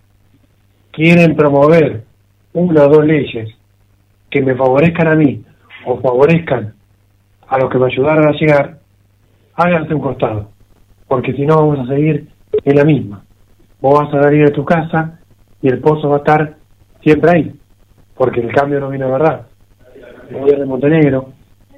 quieren 0.92 1.36
promover 1.36 2.04
una 2.54 2.84
o 2.84 2.90
dos 2.90 3.06
leyes 3.06 3.50
que 4.30 4.42
me 4.42 4.56
favorezcan 4.56 5.08
a 5.08 5.16
mí 5.16 5.44
o 5.86 6.00
favorezcan 6.02 6.74
a 7.48 7.58
los 7.58 7.70
que 7.70 7.78
me 7.78 7.86
ayudaron 7.86 8.28
a 8.28 8.38
llegar, 8.38 8.80
háganse 9.56 9.94
un 9.94 10.02
costado, 10.02 10.50
porque 11.08 11.34
si 11.34 11.46
no 11.46 11.56
vamos 11.56 11.80
a 11.80 11.94
seguir 11.94 12.28
en 12.66 12.76
la 12.76 12.84
misma. 12.84 13.24
Vos 13.80 14.00
vas 14.00 14.14
a 14.14 14.24
salir 14.24 14.46
de 14.46 14.52
tu 14.52 14.66
casa 14.66 15.20
y 15.62 15.70
el 15.70 15.80
pozo 15.80 16.10
va 16.10 16.16
a 16.16 16.20
estar 16.20 16.57
siempre 17.08 17.32
ahí, 17.32 17.56
porque 18.18 18.42
el 18.42 18.52
cambio 18.52 18.82
no 18.82 18.90
viene 18.90 19.06
a 19.06 19.08
verdad. 19.08 19.48
Gobierna 20.30 20.66
Montenegro, 20.66 21.32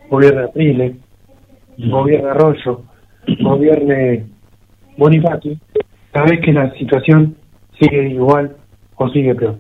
gobierna 0.10 0.46
Aprile, 0.46 0.96
gobierna 1.78 2.32
Arroyo, 2.32 2.82
gobierne 3.40 4.26
Bonifati, 4.98 5.60
sabes 6.12 6.40
que 6.44 6.52
la 6.52 6.72
situación 6.72 7.36
sigue 7.80 8.10
igual 8.10 8.56
o 8.96 9.08
sigue 9.10 9.36
peor. 9.36 9.60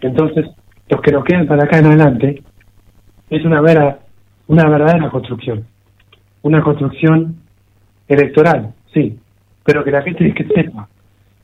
Entonces, 0.00 0.46
los 0.88 1.02
que 1.02 1.12
nos 1.12 1.24
quedan 1.24 1.46
para 1.46 1.64
acá 1.64 1.80
en 1.80 1.86
adelante 1.86 2.42
es 3.28 3.44
una 3.44 3.60
vera, 3.60 3.98
una 4.46 4.66
verdadera 4.70 5.10
construcción, 5.10 5.66
una 6.40 6.62
construcción 6.62 7.36
electoral, 8.08 8.72
sí, 8.94 9.18
pero 9.66 9.84
que 9.84 9.90
la 9.90 10.00
gente 10.00 10.32
que 10.32 10.46
sepa 10.46 10.88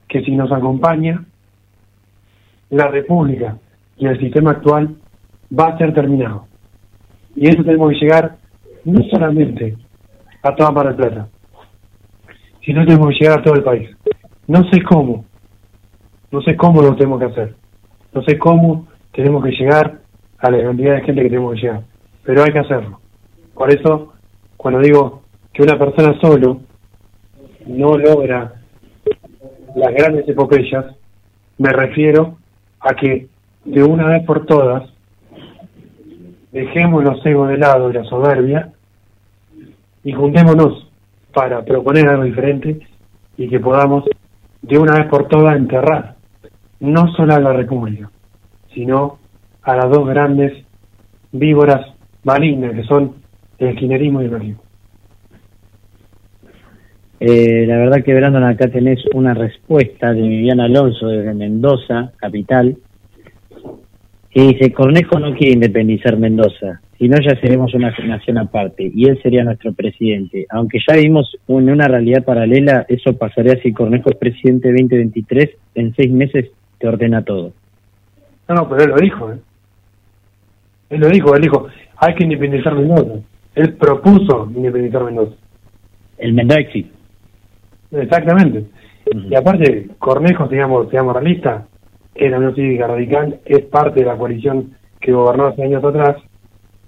que 0.09 0.23
si 0.23 0.31
nos 0.31 0.51
acompaña 0.51 1.27
la 2.70 2.88
República 2.88 3.59
y 3.97 4.06
el 4.06 4.18
sistema 4.18 4.52
actual 4.52 4.97
va 5.56 5.66
a 5.66 5.78
ser 5.78 5.92
terminado. 5.92 6.47
Y 7.34 7.48
eso 7.48 7.62
tenemos 7.62 7.90
que 7.90 7.98
llegar 8.01 8.36
no 8.84 9.02
solamente 9.10 9.76
a 10.42 10.55
toda 10.55 10.70
Mar 10.70 10.86
del 10.86 10.97
Plata, 10.97 11.28
sino 12.64 12.84
tenemos 12.84 13.09
que 13.09 13.24
llegar 13.24 13.40
a 13.40 13.42
todo 13.42 13.55
el 13.55 13.62
país. 13.62 13.90
No 14.47 14.64
sé 14.70 14.82
cómo, 14.82 15.24
no 16.30 16.40
sé 16.42 16.56
cómo 16.56 16.82
lo 16.82 16.94
tenemos 16.97 17.20
que 17.20 17.26
hacer, 17.26 17.55
no 18.12 18.22
sé 18.22 18.38
cómo 18.38 18.88
tenemos 19.12 19.44
que 19.44 19.51
llegar 19.51 20.01
a 20.38 20.51
la 20.51 20.62
cantidad 20.62 20.94
de 20.94 21.02
gente 21.02 21.22
que 21.22 21.28
tenemos 21.28 21.55
que 21.55 21.60
llegar, 21.60 21.82
pero 22.24 22.42
hay 22.42 22.52
que 22.52 22.59
hacerlo. 22.59 23.01
Por 23.55 23.72
eso, 23.72 24.14
cuando 24.56 24.80
digo 24.80 25.22
que 25.52 25.62
una 25.62 25.78
persona 25.78 26.18
solo 26.20 26.60
no 27.66 27.98
logra 27.98 28.55
las 29.76 29.94
grandes 29.94 30.28
epopeyas, 30.28 30.86
me 31.59 31.70
refiero 31.70 32.39
a 32.81 32.94
que 32.94 33.28
de 33.65 33.82
una 33.82 34.07
vez 34.07 34.24
por 34.24 34.47
todas 34.47 34.90
dejemos 36.52 37.05
los 37.05 37.24
egos 37.24 37.48
de 37.48 37.59
lado 37.59 37.90
y 37.90 37.93
la 37.93 38.05
soberbia 38.05 38.73
y 40.02 40.12
juntémonos 40.12 40.90
para 41.32 41.65
proponer 41.65 42.09
algo 42.09 42.24
diferente 42.24 42.81
y 43.36 43.48
que 43.48 43.61
podamos 43.61 44.05
de 44.62 44.78
una 44.78 44.94
vez 44.94 45.07
por 45.09 45.28
todas 45.28 45.57
enterrar 45.57 46.16
no 46.81 47.12
solo 47.12 47.35
a 47.35 47.40
la 47.40 47.52
República, 47.52 48.11
sino 48.74 49.19
a 49.62 49.77
las 49.77 49.90
dos 49.90 50.09
grandes 50.09 50.65
víboras 51.32 51.94
malignas 52.24 52.73
que 52.73 52.85
son 52.85 53.16
el 53.59 53.69
esquinerismo 53.69 54.23
y 54.23 54.24
el 54.24 54.31
macrismo. 54.31 54.69
Eh, 57.20 57.66
la 57.66 57.76
verdad 57.76 58.02
que 58.02 58.14
Brandon 58.14 58.44
acá 58.44 58.68
tenés 58.68 59.05
una 59.12 59.34
respuesta 59.34 60.14
de 60.14 60.22
Viviana 60.22 60.64
Alonso 60.64 61.06
desde 61.06 61.34
Mendoza, 61.34 62.12
capital, 62.16 62.78
que 64.30 64.40
dice, 64.40 64.72
Cornejo 64.72 65.18
no 65.18 65.34
quiere 65.34 65.52
independizar 65.52 66.16
Mendoza, 66.16 66.80
si 66.97 67.09
no 67.09 67.18
ya 67.20 67.38
seremos 67.40 67.74
una 67.74 67.94
nación 68.06 68.38
aparte 68.38 68.90
y 68.94 69.06
él 69.06 69.20
sería 69.22 69.44
nuestro 69.44 69.74
presidente. 69.74 70.47
Aunque 70.48 70.78
ya 70.86 70.97
vimos 70.97 71.36
en 71.47 71.70
una 71.70 71.88
realidad 71.88 72.24
paralela, 72.24 72.86
eso 72.88 73.14
pasaría 73.16 73.60
si 73.62 73.72
Cornejo 73.72 74.09
es 74.10 74.16
presidente 74.16 74.68
2023, 74.68 75.51
en 75.74 75.94
seis 75.94 76.10
meses 76.10 76.51
te 76.78 76.88
ordena 76.88 77.22
todo. 77.22 77.52
No, 78.48 78.55
no, 78.55 78.68
pero 78.68 78.84
él 78.84 78.90
lo 78.90 78.97
dijo, 78.97 79.32
¿eh? 79.32 79.38
Él 80.88 81.01
lo 81.01 81.09
dijo, 81.09 81.34
él 81.36 81.42
dijo, 81.42 81.68
hay 81.97 82.14
que 82.14 82.24
independizar 82.24 82.74
Mendoza. 82.74 83.20
Él 83.55 83.74
propuso 83.74 84.51
independizar 84.55 85.05
Mendoza. 85.05 85.36
El 86.18 86.32
Mendoexi. 86.32 86.90
Exactamente. 87.92 88.66
Y 89.12 89.34
aparte, 89.34 89.88
Cornejo, 89.98 90.46
digamos, 90.46 90.88
seamos 90.90 91.14
realistas, 91.14 91.64
es 92.14 92.30
la 92.30 92.38
Unión 92.38 92.54
Cívica 92.54 92.86
Radical, 92.86 93.40
es 93.44 93.60
parte 93.66 94.00
de 94.00 94.06
la 94.06 94.16
coalición 94.16 94.72
que 95.00 95.12
gobernó 95.12 95.46
hace 95.46 95.62
años 95.62 95.82
atrás, 95.82 96.16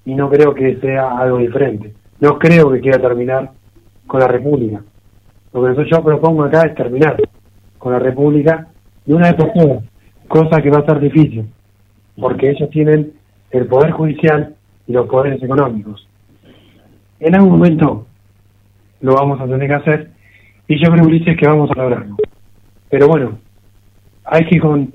y 0.05 0.15
no 0.15 0.29
creo 0.31 0.55
que 0.55 0.77
sea 0.77 1.19
algo 1.19 1.39
diferente. 1.39 1.95
No 2.21 2.39
creo 2.39 2.71
que 2.71 2.81
quiera 2.81 3.01
terminar 3.01 3.51
con 4.07 4.21
la 4.21 4.29
República. 4.29 4.83
Lo 5.53 5.75
que 5.75 5.91
yo 5.91 6.03
propongo 6.03 6.45
acá 6.45 6.63
es 6.63 6.75
terminar 6.75 7.17
con 7.79 7.93
la 7.93 7.99
República 7.99 8.69
de 9.05 9.15
una 9.15 9.33
vez 9.33 9.35
por 9.35 9.53
todas, 9.53 9.85
cosa 10.29 10.63
que 10.63 10.71
va 10.71 10.79
a 10.79 10.87
ser 10.87 11.01
difícil, 11.01 11.47
porque 12.19 12.51
ellos 12.51 12.71
tienen 12.71 13.13
el 13.51 13.67
poder 13.67 13.91
judicial 13.91 14.55
y 14.87 14.93
los 14.93 15.07
poderes 15.09 15.43
económicos. 15.43 16.09
En 17.21 17.35
algún 17.35 17.53
momento 17.53 18.07
lo 19.01 19.15
vamos 19.15 19.41
a 19.41 19.47
tener 19.47 19.69
que 19.69 19.75
hacer 19.75 20.11
y 20.73 20.83
yo 20.83 20.91
creo, 20.91 21.05
Ulises, 21.05 21.37
que 21.37 21.47
vamos 21.47 21.71
a 21.71 21.75
lograrlo. 21.75 22.17
Pero 22.89 23.07
bueno, 23.07 23.39
hay 24.25 24.47
que 24.47 24.59
con, 24.59 24.91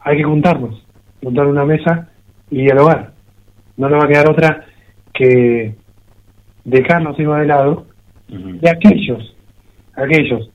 hay 0.00 0.18
que 0.18 0.24
juntarnos, 0.24 0.86
juntar 1.22 1.46
una 1.46 1.64
mesa 1.64 2.10
y 2.50 2.58
dialogar. 2.62 3.12
No 3.78 3.88
nos 3.88 4.02
va 4.02 4.04
a 4.04 4.08
quedar 4.08 4.30
otra 4.30 4.66
que 5.14 5.74
dejarnos 6.64 7.18
ir 7.18 7.26
de 7.26 7.46
lado 7.46 7.86
y 8.28 8.68
aquellos, 8.68 9.34
aquellos 9.94 10.50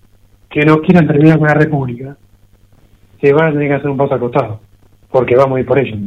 que 0.52 0.66
no 0.66 0.82
quieran 0.82 1.08
terminar 1.08 1.40
con 1.40 1.48
la 1.48 1.56
República, 1.56 2.18
se 3.20 3.34
van 3.34 3.50
a 3.50 3.52
tener 3.54 3.70
que 3.70 3.74
hacer 3.74 3.90
un 3.90 3.98
paso 3.98 4.14
acostado, 4.14 4.60
porque 5.10 5.36
vamos 5.36 5.58
a 5.58 5.60
ir 5.62 5.66
por 5.66 5.80
ellos. 5.80 6.00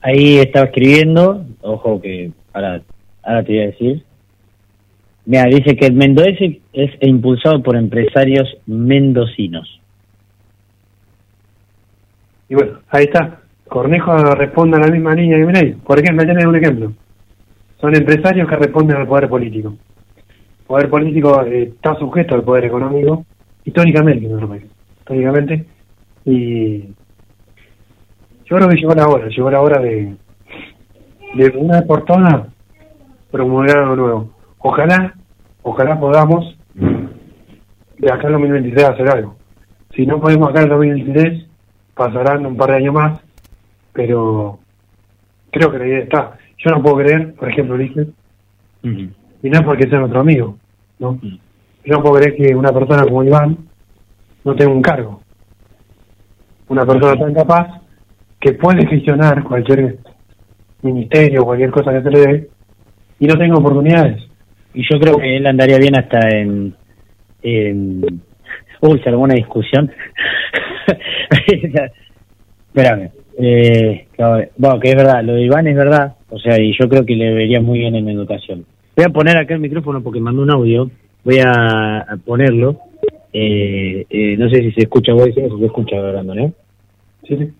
Ahí 0.00 0.38
estaba 0.38 0.66
escribiendo, 0.66 1.44
ojo 1.60 2.00
que 2.00 2.30
ahora, 2.54 2.80
ahora 3.22 3.42
te 3.42 3.52
voy 3.52 3.62
a 3.62 3.66
decir. 3.66 4.05
Mira, 5.26 5.44
dice 5.46 5.76
que 5.76 5.86
el 5.86 5.94
Mendoese 5.94 6.60
es 6.72 6.90
impulsado 7.00 7.60
por 7.60 7.76
empresarios 7.76 8.48
mendocinos. 8.66 9.80
Y 12.48 12.54
bueno, 12.54 12.78
ahí 12.90 13.04
está. 13.04 13.40
Cornejo 13.68 14.16
responde 14.36 14.76
a 14.76 14.80
la 14.80 14.86
misma 14.86 15.14
línea 15.14 15.36
que 15.36 15.44
Milei. 15.44 15.72
Por 15.72 15.98
ejemplo, 15.98 16.24
tiene 16.24 16.46
un 16.46 16.54
ejemplo. 16.54 16.92
Son 17.80 17.94
empresarios 17.94 18.48
que 18.48 18.54
responden 18.54 18.98
al 18.98 19.08
poder 19.08 19.28
político. 19.28 19.70
El 20.60 20.66
poder 20.66 20.88
político 20.88 21.42
eh, 21.44 21.72
está 21.74 21.96
sujeto 21.96 22.36
al 22.36 22.44
poder 22.44 22.66
económico, 22.66 23.26
históricamente. 23.64 24.28
Históricamente. 25.00 25.66
Y 26.24 26.78
yo 28.44 28.56
creo 28.56 28.68
que 28.68 28.76
llegó 28.76 28.94
la 28.94 29.08
hora, 29.08 29.26
llegó 29.26 29.50
la 29.50 29.60
hora 29.60 29.80
de, 29.80 30.14
de 31.34 31.48
una 31.56 31.80
vez 31.80 31.86
por 31.88 32.04
todas 32.04 32.46
promover 33.32 33.76
algo 33.76 33.96
nuevo. 33.96 34.35
Ojalá, 34.58 35.14
ojalá 35.62 35.98
podamos 35.98 36.56
de 36.74 38.12
acá 38.12 38.26
en 38.26 38.32
2023 38.32 38.84
hacer 38.84 39.08
algo. 39.08 39.36
Si 39.94 40.06
no 40.06 40.20
podemos 40.20 40.50
acá 40.50 40.62
en 40.62 40.68
2023, 40.68 41.46
pasarán 41.94 42.44
un 42.44 42.56
par 42.56 42.70
de 42.70 42.76
años 42.76 42.94
más, 42.94 43.20
pero 43.92 44.58
creo 45.50 45.72
que 45.72 45.78
la 45.78 45.86
idea 45.86 45.98
está. 46.00 46.38
Yo 46.58 46.70
no 46.70 46.82
puedo 46.82 46.96
creer, 46.96 47.34
por 47.34 47.48
ejemplo, 47.48 47.74
Ulises, 47.74 48.08
y 48.82 49.50
no 49.50 49.58
es 49.58 49.62
porque 49.62 49.88
sea 49.88 49.98
nuestro 49.98 50.20
amigo, 50.20 50.56
¿no? 50.98 51.18
Yo 51.22 51.94
no 51.94 52.02
puedo 52.02 52.16
creer 52.16 52.36
que 52.36 52.54
una 52.54 52.72
persona 52.72 53.04
como 53.04 53.24
Iván 53.24 53.58
no 54.44 54.54
tenga 54.54 54.72
un 54.72 54.82
cargo. 54.82 55.22
Una 56.68 56.84
persona 56.84 57.16
tan 57.18 57.34
capaz 57.34 57.80
que 58.40 58.52
puede 58.52 58.86
gestionar 58.86 59.42
cualquier 59.44 59.98
ministerio, 60.82 61.44
cualquier 61.44 61.70
cosa 61.70 61.92
que 61.92 62.02
se 62.02 62.10
le 62.10 62.20
dé, 62.20 62.50
y 63.18 63.26
no 63.26 63.38
tenga 63.38 63.56
oportunidades. 63.56 64.22
Y 64.76 64.82
yo 64.82 65.00
creo 65.00 65.16
que 65.16 65.38
él 65.38 65.46
andaría 65.46 65.78
bien 65.78 65.96
hasta 65.96 66.28
en... 66.28 66.74
en... 67.42 68.20
Uy, 68.82 69.00
se 69.02 69.08
armó 69.08 69.22
una 69.22 69.34
discusión. 69.34 69.90
Espérame. 72.68 73.10
Eh, 73.38 74.06
bueno, 74.58 74.78
que 74.78 74.90
es 74.90 74.94
verdad, 74.94 75.24
lo 75.24 75.32
de 75.32 75.44
Iván 75.44 75.66
es 75.66 75.76
verdad, 75.76 76.16
o 76.28 76.38
sea, 76.38 76.60
y 76.60 76.76
yo 76.78 76.88
creo 76.90 77.06
que 77.06 77.16
le 77.16 77.32
vería 77.32 77.60
muy 77.60 77.78
bien 77.78 77.94
en 77.94 78.10
educación. 78.10 78.66
Voy 78.94 79.06
a 79.06 79.10
poner 79.10 79.38
acá 79.38 79.54
el 79.54 79.60
micrófono 79.60 80.02
porque 80.02 80.20
mandó 80.20 80.42
un 80.42 80.50
audio, 80.50 80.90
voy 81.24 81.38
a, 81.38 82.00
a 82.00 82.16
ponerlo. 82.22 82.78
Eh, 83.32 84.04
eh, 84.10 84.36
no 84.38 84.50
sé 84.50 84.60
si 84.60 84.72
se 84.72 84.80
escucha, 84.82 85.14
voy 85.14 85.22
a 85.22 85.26
decir 85.26 85.50
si 85.50 85.58
se 85.58 85.66
escucha 85.66 85.96
hablando, 85.96 86.34
¿no? 86.34 86.52
Sí, 87.26 87.36
sí. 87.38 87.50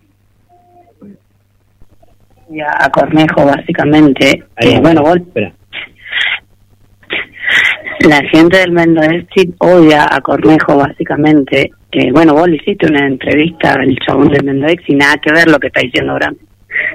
A 2.63 2.89
Cornejo, 2.91 3.43
básicamente. 3.43 4.43
Ahí, 4.55 4.79
bueno, 4.81 5.01
vos, 5.01 5.17
Espera. 5.17 5.56
La 8.01 8.21
gente 8.29 8.57
del 8.57 8.71
Mendoza 8.71 9.25
odia 9.59 10.07
a 10.09 10.21
Cornejo, 10.21 10.77
básicamente. 10.77 11.71
Eh, 11.91 12.11
bueno, 12.11 12.33
vos 12.33 12.47
le 12.47 12.57
hiciste 12.57 12.87
una 12.87 13.07
entrevista 13.07 13.73
al 13.73 13.97
chabón 14.05 14.29
del 14.29 14.43
Mendoza 14.43 14.75
y 14.87 14.95
nada 14.95 15.17
que 15.17 15.31
ver 15.31 15.49
lo 15.49 15.59
que 15.59 15.67
está 15.67 15.81
diciendo 15.81 16.15
Bram. 16.15 16.35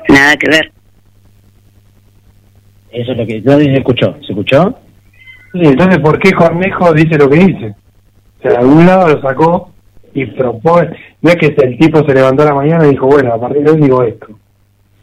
Nada 0.08 0.36
que 0.36 0.48
ver. 0.48 0.72
Eso 2.92 3.12
es 3.12 3.18
lo 3.18 3.26
que... 3.26 3.40
No 3.40 3.58
se 3.58 3.74
escuchó. 3.74 4.16
¿Se 4.20 4.32
escuchó? 4.32 4.78
Sí, 5.52 5.60
entonces, 5.62 5.98
¿por 5.98 6.18
qué 6.18 6.32
Cornejo 6.32 6.92
dice 6.92 7.18
lo 7.18 7.28
que 7.28 7.38
dice? 7.38 7.74
O 8.38 8.42
sea, 8.42 8.52
de 8.52 8.56
algún 8.58 8.86
lado 8.86 9.08
lo 9.08 9.20
sacó 9.22 9.72
y 10.14 10.26
propone. 10.26 10.96
No 11.20 11.30
es 11.30 11.36
que 11.36 11.46
el 11.46 11.78
tipo 11.78 12.04
se 12.04 12.14
levantó 12.14 12.42
a 12.42 12.46
la 12.46 12.54
mañana 12.54 12.86
y 12.86 12.90
dijo, 12.90 13.06
bueno, 13.06 13.32
a 13.32 13.40
partir 13.40 13.62
de 13.62 13.70
hoy 13.70 13.80
digo 13.80 14.02
esto. 14.02 14.28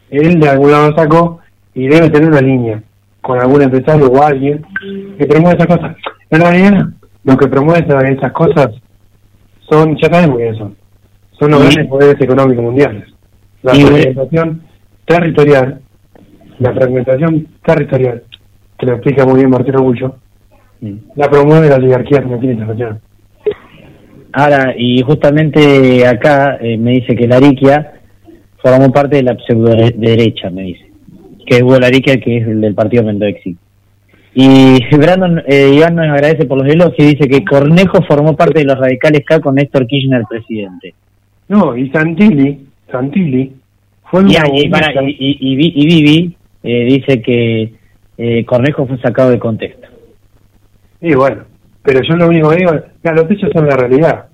Él 0.09 0.39
de 0.39 0.49
algún 0.49 0.71
lado 0.71 0.91
lo 0.91 0.95
sacó 0.95 1.39
y 1.73 1.87
debe 1.87 2.09
tener 2.09 2.29
una 2.29 2.41
línea 2.41 2.83
con 3.29 3.39
algún 3.39 3.61
empresario 3.61 4.07
o 4.07 4.23
alguien 4.23 4.65
que 5.19 5.27
promueve 5.27 5.55
esas 5.55 5.67
cosas. 5.67 5.95
En 6.31 6.41
realidad, 6.41 6.87
lo 7.23 7.37
que 7.37 7.47
promueve 7.47 7.85
esas- 7.85 8.31
cosas 8.31 8.69
son, 9.69 9.95
ya 10.01 10.11
sabemos 10.11 10.37
quiénes 10.37 10.57
son, 10.57 10.75
son 11.39 11.51
los 11.51 11.59
grandes 11.61 11.87
poderes 11.87 12.19
económicos 12.19 12.63
mundiales. 12.63 13.03
La 13.61 13.73
fragmentación 13.87 14.63
territorial, 15.05 15.79
la 16.57 16.73
fragmentación 16.73 17.47
territorial, 17.63 18.23
que 18.79 18.85
lo 18.87 18.93
explica 18.93 19.25
muy 19.27 19.35
bien 19.35 19.51
Martín 19.51 19.75
Orgullo, 19.75 20.15
la 21.15 21.29
promueve 21.29 21.69
la 21.69 21.75
oligarquía 21.75 22.23
financiera 22.23 22.53
internacional. 22.53 22.99
Ahora, 24.33 24.73
y 24.75 25.03
justamente 25.03 26.07
acá 26.07 26.57
eh, 26.59 26.79
me 26.79 26.91
dice 26.93 27.15
que 27.15 27.27
la 27.27 27.35
Ariquia 27.37 27.93
formó 28.57 28.91
parte 28.91 29.17
de 29.17 29.23
la 29.23 29.37
pseudo 29.45 29.75
derecha, 29.75 30.49
me 30.49 30.63
dice. 30.63 30.88
Que 31.49 31.55
es 31.57 31.61
Hugo 31.63 31.79
Lariquia, 31.79 32.19
que 32.19 32.37
es 32.37 32.47
el 32.47 32.61
del 32.61 32.75
partido 32.75 33.03
Mendoexi. 33.03 33.57
Y 34.35 34.95
Brandon, 34.95 35.41
eh, 35.47 35.71
Iván 35.73 35.95
nos 35.95 36.05
agradece 36.07 36.45
por 36.45 36.59
los 36.59 36.67
elogios 36.71 36.95
y 36.99 37.15
dice 37.15 37.27
que 37.27 37.43
Cornejo 37.43 38.03
formó 38.03 38.35
parte 38.35 38.59
de 38.59 38.65
los 38.65 38.77
radicales 38.77 39.25
K 39.25 39.39
con 39.41 39.55
Néstor 39.55 39.87
Kirchner 39.87 40.21
presidente. 40.29 40.93
No, 41.47 41.75
y 41.75 41.89
Santilli, 41.89 42.67
Santilli, 42.91 43.51
fue 44.03 44.21
Y, 44.21 44.25
una 44.25 44.47
y, 44.47 44.69
bonita- 44.69 44.79
para- 44.93 45.03
y- 45.03 45.15
y- 45.19 45.37
y 45.51 45.55
Vi- 45.55 45.73
y 45.75 45.85
Vivi 45.87 46.37
eh, 46.63 46.85
dice 46.85 47.21
que 47.21 47.73
eh, 48.17 48.45
Cornejo 48.45 48.85
fue 48.85 48.99
sacado 48.99 49.31
de 49.31 49.39
contexto. 49.39 49.87
Y 51.01 51.15
bueno, 51.15 51.43
pero 51.81 52.01
yo 52.03 52.15
lo 52.15 52.27
único 52.27 52.49
que 52.49 52.57
digo, 52.57 52.71
los 52.71 53.31
hechos 53.31 53.49
son 53.53 53.65
la 53.67 53.75
realidad. 53.77 54.25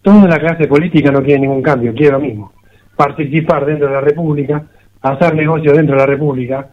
Toda 0.00 0.26
la 0.28 0.38
clase 0.38 0.66
política 0.66 1.10
no 1.10 1.22
quiere 1.22 1.40
ningún 1.40 1.60
cambio, 1.60 1.92
quiere 1.92 2.12
lo 2.12 2.20
mismo. 2.20 2.52
Participar 2.96 3.66
dentro 3.66 3.88
de 3.88 3.92
la 3.94 4.00
República, 4.00 4.64
hacer 5.02 5.34
negocios 5.34 5.76
dentro 5.76 5.94
de 5.94 6.00
la 6.00 6.06
República. 6.06 6.70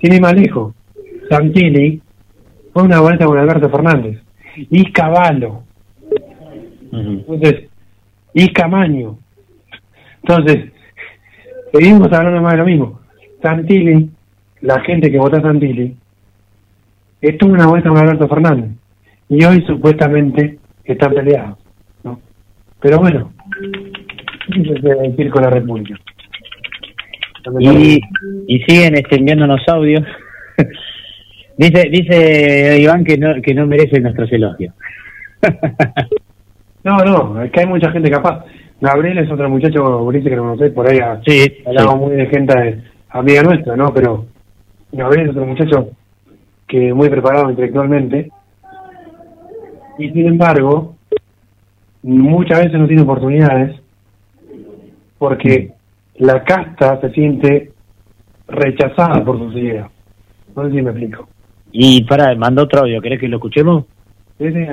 Ir 0.00 0.20
más 0.20 0.34
lejos, 0.34 0.74
Santilli 1.30 2.00
fue 2.72 2.82
una 2.82 3.00
vuelta 3.00 3.24
con 3.24 3.38
Alberto 3.38 3.70
Fernández. 3.70 4.20
Y 4.56 4.92
Caballo. 4.92 5.62
Entonces, 6.92 7.68
y 8.34 8.52
Camaño. 8.52 9.18
Entonces, 10.22 10.72
seguimos 11.72 12.12
hablando 12.12 12.42
más 12.42 12.52
de 12.52 12.58
lo 12.58 12.64
mismo. 12.66 13.00
Santilli, 13.42 14.10
la 14.60 14.80
gente 14.80 15.10
que 15.10 15.18
votó 15.18 15.36
a 15.36 15.42
Santilli, 15.42 15.96
estuvo 17.20 17.52
una 17.52 17.66
vuelta 17.66 17.88
con 17.88 17.98
Alberto 17.98 18.28
Fernández. 18.28 18.70
Y 19.28 19.44
hoy 19.44 19.64
supuestamente 19.66 20.58
están 20.84 21.14
peleados. 21.14 21.58
¿no? 22.02 22.20
Pero 22.80 22.98
bueno, 22.98 23.32
¿qué 24.52 24.64
se 24.64 24.80
puede 24.80 25.08
decir 25.08 25.30
con 25.30 25.42
la 25.42 25.50
República? 25.50 25.98
Y, 27.60 28.00
y 28.48 28.58
siguen 28.64 28.94
este, 28.96 29.16
enviándonos 29.16 29.60
audios. 29.68 30.02
Dice, 31.56 31.88
dice 31.88 32.80
Iván 32.80 33.04
que 33.04 33.16
no, 33.16 33.40
que 33.40 33.54
no 33.54 33.64
merece 33.66 34.00
nuestros 34.00 34.30
elogios. 34.32 34.74
No, 36.82 36.98
no, 36.98 37.42
es 37.42 37.50
que 37.50 37.60
hay 37.60 37.66
mucha 37.66 37.90
gente 37.92 38.10
capaz. 38.10 38.44
Gabriel 38.78 39.16
es 39.16 39.30
otro 39.32 39.48
muchacho, 39.48 40.02
Ulises, 40.02 40.28
que 40.28 40.36
lo 40.36 40.42
conocés 40.42 40.70
por 40.72 40.86
ahí. 40.86 40.98
a- 40.98 41.18
Sí, 41.26 41.40
hablamos 41.64 41.96
muy 41.98 42.16
de 42.16 42.26
gente 42.26 42.82
amiga 43.08 43.42
nuestra, 43.42 43.74
¿no? 43.74 43.94
Pero 43.94 44.26
Gabriel 44.92 45.30
es 45.30 45.30
otro 45.30 45.46
muchacho 45.46 45.88
que 46.68 46.92
muy 46.92 47.08
preparado 47.08 47.48
intelectualmente. 47.48 48.28
Y 49.98 50.10
sin 50.10 50.26
embargo, 50.26 50.94
muchas 52.02 52.58
veces 52.64 52.78
no 52.78 52.86
tiene 52.86 53.00
oportunidades 53.02 53.76
porque 55.18 55.70
la 56.16 56.44
casta 56.44 57.00
se 57.00 57.10
siente 57.10 57.72
rechazada 58.48 59.24
por 59.24 59.38
sus 59.38 59.54
ideas. 59.56 59.90
No 60.54 60.64
sé 60.64 60.70
si 60.70 60.82
me 60.82 60.90
explico. 60.90 61.28
Y 61.72 62.04
para, 62.04 62.34
mandó 62.36 62.62
otro 62.62 62.82
audio, 62.82 63.00
¿querés 63.00 63.20
que 63.20 63.28
lo 63.28 63.38
escuchemos? 63.38 63.84
Sí, 64.38 64.52
sí. 64.52 64.66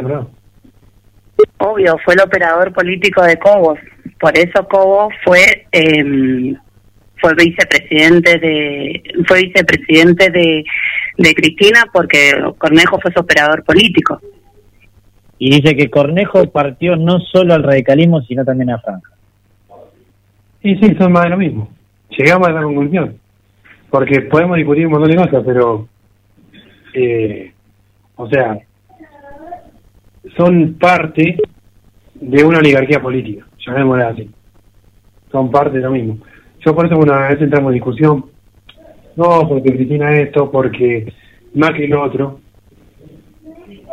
Obvio, 1.57 1.97
fue 2.03 2.13
el 2.13 2.21
operador 2.21 2.71
político 2.73 3.23
de 3.23 3.37
Cobos. 3.37 3.79
Por 4.19 4.37
eso 4.37 4.67
Cobos 4.67 5.13
fue 5.23 5.67
eh, 5.71 6.55
fue 7.19 7.33
vicepresidente 7.35 8.39
de 8.39 9.03
fue 9.27 9.43
vicepresidente 9.43 10.29
de, 10.29 10.63
de 11.17 11.33
Cristina 11.33 11.85
porque 11.93 12.33
Cornejo 12.57 12.99
fue 12.99 13.11
su 13.11 13.19
operador 13.19 13.63
político. 13.63 14.19
Y 15.37 15.49
dice 15.49 15.75
que 15.75 15.89
Cornejo 15.89 16.51
partió 16.51 16.95
no 16.95 17.19
solo 17.19 17.55
al 17.55 17.63
radicalismo, 17.63 18.21
sino 18.21 18.45
también 18.45 18.71
a 18.71 18.79
Franja. 18.79 19.09
Y 20.63 20.75
sí, 20.75 20.95
son 20.97 21.11
más 21.11 21.23
de 21.23 21.29
lo 21.29 21.37
mismo. 21.37 21.69
Llegamos 22.17 22.47
a 22.47 22.51
esa 22.51 22.61
conclusión. 22.63 23.17
Porque 23.89 24.21
podemos 24.21 24.57
discutir 24.57 24.85
un 24.85 24.93
montón 24.93 25.11
de 25.11 25.17
cosas, 25.17 25.43
pero. 25.45 25.87
Eh, 26.93 27.51
o 28.15 28.27
sea. 28.29 28.59
Son 30.37 30.75
parte 30.75 31.37
de 32.15 32.43
una 32.43 32.59
oligarquía 32.59 33.01
política, 33.01 33.45
llamémosla 33.65 34.09
así. 34.09 34.29
Son 35.31 35.49
parte 35.49 35.77
de 35.77 35.83
lo 35.83 35.91
mismo. 35.91 36.17
Yo 36.63 36.75
por 36.75 36.85
eso 36.85 36.97
una 36.97 37.27
vez 37.27 37.41
entramos 37.41 37.71
en 37.71 37.73
discusión. 37.75 38.25
No, 39.15 39.47
porque 39.49 39.73
Cristina 39.73 40.11
esto, 40.15 40.51
porque 40.51 41.11
más 41.55 41.71
que 41.71 41.87
lo 41.87 42.03
otro. 42.03 42.39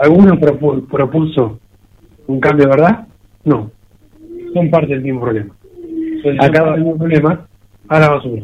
¿Alguno 0.00 0.34
propu- 0.34 0.86
propuso 0.86 1.58
un 2.26 2.38
cambio 2.40 2.66
de 2.66 2.70
verdad? 2.70 3.08
No. 3.44 3.70
Son 4.52 4.70
parte 4.70 4.88
del 4.88 5.00
mismo 5.02 5.22
problema. 5.22 5.54
Acá- 6.38 6.74
problema 6.74 7.46
a 7.88 8.00
la 8.00 8.08
basura. 8.10 8.42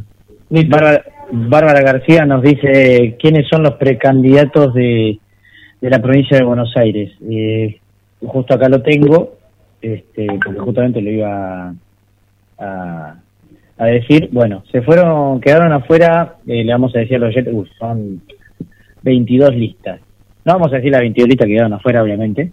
Bárbara, 0.50 1.04
Bárbara 1.32 1.80
García 1.82 2.24
nos 2.24 2.42
dice 2.42 3.16
quiénes 3.20 3.48
son 3.48 3.62
los 3.62 3.74
precandidatos 3.74 4.72
de, 4.74 5.18
de 5.80 5.90
la 5.90 6.00
provincia 6.00 6.36
de 6.38 6.44
Buenos 6.44 6.76
Aires. 6.76 7.12
Eh, 7.28 7.80
justo 8.20 8.54
acá 8.54 8.68
lo 8.68 8.82
tengo, 8.82 9.36
este, 9.82 10.26
porque 10.44 10.58
justamente 10.60 11.00
lo 11.02 11.10
iba 11.10 11.74
a, 12.58 13.14
a 13.78 13.84
decir. 13.86 14.28
Bueno, 14.32 14.62
se 14.70 14.82
fueron, 14.82 15.40
quedaron 15.40 15.72
afuera, 15.72 16.36
eh, 16.46 16.62
le 16.64 16.72
vamos 16.72 16.94
a 16.94 17.00
decir 17.00 17.16
a 17.16 17.20
los 17.20 17.28
oyentes, 17.30 17.52
uy, 17.54 17.68
son 17.78 18.22
22 19.02 19.54
listas. 19.56 20.00
No 20.44 20.52
vamos 20.54 20.72
a 20.72 20.76
decir 20.76 20.92
las 20.92 21.00
22 21.00 21.28
listas 21.28 21.46
que 21.46 21.52
quedaron 21.54 21.72
afuera, 21.72 22.02
obviamente, 22.02 22.52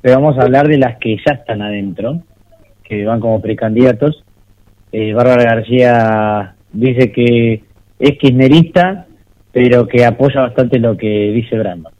pero 0.00 0.16
vamos 0.20 0.38
a 0.38 0.42
hablar 0.42 0.68
de 0.68 0.78
las 0.78 0.98
que 0.98 1.16
ya 1.16 1.34
están 1.34 1.62
adentro, 1.62 2.20
que 2.98 3.06
van 3.06 3.20
como 3.20 3.40
precandidatos. 3.40 4.24
Eh, 4.92 5.12
Bárbara 5.12 5.44
García 5.44 6.54
dice 6.72 7.10
que 7.12 7.64
es 7.98 8.18
kirchnerista, 8.18 9.06
pero 9.52 9.86
que 9.86 10.04
apoya 10.04 10.42
bastante 10.42 10.78
lo 10.78 10.96
que 10.96 11.32
dice 11.32 11.58
Brandon. 11.58 11.92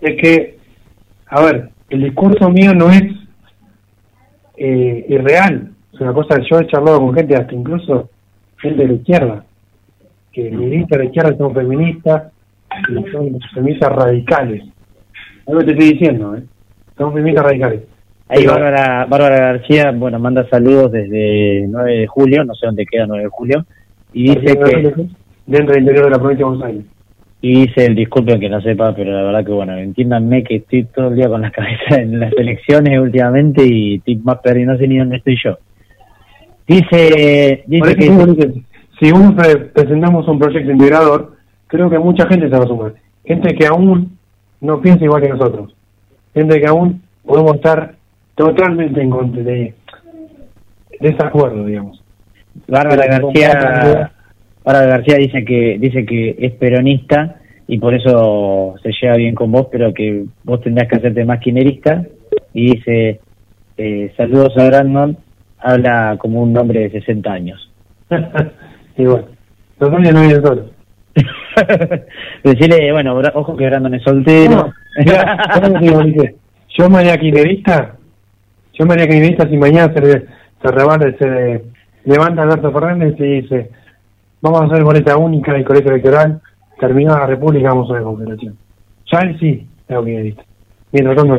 Es 0.00 0.20
que, 0.20 0.58
a 1.26 1.42
ver, 1.42 1.70
el 1.90 2.02
discurso 2.02 2.50
mío 2.50 2.74
no 2.74 2.90
es 2.90 3.02
eh, 4.56 5.06
irreal. 5.08 5.70
Es 5.92 6.00
una 6.00 6.12
cosa 6.12 6.36
que 6.36 6.46
yo 6.50 6.58
he 6.58 6.66
charlado 6.66 7.00
con 7.00 7.14
gente, 7.14 7.36
hasta 7.36 7.54
incluso 7.54 8.10
gente 8.58 8.82
de 8.82 8.88
la 8.88 8.94
izquierda, 8.94 9.44
que 10.32 10.50
milita 10.50 10.96
de 10.96 11.04
la 11.04 11.04
izquierda 11.06 11.36
son 11.36 11.54
feministas 11.54 12.32
y 12.88 13.10
son 13.10 13.38
feministas 13.54 13.92
radicales. 13.92 14.64
Algo 15.46 15.60
te 15.64 15.72
estoy 15.72 15.92
diciendo, 15.92 16.36
¿eh? 16.36 16.42
Son 16.96 17.12
feministas 17.12 17.44
radicales. 17.44 17.93
Ahí 18.28 18.46
Bárbara, 18.46 19.04
Bárbara 19.06 19.38
García, 19.52 19.92
bueno, 19.92 20.18
manda 20.18 20.48
saludos 20.48 20.90
desde 20.92 21.66
9 21.68 21.92
de 21.98 22.06
julio, 22.06 22.44
no 22.44 22.54
sé 22.54 22.66
dónde 22.66 22.86
queda 22.86 23.06
9 23.06 23.24
de 23.24 23.28
julio, 23.30 23.64
y 24.12 24.28
dice 24.34 24.58
que, 24.58 25.06
dentro 25.46 25.74
del 25.74 25.82
interior 25.82 26.04
de 26.06 26.10
la 26.10 26.18
provincia 26.18 26.44
de 26.46 26.50
Buenos 26.50 26.64
Aires. 26.66 26.84
y 27.42 27.66
dice, 27.66 27.88
disculpen 27.90 28.40
que 28.40 28.48
no 28.48 28.60
sepa, 28.62 28.94
pero 28.94 29.12
la 29.12 29.22
verdad 29.24 29.44
que 29.44 29.52
bueno, 29.52 29.76
entiéndanme 29.76 30.42
que 30.42 30.56
estoy 30.56 30.84
todo 30.84 31.08
el 31.08 31.16
día 31.16 31.28
con 31.28 31.42
la 31.42 31.50
cabeza 31.52 32.00
en 32.00 32.18
las 32.18 32.32
elecciones 32.32 32.98
últimamente 32.98 33.62
y 33.66 33.96
estoy 33.96 34.16
más 34.16 34.38
perdido, 34.38 34.72
no 34.72 34.78
sé 34.78 34.88
ni 34.88 34.96
dónde 34.98 35.16
estoy 35.18 35.36
yo. 35.44 35.58
Dice, 36.66 37.62
dice 37.66 37.94
que... 37.96 38.06
que 38.36 38.62
si 39.00 39.10
uno 39.12 39.34
pre- 39.36 39.56
presentamos 39.66 40.26
un 40.28 40.38
proyecto 40.38 40.70
integrador, 40.70 41.34
creo 41.66 41.90
que 41.90 41.98
mucha 41.98 42.26
gente 42.26 42.48
se 42.48 42.56
va 42.56 42.64
a 42.64 42.68
sumar. 42.68 42.94
Gente 43.24 43.54
que 43.54 43.66
aún 43.66 44.16
no 44.60 44.80
piensa 44.80 45.04
igual 45.04 45.20
que 45.20 45.28
nosotros. 45.28 45.74
Gente 46.32 46.60
que 46.60 46.66
aún 46.66 47.02
podemos 47.26 47.56
estar 47.56 47.96
totalmente 48.34 49.00
en 49.00 49.10
contra 49.10 49.42
de 49.42 49.74
desacuerdo, 51.00 51.64
digamos. 51.64 52.02
Bárbara 52.68 53.06
García, 53.06 54.12
Bárbara 54.64 54.86
García 54.86 55.16
dice 55.18 55.44
que 55.44 55.76
dice 55.78 56.06
que 56.06 56.36
es 56.38 56.52
peronista 56.52 57.36
y 57.66 57.78
por 57.78 57.94
eso 57.94 58.74
se 58.82 58.90
lleva 59.00 59.16
bien 59.16 59.34
con 59.34 59.50
vos, 59.50 59.68
pero 59.70 59.92
que 59.92 60.24
vos 60.42 60.60
tendrás 60.60 60.88
que 60.88 60.96
hacerte 60.96 61.24
más 61.24 61.40
quinerista. 61.40 62.04
Y 62.52 62.76
dice, 62.76 63.20
eh, 63.76 64.12
saludos 64.16 64.56
a 64.58 64.66
Brandon, 64.66 65.16
habla 65.58 66.16
como 66.18 66.42
un 66.42 66.56
hombre 66.56 66.80
de 66.80 66.90
60 66.90 67.32
años. 67.32 67.70
y 68.96 69.04
bueno, 69.04 69.26
los 69.80 69.90
años 69.90 70.14
no 70.14 70.20
vienen 70.20 70.42
solos. 70.42 70.70
Decirle, 72.44 72.92
bueno, 72.92 73.20
ojo 73.34 73.56
que 73.56 73.66
Brandon 73.66 73.94
es 73.94 74.02
soltero. 74.02 74.56
No, 74.56 74.72
mirá, 75.04 76.32
yo 76.76 76.90
me 76.90 76.98
haría 76.98 77.16
kirchnerista, 77.18 77.96
yo 78.78 78.86
me 78.86 78.94
haría 78.94 79.06
kirchnerista 79.08 79.48
si 79.48 79.56
mañana 79.56 79.92
se, 79.92 80.00
le- 80.00 80.26
se 80.62 80.68
rebate, 80.70 81.16
se 81.18 81.62
levanta 82.04 82.42
Alberto 82.42 82.72
Fernández 82.72 83.14
y 83.18 83.40
dice, 83.42 83.70
vamos 84.40 84.62
a 84.62 84.64
hacer 84.66 84.82
boleta 84.84 85.16
única 85.16 85.52
del 85.52 85.64
colegio 85.64 85.90
electoral, 85.92 86.40
terminada 86.80 87.20
la 87.20 87.26
república, 87.26 87.68
vamos 87.68 87.90
a 87.90 87.94
la 87.94 88.02
confederación. 88.02 88.56
Ya 89.12 89.18
él 89.20 89.38
sí, 89.38 89.66
hago 89.88 90.04
kirchnerista. 90.04 90.42
Mientras 90.92 91.16
tanto. 91.16 91.38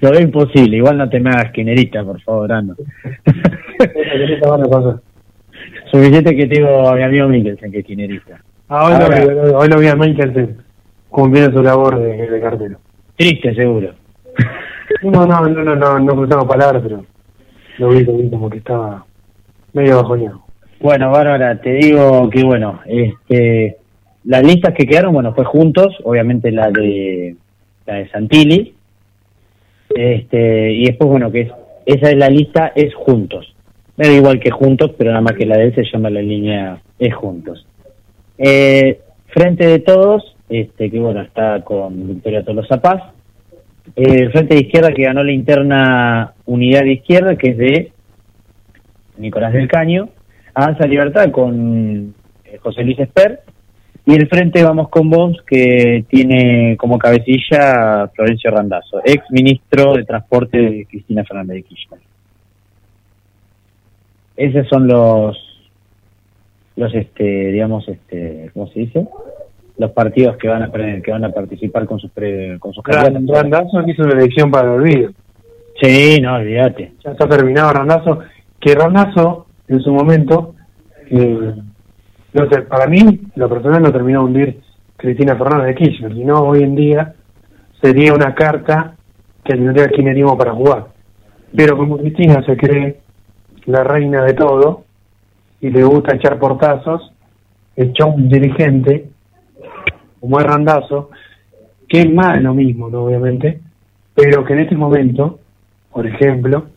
Lo 0.00 0.10
veo 0.10 0.20
imposible, 0.20 0.76
igual 0.76 0.96
no 0.98 1.08
te 1.08 1.20
me 1.20 1.30
hagas 1.30 1.52
quinerista, 1.52 2.04
por 2.04 2.20
favor, 2.22 2.48
Brandon. 2.48 2.76
Kirchnerista 3.78 4.48
van 4.50 4.62
a 4.62 4.68
pasar. 4.68 4.96
Suficiente 5.90 6.34
que 6.36 6.46
tengo 6.46 6.88
a 6.88 6.94
mi 6.96 7.02
amigo 7.02 7.28
Mikkelsen 7.28 7.70
que 7.70 7.80
es 7.80 7.84
quinerista. 7.84 8.40
Ah, 8.68 8.86
hoy, 8.86 8.94
Ahora- 8.94 9.24
lo, 9.24 9.58
hoy 9.58 9.68
lo 9.68 9.78
vi 9.78 9.88
a 9.88 9.96
Mikkelsen 9.96 10.56
cumpliendo 11.10 11.58
su 11.58 11.62
labor 11.62 11.98
de, 12.00 12.30
de 12.30 12.40
cartero. 12.40 12.78
Triste, 13.16 13.54
seguro. 13.54 13.90
No, 15.02 15.26
no, 15.26 15.48
no, 15.48 15.64
no, 15.64 15.76
no, 15.76 15.98
no 15.98 16.16
cruzamos 16.16 16.46
palabras, 16.46 16.82
pero 16.82 17.04
lo 17.78 17.88
vi, 17.88 18.04
lo 18.04 18.16
vi 18.16 18.30
como 18.30 18.50
que 18.50 18.58
estaba 18.58 19.04
medio 19.72 19.96
bajoneado. 19.96 20.42
Bueno, 20.80 21.10
Bárbara, 21.10 21.60
te 21.60 21.74
digo 21.74 22.28
que 22.30 22.42
bueno, 22.44 22.80
este, 22.86 23.76
las 24.24 24.42
listas 24.42 24.74
que 24.74 24.86
quedaron, 24.86 25.14
bueno, 25.14 25.34
fue 25.34 25.44
juntos, 25.44 25.96
obviamente 26.04 26.50
la 26.50 26.70
de 26.70 27.36
la 27.86 27.94
de 27.94 28.08
Santilli, 28.10 28.74
este, 29.94 30.72
y 30.72 30.86
después 30.86 31.10
bueno 31.10 31.30
que 31.30 31.42
es 31.42 31.52
esa 31.84 32.10
es 32.10 32.16
la 32.16 32.28
lista 32.28 32.72
es 32.74 32.94
juntos, 32.94 33.54
da 33.96 34.06
igual 34.06 34.38
que 34.40 34.50
juntos, 34.50 34.92
pero 34.96 35.10
nada 35.10 35.22
más 35.22 35.34
que 35.34 35.46
la 35.46 35.56
de 35.56 35.64
él 35.64 35.74
se 35.74 35.84
llama 35.84 36.10
la 36.10 36.22
línea 36.22 36.80
es 36.98 37.14
juntos. 37.14 37.66
Eh, 38.38 39.00
frente 39.28 39.66
de 39.66 39.80
todos, 39.80 40.36
este, 40.48 40.90
que 40.90 40.98
bueno 40.98 41.22
está 41.22 41.62
con 41.64 42.08
Victoria 42.08 42.44
Tolosa 42.44 42.80
Paz, 42.80 43.02
el 43.96 44.32
frente 44.32 44.54
de 44.54 44.60
izquierda 44.62 44.92
que 44.92 45.04
ganó 45.04 45.22
la 45.22 45.32
interna 45.32 46.34
unidad 46.46 46.82
de 46.82 46.92
izquierda, 46.92 47.36
que 47.36 47.50
es 47.50 47.58
de 47.58 47.92
Nicolás 49.18 49.52
del 49.52 49.68
Caño, 49.68 50.08
Avanza 50.54 50.86
Libertad 50.86 51.30
con 51.30 52.14
eh, 52.44 52.58
José 52.58 52.82
Luis 52.84 52.98
Esper 52.98 53.40
y 54.04 54.14
el 54.14 54.28
frente 54.28 54.62
Vamos 54.62 54.88
con 54.88 55.08
Vos 55.08 55.36
que 55.46 56.04
tiene 56.08 56.76
como 56.76 56.98
cabecilla 56.98 58.08
Florencio 58.14 58.50
Randazzo, 58.50 59.00
ex 59.04 59.24
ministro 59.30 59.94
de 59.94 60.04
Transporte 60.04 60.58
de 60.58 60.86
Cristina 60.86 61.24
Fernández 61.24 61.56
de 61.56 61.62
Kirchner. 61.62 62.00
Esos 64.36 64.68
son 64.68 64.88
los 64.88 65.38
los 66.74 66.94
este 66.94 67.52
digamos 67.52 67.86
este 67.88 68.50
¿cómo 68.54 68.66
se 68.68 68.80
dice? 68.80 69.06
Los 69.78 69.90
partidos 69.92 70.36
que 70.36 70.48
van 70.48 70.62
a 70.62 70.70
que 70.70 71.10
van 71.10 71.24
a 71.24 71.30
participar 71.30 71.86
con 71.86 71.98
sus 71.98 72.10
pre- 72.10 72.58
con 72.58 72.72
sus 72.72 72.82
candidatos. 72.82 73.42
Randazo 73.42 73.82
hizo 73.86 74.02
una 74.02 74.12
elección 74.12 74.50
para 74.50 74.68
el 74.68 74.80
olvido. 74.80 75.10
Sí, 75.80 76.20
no, 76.20 76.34
olvídate. 76.34 76.92
Ya 77.04 77.12
está 77.12 77.28
terminado 77.28 77.72
Randazo. 77.72 78.20
Que 78.60 78.74
Randazo, 78.74 79.46
en 79.68 79.80
su 79.80 79.92
momento, 79.92 80.54
eh, 81.10 81.54
no 82.34 82.48
sé, 82.48 82.62
para 82.62 82.86
mí, 82.86 83.20
lo 83.34 83.48
personal 83.48 83.82
lo 83.82 83.92
terminó 83.92 84.20
de 84.20 84.24
hundir 84.26 84.60
Cristina 84.96 85.36
Fernández 85.36 85.68
de 85.68 85.74
Kirchner, 85.74 86.12
sino 86.12 86.40
hoy 86.42 86.62
en 86.62 86.74
día 86.76 87.14
sería 87.80 88.14
una 88.14 88.34
carta 88.34 88.94
que 89.42 89.54
tendría 89.54 89.86
el 89.86 89.90
kirchnerismo 89.90 90.38
para 90.38 90.52
jugar. 90.52 90.86
Pero 91.56 91.76
como 91.76 91.98
Cristina 91.98 92.42
se 92.46 92.56
cree 92.56 93.00
la 93.66 93.82
reina 93.82 94.22
de 94.24 94.34
todo 94.34 94.84
y 95.60 95.70
le 95.70 95.82
gusta 95.82 96.14
echar 96.14 96.38
portazos, 96.38 97.12
echó 97.74 98.06
un 98.08 98.28
dirigente 98.28 99.08
como 100.22 100.38
es 100.38 100.46
Randazo, 100.46 101.10
que 101.88 102.02
es 102.02 102.14
más 102.14 102.34
de 102.34 102.42
lo 102.42 102.54
mismo, 102.54 102.88
¿no? 102.88 103.06
obviamente, 103.06 103.60
pero 104.14 104.44
que 104.44 104.52
en 104.52 104.60
este 104.60 104.76
momento, 104.76 105.40
por 105.90 106.06
ejemplo, 106.06 106.68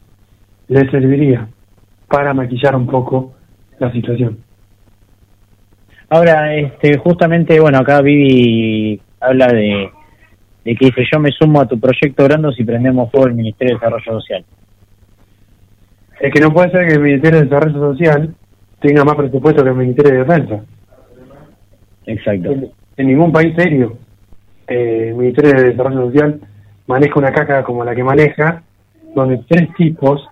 le 0.68 0.90
serviría 0.90 1.48
para 2.08 2.34
maquillar 2.34 2.76
un 2.76 2.88
poco 2.88 3.36
la 3.78 3.92
situación. 3.92 4.40
Ahora, 6.10 6.56
este, 6.56 6.98
justamente, 6.98 7.60
bueno, 7.60 7.78
acá 7.78 8.02
Vivi 8.02 9.00
habla 9.20 9.48
de, 9.48 9.92
de 10.64 10.76
que 10.76 10.88
dice, 10.88 11.04
yo 11.14 11.20
me 11.20 11.32
sumo 11.32 11.62
a 11.62 11.68
tu 11.68 11.80
proyecto 11.80 12.24
Brando 12.24 12.52
si 12.52 12.64
prendemos 12.64 13.12
fuego 13.12 13.28
el 13.28 13.36
Ministerio 13.36 13.76
de 13.76 13.80
Desarrollo 13.80 14.20
Social. 14.22 14.44
Es 16.20 16.34
que 16.34 16.42
no 16.42 16.52
puede 16.52 16.72
ser 16.72 16.88
que 16.88 16.94
el 16.94 17.02
Ministerio 17.02 17.40
de 17.40 17.46
Desarrollo 17.46 17.92
Social 17.92 18.36
tenga 18.80 19.04
más 19.04 19.16
presupuesto 19.16 19.64
que 19.64 19.70
el 19.70 19.76
Ministerio 19.76 20.14
de 20.14 20.26
Defensa. 20.26 20.66
Exacto. 22.08 22.72
En, 22.98 23.08
ningún 23.08 23.32
país 23.32 23.54
serio 23.56 23.98
eh, 24.68 25.10
el 25.10 25.16
Ministerio 25.16 25.52
de 25.54 25.70
Desarrollo 25.72 26.06
Social 26.08 26.40
maneja 26.88 27.20
una 27.20 27.32
caca 27.32 27.64
como 27.64 27.84
la 27.84 27.96
que 27.96 28.04
maneja, 28.04 28.64
donde 29.14 29.42
tres 29.48 29.74
tipos 29.76 30.28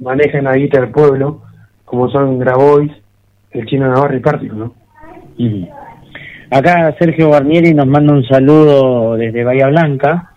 manejan 0.00 0.44
la 0.44 0.56
guita 0.56 0.80
del 0.80 0.90
pueblo, 0.90 1.42
como 1.84 2.08
son 2.10 2.38
Grabois, 2.38 2.92
el 3.50 3.66
chino 3.66 3.88
Navarro 3.88 4.16
y 4.16 4.20
Pártico, 4.20 4.54
¿no? 4.56 4.74
Acá 6.50 6.94
Sergio 6.98 7.30
Barnieri 7.30 7.74
nos 7.74 7.86
manda 7.86 8.12
un 8.12 8.24
saludo 8.24 9.16
desde 9.16 9.44
Bahía 9.44 9.68
Blanca 9.68 10.30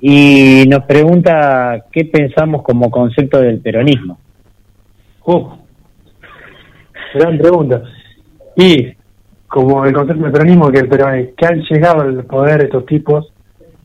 y 0.00 0.64
nos 0.68 0.84
pregunta 0.84 1.84
qué 1.92 2.04
pensamos 2.06 2.62
como 2.62 2.90
concepto 2.90 3.40
del 3.40 3.60
peronismo. 3.60 4.18
Uh, 5.24 5.50
gran 7.14 7.38
pregunta. 7.38 7.82
Y 8.56 8.92
como 9.52 9.84
el 9.84 9.92
concepto 9.92 10.22
del 10.22 10.32
peronismo, 10.32 10.70
que, 10.70 10.78
el 10.78 10.88
peron- 10.88 11.30
que 11.36 11.44
han 11.46 11.60
llegado 11.60 12.00
al 12.00 12.24
poder 12.24 12.62
estos 12.64 12.86
tipos 12.86 13.30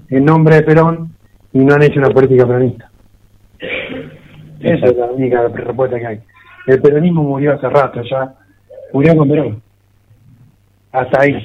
en 0.10 0.24
nombre 0.24 0.56
de 0.56 0.62
Perón 0.62 1.12
y 1.52 1.60
no 1.60 1.76
han 1.76 1.84
hecho 1.84 2.00
una 2.00 2.10
política 2.10 2.48
peronista. 2.48 2.90
Esa 4.62 4.86
es 4.86 4.96
la 4.96 5.08
única 5.08 5.46
respuesta 5.50 6.00
que 6.00 6.08
hay. 6.08 6.20
El 6.68 6.82
peronismo 6.82 7.22
murió 7.24 7.54
hace 7.54 7.68
rato 7.70 8.02
ya. 8.10 8.34
Murió 8.94 9.18
con 9.18 9.28
Perón. 9.30 9.62
Hasta 10.94 11.22
ahí. 11.22 11.36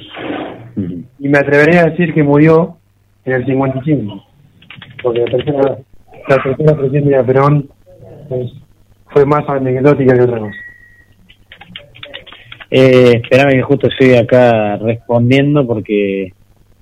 Y 1.19 1.27
me 1.27 1.39
atrevería 1.39 1.81
a 1.81 1.89
decir 1.89 2.13
que 2.13 2.23
murió 2.23 2.77
en 3.25 3.33
el 3.33 3.45
55. 3.45 4.23
Porque 5.03 5.19
la 5.19 5.25
tercera, 5.25 5.77
la 6.29 6.37
tercera 6.43 6.77
presidencia 6.77 7.17
de 7.17 7.23
Perón 7.25 7.69
pues, 8.29 8.53
fue 9.07 9.25
más 9.25 9.43
anecdótica 9.49 10.15
que 10.15 10.21
otra 10.21 10.39
cosa. 10.39 10.55
Eh, 12.75 13.21
espérame 13.21 13.51
que 13.51 13.61
justo 13.61 13.87
estoy 13.87 14.15
acá 14.15 14.77
respondiendo 14.77 15.63
porque 15.67 16.33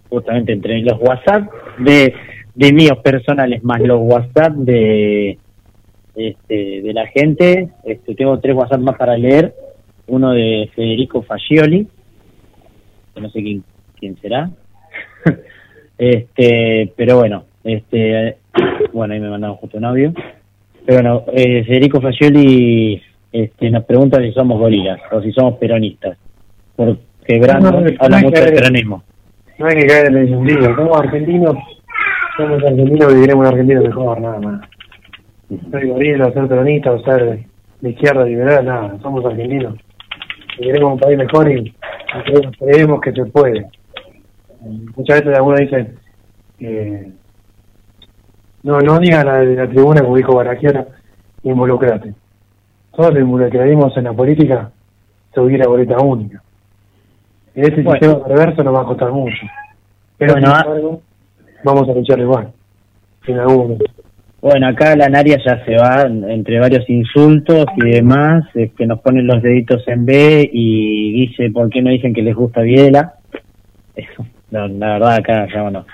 justamente 0.09 0.53
entre 0.53 0.79
los 0.79 0.97
WhatsApp 1.01 1.51
de, 1.79 2.13
de 2.55 2.71
míos 2.71 2.99
personales 3.03 3.61
más 3.65 3.81
los 3.81 3.99
WhatsApp 4.01 4.53
de 4.53 5.37
este, 6.15 6.81
de 6.81 6.93
la 6.93 7.07
gente, 7.07 7.71
este, 7.83 8.15
tengo 8.15 8.39
tres 8.39 8.55
WhatsApp 8.55 8.79
más 8.79 8.97
para 8.97 9.17
leer. 9.17 9.53
Uno 10.07 10.31
de 10.31 10.71
Federico 10.73 11.23
Fascioli, 11.23 11.85
que 13.13 13.19
no 13.19 13.29
sé 13.29 13.41
quién, 13.41 13.61
quién 13.99 14.17
será. 14.21 14.49
este, 15.97 16.93
pero 16.95 17.17
bueno, 17.17 17.43
este, 17.65 18.37
bueno, 18.93 19.13
ahí 19.13 19.19
me 19.19 19.29
mandaron 19.29 19.57
justo 19.57 19.77
un 19.77 19.83
audio. 19.83 20.13
Pero 20.85 21.01
bueno, 21.01 21.25
eh, 21.33 21.65
Federico 21.65 21.99
Fascioli 21.99 23.01
este, 23.31 23.69
nos 23.69 23.85
pregunta 23.85 24.19
si 24.19 24.31
somos 24.33 24.59
gorilas 24.59 24.99
o 25.11 25.21
si 25.21 25.31
somos 25.31 25.55
peronistas. 25.57 26.17
Porque 26.75 27.39
No, 27.39 27.59
no, 27.59 27.77
habla 27.99 28.21
no, 28.21 28.27
mucho 28.27 28.43
de 28.43 28.51
peronismo. 28.51 29.03
No 29.57 29.65
hay 29.67 29.75
que 29.75 29.87
caer 29.87 30.07
en 30.07 30.17
el 30.17 30.29
sentido. 30.29 30.75
Somos 30.75 30.99
argentinos, 30.99 31.55
somos 32.37 32.63
argentinos, 32.63 33.13
viviremos 33.13 33.47
un 33.47 33.53
argentino 33.53 33.81
mejor, 33.81 34.21
nada 34.21 34.39
más. 34.39 34.61
Soy 35.71 35.89
gorila, 35.89 36.31
ser 36.31 36.47
peronista 36.47 36.91
o 36.91 37.03
ser 37.03 37.45
de 37.81 37.89
izquierda 37.89 38.25
liberal, 38.25 38.65
nada. 38.65 38.97
Somos 39.01 39.25
argentinos. 39.25 39.75
Viviremos 40.59 40.93
un 40.93 40.99
país 40.99 41.17
mejor 41.17 41.51
y, 41.51 41.59
y 41.59 41.73
creemos, 42.23 42.57
creemos 42.57 43.01
que 43.01 43.11
se 43.11 43.25
puede. 43.25 43.67
Muchas 44.61 45.19
veces 45.21 45.37
algunos 45.37 45.59
dicen, 45.59 45.95
eh, 46.59 47.11
no, 48.63 48.79
no 48.79 48.99
digan 48.99 49.25
la, 49.25 49.43
la 49.43 49.67
tribuna, 49.67 50.01
como 50.01 50.17
dijo 50.17 50.35
Baraquiara, 50.35 50.85
involucrate. 51.43 52.13
Todos 52.95 53.13
los 53.13 53.21
involucradimos 53.23 53.95
en 53.97 54.03
la 54.05 54.13
política, 54.13 54.71
se 55.33 55.39
hubiera 55.39 55.67
boleta 55.67 55.97
única. 55.99 56.41
En 57.55 57.63
este 57.63 57.81
Bueno. 57.81 57.99
sistema 57.99 58.27
perverso 58.27 58.63
nos 58.63 58.75
va 58.75 58.81
a 58.81 58.85
costar 58.85 59.11
mucho. 59.11 59.37
Pero 60.17 60.33
Bueno, 60.33 60.47
sin 60.47 60.55
ah- 60.55 60.63
embargo, 60.65 61.01
vamos 61.63 61.89
a 61.89 61.93
luchar 61.93 62.19
igual. 62.19 62.51
En 63.27 63.39
algún 63.39 63.57
momento. 63.57 63.85
Bueno, 64.41 64.67
acá 64.67 64.95
la 64.95 65.07
Naria 65.07 65.37
ya 65.45 65.63
se 65.63 65.75
va 65.75 66.01
entre 66.01 66.59
varios 66.59 66.89
insultos 66.89 67.65
y 67.77 67.91
demás, 67.91 68.43
es 68.55 68.71
que 68.73 68.87
nos 68.87 68.99
ponen 69.01 69.27
los 69.27 69.41
deditos 69.43 69.87
en 69.87 70.03
B 70.05 70.49
y 70.51 71.11
dice, 71.27 71.51
¿por 71.51 71.69
qué 71.69 71.81
no 71.83 71.91
dicen 71.91 72.13
que 72.13 72.23
les 72.23 72.35
gusta 72.35 72.61
Videla? 72.61 73.13
Eso, 73.95 74.25
no, 74.49 74.67
la 74.67 74.93
verdad 74.93 75.13
acá 75.15 75.47
ya 75.53 75.61
bueno. 75.61 75.85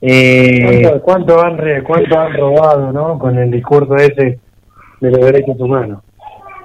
Eh, 0.00 0.80
¿Cuánto, 0.82 1.02
cuánto 1.02 1.44
han 1.44 1.58
re- 1.58 1.82
cuánto 1.82 2.18
han 2.18 2.32
robado, 2.32 2.92
no? 2.92 3.18
Con 3.18 3.36
el 3.38 3.50
discurso 3.50 3.94
ese 3.96 4.38
de 5.00 5.10
los 5.10 5.20
derechos 5.20 5.58
humanos. 5.60 6.02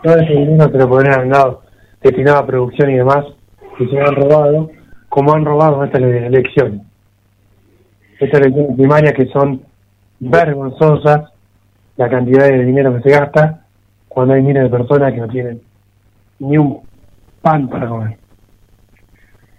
Todo 0.04 0.18
ese 0.18 0.34
dinero 0.34 0.70
se 0.70 0.78
lo 0.78 0.88
podrían 0.90 1.16
haber 1.20 1.30
dado 1.32 1.62
destinado 2.02 2.38
a 2.40 2.46
producción 2.46 2.92
y 2.92 2.96
demás, 2.98 3.26
que 3.78 3.88
se 3.88 4.00
han 4.00 4.16
robado, 4.16 4.70
como 5.10 5.34
han 5.34 5.46
robado 5.46 5.84
estas 5.84 6.02
ele- 6.02 6.28
elecciones. 6.28 6.82
Estas 8.20 8.42
elecciones 8.42 8.76
primarias 8.76 9.14
que 9.14 9.26
son 9.28 9.62
vergonzosas, 10.20 11.32
la 11.98 12.10
cantidad 12.10 12.48
de 12.48 12.66
dinero 12.66 12.96
que 12.96 13.10
se 13.10 13.18
gasta 13.18 13.66
cuando 14.08 14.34
hay 14.34 14.42
miles 14.42 14.64
de 14.64 14.70
personas 14.70 15.14
que 15.14 15.20
no 15.20 15.28
tienen 15.28 15.62
ni 16.40 16.58
un 16.58 16.82
pan 17.42 17.68
para 17.70 17.88
comer. 17.88 18.18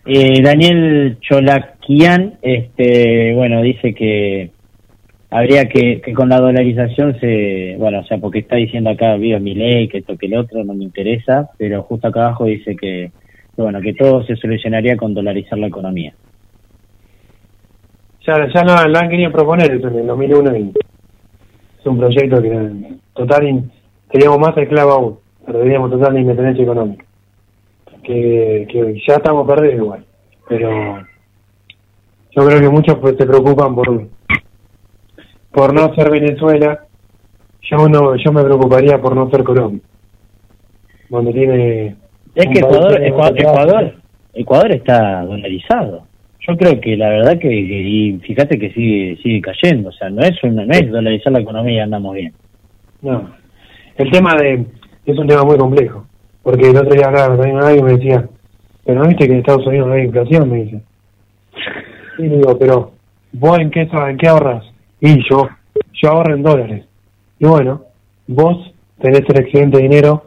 eh, 0.08 0.40
Daniel 0.42 1.18
Cholaquian, 1.20 2.38
este, 2.40 3.34
bueno, 3.34 3.60
dice 3.62 3.92
que 3.94 4.52
habría 5.30 5.68
que, 5.68 6.00
que 6.00 6.12
con 6.12 6.28
la 6.28 6.40
dolarización 6.40 7.18
se, 7.20 7.76
bueno, 7.78 8.00
o 8.00 8.04
sea, 8.04 8.18
porque 8.18 8.40
está 8.40 8.56
diciendo 8.56 8.90
acá, 8.90 9.16
viva 9.16 9.38
mi 9.38 9.54
ley, 9.54 9.88
que 9.88 9.98
esto 9.98 10.16
que 10.16 10.26
el 10.26 10.36
otro, 10.36 10.64
no 10.64 10.74
me 10.74 10.84
interesa, 10.84 11.50
pero 11.58 11.82
justo 11.82 12.08
acá 12.08 12.26
abajo 12.26 12.44
dice 12.44 12.76
que, 12.76 13.10
bueno, 13.56 13.80
que 13.80 13.94
todo 13.94 14.24
se 14.24 14.36
solucionaría 14.36 14.96
con 14.96 15.14
dolarizar 15.14 15.58
la 15.58 15.66
economía. 15.66 16.14
Ya, 18.26 18.48
ya 18.52 18.64
lo, 18.64 18.98
han 18.98 19.08
querido 19.08 19.30
proponer 19.32 19.72
eso 19.72 19.88
en 19.88 19.98
el 20.00 20.06
2001 20.06 20.56
y 20.56 20.72
es 21.78 21.86
un 21.86 21.98
proyecto 21.98 22.42
que 22.42 22.96
total 23.14 23.70
queríamos 24.10 24.38
más 24.38 24.56
esclavo 24.56 24.92
aún, 24.92 25.18
pero 25.44 25.60
teníamos 25.60 25.90
total 25.90 26.14
de 26.14 26.20
independencia 26.20 26.64
económica. 26.64 27.04
Que, 28.02 28.66
que 28.70 29.02
ya 29.06 29.14
estamos 29.14 29.46
perdidos 29.48 29.76
igual, 29.76 30.04
pero 30.48 30.98
yo 32.30 32.46
creo 32.46 32.60
que 32.60 32.68
muchos 32.68 32.96
pues, 32.98 33.16
se 33.16 33.26
preocupan 33.26 33.74
por 33.74 34.06
por 35.56 35.72
no 35.72 35.94
ser 35.94 36.10
Venezuela. 36.10 36.84
Yo 37.62 37.88
no, 37.88 38.14
yo 38.16 38.30
me 38.30 38.44
preocuparía 38.44 39.00
por 39.00 39.16
no 39.16 39.30
ser 39.30 39.42
Colombia, 39.42 39.80
donde 41.08 41.32
tiene 41.32 41.96
Es 42.34 42.44
que 42.44 42.58
Ecuador, 42.58 43.02
Ecuador, 43.02 43.94
Ecuador 44.34 44.72
está 44.72 45.22
dolarizado. 45.22 46.06
Yo 46.46 46.56
creo 46.58 46.78
que 46.78 46.96
la 46.96 47.08
verdad 47.08 47.38
que, 47.38 47.52
y 47.52 48.18
fíjate 48.18 48.58
que 48.58 48.70
sigue 48.72 49.16
sigue 49.22 49.40
cayendo, 49.40 49.88
o 49.88 49.92
sea, 49.92 50.10
no 50.10 50.20
es 50.20 50.40
una, 50.44 50.66
no 50.66 50.72
es 50.72 50.90
dolarizar 50.90 51.32
la 51.32 51.40
economía 51.40 51.84
andamos 51.84 52.14
bien. 52.14 52.34
No. 53.00 53.30
El 53.96 54.10
tema 54.10 54.34
de. 54.34 54.64
Es 55.06 55.18
un 55.18 55.26
tema 55.26 55.42
muy 55.42 55.56
complejo. 55.56 56.06
Porque 56.42 56.68
el 56.68 56.76
otro 56.76 56.94
día 56.94 57.06
hablaba 57.06 57.34
también 57.34 57.56
con 57.56 57.64
alguien 57.64 57.84
y 57.84 57.88
me 57.88 57.96
decía, 57.96 58.28
pero 58.84 59.00
no 59.00 59.08
viste 59.08 59.26
que 59.26 59.32
en 59.32 59.38
Estados 59.38 59.66
Unidos 59.66 59.88
no 59.88 59.94
hay 59.94 60.04
inflación, 60.04 60.50
me 60.50 60.62
dice. 60.62 60.82
Y 62.18 62.22
le 62.22 62.36
digo, 62.36 62.58
pero, 62.58 62.92
¿vos 63.32 63.58
en 63.58 63.70
qué, 63.70 63.88
en 63.90 64.16
qué 64.18 64.28
ahorras? 64.28 64.75
Y 65.00 65.28
yo, 65.28 65.48
yo 66.02 66.10
ahorro 66.10 66.34
en 66.34 66.42
dólares. 66.42 66.84
Y 67.38 67.46
bueno, 67.46 67.82
vos 68.26 68.72
tenés 69.00 69.22
el 69.28 69.40
excedente 69.40 69.76
de 69.76 69.82
dinero 69.84 70.24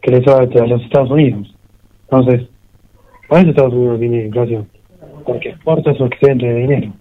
que 0.00 0.10
le 0.12 0.22
sobra 0.24 0.44
a 0.44 0.66
los 0.66 0.82
Estados 0.82 1.10
Unidos. 1.10 1.54
Entonces, 2.10 2.48
por 3.28 3.38
eso 3.38 3.50
Estados 3.50 3.74
Unidos 3.74 4.00
tiene 4.00 4.24
inflación. 4.26 4.68
Porque 5.24 5.50
exporta 5.50 5.92
su 5.94 6.04
excedente 6.06 6.46
de 6.46 6.54
dinero. 6.60 6.92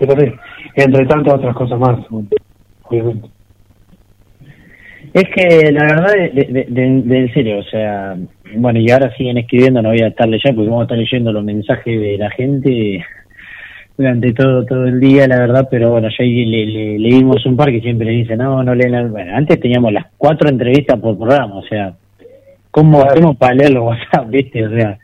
Entonces, 0.00 0.32
entre 0.76 1.06
tantas 1.06 1.34
otras 1.34 1.54
cosas 1.54 1.78
más, 1.78 2.00
obviamente. 2.10 3.28
Es 5.14 5.24
que 5.34 5.70
la 5.72 5.82
verdad, 5.84 6.14
de- 6.32 6.66
en 7.18 7.34
serio, 7.34 7.58
o 7.58 7.62
sea, 7.64 8.16
bueno, 8.56 8.80
y 8.80 8.90
ahora 8.90 9.14
siguen 9.16 9.38
escribiendo, 9.38 9.82
no 9.82 9.90
voy 9.90 10.00
a 10.00 10.08
estar 10.08 10.26
leyendo, 10.28 10.56
porque 10.56 10.70
vamos 10.70 10.80
a 10.80 10.84
estar 10.84 10.98
leyendo 10.98 11.32
los 11.32 11.44
mensajes 11.44 12.00
de 12.00 12.18
la 12.18 12.30
gente 12.30 13.04
durante 13.96 14.32
todo 14.32 14.64
todo 14.64 14.86
el 14.86 15.00
día, 15.00 15.26
la 15.28 15.38
verdad, 15.38 15.68
pero 15.70 15.90
bueno, 15.90 16.08
ya 16.08 16.24
ahí 16.24 16.44
le, 16.44 16.66
le- 16.66 16.98
leímos 16.98 17.44
un 17.46 17.56
par 17.56 17.70
que 17.70 17.80
siempre 17.80 18.06
le 18.06 18.12
dicen, 18.18 18.38
no, 18.38 18.62
no 18.62 18.74
leen, 18.74 18.92
la-". 18.92 19.04
bueno, 19.06 19.36
antes 19.36 19.60
teníamos 19.60 19.92
las 19.92 20.06
cuatro 20.16 20.48
entrevistas 20.48 20.98
por 20.98 21.16
programa, 21.16 21.56
o 21.56 21.62
sea, 21.64 21.94
¿cómo 22.70 23.02
hacemos 23.02 23.36
para 23.36 23.54
leer 23.54 23.72
los 23.72 23.84
WhatsApp, 23.84 24.28
viste? 24.30 24.66
O 24.66 24.70
sea, 24.70 24.98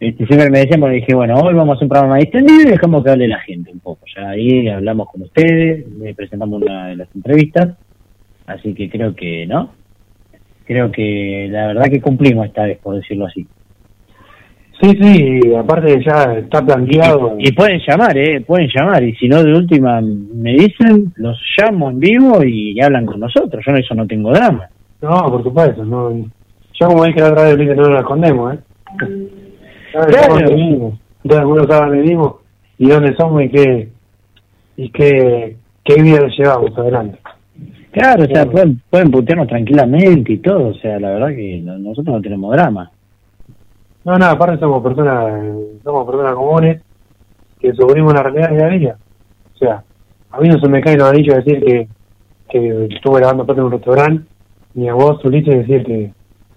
este, 0.00 0.26
siempre 0.26 0.50
me 0.50 0.60
decían, 0.60 0.80
porque 0.80 0.96
dije, 0.96 1.14
bueno, 1.14 1.36
hoy 1.40 1.54
vamos 1.54 1.78
a 1.80 1.84
un 1.84 1.88
programa 1.88 2.16
distendido 2.16 2.62
y 2.62 2.70
dejamos 2.72 3.04
que 3.04 3.10
hable 3.10 3.28
la 3.28 3.38
gente 3.40 3.70
un 3.72 3.80
poco, 3.80 4.00
ya 4.16 4.30
ahí 4.30 4.68
hablamos 4.68 5.08
con 5.10 5.22
ustedes, 5.22 5.86
le 5.98 6.14
presentamos 6.14 6.62
una 6.62 6.88
de 6.88 6.96
las 6.96 7.08
entrevistas, 7.14 7.76
Así 8.44 8.74
que 8.74 8.90
creo 8.90 9.14
que, 9.14 9.46
¿no? 9.46 9.70
Creo 10.66 10.90
que 10.90 11.48
la 11.50 11.68
verdad 11.68 11.86
que 11.90 12.00
cumplimos 12.00 12.46
esta 12.46 12.64
vez, 12.64 12.78
por 12.78 12.96
decirlo 12.96 13.26
así. 13.26 13.46
Sí, 14.82 14.90
sí, 15.00 15.54
aparte 15.54 16.02
ya 16.04 16.34
está 16.34 16.60
planteado. 16.64 17.36
Y 17.38 17.52
pueden 17.52 17.80
llamar, 17.86 18.18
¿eh? 18.18 18.40
Pueden 18.40 18.68
llamar. 18.74 19.02
Y 19.04 19.14
si 19.14 19.28
no, 19.28 19.42
de 19.42 19.52
última 19.54 20.00
me 20.00 20.54
dicen, 20.54 21.12
los 21.16 21.38
llamo 21.56 21.90
en 21.90 22.00
vivo 22.00 22.42
y 22.44 22.80
hablan 22.80 23.06
con 23.06 23.20
nosotros. 23.20 23.62
Yo 23.64 23.70
en 23.72 23.78
eso 23.78 23.94
no 23.94 24.06
tengo 24.08 24.32
drama. 24.32 24.68
No, 25.00 25.22
por 25.30 25.42
supuesto, 25.44 25.84
no. 25.84 26.10
Yo 26.80 26.86
como 26.88 27.04
dije 27.04 27.20
la 27.20 27.28
otra 27.30 27.54
vez, 27.54 27.76
no 27.76 27.88
lo 27.88 27.98
escondemos, 27.98 28.54
¿eh? 28.54 28.58
Claro. 29.92 30.36
Entonces 30.48 31.38
algunos 31.38 31.66
saben 31.68 32.02
vivimos 32.02 32.34
y 32.78 32.88
dónde 32.88 33.14
somos 33.16 33.42
y 33.44 33.48
qué, 33.50 33.88
y 34.76 34.90
qué, 34.90 35.56
qué 35.84 36.02
vida 36.02 36.26
llevamos 36.36 36.76
adelante. 36.76 37.18
Claro, 37.92 38.24
o 38.24 38.26
sea, 38.26 38.46
pueden, 38.46 38.80
pueden 38.90 39.10
putearnos 39.10 39.46
tranquilamente 39.48 40.32
y 40.32 40.38
todo. 40.38 40.68
O 40.68 40.74
sea, 40.74 40.98
la 40.98 41.10
verdad 41.10 41.28
que 41.28 41.60
no- 41.62 41.78
nosotros 41.78 42.16
no 42.16 42.22
tenemos 42.22 42.50
drama. 42.52 42.90
No, 44.04 44.18
no, 44.18 44.26
aparte 44.26 44.58
somos 44.58 44.82
personas, 44.82 45.42
somos 45.84 46.06
personas 46.06 46.34
comunes 46.34 46.82
que 47.60 47.72
sufrimos 47.72 48.12
la 48.12 48.22
realidad 48.24 48.50
de 48.50 48.58
la 48.58 48.68
vida. 48.68 48.98
O 49.54 49.58
sea, 49.58 49.84
a 50.30 50.40
mí 50.40 50.48
no 50.48 50.58
se 50.58 50.68
me 50.68 50.80
cae 50.80 50.96
los 50.96 51.08
anillos 51.08 51.36
decir 51.36 51.64
que, 51.64 51.88
que 52.48 52.86
estuve 52.86 53.20
lavando 53.20 53.46
plata 53.46 53.60
en 53.60 53.66
un 53.66 53.72
restaurante, 53.72 54.24
ni 54.74 54.88
a 54.88 54.94
vos, 54.94 55.24
Ulises, 55.24 55.66
decir 55.66 55.84
que, 55.84 56.12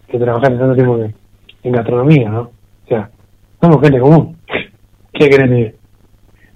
que 0.08 0.18
trabajaste 0.18 0.58
tanto 0.58 0.76
tiempo 0.76 0.98
en, 0.98 1.14
en 1.64 1.72
gastronomía, 1.72 2.30
¿no? 2.30 2.42
O 2.42 2.88
sea, 2.88 3.10
somos 3.62 3.80
gente 3.82 4.00
común. 4.00 4.38
¿Qué 5.14 5.30
querés 5.30 5.50
decir? 5.50 5.76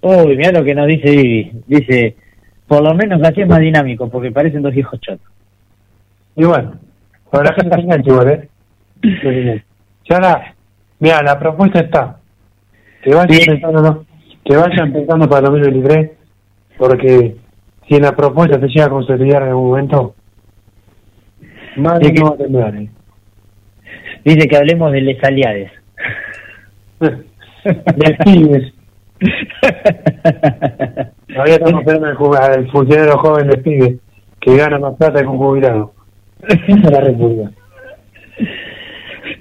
Uy, 0.02 0.38
mira 0.38 0.52
lo 0.52 0.64
que 0.64 0.74
nos 0.74 0.88
dice 0.88 1.11
Vivi. 1.11 1.52
Dice, 1.68 2.16
por 2.68 2.82
lo 2.82 2.94
menos 2.95 3.22
así 3.24 3.41
es 3.41 3.48
más 3.48 3.60
dinámico, 3.60 4.10
porque 4.10 4.32
parecen 4.32 4.64
dos 4.64 4.76
hijos 4.76 4.99
chotos. 5.02 5.28
Y 6.36 6.45
bueno, 6.45 6.74
para 7.30 7.45
la 7.45 7.53
gente 7.53 7.76
se 7.76 7.82
engancha 7.82 8.10
igual, 8.10 8.30
¿eh? 8.30 8.49
Engancha. 10.03 10.59
Mira, 11.00 11.22
la 11.24 11.40
propuesta 11.40 11.80
está. 11.80 12.18
Que 13.02 13.12
vayan 13.14 13.40
Sí. 13.40 13.46
pensando, 13.50 13.82
¿no? 13.82 14.06
Que 14.44 14.56
vayan 14.58 14.92
pensando 14.94 15.28
para 15.30 15.48
el 15.48 15.54
2023, 15.54 16.12
porque 16.78 17.36
si 17.88 17.96
en 17.96 18.02
la 18.04 18.16
propuesta 18.16 18.60
se 18.60 18.68
llega 18.68 18.86
a 18.86 18.90
consolidar 18.90 19.44
en 19.44 19.50
algún 19.50 19.70
momento, 19.70 20.16
más 21.78 22.00
que- 22.00 22.12
no 22.14 22.26
va 22.30 22.36
a 22.36 22.38
temblar, 22.38 22.76
¿eh? 22.76 22.90
Dice 24.26 24.48
que 24.48 24.58
hablemos 24.58 24.92
de 24.92 25.02
les 25.02 25.24
aliades. 25.24 25.72
De 27.00 28.18
pibes. 28.26 28.74
Todavía 31.28 31.56
estamos 31.56 31.82
esperando 31.82 32.08
al 32.08 32.18
ju- 32.18 32.38
al 32.38 32.72
funcionario 32.72 33.18
joven 33.18 33.48
de 33.50 33.58
pibes 33.58 33.96
que 34.40 34.56
gana 34.58 34.80
más 34.80 34.96
plata 34.96 35.22
que 35.22 35.28
un 35.28 35.38
jubilado. 35.38 35.94
Esa 36.48 36.66
es 36.68 36.92
la 36.92 37.02
república. 37.02 37.52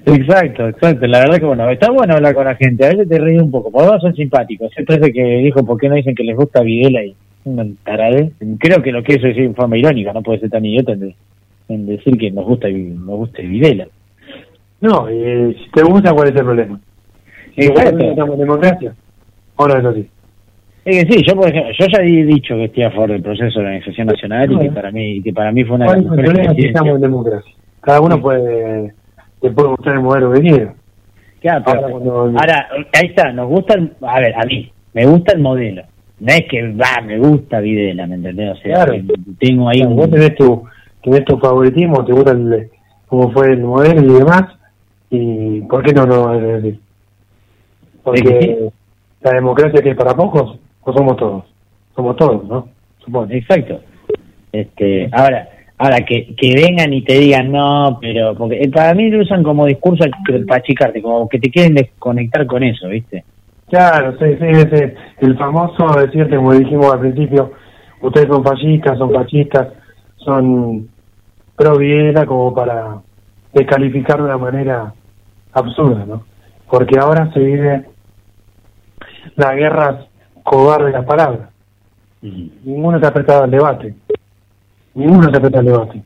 Exacto, 0.05 0.67
exacto. 0.67 1.05
La 1.07 1.19
verdad 1.19 1.39
que 1.39 1.45
bueno, 1.45 1.69
está 1.69 1.91
bueno 1.91 2.15
hablar 2.15 2.33
con 2.33 2.45
la 2.45 2.55
gente. 2.55 2.85
A 2.85 2.89
veces 2.89 3.07
te 3.09 3.19
ríes 3.19 3.41
un 3.41 3.51
poco. 3.51 3.71
Por 3.71 3.81
lo 3.83 3.87
menos 3.89 4.01
son 4.01 4.15
simpáticos. 4.15 4.71
Siempre 4.73 4.95
ese 4.95 5.11
que 5.13 5.23
dijo, 5.37 5.63
¿por 5.65 5.79
qué 5.79 5.89
no 5.89 5.95
dicen 5.95 6.15
que 6.15 6.23
les 6.23 6.35
gusta 6.35 6.61
Videla? 6.61 7.03
Y 7.03 7.15
un 7.45 7.77
tarade. 7.83 8.31
Creo 8.59 8.81
que 8.81 8.91
lo 8.91 9.03
que 9.03 9.13
eso 9.15 9.27
es 9.27 9.37
en 9.37 9.55
forma 9.55 9.77
irónica. 9.77 10.13
No 10.13 10.21
puede 10.23 10.39
ser 10.39 10.49
tan 10.49 10.65
idiota 10.65 10.93
en, 10.93 10.99
de- 11.01 11.15
en 11.69 11.85
decir 11.85 12.17
que 12.17 12.31
nos 12.31 12.45
gusta 12.45 12.67
nos 12.69 13.17
gusta 13.17 13.41
Videla. 13.41 13.87
No, 14.81 15.09
y 15.11 15.53
si 15.55 15.69
te 15.71 15.83
gusta, 15.83 16.13
¿cuál 16.13 16.29
es 16.29 16.35
el 16.35 16.43
problema? 16.45 16.79
Si 17.55 17.65
Exacto. 17.65 17.99
estamos 17.99 18.33
en 18.35 18.39
democracia, 18.39 18.93
o 19.57 19.67
no 19.67 19.75
es 19.77 19.85
así. 19.85 20.07
Es 20.85 21.03
que 21.05 21.11
sí, 21.13 21.23
yo 21.27 21.35
por 21.35 21.49
ejemplo, 21.49 21.71
yo 21.77 21.85
ya 21.91 22.01
he 22.01 22.23
dicho 22.25 22.55
que 22.55 22.63
estoy 22.65 22.83
a 22.83 22.91
favor 22.91 23.11
del 23.11 23.21
proceso 23.21 23.59
de 23.59 23.65
organización 23.65 24.07
nacional 24.07 24.51
y 24.51 24.57
que 24.59 24.71
para 24.71 24.91
mí 24.91 25.21
que 25.21 25.33
para 25.33 25.51
mí 25.51 25.63
fue 25.65 25.75
una 25.75 25.85
¿Cuál 25.87 25.99
es 25.99 26.05
el 26.05 26.09
problema 26.23 26.53
estamos 26.55 26.95
en 26.95 27.01
democracia? 27.01 27.53
Cada 27.81 27.99
uno 28.01 28.21
puede, 28.21 28.93
te 29.41 29.51
puede 29.51 29.69
gustar 29.69 29.93
el 29.95 30.01
modelo 30.01 30.31
que 30.33 30.41
quiera. 30.41 30.73
Claro, 31.41 31.63
pero- 31.65 31.77
Ahora 31.79 31.91
cuando- 31.91 32.21
ahora, 32.39 32.67
ahí 32.93 33.07
está, 33.07 33.31
nos 33.31 33.47
gusta, 33.47 33.75
el- 33.75 33.93
a 34.01 34.19
ver, 34.19 34.35
a 34.35 34.45
mí, 34.45 34.71
me 34.93 35.05
gusta 35.05 35.33
el 35.33 35.39
modelo. 35.41 35.83
No 36.19 36.33
es 36.33 36.41
que, 36.49 36.73
va, 36.73 37.01
me 37.01 37.17
gusta 37.17 37.59
Videla, 37.61 38.05
¿me 38.07 38.15
entendés? 38.15 38.51
O 38.51 38.61
sea, 38.61 38.73
Claro. 38.75 38.91
que 38.93 39.03
tengo 39.39 39.69
ahí 39.69 39.77
Claro, 39.79 39.91
un... 39.91 39.97
Vos 39.97 40.11
tenés 40.11 40.35
tu, 40.35 40.63
tenés 41.01 41.23
tu 41.25 41.37
favoritismo, 41.37 42.03
te 42.03 42.11
gusta 42.11 42.31
el, 42.31 42.69
cómo 43.07 43.31
fue 43.31 43.53
el 43.53 43.61
modelo 43.61 44.01
y 44.01 44.19
demás, 44.19 44.43
y 45.09 45.61
¿por 45.61 45.81
qué 45.81 45.93
no 45.93 46.05
lo 46.05 46.25
vas 46.25 46.37
a 46.37 46.41
decir? 46.41 46.79
Porque 48.03 48.69
la 49.21 49.31
democracia 49.31 49.81
que 49.81 49.91
es 49.91 49.95
para 49.95 50.13
pocos, 50.15 50.57
o 50.81 50.93
somos 50.93 51.17
todos. 51.17 51.45
Somos 51.95 52.15
todos, 52.17 52.45
¿no? 52.47 52.67
Supongo. 53.03 53.27
Exacto. 53.31 53.79
Este, 54.51 55.09
ahora, 55.11 55.47
ahora 55.79 56.05
que, 56.05 56.35
que 56.35 56.53
vengan 56.53 56.93
y 56.93 57.01
te 57.03 57.13
digan 57.13 57.51
no, 57.51 57.97
pero 58.01 58.35
porque 58.35 58.61
eh, 58.61 58.69
para 58.69 58.93
mí 58.93 59.09
lo 59.09 59.21
usan 59.21 59.41
como 59.43 59.65
discurso 59.65 60.03
para 60.45 60.59
achicarte, 60.59 61.01
como 61.01 61.27
que 61.27 61.39
te 61.39 61.49
quieren 61.49 61.73
desconectar 61.73 62.45
con 62.45 62.63
eso, 62.63 62.89
¿viste? 62.89 63.23
Claro, 63.69 64.11
sí, 64.19 64.25
sí, 64.39 64.45
ese, 64.45 64.95
el 65.19 65.37
famoso 65.37 65.99
decirte, 65.99 66.35
como 66.35 66.53
dijimos 66.53 66.93
al 66.93 66.99
principio, 66.99 67.53
ustedes 68.01 68.27
son 68.27 68.43
fascistas, 68.43 68.97
son 68.97 69.13
fascistas, 69.13 69.67
son 70.17 70.89
pro 71.55 71.77
Videla 71.77 72.25
como 72.25 72.53
para 72.53 72.97
descalificar 73.53 74.17
de 74.17 74.23
una 74.23 74.37
manera 74.37 74.93
absurda, 75.53 76.05
¿no? 76.05 76.23
Porque 76.69 76.99
ahora 76.99 77.31
se 77.33 77.39
vive 77.39 77.85
la 79.37 79.55
guerra 79.55 80.05
cobarde 80.43 80.87
de 80.87 80.91
las 80.91 81.05
palabras. 81.05 81.49
Ninguno 82.21 82.99
se 82.99 83.05
ha 83.05 83.13
prestado 83.13 83.43
al 83.43 83.51
debate. 83.51 83.95
Ninguno 84.99 85.29
se 85.31 85.57
al 85.57 85.65
debate. 85.65 86.03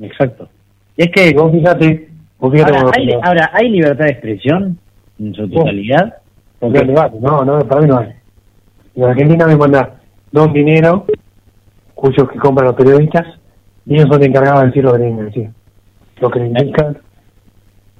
Exacto. 0.00 0.48
Y 0.96 1.02
es 1.04 1.10
que 1.10 1.32
vos 1.34 1.52
fíjate, 1.52 2.08
vos 2.38 2.52
fíjate 2.52 2.76
ahora, 2.76 2.90
hay, 2.96 3.12
ahora, 3.22 3.50
¿hay 3.52 3.68
libertad 3.70 4.04
de 4.04 4.10
expresión 4.10 4.78
en 5.18 5.34
su 5.34 5.48
totalidad? 5.48 6.18
No, 6.60 7.44
no, 7.44 7.58
para 7.60 7.80
mí 7.80 7.86
no 7.86 7.98
hay. 7.98 8.14
En 8.96 9.04
Argentina 9.04 9.46
me 9.46 9.56
manda 9.56 10.00
dos 10.32 10.52
dinero, 10.52 11.06
cuyos 11.94 12.28
que 12.30 12.38
compran 12.38 12.66
los 12.66 12.76
periodistas, 12.76 13.26
y 13.86 13.94
ellos 13.94 14.08
son 14.10 14.22
encargados 14.24 14.60
de 14.62 14.66
decir 14.66 14.84
lo 14.84 14.92
que 14.92 14.98
tienen 14.98 15.16
que 15.18 15.24
decir. 15.24 15.50
Lo 16.20 16.30
que 16.30 16.38
indican 16.40 16.98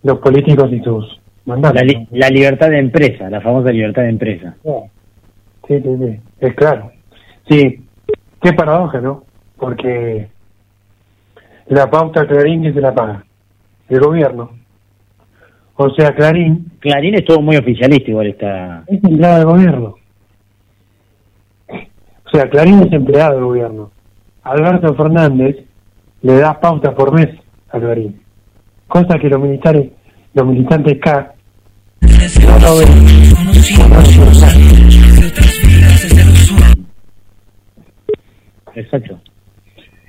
los 0.02 0.18
políticos 0.18 0.72
y 0.72 0.80
sus 0.80 1.20
mandatos. 1.44 1.76
La, 1.76 1.82
li- 1.82 2.08
la 2.10 2.28
libertad 2.30 2.68
de 2.70 2.78
empresa, 2.80 3.30
la 3.30 3.40
famosa 3.40 3.70
libertad 3.70 4.02
de 4.02 4.08
empresa. 4.08 4.56
Sí, 5.68 5.80
sí, 5.80 5.82
sí, 5.82 6.20
es 6.40 6.54
claro. 6.54 6.90
Sí, 7.48 7.84
qué 8.40 8.52
paradoja, 8.52 9.00
¿no? 9.00 9.24
Porque 9.56 10.28
la 11.66 11.90
pauta 11.90 12.26
Clarín 12.26 12.62
que 12.62 12.72
se 12.72 12.80
la 12.80 12.94
paga 12.94 13.24
el 13.88 14.00
gobierno. 14.00 14.50
O 15.76 15.90
sea, 15.90 16.14
Clarín 16.14 16.72
Clarín 16.80 17.14
estuvo 17.14 17.40
muy 17.42 17.56
oficialista 17.56 18.10
igual 18.10 18.28
esta... 18.28 18.84
es 18.86 19.02
empleado 19.02 19.36
del 19.36 19.46
gobierno. 19.46 19.94
O 21.68 22.30
sea, 22.30 22.48
Clarín 22.48 22.82
es 22.82 22.92
empleado 22.92 23.34
del 23.34 23.44
gobierno. 23.44 23.90
Alberto 24.42 24.94
Fernández 24.94 25.56
le 26.22 26.36
da 26.36 26.60
pauta 26.60 26.94
por 26.94 27.12
mes 27.12 27.28
a 27.70 27.78
Clarín. 27.78 28.20
Cosa 28.86 29.18
que 29.18 29.28
los 29.28 29.40
militares, 29.40 29.90
los 30.34 30.46
militantes 30.46 30.98
K 31.00 31.34
no 32.00 32.58
lo 32.58 32.78
ven. 32.78 32.88
No 33.90 34.97
Exacto. 38.78 39.20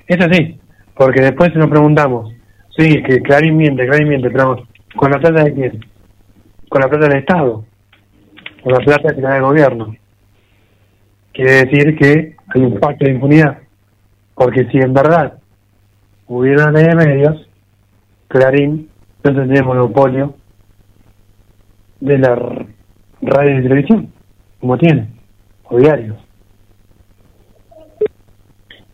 Es 0.06 0.24
así, 0.24 0.60
porque 0.96 1.22
después 1.22 1.54
nos 1.56 1.68
preguntamos, 1.68 2.32
sí, 2.76 3.02
que 3.02 3.20
Clarín 3.20 3.56
miente, 3.56 3.86
Clarín 3.86 4.08
miente, 4.08 4.30
pero 4.30 4.64
¿con 4.94 5.10
la 5.10 5.18
plata 5.18 5.42
de 5.42 5.54
quién? 5.54 5.84
Con 6.68 6.80
la 6.80 6.88
plata 6.88 7.08
del 7.08 7.18
Estado, 7.18 7.64
con 8.62 8.72
la 8.72 8.78
plata 8.78 9.12
que 9.12 9.20
da 9.20 9.36
el 9.36 9.42
gobierno. 9.42 9.96
Quiere 11.32 11.64
decir 11.64 11.96
que 11.96 12.36
hay 12.54 12.62
un 12.62 12.78
pacto 12.78 13.04
de 13.04 13.12
impunidad, 13.12 13.58
porque 14.34 14.66
si 14.66 14.78
en 14.78 14.94
verdad 14.94 15.38
hubiera 16.28 16.68
una 16.68 16.80
ley 16.80 16.88
de 16.90 16.94
medios, 16.94 17.48
Clarín 18.28 18.88
no 19.24 19.34
tendría 19.34 19.64
monopolio 19.64 20.34
de 21.98 22.18
la 22.18 22.36
radio 23.20 23.58
y 23.58 23.62
televisión, 23.62 24.12
como 24.60 24.78
tiene, 24.78 25.08
o 25.64 25.76
diarios. 25.76 26.29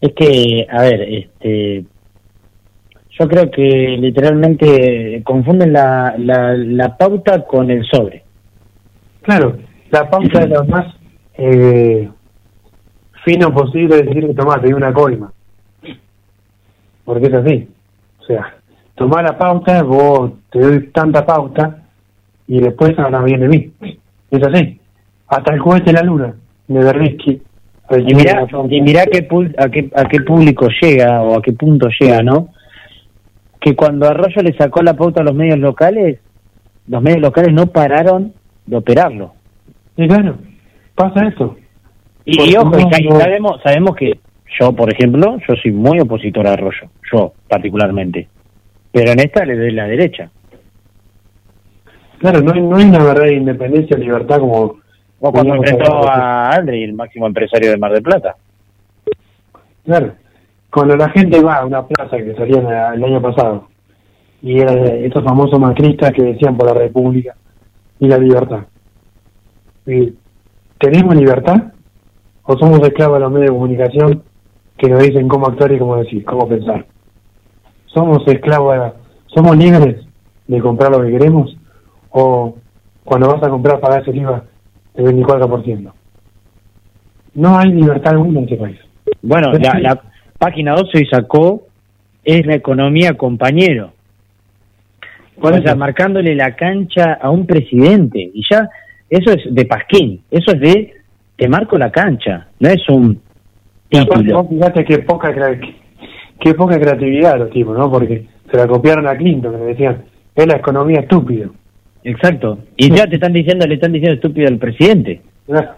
Es 0.00 0.12
que, 0.14 0.66
a 0.70 0.82
ver, 0.82 1.00
este, 1.00 1.84
yo 3.18 3.28
creo 3.28 3.50
que 3.50 3.96
literalmente 3.98 5.22
confunden 5.24 5.72
la, 5.72 6.14
la, 6.18 6.54
la 6.54 6.96
pauta 6.96 7.44
con 7.46 7.70
el 7.70 7.84
sobre. 7.86 8.24
Claro, 9.22 9.56
la 9.90 10.10
pauta 10.10 10.42
es 10.42 10.50
lo 10.50 10.64
más 10.66 10.94
eh, 11.38 12.08
fino 13.24 13.52
posible 13.52 13.96
de 13.96 14.02
decir 14.02 14.26
que 14.26 14.34
tomá, 14.34 14.60
te 14.60 14.74
una 14.74 14.92
coima. 14.92 15.32
Porque 17.04 17.26
es 17.26 17.34
así. 17.34 17.68
O 18.20 18.24
sea, 18.24 18.54
tomá 18.94 19.22
la 19.22 19.38
pauta, 19.38 19.82
vos 19.82 20.32
te 20.50 20.60
doy 20.60 20.88
tanta 20.88 21.24
pauta 21.24 21.84
y 22.46 22.60
después 22.60 22.98
habla 22.98 23.22
bien 23.22 23.40
de 23.40 23.48
mí. 23.48 23.72
Es 24.30 24.42
así. 24.42 24.80
Hasta 25.28 25.54
el 25.54 25.60
juguete 25.60 25.86
de 25.86 25.92
la 25.94 26.02
luna, 26.02 26.34
de 26.68 26.92
Berlinski. 27.88 28.12
Y 28.12 28.14
mirá, 28.16 28.46
y 28.70 28.80
mirá 28.80 29.04
qué 29.06 29.28
pu- 29.28 29.54
a, 29.58 29.68
qué, 29.70 29.90
a 29.94 30.04
qué 30.04 30.20
público 30.20 30.68
llega 30.80 31.22
o 31.22 31.36
a 31.38 31.42
qué 31.42 31.52
punto 31.52 31.88
llega, 32.00 32.22
¿no? 32.22 32.48
Que 33.60 33.74
cuando 33.74 34.06
Arroyo 34.08 34.42
le 34.42 34.56
sacó 34.56 34.82
la 34.82 34.94
pauta 34.94 35.20
a 35.20 35.24
los 35.24 35.34
medios 35.34 35.58
locales, 35.58 36.18
los 36.88 37.02
medios 37.02 37.20
locales 37.20 37.52
no 37.52 37.66
pararon 37.66 38.32
de 38.66 38.76
operarlo. 38.76 39.34
Sí, 39.96 40.06
claro, 40.06 40.36
pasa 40.94 41.26
esto. 41.26 41.56
Y, 42.24 42.50
y 42.52 42.56
ojo, 42.56 42.78
y 42.78 42.84
no- 42.84 43.16
y 43.16 43.20
sabemos, 43.20 43.60
sabemos 43.62 43.96
que 43.96 44.18
yo, 44.58 44.72
por 44.72 44.92
ejemplo, 44.92 45.38
yo 45.46 45.54
soy 45.62 45.72
muy 45.72 46.00
opositor 46.00 46.46
a 46.46 46.52
Arroyo, 46.52 46.88
yo 47.12 47.32
particularmente. 47.48 48.28
Pero 48.92 49.12
en 49.12 49.20
esta 49.20 49.44
le 49.44 49.56
doy 49.56 49.70
la 49.72 49.86
derecha. 49.86 50.30
Claro, 52.18 52.40
no 52.40 52.52
hay, 52.52 52.60
no 52.62 52.76
hay 52.76 52.84
una 52.84 53.04
verdad 53.04 53.24
de 53.24 53.34
independencia, 53.34 53.96
libertad 53.98 54.38
como... 54.40 54.76
O 55.20 55.32
cuando 55.32 55.54
enfrentó 55.54 55.96
hablado. 55.96 56.08
a 56.22 56.50
Aldri, 56.50 56.84
el 56.84 56.94
máximo 56.94 57.26
empresario 57.26 57.70
de 57.70 57.76
Mar 57.78 57.92
del 57.92 58.02
Plata. 58.02 58.36
Claro, 59.84 60.12
cuando 60.70 60.96
la 60.96 61.08
gente 61.10 61.40
va 61.42 61.56
a 61.56 61.64
una 61.66 61.86
plaza 61.86 62.16
que 62.18 62.34
salía 62.34 62.92
el 62.92 63.04
año 63.04 63.22
pasado 63.22 63.68
y 64.42 64.60
era 64.60 64.72
de 64.74 65.06
estos 65.06 65.24
famosos 65.24 65.58
macristas 65.58 66.12
que 66.12 66.22
decían 66.22 66.56
por 66.56 66.66
la 66.68 66.74
República 66.74 67.34
y 67.98 68.08
la 68.08 68.18
libertad. 68.18 68.66
Y, 69.86 70.14
¿Tenemos 70.78 71.14
libertad 71.16 71.72
o 72.42 72.56
somos 72.58 72.80
esclavos 72.80 73.16
de 73.16 73.20
los 73.20 73.32
medios 73.32 73.46
de 73.50 73.54
comunicación 73.56 74.22
que 74.76 74.88
nos 74.90 75.02
dicen 75.02 75.26
cómo 75.28 75.46
actuar 75.46 75.72
y 75.72 75.78
cómo 75.78 75.96
decir, 75.96 76.22
cómo 76.24 76.46
pensar? 76.46 76.84
¿Somos 77.86 78.26
esclavos, 78.28 78.72
de 78.74 78.78
la- 78.78 78.94
somos 79.28 79.56
libres 79.56 80.04
de 80.46 80.60
comprar 80.60 80.90
lo 80.90 81.02
que 81.02 81.10
queremos 81.12 81.56
o 82.10 82.56
cuando 83.04 83.28
vas 83.32 83.42
a 83.42 83.48
comprar 83.48 83.80
pagás 83.80 84.06
el 84.08 84.16
IVA 84.16 84.44
del 84.96 85.16
24%? 85.16 85.92
No 87.34 87.58
hay 87.58 87.70
libertad 87.70 88.14
alguna 88.14 88.40
en 88.40 88.44
este 88.44 88.56
país. 88.56 88.78
Bueno, 89.22 89.52
la, 89.52 89.78
la 89.78 90.02
página 90.38 90.74
12 90.74 90.98
hoy 90.98 91.06
sacó 91.06 91.66
es 92.24 92.44
la 92.46 92.56
economía 92.56 93.14
compañero. 93.14 93.92
O 95.40 95.62
sea, 95.62 95.74
marcándole 95.74 96.34
la 96.34 96.56
cancha 96.56 97.18
a 97.20 97.30
un 97.30 97.46
presidente. 97.46 98.18
Y 98.18 98.42
ya, 98.50 98.68
eso 99.08 99.32
es 99.32 99.54
de 99.54 99.64
Pasquín. 99.66 100.22
Eso 100.30 100.52
es 100.52 100.60
de, 100.60 100.94
te 101.36 101.48
marco 101.48 101.76
la 101.78 101.90
cancha. 101.90 102.48
No 102.58 102.68
es 102.68 102.88
un 102.88 103.20
título. 103.88 104.42
vos 104.42 104.48
fíjate 104.48 104.84
qué 104.84 104.98
poca, 105.00 105.34
qué 106.40 106.54
poca 106.54 106.80
creatividad 106.80 107.38
los 107.38 107.50
tipos, 107.50 107.76
¿no? 107.76 107.90
Porque 107.90 108.26
se 108.50 108.56
la 108.56 108.66
copiaron 108.66 109.06
a 109.06 109.16
Clinton, 109.16 109.52
que 109.52 109.58
le 109.58 109.64
decían, 109.66 110.04
es 110.34 110.46
la 110.46 110.56
economía 110.56 111.00
estúpido. 111.00 111.52
Exacto. 112.06 112.60
Y 112.76 112.94
ya 112.94 113.08
te 113.08 113.16
están 113.16 113.32
diciendo, 113.32 113.66
le 113.66 113.74
están 113.74 113.90
diciendo 113.90 114.14
estúpido 114.14 114.46
al 114.46 114.58
presidente. 114.58 115.22
Claro. 115.44 115.70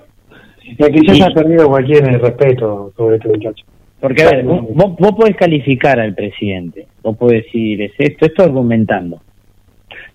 Y 0.63 0.85
aquí 0.85 1.01
ya 1.07 1.15
se 1.15 1.25
ha 1.25 1.31
perdido 1.31 1.69
cualquier 1.69 2.05
respeto 2.21 2.93
sobre 2.95 3.17
este 3.17 3.29
muchacho. 3.29 3.65
Porque, 3.99 4.23
a 4.23 4.31
ver, 4.31 4.45
vos, 4.45 4.95
vos, 4.99 5.13
podés 5.17 5.37
calificar 5.37 5.99
al 5.99 6.15
presidente. 6.15 6.87
Vos 7.03 7.17
podés 7.17 7.45
decir, 7.45 7.81
es 7.81 7.93
esto, 7.97 8.27
esto 8.27 8.43
argumentando. 8.43 9.23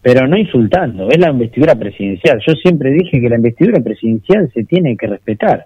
Pero 0.04 0.28
no 0.28 0.38
insultando. 0.38 1.10
Es 1.10 1.18
la 1.18 1.32
investidura 1.32 1.74
presidencial. 1.74 2.40
Yo 2.46 2.54
siempre 2.62 2.92
dije 2.92 3.20
que 3.20 3.30
la 3.30 3.38
investidura 3.38 3.82
presidencial 3.82 4.52
se 4.54 4.66
tiene 4.66 4.96
que 4.96 5.08
respetar. 5.08 5.66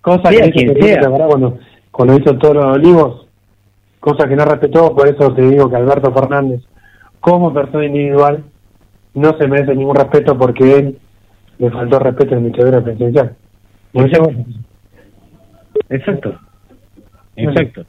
Cosa 0.00 0.32
Sea 0.32 0.46
que 0.46 0.50
quien 0.50 0.74
sea. 0.74 1.00
¿te 1.00 1.06
acordás 1.06 1.28
cuando, 1.28 1.58
cuando 1.92 2.18
hizo 2.18 2.32
los 2.32 2.76
olivos, 2.76 3.28
cosa 4.00 4.28
que 4.28 4.34
no 4.34 4.44
respetó, 4.44 4.92
por 4.96 5.06
eso 5.06 5.32
te 5.32 5.42
digo 5.42 5.70
que 5.70 5.76
Alberto 5.76 6.12
Fernández, 6.12 6.62
como 7.20 7.54
persona 7.54 7.86
individual, 7.86 8.42
no 9.14 9.36
se 9.38 9.46
merece 9.46 9.74
ningún 9.74 9.96
respeto 9.96 10.36
porque 10.36 10.76
él 10.78 10.98
le 11.58 11.70
faltó 11.70 11.98
respeto 11.98 12.30
a 12.32 12.34
la 12.34 12.40
investidura 12.40 12.82
presidencial. 12.82 13.34
Bueno, 13.92 14.08
Exacto. 15.88 16.38
Exacto. 17.36 17.84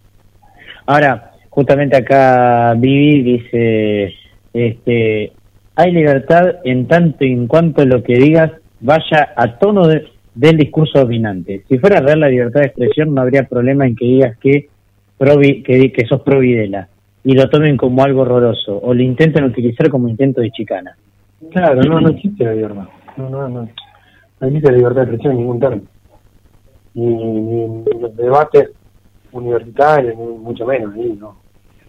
Ahora, 0.85 1.31
justamente 1.49 1.95
acá 1.97 2.73
Vivi 2.77 3.21
dice, 3.23 4.13
este, 4.53 5.31
hay 5.75 5.91
libertad 5.91 6.55
en 6.63 6.87
tanto 6.87 7.25
y 7.25 7.31
en 7.31 7.47
cuanto 7.47 7.85
lo 7.85 8.03
que 8.03 8.15
digas 8.15 8.51
vaya 8.79 9.33
a 9.35 9.57
tono 9.57 9.87
de- 9.87 10.05
del 10.35 10.57
discurso 10.57 10.99
dominante. 10.99 11.63
Si 11.69 11.77
fuera 11.79 12.01
real 12.01 12.19
la 12.19 12.29
libertad 12.29 12.61
de 12.61 12.67
expresión, 12.67 13.13
no 13.13 13.21
habría 13.21 13.43
problema 13.43 13.85
en 13.87 13.95
que 13.95 14.05
digas 14.05 14.37
que, 14.37 14.67
provi- 15.17 15.63
que, 15.63 15.91
que 15.91 16.05
sos 16.05 16.21
pro 16.21 16.39
Videla 16.39 16.87
y 17.23 17.33
lo 17.33 17.49
tomen 17.49 17.77
como 17.77 18.03
algo 18.03 18.21
horroroso 18.21 18.77
o 18.77 18.93
lo 18.93 19.01
intenten 19.01 19.43
utilizar 19.45 19.89
como 19.89 20.07
intento 20.09 20.41
de 20.41 20.51
chicana. 20.51 20.95
Claro, 21.51 21.81
no, 21.81 22.01
no 22.01 22.09
existe 22.09 22.43
la 22.43 22.53
libertad. 22.53 22.87
No, 23.17 23.29
no, 23.29 23.47
no. 23.47 23.69
No 24.39 24.47
existe 24.47 24.71
la 24.71 24.77
libertad 24.77 25.01
de 25.01 25.07
expresión 25.07 25.33
en 25.33 25.39
ningún 25.39 25.59
término. 25.59 25.87
Ni, 26.93 27.05
ni 27.05 27.63
en 27.63 28.01
los 28.01 28.15
debates 28.15 28.71
universitarios, 29.31 30.17
ni 30.17 30.25
mucho 30.37 30.65
menos. 30.65 30.93
Ahí, 30.95 31.17
no. 31.19 31.37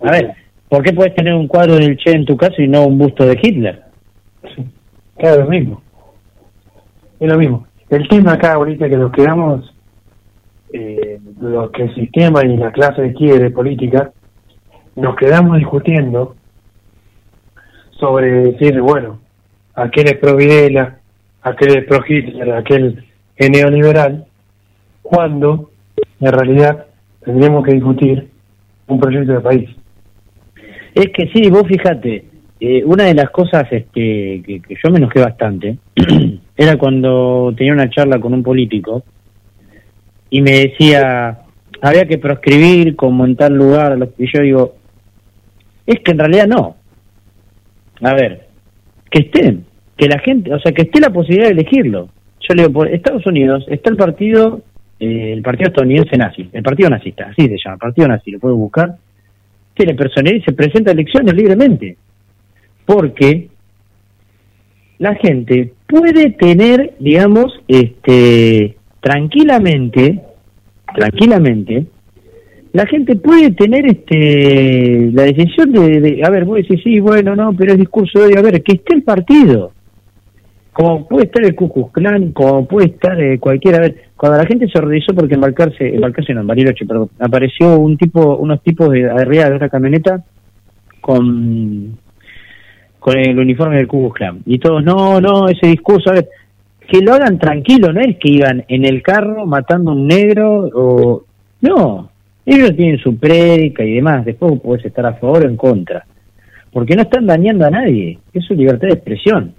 A 0.02 0.10
ver, 0.10 0.34
¿por 0.68 0.82
qué 0.82 0.92
puedes 0.92 1.14
tener 1.14 1.34
un 1.34 1.48
cuadro 1.48 1.76
del 1.76 1.96
Che 1.96 2.12
en 2.12 2.24
tu 2.24 2.36
casa 2.36 2.60
y 2.60 2.68
no 2.68 2.86
un 2.86 2.98
busto 2.98 3.24
de 3.24 3.38
Hitler? 3.40 3.82
Claro, 5.16 5.40
es 5.40 5.44
lo 5.44 5.50
mismo. 5.50 5.82
Es 7.18 7.28
lo 7.28 7.38
mismo. 7.38 7.66
El 7.88 8.08
tema 8.08 8.32
acá, 8.32 8.54
ahorita 8.54 8.88
que 8.88 8.96
nos 8.96 9.12
quedamos, 9.12 9.74
eh, 10.72 11.20
lo 11.40 11.70
que 11.70 11.84
el 11.84 11.94
sistema 11.94 12.44
y 12.44 12.56
la 12.56 12.72
clase 12.72 13.14
quiere, 13.14 13.50
política, 13.50 14.12
nos 14.96 15.16
quedamos 15.16 15.58
discutiendo 15.58 16.34
sobre 17.92 18.50
decir, 18.50 18.80
bueno, 18.80 19.20
aquel 19.76 20.08
es 20.08 20.16
pro 20.16 20.36
Videla, 20.36 20.98
aquel 21.42 21.78
es 21.78 21.84
pro 21.84 22.00
Hitler, 22.06 22.52
aquel 22.52 23.04
es 23.36 23.50
neoliberal, 23.50 24.26
cuando 25.02 25.70
en 26.20 26.32
realidad 26.32 26.86
tendríamos 27.24 27.64
que 27.64 27.74
discutir 27.74 28.28
un 28.88 28.98
proyecto 28.98 29.32
de 29.32 29.40
país. 29.40 29.70
Es 30.94 31.06
que 31.14 31.28
sí, 31.32 31.50
vos 31.50 31.64
fíjate, 31.68 32.24
eh, 32.58 32.82
una 32.84 33.04
de 33.04 33.14
las 33.14 33.30
cosas 33.30 33.64
este, 33.70 34.42
que, 34.42 34.62
que 34.66 34.76
yo 34.82 34.90
me 34.90 34.96
enojé 34.96 35.20
bastante 35.20 35.76
era 36.56 36.78
cuando 36.78 37.52
tenía 37.56 37.74
una 37.74 37.90
charla 37.90 38.18
con 38.18 38.32
un 38.32 38.42
político 38.42 39.04
y 40.30 40.40
me 40.40 40.52
decía, 40.52 41.42
había 41.82 42.06
que 42.06 42.18
proscribir 42.18 42.96
como 42.96 43.24
en 43.26 43.36
tal 43.36 43.54
lugar, 43.54 43.96
y 44.18 44.26
yo 44.32 44.42
digo, 44.42 44.74
es 45.86 46.00
que 46.00 46.12
en 46.12 46.18
realidad 46.18 46.46
no. 46.46 46.76
A 48.02 48.14
ver, 48.14 48.46
que 49.10 49.20
estén, 49.20 49.65
que 49.97 50.09
la 50.09 50.18
gente, 50.18 50.52
o 50.52 50.59
sea, 50.60 50.73
que 50.73 50.82
esté 50.82 51.01
la 51.01 51.10
posibilidad 51.10 51.47
de 51.48 51.52
elegirlo. 51.55 52.09
Yo 52.40 52.55
le 52.55 52.62
digo, 52.62 52.73
por 52.74 52.89
Estados 52.89 53.27
Unidos 53.27 53.64
está 53.68 53.90
el 53.90 53.97
partido, 53.97 54.60
eh, 55.01 55.32
el 55.32 55.43
partido 55.43 55.68
estadounidense 55.68 56.16
nazi, 56.16 56.48
el 56.52 56.62
partido 56.62 56.90
nazista, 56.90 57.28
así 57.31 57.48
se 57.48 57.56
llama, 57.62 57.74
el 57.74 57.81
partido 57.81 58.09
nazi, 58.09 58.31
lo 58.31 58.39
puedo 58.39 58.56
buscar 58.56 58.97
tiene 59.74 59.94
personalidad 59.94 60.36
y 60.39 60.43
se 60.43 60.52
presenta 60.55 60.90
a 60.90 60.94
elecciones 60.94 61.35
libremente. 61.35 61.97
Porque 62.86 63.48
la 64.98 65.14
gente 65.16 65.73
puede 65.86 66.31
tener, 66.31 66.94
digamos, 66.98 67.52
este 67.68 68.74
tranquilamente, 69.01 70.20
tranquilamente, 70.94 71.85
la 72.73 72.86
gente 72.86 73.16
puede 73.16 73.51
tener 73.52 73.86
este 73.86 75.10
la 75.12 75.24
decisión 75.24 75.73
de, 75.73 76.01
de- 76.01 76.24
a 76.24 76.31
ver, 76.31 76.44
vos 76.47 76.56
decís, 76.56 76.81
sí, 76.82 76.98
bueno, 77.01 77.36
no, 77.36 77.52
pero 77.52 77.73
es 77.73 77.78
discurso 77.78 78.20
de, 78.27 78.39
a 78.39 78.43
ver, 78.43 78.62
que 78.62 78.77
esté 78.77 78.94
el 78.94 79.02
partido. 79.02 79.73
Como 80.76 81.08
puede 81.08 81.24
estar 81.24 81.42
el 81.42 81.54
Ku 81.54 81.90
Klan, 81.90 82.32
como 82.32 82.68
puede 82.68 82.88
estar 82.88 83.18
eh, 83.18 83.38
cualquiera. 83.38 83.78
A 83.78 83.80
ver, 83.80 83.96
cuando 84.14 84.36
la 84.36 84.44
gente 84.44 84.68
se 84.68 84.78
organizó 84.78 85.14
porque 85.14 85.32
embarcarse, 85.32 85.94
embarcarse 85.94 86.34
no, 86.34 86.42
en 86.42 86.46
Bariloche, 86.46 86.84
perdón, 86.84 87.08
apareció 87.18 87.78
un 87.78 87.96
tipo, 87.96 88.36
unos 88.36 88.62
tipos 88.62 88.90
de 88.90 89.10
arriba 89.10 89.48
de 89.48 89.56
una 89.56 89.70
camioneta 89.70 90.22
con 91.00 91.96
con 92.98 93.16
el 93.16 93.38
uniforme 93.38 93.76
del 93.76 93.88
Ku 93.88 94.10
Klan. 94.10 94.42
Y 94.44 94.58
todos, 94.58 94.84
no, 94.84 95.18
no, 95.18 95.48
ese 95.48 95.68
discurso, 95.68 96.10
a 96.10 96.14
ver, 96.14 96.28
que 96.86 97.00
lo 97.00 97.14
hagan 97.14 97.38
tranquilo, 97.38 97.90
no 97.90 98.02
es 98.02 98.18
que 98.18 98.32
iban 98.32 98.62
en 98.68 98.84
el 98.84 99.00
carro 99.00 99.46
matando 99.46 99.92
a 99.92 99.94
un 99.94 100.06
negro 100.06 100.68
o... 100.74 101.24
No, 101.62 102.10
ellos 102.44 102.76
tienen 102.76 102.98
su 102.98 103.16
prédica 103.16 103.82
y 103.82 103.94
demás, 103.94 104.26
después 104.26 104.60
puedes 104.62 104.84
estar 104.84 105.06
a 105.06 105.14
favor 105.14 105.46
o 105.46 105.48
en 105.48 105.56
contra. 105.56 106.04
Porque 106.70 106.96
no 106.96 107.02
están 107.02 107.24
dañando 107.24 107.64
a 107.64 107.70
nadie, 107.70 108.18
es 108.34 108.50
libertad 108.50 108.88
de 108.88 108.94
expresión. 108.94 109.54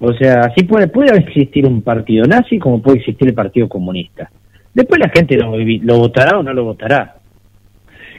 O 0.00 0.12
sea, 0.12 0.40
así 0.40 0.64
puede, 0.64 0.88
puede 0.88 1.16
existir 1.16 1.66
un 1.66 1.82
partido 1.82 2.26
nazi 2.26 2.58
como 2.58 2.82
puede 2.82 2.98
existir 2.98 3.28
el 3.28 3.34
Partido 3.34 3.68
Comunista. 3.68 4.30
Después 4.72 5.00
la 5.00 5.08
gente 5.08 5.36
lo, 5.36 5.56
lo 5.56 5.98
votará 5.98 6.38
o 6.38 6.42
no 6.42 6.52
lo 6.52 6.64
votará. 6.64 7.16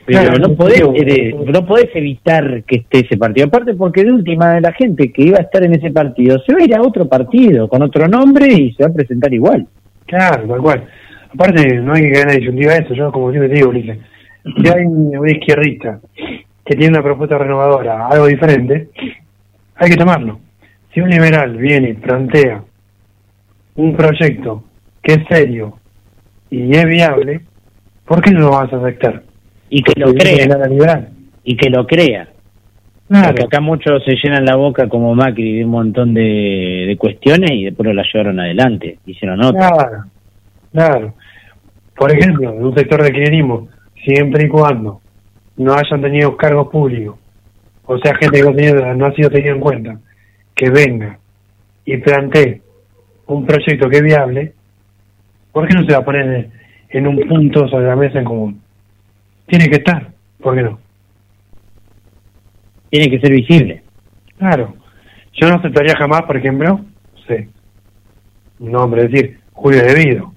Pero 0.06 0.22
Claro, 0.22 0.38
no, 0.38 0.56
podés, 0.56 0.81
eh, 0.81 1.35
no 1.47 1.65
podés 1.65 1.89
evitar 1.95 2.64
que 2.64 2.77
esté 2.77 2.99
ese 2.99 3.18
partido. 3.18 3.47
Aparte 3.47 3.73
porque 3.73 4.03
de 4.03 4.11
última 4.11 4.60
la 4.60 4.72
gente 4.72 5.11
que 5.11 5.23
iba 5.23 5.39
a 5.39 5.41
estar 5.41 5.64
en 5.64 5.73
ese 5.73 5.91
partido 5.91 6.38
se 6.45 6.53
va 6.53 6.60
a 6.60 6.64
ir 6.64 6.76
a 6.76 6.81
otro 6.81 7.07
partido 7.07 7.68
con 7.68 7.81
otro 7.81 8.07
nombre 8.07 8.47
y 8.53 8.73
se 8.73 8.84
va 8.84 8.89
a 8.89 8.93
presentar 8.93 9.34
igual. 9.34 9.68
Claro, 10.06 10.47
tal 10.47 10.61
cual. 10.61 10.85
Aparte, 11.34 11.76
no 11.81 11.93
hay 11.93 12.03
que 12.03 12.10
ganar 12.19 12.35
disyuntiva 12.35 12.73
a 12.73 12.77
eso. 12.77 12.93
Yo, 12.93 13.11
como 13.11 13.31
siempre 13.31 13.49
te 13.49 13.56
digo, 13.56 13.69
Ulises, 13.69 13.97
si 14.43 14.69
hay 14.69 14.85
un 14.85 15.27
izquierdista 15.27 15.99
que 16.64 16.76
tiene 16.76 16.93
una 16.93 17.03
propuesta 17.03 17.38
renovadora, 17.38 18.07
algo 18.07 18.27
diferente, 18.27 18.89
hay 19.76 19.89
que 19.89 19.97
tomarlo. 19.97 20.39
Si 20.95 21.01
un 21.01 21.09
liberal 21.09 21.57
viene 21.57 21.89
y 21.89 21.93
plantea 21.93 22.63
un 23.76 23.97
proyecto 23.97 24.63
que 25.03 25.15
es 25.15 25.27
serio 25.27 25.77
y 26.49 26.73
es 26.73 26.85
viable, 26.85 27.41
¿por 28.05 28.22
qué 28.22 28.31
no 28.31 28.39
lo 28.39 28.51
vas 28.51 28.72
a 28.72 28.77
aceptar? 28.77 29.23
Y 29.69 29.84
que 29.84 29.99
lo 29.99 30.07
Porque 30.07 30.47
crea. 30.47 31.09
Y 31.43 31.57
que 31.57 31.69
lo 31.69 31.85
crea. 31.85 32.30
Claro, 33.09 33.27
Porque 33.27 33.43
acá 33.43 33.59
muchos 33.59 34.05
se 34.05 34.15
llenan 34.23 34.45
la 34.45 34.55
boca 34.55 34.88
como 34.88 35.13
Macri 35.13 35.57
de 35.57 35.65
un 35.65 35.72
montón 35.72 36.13
de, 36.13 36.85
de 36.88 36.95
cuestiones 36.97 37.51
y 37.51 37.65
después 37.65 37.93
la 37.93 38.05
llevaron 38.13 38.39
adelante. 38.39 38.97
Hicieron 39.05 39.43
otra. 39.43 39.67
claro, 39.67 40.03
claro. 40.72 41.13
Por 41.97 42.09
ejemplo, 42.09 42.53
en 42.53 42.63
un 42.63 42.73
sector 42.73 43.03
de 43.03 43.11
kirchnerismo, 43.11 43.67
siempre 44.01 44.45
y 44.45 44.47
cuando 44.47 45.01
no 45.57 45.73
hayan 45.73 46.01
tenido 46.01 46.38
cargos 46.38 46.69
públicos, 46.69 47.17
o 47.85 47.97
sea, 47.97 48.15
gente 48.15 48.41
que 48.41 48.95
no 48.95 49.05
ha 49.05 49.13
sido 49.13 49.30
tenida 49.30 49.51
en 49.51 49.59
cuenta, 49.59 49.99
que 50.56 50.69
venga 50.69 51.19
y 51.84 51.98
plantee 51.98 52.61
un 53.27 53.45
proyecto 53.45 53.90
que 53.90 53.98
es 53.98 54.03
viable, 54.03 54.53
¿por 55.52 55.68
qué 55.68 55.76
no 55.76 55.86
se 55.86 55.94
va 55.94 55.99
a 55.99 56.06
poner 56.06 56.49
en, 56.90 57.07
un 57.07 57.27
punto 57.27 57.68
sobre 57.68 57.88
la 57.88 57.95
mesa 57.95 58.19
en 58.19 58.26
común? 58.26 58.61
Tiene 59.48 59.68
que 59.68 59.76
estar, 59.76 60.11
¿por 60.41 60.56
qué 60.56 60.64
no? 60.64 60.80
Tiene 62.90 63.10
que 63.10 63.19
ser 63.19 63.32
visible. 63.32 63.84
Claro. 64.38 64.76
Yo 65.34 65.49
no 65.49 65.56
aceptaría 65.56 65.95
jamás, 65.98 66.23
por 66.23 66.38
ejemplo, 66.38 66.80
sí, 67.27 67.49
un 68.60 68.72
nombre, 68.72 69.06
es 69.06 69.11
decir, 69.11 69.40
Julio 69.52 69.84
Debido. 69.84 70.34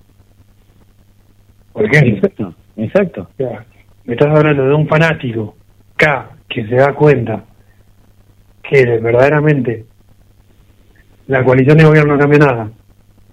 ¿Por 1.73 1.85
ejemplo? 1.85 2.17
Exacto. 2.17 2.55
Exacto. 2.77 3.29
Sea, 3.37 3.65
me 4.05 4.15
estás 4.15 4.35
hablando 4.35 4.65
de 4.65 4.75
un 4.75 4.89
fanático 4.89 5.57
K 5.97 6.31
que 6.49 6.67
se 6.67 6.77
da 6.77 6.95
cuenta 6.95 7.45
que 8.63 8.85
verdaderamente 8.99 9.85
la 11.29 11.45
coalición 11.45 11.79
de 11.79 11.85
gobierno 11.85 12.15
no 12.15 12.19
cambia 12.21 12.39
nada 12.41 12.71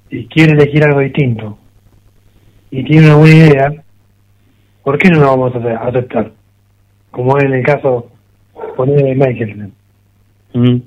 y 0.10 0.28
quiere 0.28 0.52
elegir 0.54 0.84
algo 0.84 1.00
distinto 1.00 1.58
y 2.72 2.84
tiene 2.84 3.08
una 3.08 3.16
buena 3.16 3.36
idea, 3.36 3.74
¿por 4.84 4.98
qué 4.98 5.10
no 5.10 5.20
lo 5.20 5.28
vamos 5.36 5.56
a 5.56 5.70
a 5.84 5.88
aceptar? 5.88 6.32
Como 7.12 7.40
en 7.40 7.54
el 7.54 7.64
caso 7.66 8.12
poner 8.76 9.02
de 9.02 9.16
Michael. 9.16 9.72
Mm. 10.54 10.78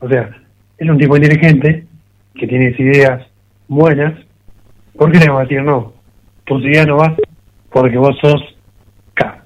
O 0.00 0.08
sea, 0.08 0.30
es 0.78 0.88
un 0.90 0.98
tipo 0.98 1.16
inteligente 1.16 1.86
que 2.34 2.46
tiene 2.46 2.74
ideas 2.78 3.24
buenas. 3.68 4.14
¿Por 4.96 5.10
qué 5.12 5.18
le 5.20 5.26
vamos 5.26 5.40
a 5.40 5.44
decir 5.44 5.62
no? 5.62 5.92
Tus 6.44 6.62
ideas 6.64 6.86
no 6.86 6.96
vas 6.96 7.12
porque 7.70 7.96
vos 7.98 8.16
sos 8.20 8.42
K. 9.14 9.44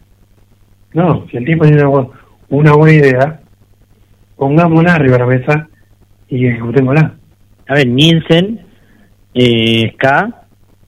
No, 0.95 1.27
si 1.31 1.37
el 1.37 1.45
tipo 1.45 1.65
tiene 1.65 1.83
una, 1.85 1.91
bu- 1.91 2.11
una 2.49 2.73
buena 2.73 2.97
idea, 2.97 3.41
pongámosla 4.37 4.95
arriba 4.95 5.15
de 5.15 5.19
la 5.19 5.27
mesa 5.27 5.69
y 6.31 6.47
ejecutémosla. 6.47 7.15
A 7.69 7.75
ver, 7.75 7.87
Nielsen, 7.87 8.61
eh, 9.35 9.95
K, 9.97 10.43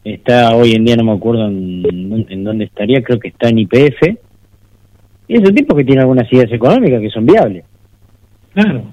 está 0.04 0.54
hoy 0.54 0.72
en 0.72 0.84
día, 0.84 0.96
no 0.96 1.04
me 1.04 1.12
acuerdo 1.12 1.46
en, 1.48 2.26
en 2.28 2.44
dónde 2.44 2.64
estaría, 2.64 3.02
creo 3.02 3.18
que 3.18 3.28
está 3.28 3.48
en 3.48 3.58
IPF. 3.58 4.02
Y 5.28 5.34
es 5.34 5.48
un 5.48 5.54
tipo 5.54 5.76
que 5.76 5.84
tiene 5.84 6.00
algunas 6.00 6.30
ideas 6.32 6.50
económicas 6.52 7.00
que 7.00 7.10
son 7.10 7.26
viables. 7.26 7.64
Claro, 8.54 8.84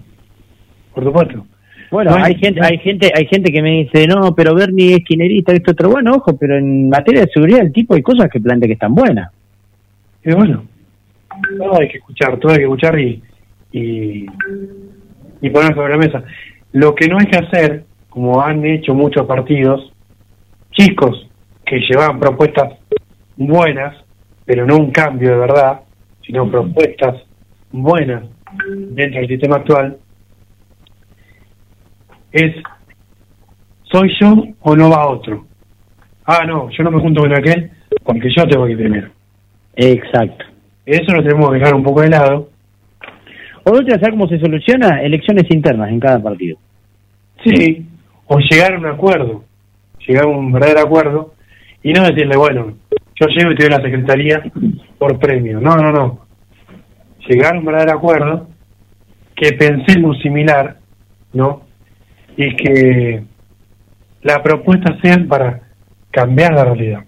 por 0.94 1.04
supuesto. 1.04 1.46
Bueno, 1.92 2.12
No, 2.12 2.24
hay 2.24 2.36
gente, 2.36 2.60
no. 2.60 2.68
hay 2.68 2.78
gente, 2.78 3.12
hay 3.16 3.26
gente 3.26 3.52
que 3.52 3.62
me 3.62 3.84
dice, 3.84 4.06
no, 4.08 4.36
pero 4.36 4.54
Bernie 4.54 4.96
es 4.96 5.04
quinerista, 5.04 5.54
esto 5.54 5.72
otro. 5.72 5.90
Bueno, 5.90 6.14
ojo, 6.14 6.38
pero 6.38 6.56
en 6.58 6.90
materia 6.90 7.22
de 7.22 7.32
seguridad 7.32 7.62
el 7.62 7.74
tipo 7.74 7.96
hay 7.96 8.04
cosas 8.04 8.30
que 8.30 8.40
plantea 8.40 8.68
que 8.68 8.74
están 8.74 8.94
buenas. 8.94 9.32
Y 10.24 10.34
bueno, 10.34 10.66
todo 11.58 11.80
hay 11.80 11.90
que 11.90 11.98
escuchar, 11.98 12.38
todo 12.38 12.52
hay 12.52 12.60
que 12.60 12.64
escuchar 12.64 13.00
y, 13.00 13.22
y, 13.72 14.26
y 15.42 15.50
poner 15.50 15.74
sobre 15.76 15.94
la 15.94 15.98
mesa. 15.98 16.24
Lo 16.72 16.94
que 16.96 17.08
no 17.08 17.18
hay 17.20 17.26
que 17.28 17.38
hacer, 17.38 17.86
como 18.10 18.42
han 18.42 18.66
hecho 18.66 18.94
muchos 18.94 19.26
partidos, 19.26 19.92
chicos 20.72 21.28
que 21.66 21.80
llevaban 21.80 22.20
propuestas 22.20 22.74
buenas, 23.38 23.96
pero 24.46 24.66
no 24.66 24.78
un 24.78 24.92
cambio 24.92 25.30
de 25.30 25.38
verdad, 25.38 25.82
sino 26.26 26.50
propuestas 26.50 27.16
buenas 27.72 28.24
dentro 28.68 29.20
del 29.20 29.28
sistema 29.28 29.58
actual, 29.58 29.98
es, 32.32 32.56
¿soy 33.84 34.12
yo 34.20 34.46
o 34.62 34.76
no 34.76 34.90
va 34.90 35.08
otro? 35.08 35.46
Ah, 36.26 36.46
no, 36.46 36.70
yo 36.70 36.84
no 36.84 36.92
me 36.92 37.00
junto 37.00 37.22
con 37.22 37.34
aquel 37.34 37.72
porque 38.04 38.30
yo 38.36 38.48
tengo 38.48 38.66
que 38.66 38.74
ir 38.74 38.78
primero. 38.78 39.10
Exacto. 39.76 40.46
Eso 40.86 41.14
lo 41.14 41.24
tenemos 41.24 41.50
que 41.50 41.60
dejar 41.60 41.76
un 41.76 41.84
poco 41.84 42.02
de 42.02 42.10
lado. 42.10 42.49
O 43.64 43.72
otra, 43.72 43.96
¿sabes 43.96 44.12
cómo 44.12 44.28
se 44.28 44.40
soluciona? 44.40 45.02
Elecciones 45.02 45.46
internas 45.50 45.90
en 45.90 46.00
cada 46.00 46.22
partido. 46.22 46.58
Sí. 47.44 47.86
O 48.28 48.38
llegar 48.40 48.74
a 48.74 48.78
un 48.78 48.86
acuerdo. 48.86 49.44
Llegar 50.08 50.26
a 50.26 50.28
un 50.28 50.52
verdadero 50.52 50.82
acuerdo 50.82 51.34
y 51.84 51.94
no 51.94 52.04
decirle, 52.04 52.36
bueno, 52.36 52.74
yo 53.16 53.28
llego 53.28 53.52
y 53.52 53.56
te 53.56 53.64
doy 53.64 53.72
la 53.72 53.84
secretaría 53.84 54.44
por 54.98 55.20
premio. 55.20 55.60
No, 55.60 55.76
no, 55.76 55.92
no. 55.92 56.26
Llegar 57.28 57.56
a 57.56 57.60
un 57.60 57.66
verdadero 57.66 57.98
acuerdo 57.98 58.48
que 59.36 59.54
pensemos 59.54 60.20
similar, 60.20 60.78
¿no? 61.34 61.64
Y 62.36 62.56
que 62.56 63.24
las 64.22 64.40
propuestas 64.40 64.98
sean 65.02 65.28
para 65.28 65.62
cambiar 66.12 66.54
la 66.54 66.66
realidad. 66.66 67.04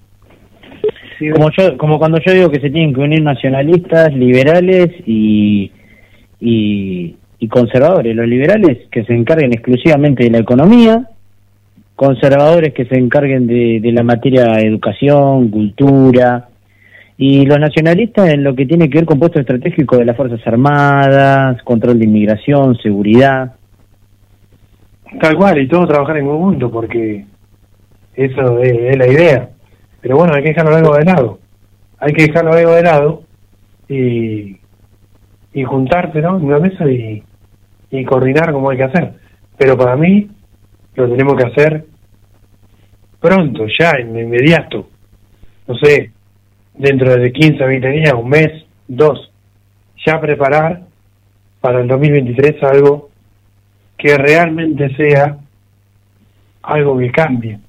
Como 1.33 1.51
yo, 1.51 1.77
como 1.77 1.99
cuando 1.99 2.19
yo 2.25 2.33
digo 2.33 2.49
que 2.49 2.59
se 2.59 2.71
tienen 2.71 2.93
que 2.93 3.01
unir 3.01 3.21
nacionalistas, 3.21 4.11
liberales 4.13 4.89
y, 5.05 5.71
y, 6.41 7.15
y 7.41 7.47
conservadores. 7.47 8.15
Los 8.15 8.27
liberales 8.27 8.87
que 8.91 9.03
se 9.03 9.13
encarguen 9.13 9.51
exclusivamente 9.51 10.23
de 10.23 10.29
la 10.29 10.37
economía, 10.37 11.07
conservadores 11.95 12.71
que 12.73 12.85
se 12.85 12.97
encarguen 12.97 13.47
de, 13.47 13.91
la 13.91 14.03
materia 14.03 14.43
de 14.43 14.67
educación, 14.67 15.49
cultura, 15.49 16.49
y 17.17 17.45
los 17.45 17.59
nacionalistas 17.59 18.29
en 18.29 18.43
lo 18.43 18.55
que 18.55 18.67
tiene 18.67 18.89
que 18.89 18.99
ver 18.99 19.05
con 19.05 19.17
puestos 19.17 19.41
estratégicos 19.41 19.97
de 19.97 20.05
las 20.05 20.15
Fuerzas 20.15 20.39
Armadas, 20.45 21.61
control 21.63 21.97
de 21.97 22.05
inmigración, 22.05 22.77
seguridad. 22.77 23.53
Tal 25.19 25.35
cual, 25.35 25.59
y 25.59 25.67
todos 25.67 25.89
trabajar 25.89 26.17
en 26.17 26.27
conjunto, 26.27 26.69
porque 26.71 27.25
eso 28.15 28.59
es, 28.59 28.71
es 28.71 28.97
la 28.97 29.07
idea. 29.07 29.49
Pero 29.99 30.17
bueno, 30.17 30.33
hay 30.35 30.43
que 30.43 30.49
dejarlo 30.49 30.75
algo 30.75 30.95
de 30.95 31.05
lado. 31.05 31.39
Hay 31.99 32.13
que 32.13 32.27
dejarlo 32.27 32.53
algo 32.53 32.71
de 32.71 32.83
lado 32.83 33.23
y, 33.89 34.60
y 35.53 35.63
juntarse 35.63 36.21
¿no? 36.21 36.37
en 36.37 36.45
una 36.45 36.59
mesa 36.59 36.89
y, 36.89 37.23
y 37.89 38.05
coordinar 38.05 38.51
como 38.51 38.69
hay 38.69 38.77
que 38.77 38.83
hacer. 38.83 39.13
Pero 39.57 39.77
para 39.77 39.95
mí 39.95 40.29
lo 40.95 41.09
tenemos 41.09 41.35
que 41.35 41.47
hacer 41.47 41.85
pronto, 43.19 43.65
ya, 43.79 43.91
en 43.99 44.17
inmediato. 44.17 44.89
No 45.67 45.75
sé, 45.75 46.11
dentro 46.73 47.15
de 47.15 47.31
15 47.31 47.63
a 47.63 47.67
20 47.67 47.89
días, 47.89 48.13
un 48.13 48.29
mes, 48.29 48.65
dos. 48.87 49.31
Ya 50.05 50.19
preparar 50.19 50.81
para 51.61 51.81
el 51.81 51.87
2023 51.87 52.63
algo 52.63 53.09
que 53.97 54.17
realmente 54.17 54.93
sea 54.95 55.37
algo 56.63 56.97
que 56.97 57.11
cambie, 57.11 57.59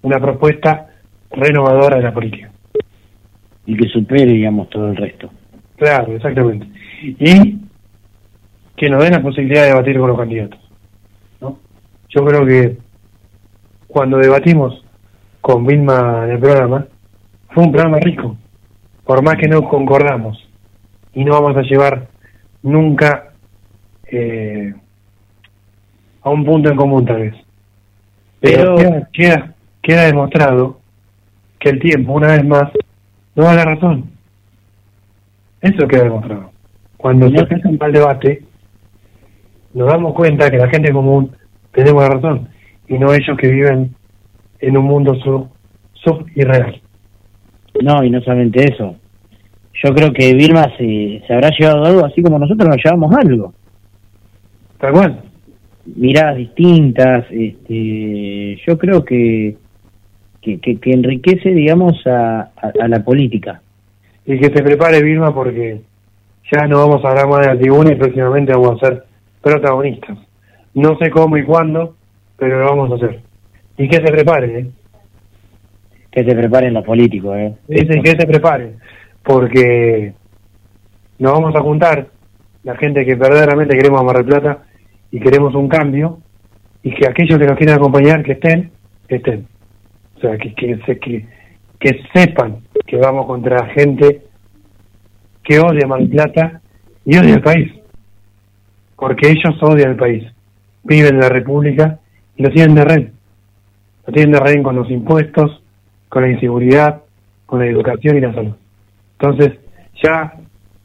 una 0.00 0.18
propuesta 0.18 0.88
renovadora 1.30 1.96
de 1.96 2.02
la 2.02 2.14
política. 2.14 2.50
y 3.64 3.76
que 3.76 3.88
supere, 3.88 4.32
digamos, 4.32 4.68
todo 4.70 4.88
el 4.88 4.96
resto. 4.96 5.30
Claro, 5.76 6.16
exactamente. 6.16 6.66
Y 7.02 7.58
que 8.76 8.88
nos 8.90 9.02
den 9.02 9.12
la 9.12 9.22
posibilidad 9.22 9.62
de 9.62 9.68
debatir 9.68 9.98
con 9.98 10.08
los 10.08 10.18
candidatos. 10.18 10.60
¿no? 11.40 11.58
Yo 12.08 12.24
creo 12.24 12.46
que 12.46 12.78
cuando 13.86 14.18
debatimos 14.18 14.84
con 15.40 15.66
Vilma 15.66 16.24
en 16.24 16.30
el 16.32 16.38
programa, 16.38 16.86
fue 17.50 17.64
un 17.64 17.72
programa 17.72 17.98
rico, 17.98 18.36
por 19.04 19.22
más 19.22 19.36
que 19.36 19.48
no 19.48 19.68
concordamos 19.68 20.48
y 21.12 21.24
no 21.24 21.32
vamos 21.32 21.56
a 21.56 21.62
llevar 21.62 22.08
nunca 22.62 23.32
eh, 24.06 24.72
a 26.22 26.30
un 26.30 26.44
punto 26.44 26.70
en 26.70 26.76
común 26.76 27.04
tal 27.04 27.20
vez. 27.22 27.34
Pero, 28.40 28.76
Pero- 28.76 28.76
queda, 28.76 29.08
queda, 29.12 29.54
queda 29.82 30.02
demostrado 30.06 30.80
que 31.58 31.70
el 31.70 31.80
tiempo, 31.80 32.12
una 32.12 32.28
vez 32.28 32.44
más, 32.44 32.70
no 33.34 33.44
da 33.44 33.54
la 33.54 33.64
razón. 33.64 34.10
Eso 35.60 35.86
queda 35.86 36.04
demostrado. 36.04 36.51
Cuando 37.02 37.28
se 37.30 37.44
presenta 37.46 37.86
el 37.86 37.92
debate, 37.94 38.44
nos 39.74 39.88
damos 39.88 40.14
cuenta 40.14 40.48
que 40.48 40.56
la 40.56 40.68
gente 40.68 40.92
común 40.92 41.32
tenemos 41.72 42.00
la 42.00 42.10
razón 42.10 42.48
y 42.86 42.96
no 42.96 43.12
ellos 43.12 43.36
que 43.36 43.48
viven 43.50 43.92
en 44.60 44.76
un 44.76 44.84
mundo 44.84 45.16
sub, 45.16 45.48
sub 45.94 46.24
irreal. 46.36 46.80
No, 47.82 48.04
y 48.04 48.10
no 48.10 48.20
solamente 48.20 48.72
eso. 48.72 48.94
Yo 49.82 49.92
creo 49.92 50.12
que 50.12 50.32
Vilma 50.32 50.70
se, 50.78 51.24
se 51.26 51.34
habrá 51.34 51.50
llevado 51.58 51.84
algo 51.86 52.06
así 52.06 52.22
como 52.22 52.38
nosotros 52.38 52.68
nos 52.68 52.78
llevamos 52.84 53.12
algo. 53.16 53.52
Tal 54.78 54.92
cual. 54.92 55.22
Miradas 55.96 56.36
distintas. 56.36 57.26
Este, 57.32 58.60
yo 58.64 58.78
creo 58.78 59.04
que, 59.04 59.56
que, 60.40 60.60
que, 60.60 60.76
que 60.76 60.90
enriquece, 60.92 61.50
digamos, 61.50 62.06
a, 62.06 62.42
a, 62.42 62.72
a 62.80 62.86
la 62.86 63.02
política. 63.02 63.60
Y 64.24 64.38
que 64.38 64.56
se 64.56 64.62
prepare 64.62 65.02
Vilma 65.02 65.34
porque 65.34 65.80
ya 66.52 66.66
no 66.66 66.86
vamos 66.86 67.04
a 67.04 67.08
hablar 67.08 67.28
más 67.28 67.40
de 67.40 67.54
la 67.54 67.58
tribuna 67.58 67.92
y 67.92 67.96
próximamente 67.96 68.52
vamos 68.52 68.82
a 68.82 68.86
ser 68.86 69.04
protagonistas. 69.40 70.18
No 70.74 70.98
sé 70.98 71.10
cómo 71.10 71.36
y 71.38 71.44
cuándo, 71.44 71.96
pero 72.36 72.58
lo 72.58 72.66
vamos 72.66 72.92
a 72.92 72.94
hacer. 72.96 73.20
Y 73.78 73.88
que 73.88 73.96
se 73.96 74.12
prepare, 74.12 74.58
¿eh? 74.58 74.70
Que 76.10 76.24
se 76.24 76.34
preparen 76.34 76.74
los 76.74 76.84
políticos, 76.84 77.36
¿eh? 77.36 77.54
Dicen 77.68 78.02
que 78.02 78.10
se 78.10 78.26
prepare, 78.26 78.74
porque 79.22 80.12
nos 81.18 81.32
vamos 81.32 81.56
a 81.56 81.60
juntar, 81.62 82.08
la 82.64 82.76
gente 82.76 83.04
que 83.04 83.14
verdaderamente 83.14 83.76
queremos 83.76 84.00
a 84.00 84.04
Mar 84.04 84.16
del 84.16 84.26
Plata 84.26 84.62
y 85.10 85.20
queremos 85.20 85.54
un 85.54 85.68
cambio, 85.68 86.18
y 86.82 86.94
que 86.94 87.08
aquellos 87.08 87.38
que 87.38 87.46
nos 87.46 87.56
quieran 87.56 87.76
acompañar, 87.76 88.22
que 88.22 88.32
estén, 88.32 88.70
que 89.08 89.16
estén. 89.16 89.46
O 90.16 90.20
sea, 90.20 90.36
que, 90.36 90.54
que, 90.54 90.78
que, 91.00 91.26
que 91.78 92.00
sepan 92.12 92.58
que 92.86 92.96
vamos 92.96 93.26
contra 93.26 93.66
gente 93.68 94.22
que 95.42 95.58
odia 95.58 95.86
Mar 95.86 96.06
Plata 96.08 96.60
y 97.04 97.16
odia 97.16 97.34
el 97.34 97.42
país. 97.42 97.72
Porque 98.96 99.30
ellos 99.30 99.60
odian 99.62 99.90
el 99.90 99.96
país. 99.96 100.24
Viven 100.84 101.14
en 101.14 101.20
la 101.20 101.28
República 101.28 101.98
y 102.36 102.42
lo 102.42 102.50
tienen 102.50 102.74
de 102.74 102.84
rehén. 102.84 103.12
Lo 104.06 104.12
tienen 104.12 104.32
de 104.32 104.40
rehén 104.40 104.62
con 104.62 104.76
los 104.76 104.90
impuestos, 104.90 105.62
con 106.08 106.22
la 106.22 106.30
inseguridad, 106.30 107.02
con 107.46 107.60
la 107.60 107.66
educación 107.66 108.16
y 108.16 108.20
la 108.20 108.34
salud. 108.34 108.54
Entonces, 109.18 109.58
ya 110.02 110.34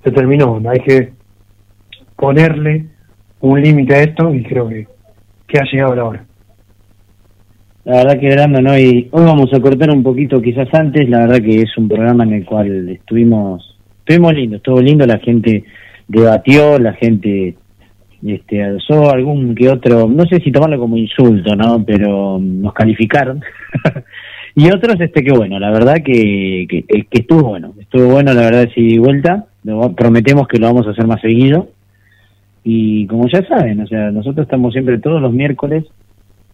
se 0.03 0.11
terminó. 0.11 0.61
Hay 0.69 0.79
que 0.79 1.13
ponerle 2.15 2.85
un 3.41 3.61
límite 3.61 3.95
a 3.95 4.01
esto 4.01 4.33
y 4.33 4.43
creo 4.43 4.67
que, 4.67 4.87
que 5.47 5.59
ha 5.59 5.63
llegado 5.63 5.95
la 5.95 6.03
hora. 6.03 6.25
La 7.87 8.03
verdad 8.03 8.19
que 8.19 8.29
grande, 8.29 8.61
¿no? 8.61 8.77
Y 8.77 9.07
hoy 9.11 9.23
vamos 9.23 9.53
a 9.53 9.61
cortar 9.61 9.89
un 9.91 10.03
poquito 10.03 10.41
quizás 10.41 10.67
antes, 10.73 11.07
la 11.07 11.19
verdad 11.19 11.41
que 11.41 11.61
es 11.61 11.77
un 11.77 11.87
programa 11.87 12.25
en 12.25 12.33
el 12.33 12.45
cual 12.45 12.89
estuvimos, 12.89 13.76
estuvimos 14.07 14.33
lindo, 14.33 14.55
estuvo 14.55 14.81
lindo, 14.81 15.05
la 15.05 15.19
gente 15.19 15.65
debatió, 16.07 16.79
la 16.79 16.93
gente 16.93 17.55
este 18.25 18.63
alzó 18.63 19.11
algún 19.11 19.53
que 19.53 19.69
otro, 19.69 20.07
no 20.07 20.25
sé 20.25 20.39
si 20.39 20.51
tomarlo 20.51 20.79
como 20.79 20.97
insulto, 20.97 21.55
¿no? 21.55 21.83
Pero 21.85 22.39
nos 22.39 22.73
calificaron. 22.73 23.41
y 24.55 24.71
otros, 24.71 24.95
este 25.01 25.23
que 25.23 25.33
bueno, 25.33 25.59
la 25.59 25.71
verdad 25.71 25.97
que, 26.03 26.65
que, 26.69 27.05
estuvo 27.11 27.49
bueno, 27.49 27.73
estuvo 27.79 28.07
bueno, 28.07 28.33
la 28.33 28.41
verdad, 28.41 28.69
si 28.73 28.97
vuelta, 28.97 29.45
prometemos 29.95 30.47
que 30.47 30.57
lo 30.57 30.67
vamos 30.67 30.87
a 30.87 30.91
hacer 30.91 31.05
más 31.05 31.19
seguido. 31.19 31.69
Y 32.63 33.07
como 33.07 33.27
ya 33.27 33.45
saben, 33.45 33.81
o 33.81 33.87
sea, 33.87 34.09
nosotros 34.11 34.45
estamos 34.45 34.73
siempre 34.73 34.99
todos 34.99 35.21
los 35.21 35.33
miércoles 35.33 35.83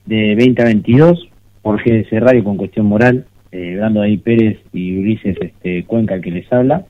de 0.06 0.36
20 0.36 0.62
a 0.62 0.66
22 0.66 1.30
por 1.62 1.82
GDC 1.82 2.12
Radio 2.20 2.44
con 2.44 2.58
Cuestión 2.58 2.88
Moral, 2.88 3.26
eh, 3.52 3.76
Brando 3.78 4.02
ahí 4.02 4.18
Pérez 4.18 4.60
y 4.74 4.98
Ulises 4.98 5.38
este, 5.40 5.86
Cuenca 5.86 6.16
el 6.16 6.22
que 6.22 6.32
les 6.32 6.52
habla. 6.52 6.86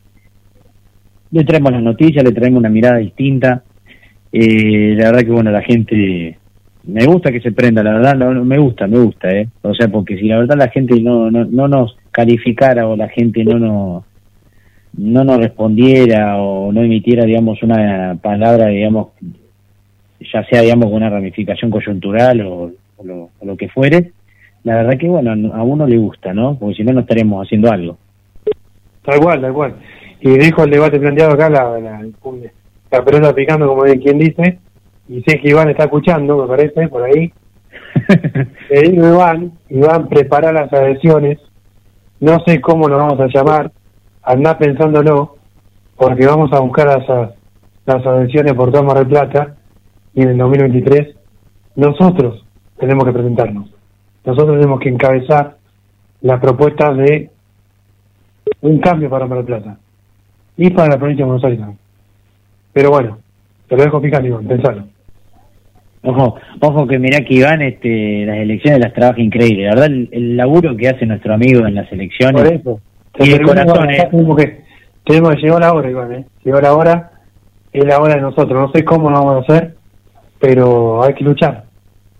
Le 1.33 1.43
traemos 1.43 1.71
las 1.71 1.81
noticias, 1.81 2.23
le 2.23 2.31
traemos 2.31 2.59
una 2.59 2.69
mirada 2.69 2.97
distinta. 2.97 3.63
Eh, 4.31 4.95
la 4.95 5.07
verdad 5.07 5.25
que 5.25 5.31
bueno, 5.31 5.51
la 5.51 5.61
gente 5.61 6.37
me 6.85 7.05
gusta 7.05 7.31
que 7.31 7.41
se 7.41 7.51
prenda, 7.51 7.83
la 7.83 7.93
verdad 7.93 8.15
no, 8.15 8.45
me 8.45 8.57
gusta, 8.57 8.87
me 8.87 8.99
gusta, 8.99 9.29
eh. 9.29 9.49
O 9.61 9.73
sea, 9.73 9.87
porque 9.87 10.17
si 10.17 10.27
la 10.27 10.37
verdad 10.37 10.57
la 10.57 10.69
gente 10.69 10.99
no, 11.01 11.29
no, 11.31 11.43
no 11.43 11.67
nos 11.67 11.97
calificara 12.11 12.87
o 12.87 12.95
la 12.95 13.09
gente 13.09 13.43
no 13.43 13.59
nos 13.59 14.03
no 14.95 15.23
nos 15.23 15.37
respondiera 15.37 16.37
o 16.37 16.71
no 16.71 16.81
emitiera, 16.83 17.25
digamos, 17.25 17.61
una 17.63 18.15
palabra, 18.21 18.67
digamos, 18.67 19.07
ya 20.31 20.45
sea, 20.45 20.61
digamos, 20.61 20.91
una 20.91 21.09
ramificación 21.09 21.71
coyuntural 21.71 22.41
o, 22.41 22.71
o 22.97 23.03
lo, 23.03 23.29
o 23.39 23.45
lo 23.45 23.57
que 23.57 23.69
fuere, 23.69 24.11
la 24.63 24.75
verdad 24.75 24.97
que, 24.97 25.07
bueno, 25.07 25.53
a 25.53 25.63
uno 25.63 25.87
le 25.87 25.97
gusta, 25.97 26.33
¿no? 26.33 26.57
Porque 26.57 26.75
si 26.75 26.83
no, 26.83 26.93
no 26.93 27.01
estaremos 27.01 27.45
haciendo 27.45 27.71
algo. 27.71 27.97
Tal 29.03 29.19
cual, 29.19 29.41
tal 29.41 29.53
cual. 29.53 29.75
Y 30.25 30.37
dejo 30.37 30.63
el 30.63 30.69
debate 30.69 31.01
planteado 31.01 31.33
acá, 31.33 31.49
la, 31.49 31.77
la, 31.79 32.01
la 32.91 33.03
pelota 33.03 33.35
picando, 33.35 33.67
como 33.67 33.83
quien 33.83 34.17
dice, 34.17 34.57
y 35.09 35.21
sé 35.23 35.37
que 35.37 35.49
Iván 35.49 35.69
está 35.69 35.83
escuchando, 35.83 36.37
me 36.37 36.47
parece, 36.47 36.87
por 36.87 37.03
ahí. 37.03 37.33
Le 38.69 38.81
digo, 38.83 39.05
Iván, 39.05 39.51
Iván, 39.67 40.07
prepara 40.07 40.53
las 40.53 40.71
adhesiones, 40.71 41.39
no 42.21 42.39
sé 42.47 42.61
cómo 42.61 42.87
lo 42.87 42.99
vamos 42.99 43.19
a 43.19 43.27
llamar, 43.27 43.73
anda 44.21 44.57
pensándolo, 44.57 45.35
porque 45.97 46.25
vamos 46.25 46.53
a 46.53 46.61
buscar 46.61 46.87
las, 46.87 47.33
las 47.85 48.05
adhesiones 48.05 48.53
por 48.53 48.81
Mar 48.81 48.99
del 48.99 49.07
Plata, 49.07 49.57
y 50.13 50.21
en 50.21 50.29
el 50.29 50.37
2023 50.37 51.17
nosotros 51.75 52.45
tenemos 52.79 53.03
que 53.03 53.11
presentarnos. 53.11 53.69
Nosotros 54.23 54.55
tenemos 54.57 54.79
que 54.79 54.87
encabezar 54.87 55.57
la 56.21 56.39
propuesta 56.39 56.93
de 56.93 57.29
un 58.61 58.79
cambio 58.79 59.09
para 59.09 59.27
Mar 59.27 59.39
del 59.39 59.47
Plata 59.47 59.79
y 60.57 60.69
para 60.69 60.89
la 60.89 60.97
provincia 60.97 61.23
de 61.25 61.27
Buenos 61.31 61.43
Aires 61.45 61.59
también. 61.59 61.79
Pero 62.73 62.89
bueno, 62.91 63.19
te 63.67 63.75
lo 63.77 63.83
dejo 63.83 64.01
picando, 64.01 64.27
Iván, 64.27 64.47
pensalo. 64.47 64.83
Ojo, 66.05 66.35
ojo 66.59 66.87
que 66.87 66.99
mirá 66.99 67.19
que 67.21 67.35
Iván 67.35 67.61
este, 67.61 68.25
las 68.25 68.37
elecciones 68.37 68.79
las 68.81 68.93
trabaja 68.93 69.21
increíble. 69.21 69.63
La 69.65 69.69
verdad, 69.71 69.85
el, 69.85 70.09
el 70.11 70.35
laburo 70.37 70.75
que 70.75 70.89
hace 70.89 71.05
nuestro 71.05 71.33
amigo 71.33 71.65
en 71.65 71.75
las 71.75 71.89
elecciones. 71.91 72.41
Por 72.41 72.53
eso. 72.53 72.79
Y 73.19 73.31
el 73.31 73.41
corazón, 73.43 73.89
eh. 73.89 74.07
tenemos 74.11 74.35
que, 74.37 74.61
tenemos 75.05 75.35
que 75.35 75.41
llegó 75.41 75.59
la 75.59 75.73
hora, 75.73 75.89
Iván, 75.89 76.11
¿eh? 76.13 76.25
Llegó 76.43 76.59
la 76.59 76.73
hora, 76.73 77.11
es 77.71 77.85
la 77.85 77.99
hora 78.01 78.15
de 78.15 78.21
nosotros. 78.21 78.51
No 78.51 78.71
sé 78.73 78.83
cómo 78.83 79.09
lo 79.09 79.17
vamos 79.23 79.35
a 79.49 79.53
hacer, 79.53 79.75
pero 80.39 81.03
hay 81.03 81.13
que 81.13 81.23
luchar. 81.23 81.63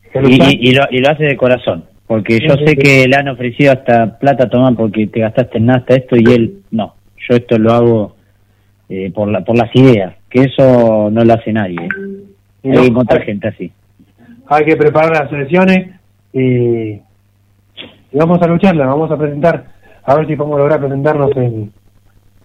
Hay 0.05 0.11
que 0.11 0.19
Y, 0.19 0.31
luchar. 0.37 0.53
y- 0.53 0.69
y 0.69 0.73
lo, 0.73 0.83
y 0.91 0.97
lo 0.99 1.09
hace 1.09 1.23
de 1.25 1.35
corazón. 1.37 1.83
Porque 2.07 2.39
yo 2.39 2.55
sé 2.65 2.75
que 2.75 3.07
le 3.07 3.15
han 3.15 3.27
ofrecido 3.27 3.71
hasta 3.73 4.17
plata, 4.19 4.49
toma, 4.49 4.71
porque 4.73 5.07
te 5.07 5.21
gastaste 5.21 5.57
en 5.57 5.65
nada 5.65 5.83
esto, 5.87 6.15
y 6.15 6.23
él, 6.31 6.59
no. 6.71 6.93
Yo 7.27 7.35
esto 7.35 7.57
lo 7.57 7.71
hago 7.73 8.15
eh, 8.89 9.11
por, 9.13 9.29
la, 9.29 9.41
por 9.43 9.57
las 9.57 9.73
ideas, 9.75 10.15
que 10.29 10.41
eso 10.43 11.09
no 11.11 11.23
lo 11.23 11.33
hace 11.33 11.51
nadie. 11.53 11.77
Y 12.63 12.69
Hay 12.69 12.75
no, 12.75 12.81
que 12.81 12.87
encontrar 12.87 13.19
hay- 13.21 13.25
gente 13.25 13.47
así. 13.47 13.71
hay 14.47 14.65
que 14.65 14.75
preparar 14.75 15.11
las 15.23 15.31
elecciones 15.31 15.99
y, 16.33 16.39
y 16.93 17.01
vamos 18.17 18.41
a 18.41 18.47
lucharla, 18.47 18.85
vamos 18.87 19.11
a 19.11 19.17
presentar, 19.17 19.65
a 20.03 20.15
ver 20.15 20.27
si 20.27 20.35
podemos 20.35 20.59
lograr 20.59 20.79
presentarnos 20.79 21.31
en, 21.37 21.71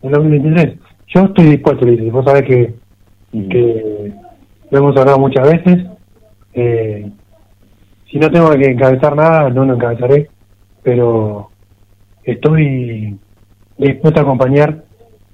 en 0.02 0.10
2023. 0.10 0.74
Yo 1.09 1.20
estoy 1.24 1.44
dispuesto, 1.47 1.85
Luis, 1.86 2.12
vos 2.12 2.24
sabés 2.24 2.43
que, 2.43 2.74
que 3.32 4.12
lo 4.70 4.78
hemos 4.78 4.97
hablado 4.97 5.19
muchas 5.19 5.51
veces. 5.51 5.86
Eh, 6.55 7.10
si 8.10 8.19
no 8.19 8.31
tengo 8.31 8.51
que 8.52 8.70
encabezar 8.70 9.15
nada, 9.16 9.51
no 9.51 9.65
lo 9.65 9.74
encabezaré, 9.74 10.28
pero 10.82 11.51
estoy 12.24 13.16
dispuesto 13.78 14.20
a 14.20 14.23
acompañar 14.23 14.82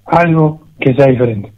algo 0.07 0.61
que 0.81 0.95
sea 0.95 1.07
diferente. 1.07 1.53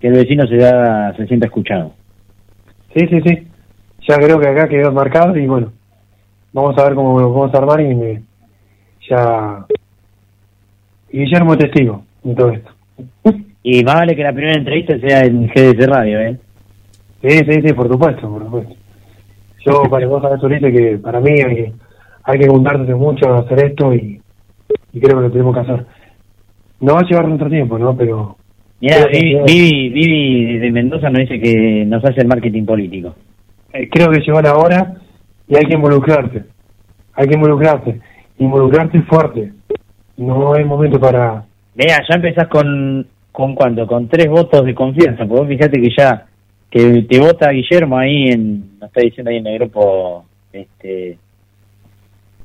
Que 0.00 0.08
el 0.08 0.14
vecino 0.14 0.46
se 0.46 0.56
da, 0.56 1.14
se 1.16 1.26
sienta 1.26 1.46
escuchado. 1.46 1.92
Sí, 2.94 3.06
sí, 3.08 3.20
sí. 3.24 3.48
Ya 4.08 4.16
creo 4.16 4.38
que 4.38 4.48
acá 4.48 4.68
quedó 4.68 4.92
marcado 4.92 5.36
y 5.36 5.46
bueno, 5.46 5.72
vamos 6.52 6.78
a 6.78 6.84
ver 6.84 6.94
cómo 6.94 7.20
lo 7.20 7.32
vamos 7.32 7.54
a 7.54 7.58
armar 7.58 7.80
y 7.80 7.94
me, 7.94 8.22
ya... 9.08 9.66
Y 11.10 11.20
Guillermo 11.20 11.52
es 11.54 11.58
testigo 11.58 12.04
de 12.22 12.34
todo 12.34 12.50
esto. 12.50 12.70
Y 13.62 13.82
más 13.84 13.96
vale 13.96 14.14
que 14.14 14.22
la 14.22 14.32
primera 14.32 14.56
entrevista 14.56 14.98
sea 14.98 15.24
en 15.24 15.48
GDC 15.48 15.86
Radio, 15.88 16.20
¿eh? 16.20 16.38
Sí, 17.22 17.30
sí, 17.30 17.62
sí, 17.64 17.72
por 17.72 17.88
supuesto, 17.88 18.28
por 18.28 18.44
supuesto. 18.44 18.74
Yo, 19.64 19.82
para 19.90 20.06
vos 20.06 20.22
sabés, 20.22 20.42
Ulises, 20.42 20.72
que 20.72 20.98
para 20.98 21.20
mí 21.20 21.30
hay 21.30 21.54
que, 21.54 21.72
hay 22.22 22.38
que 22.38 22.48
juntarse 22.48 22.94
mucho 22.94 23.32
a 23.32 23.40
hacer 23.40 23.64
esto 23.64 23.92
y, 23.92 24.20
y 24.92 25.00
creo 25.00 25.16
que 25.16 25.22
lo 25.22 25.30
tenemos 25.30 25.54
que 25.54 25.60
hacer. 25.60 25.86
No 26.80 26.94
va 26.94 27.00
a 27.00 27.04
llevar 27.04 27.26
nuestro 27.28 27.48
tiempo, 27.48 27.78
¿no? 27.78 27.96
Pero 27.96 28.36
Mira, 28.80 29.06
Vivi, 29.06 29.40
Vivi, 29.46 29.88
Vivi 29.88 30.58
de 30.58 30.70
Mendoza 30.70 31.08
nos 31.08 31.20
dice 31.20 31.40
que 31.40 31.84
nos 31.86 32.04
hace 32.04 32.20
el 32.20 32.28
marketing 32.28 32.64
político. 32.64 33.14
eh, 33.72 33.88
creo 33.90 34.10
que 34.10 34.20
llegó 34.20 34.40
la 34.42 34.56
hora 34.56 34.94
y 35.48 35.56
hay 35.56 35.64
que 35.64 35.74
involucrarse. 35.74 36.44
Hay 37.14 37.28
que 37.28 37.34
involucrarse. 37.34 38.00
Involucrarse 38.38 39.00
fuerte. 39.02 39.52
No 40.18 40.54
hay 40.54 40.64
momento 40.64 41.00
para... 41.00 41.44
Vea, 41.74 42.02
ya 42.08 42.16
empezás 42.16 42.48
con, 42.48 43.06
con 43.32 43.54
cuánto, 43.54 43.86
con 43.86 44.08
tres 44.08 44.28
votos 44.28 44.64
de 44.64 44.74
confianza, 44.74 45.26
porque 45.26 45.40
vos 45.40 45.48
fíjate 45.48 45.80
que 45.80 45.90
ya, 45.96 46.26
que 46.70 47.02
te 47.02 47.20
vota 47.20 47.50
Guillermo 47.50 47.98
ahí 47.98 48.28
en, 48.30 48.78
nos 48.78 48.88
está 48.88 49.02
diciendo 49.02 49.30
ahí 49.30 49.36
en 49.36 49.46
el 49.46 49.58
grupo, 49.58 50.24
este, 50.52 51.18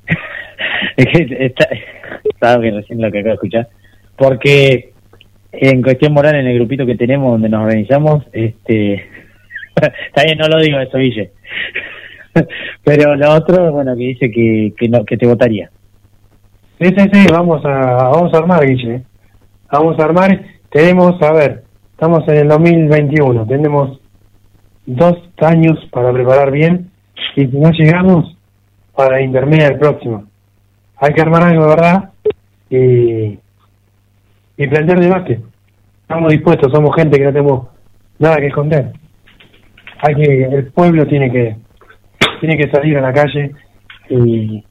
está, 0.97 1.67
estaba 2.25 2.57
bien 2.57 2.75
recién 2.75 3.01
lo 3.01 3.09
que 3.09 3.19
acabo 3.19 3.29
de 3.29 3.35
escuchar, 3.35 3.69
porque 4.22 4.93
en 5.52 5.81
cuestión 5.81 6.14
moral 6.14 6.35
en 6.35 6.45
el 6.45 6.60
grupito 6.60 6.85
que 6.85 6.95
tenemos 6.95 7.31
donde 7.31 7.49
nos 7.49 7.64
organizamos, 7.64 8.23
este, 8.31 8.93
está 9.76 10.23
no 10.38 10.48
lo 10.48 10.61
digo 10.61 10.80
eso, 10.80 10.99
Guille, 10.99 11.31
pero 12.84 13.15
lo 13.15 13.31
otro, 13.31 13.72
bueno, 13.72 13.95
que 13.95 14.03
dice 14.03 14.30
que, 14.30 14.73
que, 14.77 14.89
no, 14.89 15.03
que 15.06 15.18
te 15.18 15.26
votaría. 15.26 15.72
Sí, 16.80 16.89
sí, 16.95 17.10
sí, 17.11 17.26
vamos 17.31 17.65
a, 17.65 17.69
vamos 17.69 18.31
a 18.31 18.38
armar, 18.38 18.64
Guille. 18.64 19.02
Vamos 19.72 19.99
a 19.99 20.03
armar. 20.03 20.39
Tenemos, 20.69 21.19
a 21.23 21.34
ver, 21.34 21.64
estamos 21.93 22.23
en 22.27 22.38
el 22.38 22.48
2021, 22.48 23.48
tenemos 23.48 23.99
dos 24.85 25.18
años 25.38 25.80
para 25.91 26.14
preparar 26.14 26.52
bien 26.52 26.91
y 27.35 27.48
si 27.48 27.57
no 27.57 27.72
llegamos, 27.72 28.38
para 28.95 29.19
intermedia 29.19 29.69
del 29.69 29.80
próximo. 29.80 30.26
Hay 30.98 31.11
que 31.11 31.22
armar 31.22 31.43
algo, 31.43 31.68
¿verdad? 31.68 32.11
Y, 32.69 33.39
y 34.61 34.67
plantear 34.67 34.99
debate. 34.99 35.39
Estamos 36.03 36.31
dispuestos, 36.31 36.71
somos 36.71 36.95
gente 36.95 37.17
que 37.17 37.25
no 37.25 37.33
tenemos 37.33 37.67
nada 38.19 38.38
que 38.38 38.47
esconder. 38.47 38.91
Hay 40.03 40.15
que, 40.15 40.43
el 40.43 40.65
pueblo 40.67 41.07
tiene 41.07 41.31
que, 41.31 41.55
tiene 42.39 42.57
que 42.57 42.69
salir 42.69 42.97
a 42.97 43.01
la 43.01 43.13
calle 43.13 43.51
y, 44.09 44.63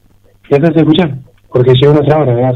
y 0.49 0.55
hacerse 0.55 0.79
escuchar, 0.79 1.15
porque 1.51 1.73
llegó 1.73 1.93
nuestra 1.93 2.19
hora, 2.19 2.33
¿verdad? 2.33 2.55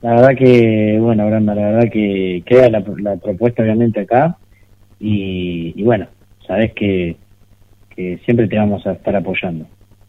La 0.00 0.10
verdad 0.12 0.36
que, 0.36 0.98
bueno, 1.00 1.26
Branda, 1.26 1.54
la 1.54 1.70
verdad 1.72 1.90
que 1.90 2.42
queda 2.46 2.70
la, 2.70 2.84
la 2.98 3.16
propuesta 3.16 3.62
obviamente 3.62 4.00
acá 4.00 4.36
y, 5.00 5.72
y 5.74 5.82
bueno, 5.82 6.06
sabes 6.46 6.72
que, 6.74 7.16
que 7.96 8.18
siempre 8.24 8.46
te 8.46 8.56
vamos 8.56 8.86
a 8.86 8.92
estar 8.92 9.16
apoyando. 9.16 9.66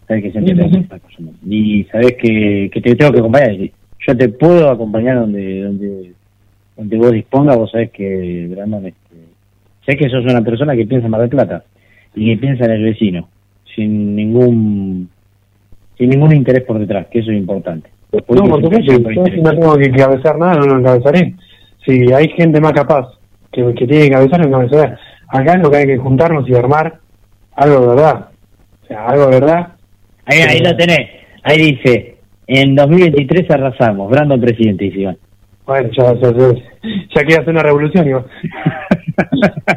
Sabes 0.07 0.23
que 0.23 0.31
siempre 0.31 0.53
Sí, 0.53 0.59
te 0.59 0.63
vamos 0.63 0.77
a 0.77 0.81
estar 0.81 0.97
apoyando. 0.99 1.33
Y 1.47 1.83
sabes 1.85 2.13
que, 2.21 2.69
que 2.71 2.81
te 2.81 2.95
tengo 2.95 3.11
que 3.11 3.19
acompañar. 3.19 3.55
Yo 4.07 4.17
te 4.17 4.29
puedo 4.29 4.69
acompañar 4.69 5.19
donde 5.19 5.63
donde 5.63 6.13
donde 6.79 6.97
vos 6.97 7.11
dispongas. 7.11 7.57
Vos 7.57 7.71
sabés 7.71 7.91
que, 7.91 8.47
Brandon, 8.49 8.85
este, 8.85 9.15
sé 9.85 9.97
que 9.97 10.09
sos 10.09 10.23
una 10.23 10.41
persona 10.41 10.75
que 10.75 10.85
piensa 10.85 11.05
en 11.05 11.11
Mar 11.11 11.21
del 11.21 11.29
Plata 11.29 11.63
y 12.15 12.31
que 12.31 12.41
piensa 12.41 12.65
en 12.65 12.71
el 12.71 12.83
vecino, 12.83 13.27
sin 13.75 14.15
ningún 14.15 15.09
sin 15.97 16.09
ningún 16.09 16.33
interés 16.33 16.63
por 16.63 16.79
detrás, 16.79 17.07
que 17.07 17.19
eso 17.19 17.31
es 17.31 17.37
importante. 17.37 17.89
No, 18.11 18.19
por 18.21 18.37
supuesto, 18.63 18.79
yo 18.79 19.25
si 19.25 19.41
no 19.41 19.51
tengo 19.51 19.77
que 19.77 19.85
encabezar 19.85 20.37
nada, 20.37 20.55
no 20.55 20.65
lo 20.65 20.79
encabezaré. 20.79 21.35
Si 21.85 22.11
hay 22.11 22.29
gente 22.29 22.59
más 22.59 22.71
capaz 22.71 23.07
que, 23.51 23.61
que 23.75 23.85
tiene 23.85 24.01
que 24.01 24.07
encabezar, 24.07 24.39
lo 24.39 24.47
encabezaré. 24.47 24.95
Acá 25.27 25.53
es 25.53 25.61
lo 25.61 25.69
que 25.69 25.77
hay 25.77 25.85
que 25.85 25.97
juntarnos 25.97 26.49
y 26.49 26.55
armar 26.55 26.99
algo 27.55 27.81
de 27.81 27.87
verdad. 27.87 28.29
O 28.83 28.87
sea, 28.87 29.05
algo 29.07 29.27
de 29.27 29.39
verdad. 29.39 29.67
Ahí, 30.25 30.39
ahí 30.39 30.59
lo 30.59 30.75
tenés. 30.75 31.09
Ahí 31.43 31.57
dice, 31.57 32.17
en 32.49 32.75
2023 32.75 33.49
arrasamos. 33.51 34.09
Brandon 34.09 34.41
presidente, 34.41 34.85
dice 34.85 35.01
Iván. 35.01 35.17
Bueno, 35.65 35.89
ya, 35.95 36.13
ya, 36.15 36.31
ya, 36.31 36.53
ya 37.15 37.21
quiere 37.23 37.41
hacer 37.41 37.49
una 37.49 37.61
revolución, 37.63 38.07
Iván. 38.07 38.25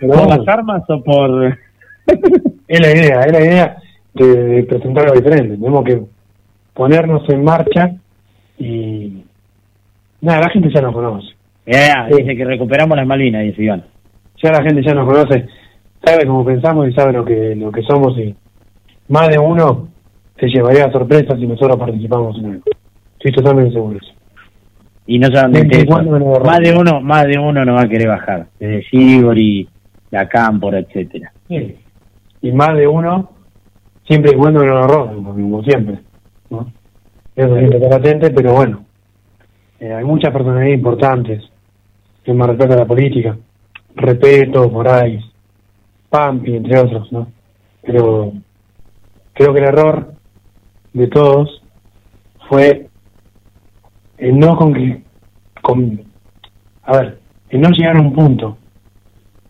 ¿Por 0.00 0.28
las 0.28 0.48
armas 0.48 0.82
o 0.88 1.02
por...? 1.02 1.58
es 2.68 2.80
la 2.80 2.90
idea, 2.90 3.20
es 3.20 3.32
la 3.32 3.40
idea 3.40 3.76
de, 4.14 4.26
de 4.26 4.62
presentar 4.64 5.04
algo 5.04 5.20
diferente. 5.20 5.56
Tenemos 5.56 5.84
que 5.84 6.02
ponernos 6.74 7.28
en 7.28 7.44
marcha 7.44 7.92
y... 8.58 9.22
Nada, 10.20 10.40
la 10.40 10.50
gente 10.50 10.70
ya 10.74 10.80
nos 10.80 10.94
conoce. 10.94 11.28
Ya, 11.66 12.08
Sí. 12.10 12.16
dice 12.22 12.36
que 12.36 12.44
recuperamos 12.44 12.96
las 12.96 13.06
Malvinas, 13.06 13.42
dice 13.44 13.62
Iván. 13.62 13.84
ya 14.42 14.50
la 14.50 14.62
gente 14.62 14.82
ya 14.84 14.94
nos 14.94 15.06
conoce, 15.06 15.46
sabe 16.04 16.26
cómo 16.26 16.44
pensamos 16.44 16.88
y 16.88 16.92
sabe 16.92 17.12
lo 17.12 17.24
que 17.24 17.54
lo 17.54 17.70
que 17.70 17.82
somos 17.82 18.18
y 18.18 18.34
más 19.08 19.28
de 19.28 19.38
uno 19.38 19.88
se 20.42 20.48
llevaría 20.48 20.86
a 20.86 20.92
sorpresa 20.92 21.36
si 21.36 21.46
nosotros 21.46 21.78
participamos 21.78 22.36
en 22.38 22.46
algo. 22.46 22.64
Estoy 23.14 23.32
totalmente 23.32 23.74
seguro. 23.74 24.00
Y 25.06 25.18
no 25.20 25.28
solamente 25.28 25.78
eso, 25.78 26.02
más 26.44 26.58
de 26.58 26.74
uno, 26.76 27.00
más 27.00 27.26
de 27.26 27.38
uno 27.38 27.64
no 27.64 27.74
va 27.74 27.82
a 27.82 27.88
querer 27.88 28.08
bajar. 28.08 28.48
Desde 28.58 28.82
Sigori, 28.90 29.68
la 30.10 30.28
Cámpora, 30.28 30.80
etcétera. 30.80 31.32
Sí. 31.46 31.76
Y 32.42 32.50
más 32.50 32.76
de 32.76 32.88
uno, 32.88 33.30
siempre 34.04 34.32
y 34.32 34.36
cuando 34.36 34.64
no 34.64 34.74
lo 34.74 34.86
roben, 34.88 35.22
como 35.22 35.62
siempre. 35.62 36.00
¿no? 36.50 36.72
Eso 37.36 37.56
siempre 37.56 37.78
está 37.78 37.98
latente, 37.98 38.30
pero 38.30 38.54
bueno, 38.54 38.84
eh, 39.78 39.92
hay 39.92 40.04
muchas 40.04 40.32
personalidades 40.32 40.74
importantes 40.74 41.52
más 42.26 42.48
respeto 42.48 42.72
a 42.72 42.76
la 42.78 42.84
política. 42.84 43.36
Repeto, 43.94 44.68
Moraes, 44.70 45.24
Pampi, 46.08 46.56
entre 46.56 46.80
otros, 46.80 47.12
¿no? 47.12 47.28
Pero 47.82 48.32
creo 49.34 49.52
que 49.52 49.60
el 49.60 49.66
error 49.66 50.14
de 50.92 51.06
todos 51.08 51.62
fue 52.48 52.88
el 54.18 54.38
no 54.38 54.56
con 54.56 54.74
que, 54.74 55.02
con, 55.60 56.00
a 56.84 56.96
ver, 56.98 57.18
el 57.50 57.60
no 57.60 57.70
llegar 57.70 57.96
a 57.96 58.00
un 58.00 58.12
punto 58.12 58.58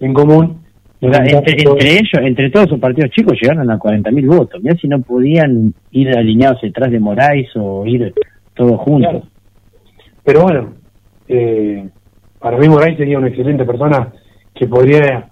en 0.01 0.14
común. 0.14 0.62
O 1.01 1.12
sea, 1.12 1.24
entre, 1.24 1.69
entre 1.69 1.94
ellos, 1.94 2.20
entre 2.23 2.51
todos 2.51 2.66
esos 2.66 2.78
partidos 2.78 3.10
chicos 3.10 3.36
llegaron 3.40 3.69
a 3.70 3.78
40.000 3.78 4.27
votos. 4.27 4.62
Mirá 4.62 4.77
si 4.77 4.86
no 4.86 5.01
podían 5.01 5.74
ir 5.90 6.16
alineados 6.16 6.60
detrás 6.62 6.93
de 6.93 7.01
Moraes 7.01 7.48
o 7.56 7.85
ir 7.86 8.14
todos 8.55 8.81
juntos. 8.81 9.10
Claro. 9.10 9.27
Pero 10.24 10.43
bueno, 10.43 10.73
eh, 11.27 11.89
para 12.39 12.56
mí 12.56 12.69
Moraes 12.69 12.97
sería 12.97 13.19
una 13.19 13.28
excelente 13.28 13.64
persona 13.64 14.12
que 14.55 14.66
podría 14.69 15.28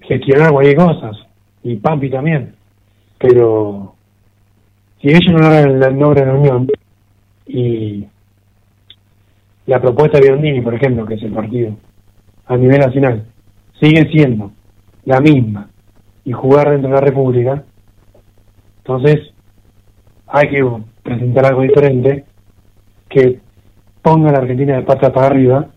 gestionar 0.00 0.52
cualquier 0.52 0.76
cosa, 0.76 1.10
y 1.62 1.76
Pampi 1.76 2.10
también. 2.10 2.54
Pero 3.18 3.93
si 5.04 5.10
ellos 5.10 5.20
no 5.30 5.38
logran 5.38 5.80
la, 5.80 5.90
logran 5.90 6.28
la 6.28 6.34
unión 6.34 6.68
y 7.46 8.06
la 9.66 9.78
propuesta 9.78 10.18
de 10.18 10.30
Biondini, 10.30 10.62
por 10.62 10.74
ejemplo, 10.74 11.04
que 11.04 11.14
es 11.14 11.22
el 11.22 11.32
partido 11.32 11.76
a 12.46 12.56
nivel 12.56 12.78
nacional, 12.78 13.26
sigue 13.78 14.10
siendo 14.10 14.52
la 15.04 15.20
misma 15.20 15.68
y 16.24 16.32
jugar 16.32 16.70
dentro 16.70 16.88
de 16.88 16.94
la 16.94 17.02
República, 17.02 17.62
entonces 18.78 19.34
hay 20.26 20.48
que 20.48 20.66
presentar 21.02 21.46
algo 21.46 21.60
diferente 21.60 22.24
que 23.10 23.40
ponga 24.00 24.30
a 24.30 24.32
la 24.32 24.38
Argentina 24.38 24.76
de 24.76 24.82
patas 24.84 25.10
para 25.10 25.26
arriba 25.26 25.68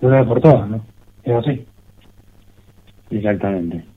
de 0.00 0.06
una 0.08 0.18
vez 0.18 0.26
por 0.26 0.40
todas, 0.40 0.68
¿no? 0.68 0.84
Es 1.22 1.32
así. 1.32 1.64
Exactamente. 3.10 3.93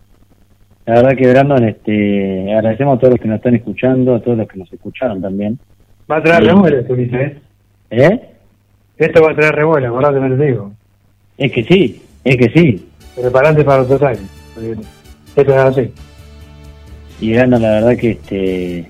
La 0.88 1.02
verdad 1.02 1.18
que 1.18 1.28
Brandon, 1.30 1.64
este, 1.66 2.54
agradecemos 2.54 2.96
a 2.96 3.00
todos 3.00 3.12
los 3.12 3.20
que 3.22 3.28
nos 3.28 3.38
están 3.38 3.56
escuchando, 3.56 4.16
a 4.16 4.22
todos 4.22 4.38
los 4.38 4.48
que 4.48 4.58
nos 4.58 4.72
escucharon 4.72 5.22
también. 5.22 5.60
Va 6.10 6.18
a 6.18 6.24
traer 6.24 6.44
Sí. 6.44 6.48
revuelo 6.50 6.82
dice, 6.96 7.22
¿eh? 7.22 7.38
¿Eh? 7.92 8.22
Esto 8.98 9.22
va 9.22 9.32
a 9.32 9.36
traer 9.36 9.54
revuelo, 9.54 9.88
acordate 9.90 10.20
lo 10.22 10.30
que 10.30 10.36
te 10.42 10.46
digo. 10.46 10.72
Es 11.38 11.52
que 11.52 11.64
sí, 11.66 12.02
es 12.24 12.38
que 12.38 12.50
sí. 12.50 12.88
Preparante 13.16 13.64
para 13.66 13.80
los 13.80 13.90
dos 13.90 14.02
años. 14.02 14.22
Esto 15.36 15.52
es 15.52 15.58
así. 15.58 15.92
Y 17.20 17.34
Brandon, 17.34 17.62
la 17.62 17.70
verdad 17.72 17.98
que 17.98 18.12
este, 18.12 18.90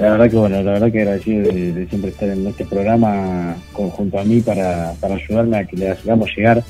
la 0.00 0.10
verdad 0.12 0.28
que 0.30 0.36
bueno, 0.36 0.56
la 0.62 0.72
verdad 0.72 0.90
que 0.90 0.98
agradecido 1.02 1.52
de, 1.52 1.72
de 1.72 1.86
siempre 1.86 2.10
estar 2.10 2.28
en 2.28 2.46
este 2.48 2.64
programa 2.64 3.54
con- 3.72 3.90
junto 3.90 4.18
a 4.18 4.24
mí 4.24 4.40
para, 4.40 4.92
para 5.00 5.14
ayudarme 5.14 5.56
a 5.58 5.64
que 5.66 5.76
le 5.76 5.90
hagamos 5.90 6.30
llegar 6.36 6.62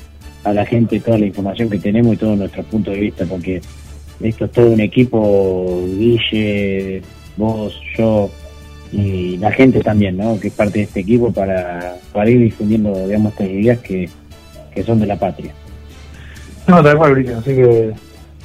a 0.43 0.53
la 0.53 0.65
gente 0.65 0.99
toda 0.99 1.17
la 1.17 1.25
información 1.25 1.69
que 1.71 1.79
tenemos 1.79 2.13
y 2.13 2.17
todo 2.17 2.35
nuestro 2.35 2.61
punto 2.63 2.91
de 2.91 2.99
vista, 2.99 3.25
porque 3.25 3.61
esto 4.23 4.45
es 4.45 4.51
todo 4.51 4.67
un 4.67 4.81
equipo, 4.81 5.83
Guille, 5.97 7.01
vos, 7.37 7.79
yo 7.97 8.29
y 8.91 9.37
la 9.37 9.51
gente 9.51 9.79
también, 9.81 10.17
¿no? 10.17 10.39
Que 10.39 10.49
es 10.49 10.53
parte 10.53 10.79
de 10.79 10.85
este 10.85 10.99
equipo 10.99 11.31
para, 11.31 11.95
para 12.11 12.29
ir 12.29 12.39
difundiendo, 12.39 13.07
digamos, 13.07 13.31
estas 13.31 13.47
ideas 13.47 13.79
que, 13.79 14.09
que 14.73 14.83
son 14.83 14.99
de 14.99 15.05
la 15.05 15.17
patria. 15.17 15.53
No, 16.67 16.83
tal 16.83 16.97
cual, 16.97 17.13
Bricio. 17.13 17.37
Así 17.37 17.55
que 17.55 17.91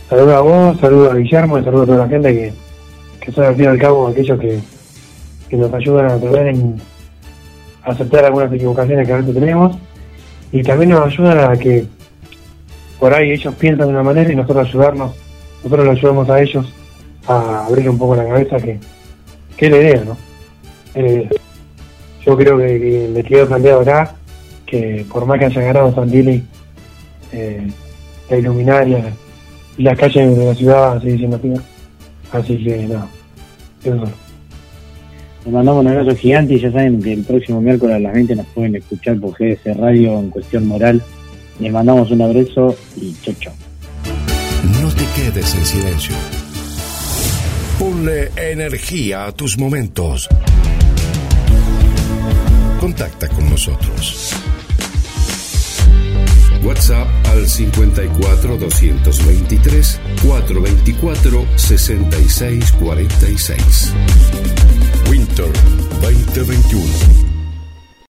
saludo 0.08 0.36
a 0.36 0.40
vos, 0.40 0.80
saludo 0.80 1.10
a 1.10 1.16
Guillermo 1.16 1.58
y 1.58 1.64
saludo 1.64 1.82
a 1.82 1.86
toda 1.86 1.98
la 1.98 2.08
gente 2.08 2.32
que, 2.32 2.52
que 3.20 3.32
son 3.32 3.44
al 3.44 3.56
fin 3.56 3.64
y 3.64 3.68
al 3.68 3.78
cabo 3.78 4.06
aquellos 4.06 4.38
que, 4.38 4.60
que 5.48 5.56
nos 5.56 5.72
ayudan 5.72 6.06
a 6.06 6.18
tratar 6.18 6.46
en 6.46 6.76
aceptar 7.82 8.24
algunas 8.24 8.52
equivocaciones 8.52 9.06
que 9.06 9.12
a 9.12 9.16
veces 9.18 9.34
tenemos 9.34 9.76
y 10.52 10.62
también 10.62 10.90
nos 10.90 11.06
ayudan 11.06 11.38
a 11.50 11.56
que 11.56 11.86
por 12.98 13.12
ahí 13.12 13.32
ellos 13.32 13.54
piensan 13.54 13.86
de 13.88 13.92
una 13.92 14.02
manera 14.02 14.32
y 14.32 14.36
nosotros 14.36 14.68
ayudarnos, 14.68 15.12
nosotros 15.66 15.86
los 15.86 15.98
ayudamos 15.98 16.30
a 16.30 16.40
ellos 16.40 16.72
a 17.26 17.66
abrir 17.66 17.90
un 17.90 17.98
poco 17.98 18.14
la 18.14 18.24
cabeza 18.24 18.56
que, 18.58 18.78
que 19.56 19.66
es 19.66 19.72
la 19.72 19.78
idea, 19.78 20.04
¿no? 20.04 20.16
Es 20.94 21.12
idea. 21.12 21.28
Yo 22.24 22.36
creo 22.36 22.56
que, 22.56 22.66
que 22.66 23.10
le 23.12 23.24
quedó 23.24 23.48
planteado 23.48 23.80
acá 23.80 24.14
que 24.64 25.04
por 25.10 25.26
más 25.26 25.38
que 25.40 25.46
haya 25.46 25.60
ganado 25.62 25.92
Santilli, 25.92 26.44
eh, 27.32 27.66
la 28.30 28.36
iluminaria 28.36 29.12
y 29.76 29.82
las 29.82 29.98
calles 29.98 30.36
de 30.36 30.46
la 30.46 30.54
ciudad 30.54 31.00
seguir 31.00 31.18
siendo 31.18 31.38
pibas. 31.38 31.62
Así 32.30 32.62
que 32.62 32.86
nada, 32.86 33.08
eso 33.82 34.04
es. 34.04 34.10
Les 35.44 35.54
mandamos 35.54 35.84
un 35.84 35.88
abrazo 35.88 36.16
gigante 36.16 36.54
y 36.54 36.60
ya 36.60 36.70
saben 36.70 37.02
que 37.02 37.12
el 37.12 37.24
próximo 37.24 37.60
miércoles 37.60 37.96
a 37.96 38.00
las 38.00 38.12
20 38.12 38.36
nos 38.36 38.46
pueden 38.46 38.76
escuchar 38.76 39.18
por 39.18 39.32
GDS 39.32 39.76
Radio 39.76 40.18
en 40.18 40.30
cuestión 40.30 40.66
moral. 40.66 41.02
Les 41.58 41.72
mandamos 41.72 42.10
un 42.12 42.22
abrazo 42.22 42.76
y 42.96 43.14
chau 43.22 43.34
chau. 43.34 43.65
No 44.72 44.92
te 44.92 45.06
quedes 45.14 45.54
en 45.54 45.64
silencio. 45.64 46.16
Ponle 47.78 48.32
energía 48.36 49.26
a 49.26 49.32
tus 49.32 49.56
momentos. 49.58 50.28
Contacta 52.80 53.28
con 53.28 53.48
nosotros. 53.48 54.32
WhatsApp 56.62 57.06
al 57.26 57.48
54 57.48 58.56
223 58.56 60.00
424 60.22 61.46
6646. 61.56 63.92
Winter 65.08 65.52
2021. 66.00 67.35